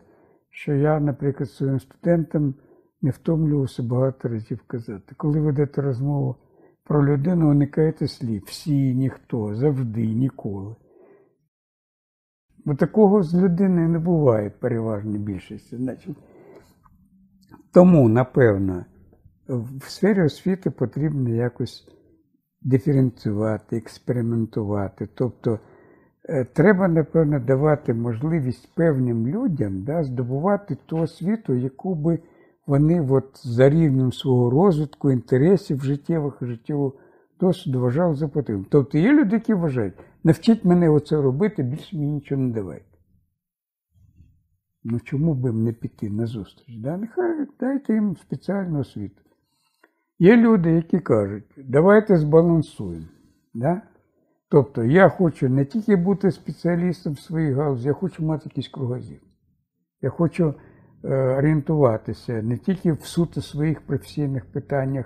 що 0.49 0.73
я, 0.73 0.99
наприклад, 0.99 1.49
своїм 1.49 1.79
студентам 1.79 2.55
не 3.01 3.09
втомлювався 3.09 3.83
багато 3.83 4.27
разів 4.27 4.63
казати. 4.67 5.15
Коли 5.17 5.39
ведете 5.39 5.81
розмову 5.81 6.35
про 6.83 7.05
людину, 7.05 7.51
уникайте 7.51 8.07
слів 8.07 8.43
всі, 8.45 8.95
ніхто, 8.95 9.55
завжди, 9.55 10.07
ніколи. 10.07 10.75
Бо 12.65 12.75
такого 12.75 13.23
з 13.23 13.35
людиною 13.35 13.89
не 13.89 13.99
буває 13.99 14.49
в 14.49 14.59
переважній 14.59 15.17
більшості. 15.17 15.77
Значить, 15.77 16.17
тому, 17.73 18.09
напевно, 18.09 18.85
в 19.47 19.83
сфері 19.83 20.23
освіти 20.23 20.71
потрібно 20.71 21.29
якось 21.29 21.98
диференціювати, 22.61 23.77
експериментувати. 23.77 25.09
Тобто 25.13 25.59
е, 26.29 26.45
треба, 26.45 26.87
напевно, 26.87 27.39
давати 27.39 27.93
можливість 27.93 28.75
певним 28.75 29.27
людям 29.27 29.83
да, 29.83 30.03
здобувати 30.03 30.77
ту 30.85 30.97
освіту, 30.97 31.53
яку 31.53 31.95
би 31.95 32.19
вони 32.67 33.01
от, 33.01 33.47
за 33.47 33.69
рівнем 33.69 34.13
свого 34.13 34.49
розвитку, 34.49 35.11
інтересів 35.11 35.83
життєвих 35.83 36.37
і 36.41 36.45
життєвого 36.45 36.93
досвіду 37.39 37.81
вважали 37.81 38.15
за 38.15 38.27
потрібне. 38.27 38.65
Тобто 38.69 38.97
є 38.97 39.11
люди, 39.11 39.35
які 39.35 39.53
вважають, 39.53 39.93
навчіть 40.23 40.65
мене 40.65 40.89
оце 40.89 41.21
робити, 41.21 41.63
більше 41.63 41.97
мені 41.97 42.11
нічого 42.11 42.41
не 42.41 42.53
давайте. 42.53 42.85
Ну 44.83 44.99
чому 44.99 45.33
б 45.33 45.45
їм 45.45 45.63
не 45.63 45.73
піти 45.73 46.09
на 46.09 46.25
зустріч? 46.25 46.77
Да? 46.77 46.97
Нехай 46.97 47.47
дайте 47.59 47.93
їм 47.93 48.17
спеціальну 48.17 48.79
освіту. 48.79 49.21
Є 50.19 50.37
люди, 50.37 50.71
які 50.71 50.99
кажуть, 50.99 51.43
давайте 51.57 52.17
збалансуємо. 52.17 53.05
Да? 53.53 53.81
Тобто 54.49 54.83
я 54.83 55.09
хочу 55.09 55.49
не 55.49 55.65
тільки 55.65 55.95
бути 55.95 56.31
спеціалістом 56.31 57.13
в 57.13 57.19
своїй 57.19 57.53
галузі, 57.53 57.87
я 57.87 57.93
хочу 57.93 58.25
мати 58.25 58.43
якийсь 58.45 58.67
кругозір. 58.67 59.19
Я 60.01 60.09
хочу 60.09 60.53
е, 61.03 61.37
орієнтуватися 61.37 62.41
не 62.41 62.57
тільки 62.57 62.91
в 62.91 63.01
суто 63.01 63.41
своїх 63.41 63.81
професійних 63.81 64.45
питаннях, 64.45 65.05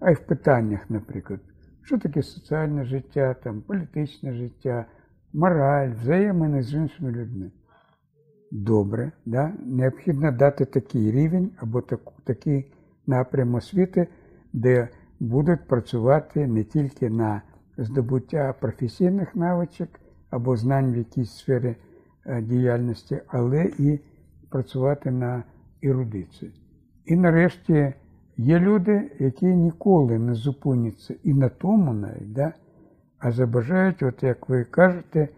а 0.00 0.10
й 0.10 0.14
в 0.14 0.20
питаннях, 0.20 0.90
наприклад, 0.90 1.40
що 1.82 1.98
таке 1.98 2.22
соціальне 2.22 2.84
життя, 2.84 3.34
там, 3.34 3.62
політичне 3.62 4.32
життя, 4.32 4.86
мораль, 5.32 5.90
взаємини 5.92 6.62
з 6.62 6.74
іншими 6.74 7.10
людьми. 7.10 7.50
Добре, 8.50 9.12
да? 9.26 9.52
необхідно 9.66 10.32
дати 10.32 10.64
такий 10.64 11.10
рівень 11.10 11.50
або 11.58 11.80
таку, 11.80 12.12
такий 12.24 12.72
напрям 13.06 13.54
освіти, 13.54 14.08
де 14.54 14.88
будуть 15.20 15.66
працювати 15.68 16.46
не 16.46 16.64
тільки 16.64 17.10
на 17.10 17.42
здобуття 17.78 18.54
професійних 18.60 19.36
навичок 19.36 19.88
або 20.30 20.56
знань 20.56 20.92
в 20.92 20.96
якійсь 20.96 21.30
сфері 21.30 21.76
е, 22.26 22.42
діяльності, 22.42 23.20
але 23.26 23.64
і 23.78 24.00
працювати 24.50 25.10
на 25.10 25.44
ерудицію. 25.82 26.52
І 27.04 27.16
нарешті 27.16 27.94
є 28.36 28.58
люди, 28.58 29.10
які 29.18 29.46
ніколи 29.46 30.18
не 30.18 30.34
зупиняться 30.34 31.14
і 31.22 31.34
на 31.34 31.48
тому 31.48 31.92
навіть, 31.92 32.32
да? 32.32 32.52
а 33.18 33.32
забажають, 33.32 34.02
от 34.02 34.22
як 34.22 34.48
ви 34.48 34.64
кажете, 34.64 35.28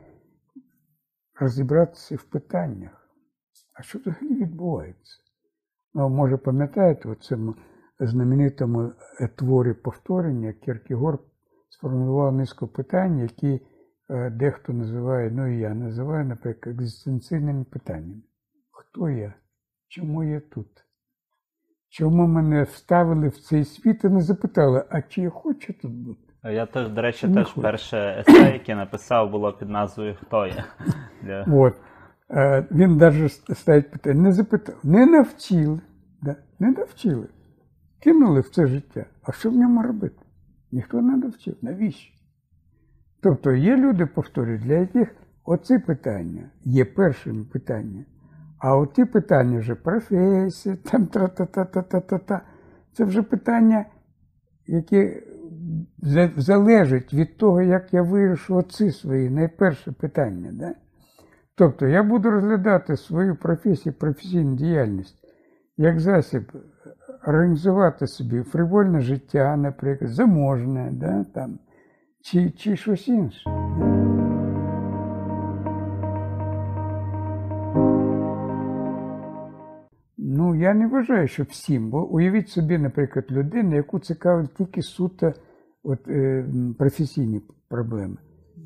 розібратися 1.41 2.17
в 2.17 2.23
питаннях. 2.23 3.11
А 3.75 3.83
що 3.83 3.99
взагалі 3.99 4.35
відбувається? 4.35 5.17
Ну, 5.95 6.09
може, 6.09 6.37
пам'ятаєте, 6.37 7.15
цьому 7.15 7.55
знаменитому 8.01 8.93
е, 9.21 9.29
творі 9.29 9.73
повторення 9.73 10.53
Кіркігор 10.53 11.19
сформулював 11.69 12.35
низку 12.35 12.67
питань, 12.67 13.19
які 13.19 13.61
е, 14.11 14.31
дехто 14.31 14.73
називає, 14.73 15.31
ну 15.31 15.47
і 15.47 15.59
я 15.59 15.75
називаю, 15.75 16.25
наприклад, 16.25 16.77
екзистенційними 16.77 17.65
питаннями. 17.65 18.23
Хто 18.71 19.09
я? 19.09 19.35
Чому 19.89 20.25
я 20.25 20.41
тут? 20.41 20.69
Чому 21.89 22.27
мене 22.27 22.63
вставили 22.63 23.29
в 23.29 23.39
цей 23.39 23.65
світ 23.65 24.05
і 24.05 24.09
не 24.09 24.21
запитали, 24.21 24.85
а 24.91 25.03
чи 25.03 25.23
я 25.23 25.31
хочу 25.31 25.73
тут 25.73 25.93
бути? 25.93 26.21
Я 26.45 26.67
теж, 26.67 26.89
до 26.89 27.03
речі, 27.03 27.29
Не 27.29 27.35
теж 27.35 27.47
хочу. 27.47 27.63
перше 27.63 28.25
есе, 28.29 28.53
яке 28.53 28.75
написав, 28.75 29.31
було 29.31 29.53
під 29.53 29.69
назвою 29.69 30.17
Хто 30.23 30.47
я? 30.47 30.65
От. 31.53 31.75
Е, 32.31 32.67
Він 32.71 32.97
навіть 32.97 33.33
ставить 33.33 33.91
питання, 33.91 34.23
не 34.23 34.33
запитав, 34.33 34.75
не 34.85 35.07
навчили, 35.07 35.81
да? 36.23 36.37
не 36.59 36.71
навчили. 36.71 37.27
Кинули 38.01 38.41
в 38.41 38.49
це 38.51 38.67
життя. 38.67 39.07
А 39.23 39.33
що 39.33 39.51
в 39.51 39.57
ньому 39.57 39.83
робити? 39.83 40.23
Ніхто 40.73 41.03
не 41.03 41.17
навчив. 41.17 41.57
Навіщо? 41.63 42.15
Тобто 43.21 43.53
є 43.53 43.77
люди, 43.77 44.07
повторюю, 44.07 44.59
для 44.59 44.75
яких 44.75 45.09
оці 45.45 45.79
питання 45.79 46.51
є 46.65 46.85
першими 46.85 47.45
питаннями. 47.45 48.05
А 48.59 48.77
оті 48.77 49.05
питання 49.05 49.59
вже 49.59 49.75
професія, 49.75 50.77
там 50.77 51.07
тра-та-та-та-та-та-та. 51.07 52.41
Це 52.93 53.05
вже 53.05 53.23
питання, 53.23 53.85
які 54.67 55.23
за- 55.99 56.31
залежать 56.37 57.15
від 57.15 57.37
того, 57.37 57.63
як 57.63 57.95
я 57.95 58.03
вирішу 58.03 58.55
оці 58.57 58.91
свої 58.91 59.31
найперші 59.31 59.91
питання. 59.91 60.51
Да? 60.53 60.75
Тобто 61.55 61.87
я 61.87 62.03
буду 62.03 62.31
розглядати 62.31 62.97
свою 62.97 63.37
професію, 63.37 63.93
професійну 63.93 64.57
діяльність 64.57 65.23
як 65.77 66.01
засіб 66.01 66.53
організувати 67.27 68.07
собі 68.07 68.43
фривольне 68.43 69.01
життя, 69.01 69.57
наприклад, 69.57 70.11
заможне, 70.11 70.91
да, 70.93 71.25
там, 71.25 71.59
чи, 72.23 72.51
чи 72.51 72.77
щось 72.77 73.09
інше. 73.09 73.51
Ну, 80.19 80.55
я 80.55 80.75
не 80.75 80.87
вважаю, 80.87 81.29
що 81.29 81.43
всім, 81.43 81.91
бо 81.91 82.07
уявіть 82.07 82.49
собі, 82.49 82.79
наприклад, 82.79 83.25
людину, 83.31 83.77
яку 83.77 83.99
цікавить 83.99 84.55
тільки 84.55 84.83
суто 84.83 85.33
от, 85.83 86.09
е, 86.09 86.47
професійні 86.79 87.41
проблеми. 87.69 88.17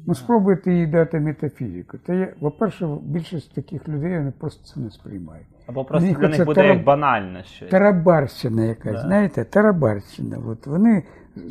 Ну, 0.07 0.15
спробуйте 0.15 0.73
їй 0.73 0.87
дати 0.87 1.20
метафізику. 1.20 1.99
Та 1.99 2.15
я, 2.15 2.27
по-перше, 2.41 2.99
більшість 3.03 3.55
таких 3.55 3.89
людей 3.89 4.19
вони 4.19 4.32
просто 4.39 4.65
це 4.65 4.81
не 4.81 4.91
сприймають. 4.91 5.47
Або 5.71 5.85
просто 5.85 6.07
Мені 6.07 6.19
для 6.21 6.29
них 6.29 6.45
буде 6.45 6.67
як 6.67 6.85
банальне 6.85 7.45
щось. 7.45 7.71
Тарабарщина 7.71 8.65
якась, 8.65 8.93
Да. 8.93 9.01
знаєте, 9.03 9.45
тарабарщина. 9.45 10.39
От 10.47 10.67
вони 10.67 11.03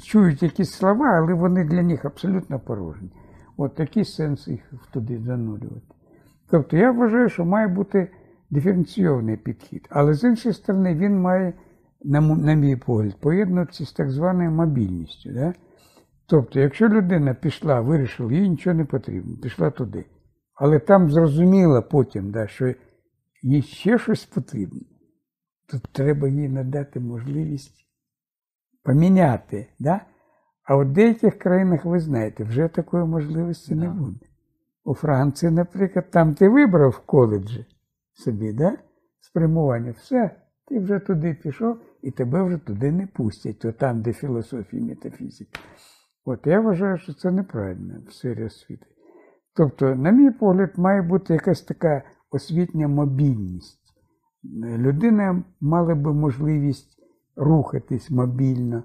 чують 0.04 0.44
якісь 0.44 0.72
слова, 0.72 1.06
але 1.18 1.34
вони 1.34 1.64
для 1.64 1.84
них 1.84 2.06
абсолютно 2.06 2.60
порожні. 2.60 3.10
От 3.58 3.76
такий 3.76 4.06
сенс 4.06 4.48
їх 4.48 4.62
туди 4.94 5.18
занурювати. 5.18 5.96
Тобто 6.50 6.78
я 6.78 6.91
вважаю, 6.91 7.30
що 7.30 7.46
має 7.46 7.68
бути 7.68 8.12
диференційований 8.50 9.38
підхід. 9.38 9.88
Але 9.90 10.14
з 10.14 10.24
іншої 10.24 10.54
сторони, 10.54 10.96
він 10.96 11.22
має, 11.22 11.54
на, 12.04 12.22
на 12.22 12.54
мій 12.54 12.76
погляд, 12.76 13.16
поєднуватися 13.20 13.86
з 13.86 13.94
так 13.94 14.12
званою 14.12 14.52
мобільністю. 14.52 15.30
Да? 15.34 15.54
Тобто, 16.28 16.60
якщо 16.60 16.90
людина 16.90 17.34
пішла, 17.34 17.82
вирішила, 17.82 18.34
їй 18.34 18.50
нічого 18.50 18.76
не 18.76 18.86
потрібно, 18.86 19.38
пішла 19.38 19.70
туди. 19.70 20.06
Але 20.56 20.80
там 20.80 21.12
зрозуміла 21.12 21.82
потім, 21.82 22.32
да, 22.32 22.48
що 22.48 22.74
їй 23.41 23.61
ще 23.61 23.98
щось 23.98 24.26
потрібно, 24.26 24.82
то 25.66 25.80
треба 25.91 26.28
їй 26.28 26.49
надати 26.49 26.99
можливість 26.99 27.86
поміняти. 28.84 29.68
Да? 29.80 30.02
А 30.64 30.76
в 30.76 30.86
деяких 30.86 31.40
країнах, 31.40 31.86
ви 31.86 31.99
знаєте, 31.99 32.44
вже 32.44 32.68
такої 32.68 33.06
можливості 33.06 33.76
не 33.76 33.90
буде. 33.90 34.26
У 34.84 34.94
Франції, 34.94 35.52
наприклад, 35.52 36.11
там 36.11 36.36
ти 36.36 36.49
вибрав 36.49 36.90
в 36.90 36.99
коледжі 36.99 37.66
собі, 38.14 38.53
да? 38.53 38.78
спрямування, 39.20 39.91
все, 39.91 40.36
ти 40.68 40.80
вже 40.80 40.99
туди 40.99 41.34
пішов 41.34 41.78
і 42.02 42.11
тебе 42.11 42.44
вже 42.44 42.57
туди 42.57 42.91
не 42.91 43.07
пустять, 43.07 43.60
то 43.60 43.72
там, 43.72 44.02
де 44.02 44.14
філософія 44.14 44.84
метафізика. 44.84 45.60
От 46.26 46.48
я 46.48 46.60
вважаю, 46.60 46.98
що 46.98 47.14
це 47.14 47.32
неправильно 47.32 47.94
в 48.07 48.14
сфері 48.14 48.44
освіти. 48.44 48.86
Тобто, 49.56 49.95
на 49.95 50.11
мій 50.11 50.32
погляд, 50.32 50.72
має 50.78 51.02
бути 51.02 51.34
якась 51.34 51.61
така 51.61 52.03
освітня 52.31 52.88
мобільність. 52.88 53.80
Людина 54.64 55.43
мала 55.61 55.95
би 55.95 56.14
можливість 56.14 56.99
рухатись 57.35 58.10
мобільно, 58.11 58.84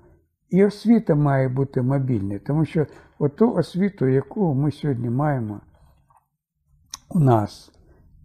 і 0.48 0.64
освіта 0.64 1.14
має 1.14 1.48
бути 1.48 1.82
мобільною, 1.82 2.40
тому 2.40 2.64
що 2.64 2.86
оту 3.18 3.52
освіту, 3.52 4.06
яку 4.06 4.54
ми 4.54 4.72
сьогодні 4.72 5.10
маємо 5.10 5.60
у 7.08 7.20
нас, 7.20 7.72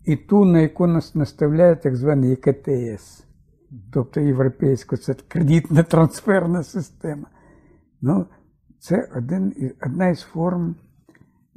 і 0.06 0.16
ту, 0.16 0.46
на 0.46 0.60
яку 0.60 0.88
нас 0.88 1.16
наставляє 1.16 1.76
так 1.76 1.96
званий 1.96 2.30
ЄКТС, 2.30 3.24
тобто 3.94 4.20
європейська 4.20 4.98
це 4.98 5.14
кредитна 5.28 5.84
трансферна 5.84 6.64
система. 6.64 7.28
Ну, 8.02 8.26
це 8.80 9.10
один, 9.16 9.74
одна 9.86 10.08
із 10.08 10.22
форм 10.22 10.76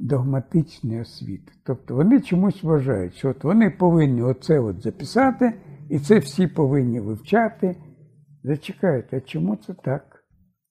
догматичної 0.03 1.01
освіти. 1.01 1.51
Тобто 1.63 1.95
вони 1.95 2.21
чомусь 2.21 2.63
вважають, 2.63 3.13
що 3.13 3.29
от 3.29 3.43
вони 3.43 3.69
повинні 3.69 4.21
оце 4.21 4.59
от 4.59 4.81
записати, 4.81 5.53
і 5.89 5.99
це 5.99 6.19
всі 6.19 6.47
повинні 6.47 6.99
вивчати. 6.99 7.75
Зачекайте, 8.43 9.17
а 9.17 9.21
чому 9.21 9.55
це 9.55 9.73
так? 9.73 10.23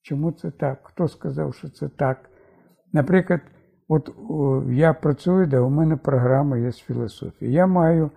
Чому 0.03 0.33
це 0.33 0.51
так? 0.51 0.81
Хто 0.83 1.09
сказав, 1.09 1.55
що 1.55 1.69
це 1.69 1.89
так? 1.89 2.31
Наприклад, 2.93 3.41
от 3.89 4.11
я 4.71 4.95
працюю, 4.95 5.47
де 5.47 5.59
у 5.59 5.71
мене 5.71 5.97
програма 5.97 6.59
є 6.59 6.73
з 6.73 6.79
філософії. 6.79 7.53
Я 7.53 7.67
маю 7.67 8.11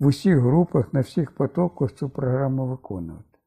в 0.00 0.06
усіх 0.06 0.38
групах, 0.38 0.94
на 0.94 1.00
всіх 1.00 1.34
потоках 1.34 1.92
цю 1.92 2.08
програму 2.08 2.66
виконувати. 2.66 3.38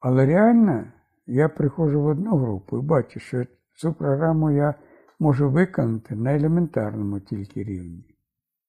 Але 0.00 0.26
реально 0.26 0.84
я 1.26 1.48
приходжу 1.48 2.02
в 2.02 2.06
одну 2.06 2.36
групу 2.36 2.78
і 2.78 2.82
бачу, 2.82 3.20
що 3.20 3.44
цю 3.76 3.92
програму 3.92 4.50
я 4.50 4.74
можу 5.20 5.50
виконати 5.50 6.16
на 6.16 6.36
елементарному 6.36 7.20
тільки 7.20 7.64
рівні, 7.64 8.04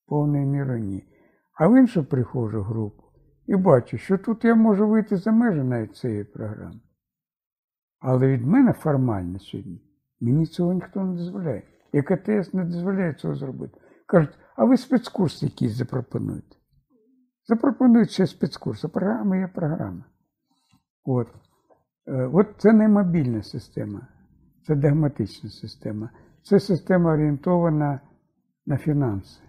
повною 0.08 0.48
мірою 0.48 0.80
ні. 0.80 1.04
А 1.60 1.68
в 1.68 1.80
іншу 1.80 2.04
приходжу 2.04 2.62
групу 2.62 3.04
і 3.48 3.56
бачу, 3.56 3.98
що 3.98 4.18
тут 4.18 4.46
я 4.46 4.56
можу 4.56 4.88
вийти 4.88 5.18
за 5.18 5.32
межі 5.32 5.64
навіть 5.64 5.96
цієї 5.96 6.24
програми. 6.24 6.80
Але 8.00 8.28
від 8.28 8.46
мене 8.46 8.74
формально 8.74 9.40
сьогодні 9.40 9.82
мені 10.22 10.46
цього 10.46 10.74
ніхто 10.74 11.04
не 11.04 11.16
дозволяє. 11.16 11.64
І 11.94 12.02
КТС 12.02 12.54
не 12.54 12.66
дозволяє 12.66 13.14
цього 13.14 13.36
зробити. 13.36 13.78
Кажуть, 14.08 14.38
а 14.56 14.66
ви 14.66 14.78
спецкурс 14.78 15.44
якийсь 15.44 15.76
запропонуєте. 15.76 16.56
Запропонують 17.48 18.12
ще 18.12 18.28
спецкурс, 18.28 18.86
а 18.86 18.88
програма 18.88 19.38
є 19.38 19.48
програма. 19.48 20.06
От. 21.04 21.28
Е, 22.08 22.30
От 22.34 22.48
це 22.58 22.74
не 22.74 22.88
мобільна 22.88 23.44
система, 23.44 24.08
це 24.68 24.76
догматична 24.76 25.50
система. 25.50 26.10
Це 26.44 26.60
система 26.60 27.14
орієнтована 27.14 28.00
на 28.66 28.78
фінанси 28.78 29.42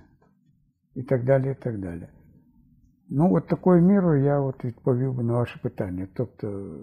і 0.94 1.02
так 1.02 1.24
далі. 1.24 1.50
і 1.50 1.62
так 1.62 1.78
далі. 1.78 2.08
Ну, 3.08 3.34
от 3.34 3.46
такою 3.46 3.82
мірою 3.82 4.24
я 4.24 4.40
от 4.40 4.64
відповів 4.64 5.14
би 5.14 5.22
на 5.22 5.32
ваше 5.32 5.58
питання. 5.58 6.08
Тобто 6.14 6.76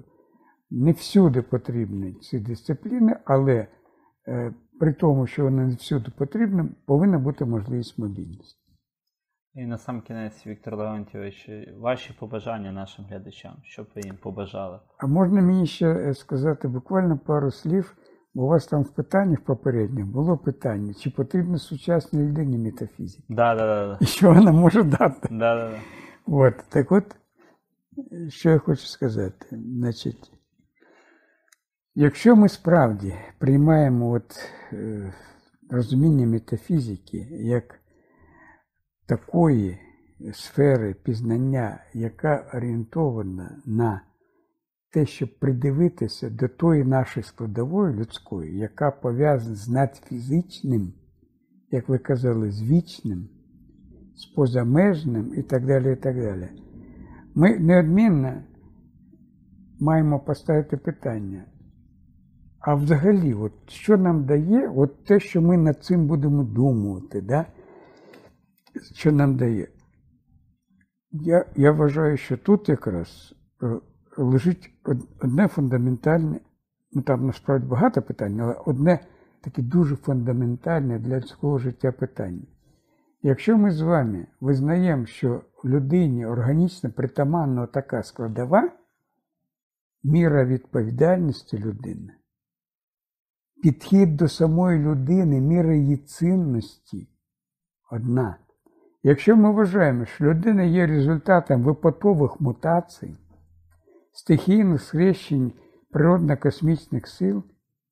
не 0.72 0.92
всюди 0.92 1.42
потрібні 1.42 2.14
ці 2.14 2.40
дисципліни, 2.40 3.16
але 3.26 3.68
е, 4.28 4.54
при 4.80 4.94
тому, 4.94 5.28
що 5.28 5.44
вони 5.44 5.66
не 5.66 5.76
всюди 5.76 6.12
потрібні, 6.18 6.64
повинна 6.86 7.20
бути 7.20 7.46
можливість 7.46 8.00
мобільності. 8.00 8.60
І 9.54 9.66
на 9.66 9.78
сам 9.78 10.02
кінець, 10.02 10.48
Віктор 10.48 10.76
Леонтьович, 10.76 11.50
ваші 11.78 12.14
побажання 12.20 12.72
нашим 12.72 13.06
глядачам, 13.06 13.56
що 13.64 13.84
б 13.84 13.88
ви 13.96 14.02
їм 14.02 14.18
побажали? 14.18 14.80
А 14.98 15.08
можна 15.08 15.42
мені 15.42 15.66
ще 15.66 15.92
е, 15.92 16.14
сказати 16.14 16.68
буквально 16.68 17.18
пару 17.18 17.52
слів, 17.52 17.98
у 18.40 18.48
вас 18.48 18.66
там 18.68 18.84
в 18.84 18.90
питаннях 18.90 19.42
попередніх 19.42 20.06
було 20.06 20.38
питання, 20.38 20.94
чи 20.94 21.10
потрібна 21.10 21.58
сучасній 21.58 22.20
людині 22.20 22.58
метафізика, 22.58 23.24
Да, 23.30 23.56
да, 23.56 23.66
да, 23.66 23.98
і 24.02 24.06
що 24.06 24.34
вона 24.34 24.52
може 24.52 24.84
дати. 24.84 25.28
да, 25.32 25.56
да, 25.56 25.70
да. 25.70 25.80
От, 26.26 26.54
так 26.70 26.92
от, 26.92 27.16
що 28.30 28.50
я 28.50 28.58
хочу 28.58 28.86
сказати. 28.86 29.46
Значить, 29.52 30.32
якщо 31.96 32.36
ми 32.36 32.50
справді 32.50 33.14
приймаємо 33.40 34.10
от, 34.12 34.40
е, 34.74 35.14
розуміння 35.70 36.28
метафізики 36.28 37.18
як 37.32 37.80
такої 39.06 39.80
сфери 40.34 40.94
пізнання, 40.94 41.84
яка 41.94 42.52
орієнтована 42.54 43.62
на 43.66 44.02
те, 44.92 45.06
щоб 45.06 45.40
придивитися 45.40 46.30
до 46.30 46.48
тої 46.48 46.84
нашої 46.84 47.24
складової 47.24 47.94
людської, 47.94 48.58
яка 48.58 48.92
пов'язана 48.92 49.56
з 49.56 49.70
надфізичним, 49.70 50.94
як 51.72 51.90
ви 51.90 51.98
казали, 51.98 52.52
з 52.52 52.64
вічним, 52.64 53.30
з 54.16 54.26
позамежним 54.26 55.34
і 55.38 55.44
так 55.44 55.66
далі. 55.66 55.94
і 55.94 55.96
так 55.96 56.16
далі. 56.16 56.50
Ми 57.36 57.60
неодмінно 57.60 58.44
маємо 59.80 60.20
поставити 60.20 60.78
питання. 60.78 61.46
А 62.60 62.76
взагалі, 62.76 63.34
от, 63.34 63.54
що 63.68 63.98
нам 63.98 64.26
дає 64.26 64.68
от 64.76 65.06
те, 65.06 65.20
що 65.20 65.42
ми 65.42 65.58
над 65.58 65.84
цим 65.84 66.08
будемо 66.08 66.44
думати, 66.44 67.22
да? 67.22 67.46
що 68.94 69.12
нам 69.12 69.38
дає? 69.38 69.68
Я, 71.12 71.46
я 71.56 71.72
вважаю, 71.72 72.18
що 72.18 72.38
тут 72.38 72.70
якраз 72.70 73.36
е, 73.64 73.80
лежить 74.24 74.74
од- 74.86 75.08
одне 75.20 75.48
фундаментальне, 75.48 76.40
ну 76.92 77.02
там 77.02 77.28
насправді 77.28 77.68
багато 77.68 78.02
питань, 78.02 78.40
але 78.40 78.54
одне 78.66 79.00
таке 79.42 79.62
дуже 79.62 79.96
фундаментальне 79.96 81.00
для 81.00 81.18
людського 81.18 81.58
життя 81.58 81.92
питання. 81.92 82.44
Якщо 83.22 83.58
ми 83.58 83.72
з 83.72 83.82
вами 83.82 84.28
визнаємо, 84.42 85.06
що 85.06 85.42
людині 85.66 86.26
органічно 86.26 86.92
притаманна 86.92 87.68
така 87.68 88.04
складова, 88.04 88.70
міра 90.04 90.46
відповідальності 90.46 91.58
людини, 91.58 92.14
підхід 93.64 94.16
до 94.16 94.28
самої 94.28 94.80
людини, 94.80 95.42
міра 95.42 95.74
її 95.76 95.98
цінності 95.98 97.08
одна. 97.92 98.38
Якщо 99.04 99.36
ми 99.36 99.52
вважаємо, 99.52 100.06
що 100.06 100.26
людина 100.26 100.64
є 100.64 100.88
результатом 100.88 101.64
випадкових 101.64 102.42
мутацій, 102.42 103.18
стихійних 104.12 104.82
схрещень 104.82 105.54
природно-космічних 105.92 107.08
сил, 107.08 107.44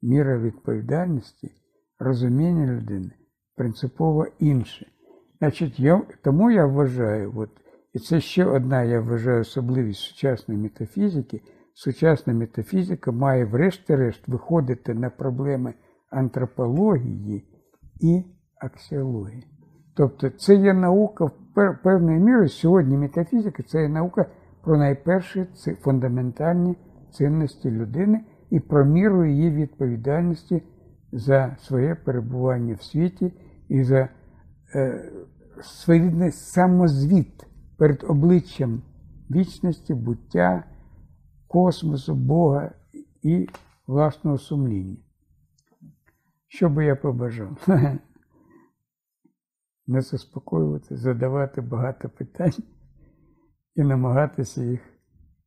міра 0.02 0.38
відповідальності, 0.38 1.52
розуміння 2.00 2.66
людини 2.66 3.12
принципово 3.58 4.26
інше. 4.40 4.88
Значить, 5.40 5.80
я, 5.80 6.02
тому 6.24 6.52
я 6.52 6.66
вважаю, 6.66 7.34
от, 7.38 7.50
і 7.94 8.00
це 8.00 8.22
ще 8.22 8.46
одна, 8.46 8.84
я 8.84 9.02
вважаю, 9.02 9.42
особливість 9.42 10.00
сучасної 10.00 10.60
метафізики. 10.60 11.42
Сучасна 11.74 12.34
метафізика 12.34 13.12
має 13.12 13.46
врешті-решт 13.46 14.28
виходити 14.28 14.94
на 14.94 15.10
проблеми 15.10 15.74
антропології 16.10 17.44
і 18.02 18.24
аксіології. 18.62 19.48
Тобто 19.96 20.30
це 20.30 20.56
є 20.56 20.74
наука 20.74 21.26
в 21.26 21.78
певною 21.84 22.20
мірою. 22.20 22.50
Сьогодні 22.50 22.98
метафізика 22.98 23.64
це 23.64 23.82
є 23.82 23.90
наука 23.90 24.26
про 24.68 24.78
найперші 24.78 25.46
фундаментальні 25.82 26.76
цінності 27.12 27.72
людини 27.72 28.26
і 28.50 28.60
про 28.60 28.86
міру 28.86 29.26
її 29.26 29.52
відповідальності 29.52 30.64
за 31.12 31.56
своє 31.60 31.96
перебування 31.96 32.74
в 32.74 32.84
світі 32.84 33.34
і 33.70 33.84
за 33.84 34.10
е, 34.76 35.12
своєрідний 35.62 36.32
самозвіт 36.32 37.48
перед 37.78 38.04
обличчям 38.08 38.82
вічності, 39.32 39.94
буття, 39.94 40.64
космосу, 41.48 42.16
Бога 42.16 42.72
і 43.22 43.50
власного 43.88 44.38
сумління. 44.38 44.98
Що 46.48 46.70
би 46.70 46.86
я 46.86 46.96
побажав? 46.96 47.68
Не 49.88 50.02
заспокоювати, 50.02 50.98
задавати 50.98 51.62
багато 51.62 52.10
питань 52.10 52.54
і 53.78 53.84
намагатися 53.84 54.64
їх 54.64 54.80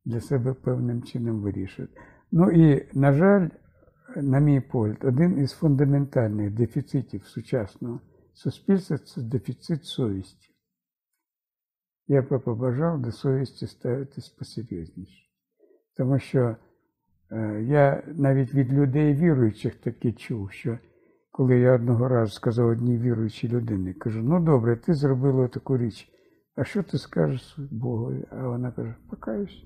для 0.05 0.21
себе 0.21 0.53
певним 0.53 1.03
чином 1.03 1.41
вирішувати. 1.41 2.01
Ну 2.31 2.51
і, 2.51 2.87
на 2.93 3.13
жаль, 3.13 3.49
на 4.15 4.39
мій 4.39 4.61
погляд, 4.61 4.97
один 5.03 5.39
із 5.39 5.51
фундаментальних 5.51 6.51
дефіцитів 6.51 7.23
сучасного 7.23 7.99
суспільства 8.33 8.97
це 8.97 9.21
дефіцит 9.21 9.85
совісті. 9.85 10.49
Я 12.07 12.21
би 12.21 12.39
побажав 12.39 13.01
до 13.01 13.11
совісті 13.11 13.67
ставитись 13.67 14.29
посерйозніше. 14.29 15.27
Тому 15.97 16.19
що 16.19 16.55
е, 17.31 17.63
я 17.63 18.03
навіть 18.07 18.53
від 18.53 18.73
людей 18.73 19.13
віруючих 19.13 19.75
таки 19.75 20.13
чув, 20.13 20.51
що 20.51 20.77
коли 21.31 21.59
я 21.59 21.75
одного 21.75 22.07
разу 22.07 22.31
сказав 22.31 22.67
одній 22.67 22.97
віруючій 22.97 23.47
людині, 23.47 23.93
кажу, 23.93 24.21
ну 24.23 24.39
добре, 24.39 24.75
ти 24.75 24.93
зробила 24.93 25.47
таку 25.47 25.77
річ, 25.77 26.11
а 26.55 26.63
що 26.63 26.83
ти 26.83 26.97
скажеш 26.97 27.59
Богові? 27.71 28.25
А 28.31 28.47
вона 28.47 28.71
каже, 28.71 28.95
покаюсь. 29.09 29.63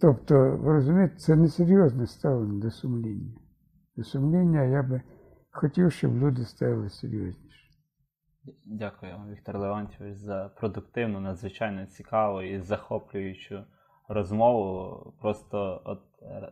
Тобто, 0.00 0.56
ви 0.56 0.72
розумієте, 0.72 1.16
це 1.16 1.36
несерйозне 1.36 2.06
ставлення 2.06 2.60
до 2.62 2.70
сумління. 2.70 3.34
До 3.96 4.04
сумління 4.04 4.64
я 4.64 4.82
би 4.82 5.02
хотів, 5.50 5.92
щоб 5.92 6.16
люди 6.16 6.44
ставили 6.44 6.88
серйозніше. 6.88 7.64
Дякую 8.66 9.12
вам, 9.12 9.30
Віктор 9.30 9.58
Леонтьович, 9.58 10.16
за 10.16 10.50
продуктивну, 10.56 11.20
надзвичайно 11.20 11.86
цікаву 11.86 12.42
і 12.42 12.60
захоплюючу 12.60 13.64
розмову. 14.08 15.14
Просто 15.20 15.82
от 15.84 16.02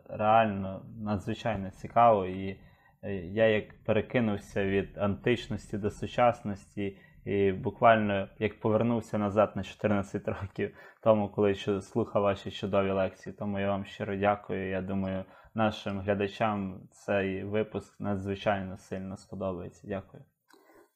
реально 0.09 0.85
надзвичайно 0.97 1.71
цікаво. 1.71 2.25
І 2.25 2.59
е, 3.03 3.15
я 3.15 3.47
як 3.47 3.83
перекинувся 3.83 4.65
від 4.65 4.97
античності 4.97 5.77
до 5.77 5.91
сучасності, 5.91 6.97
і 7.25 7.51
буквально 7.51 8.27
як 8.39 8.59
повернувся 8.59 9.17
назад 9.17 9.51
на 9.55 9.63
14 9.63 10.27
років 10.27 10.71
тому, 11.01 11.29
коли 11.29 11.55
ще 11.55 11.81
слухав 11.81 12.21
ваші 12.21 12.51
чудові 12.51 12.91
лекції. 12.91 13.35
Тому 13.39 13.59
я 13.59 13.67
вам 13.67 13.85
щиро 13.85 14.15
дякую. 14.15 14.69
Я 14.69 14.81
думаю, 14.81 15.23
нашим 15.55 15.99
глядачам 15.99 16.79
цей 16.91 17.43
випуск 17.43 17.99
надзвичайно 17.99 18.77
сильно 18.77 19.17
сподобається. 19.17 19.87
Дякую. 19.87 20.23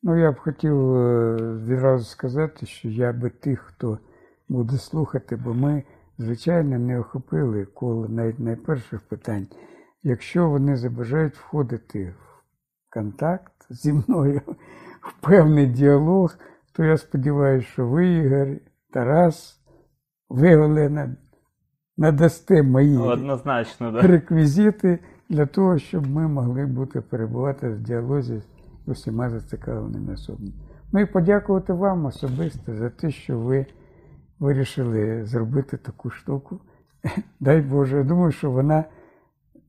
Ну, 0.04 0.18
я 0.18 0.32
б 0.32 0.40
хотів 0.40 0.96
е, 0.96 1.36
відразу 1.66 2.06
сказати, 2.06 2.66
що 2.66 2.90
я 2.90 3.14
би 3.14 3.30
тих, 3.30 3.60
хто 3.60 4.00
буде 4.50 4.78
слухати, 4.78 5.36
бо 5.36 5.54
ми, 5.54 5.84
звичайно, 6.18 6.80
не 6.80 7.00
охопили 7.00 7.66
коло 7.66 8.08
навіть 8.08 8.40
найперших 8.40 9.02
питань. 9.02 9.48
Якщо 10.04 10.50
вони 10.50 10.78
забажають 10.78 11.36
входити 11.36 12.16
в 12.20 12.44
контакт 12.94 13.54
зі 13.70 13.94
мною, 13.94 14.42
в 15.08 15.14
певний 15.22 15.68
діалог, 15.68 16.36
то 16.74 16.84
я 16.84 16.98
сподіваюся, 16.98 17.68
що 17.68 17.88
ви, 17.88 18.08
Ігор, 18.08 18.48
Тарас, 18.94 19.60
ви, 20.30 20.56
Олена, 20.56 21.16
надасте 21.98 22.64
мої 22.64 22.98
Однозначно, 22.98 23.92
да. 23.92 24.02
реквізити 24.02 25.00
для 25.30 25.46
того, 25.46 25.78
щоб 25.78 26.08
ми 26.08 26.28
могли 26.28 26.66
бути 26.66 27.02
перебувати 27.02 27.70
в 27.70 27.80
діалозі 27.82 28.42
з 28.86 28.90
усіма 28.90 29.30
зацікавленими 29.30 30.14
особами. 30.14 30.52
Ну 30.92 31.00
і 31.00 31.06
подякувати 31.06 31.74
вам 31.74 32.06
особисто 32.06 32.76
за 32.76 32.90
те, 32.90 33.12
що 33.12 33.40
ви 33.40 33.66
вирішили 34.40 35.26
зробити 35.26 35.78
таку 35.78 36.10
штуку. 36.10 36.60
Дай 37.40 37.62
Боже, 37.62 37.98
я 37.98 38.04
думаю, 38.04 38.32
що 38.32 38.52
вона, 38.52 38.84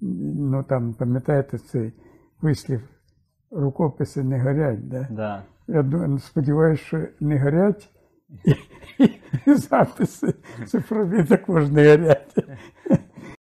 ну 0.01 0.63
там, 0.63 0.95
пам'ятаєте 0.95 1.59
цей 1.59 1.93
вислів, 2.43 2.81
рукописи 3.51 4.23
не 4.23 4.39
горять. 4.41 4.89
Да? 4.89 5.07
Да. 5.11 5.43
Я 5.69 5.83
ду- 5.83 6.19
сподіваюся, 6.19 6.83
що 6.85 7.01
не 7.21 7.39
горять, 7.39 7.89
і, 8.45 8.55
і 9.47 9.55
записи 9.55 10.35
цифрові 10.67 11.25
також 11.25 11.71
не 11.71 11.91
горять. 11.91 12.35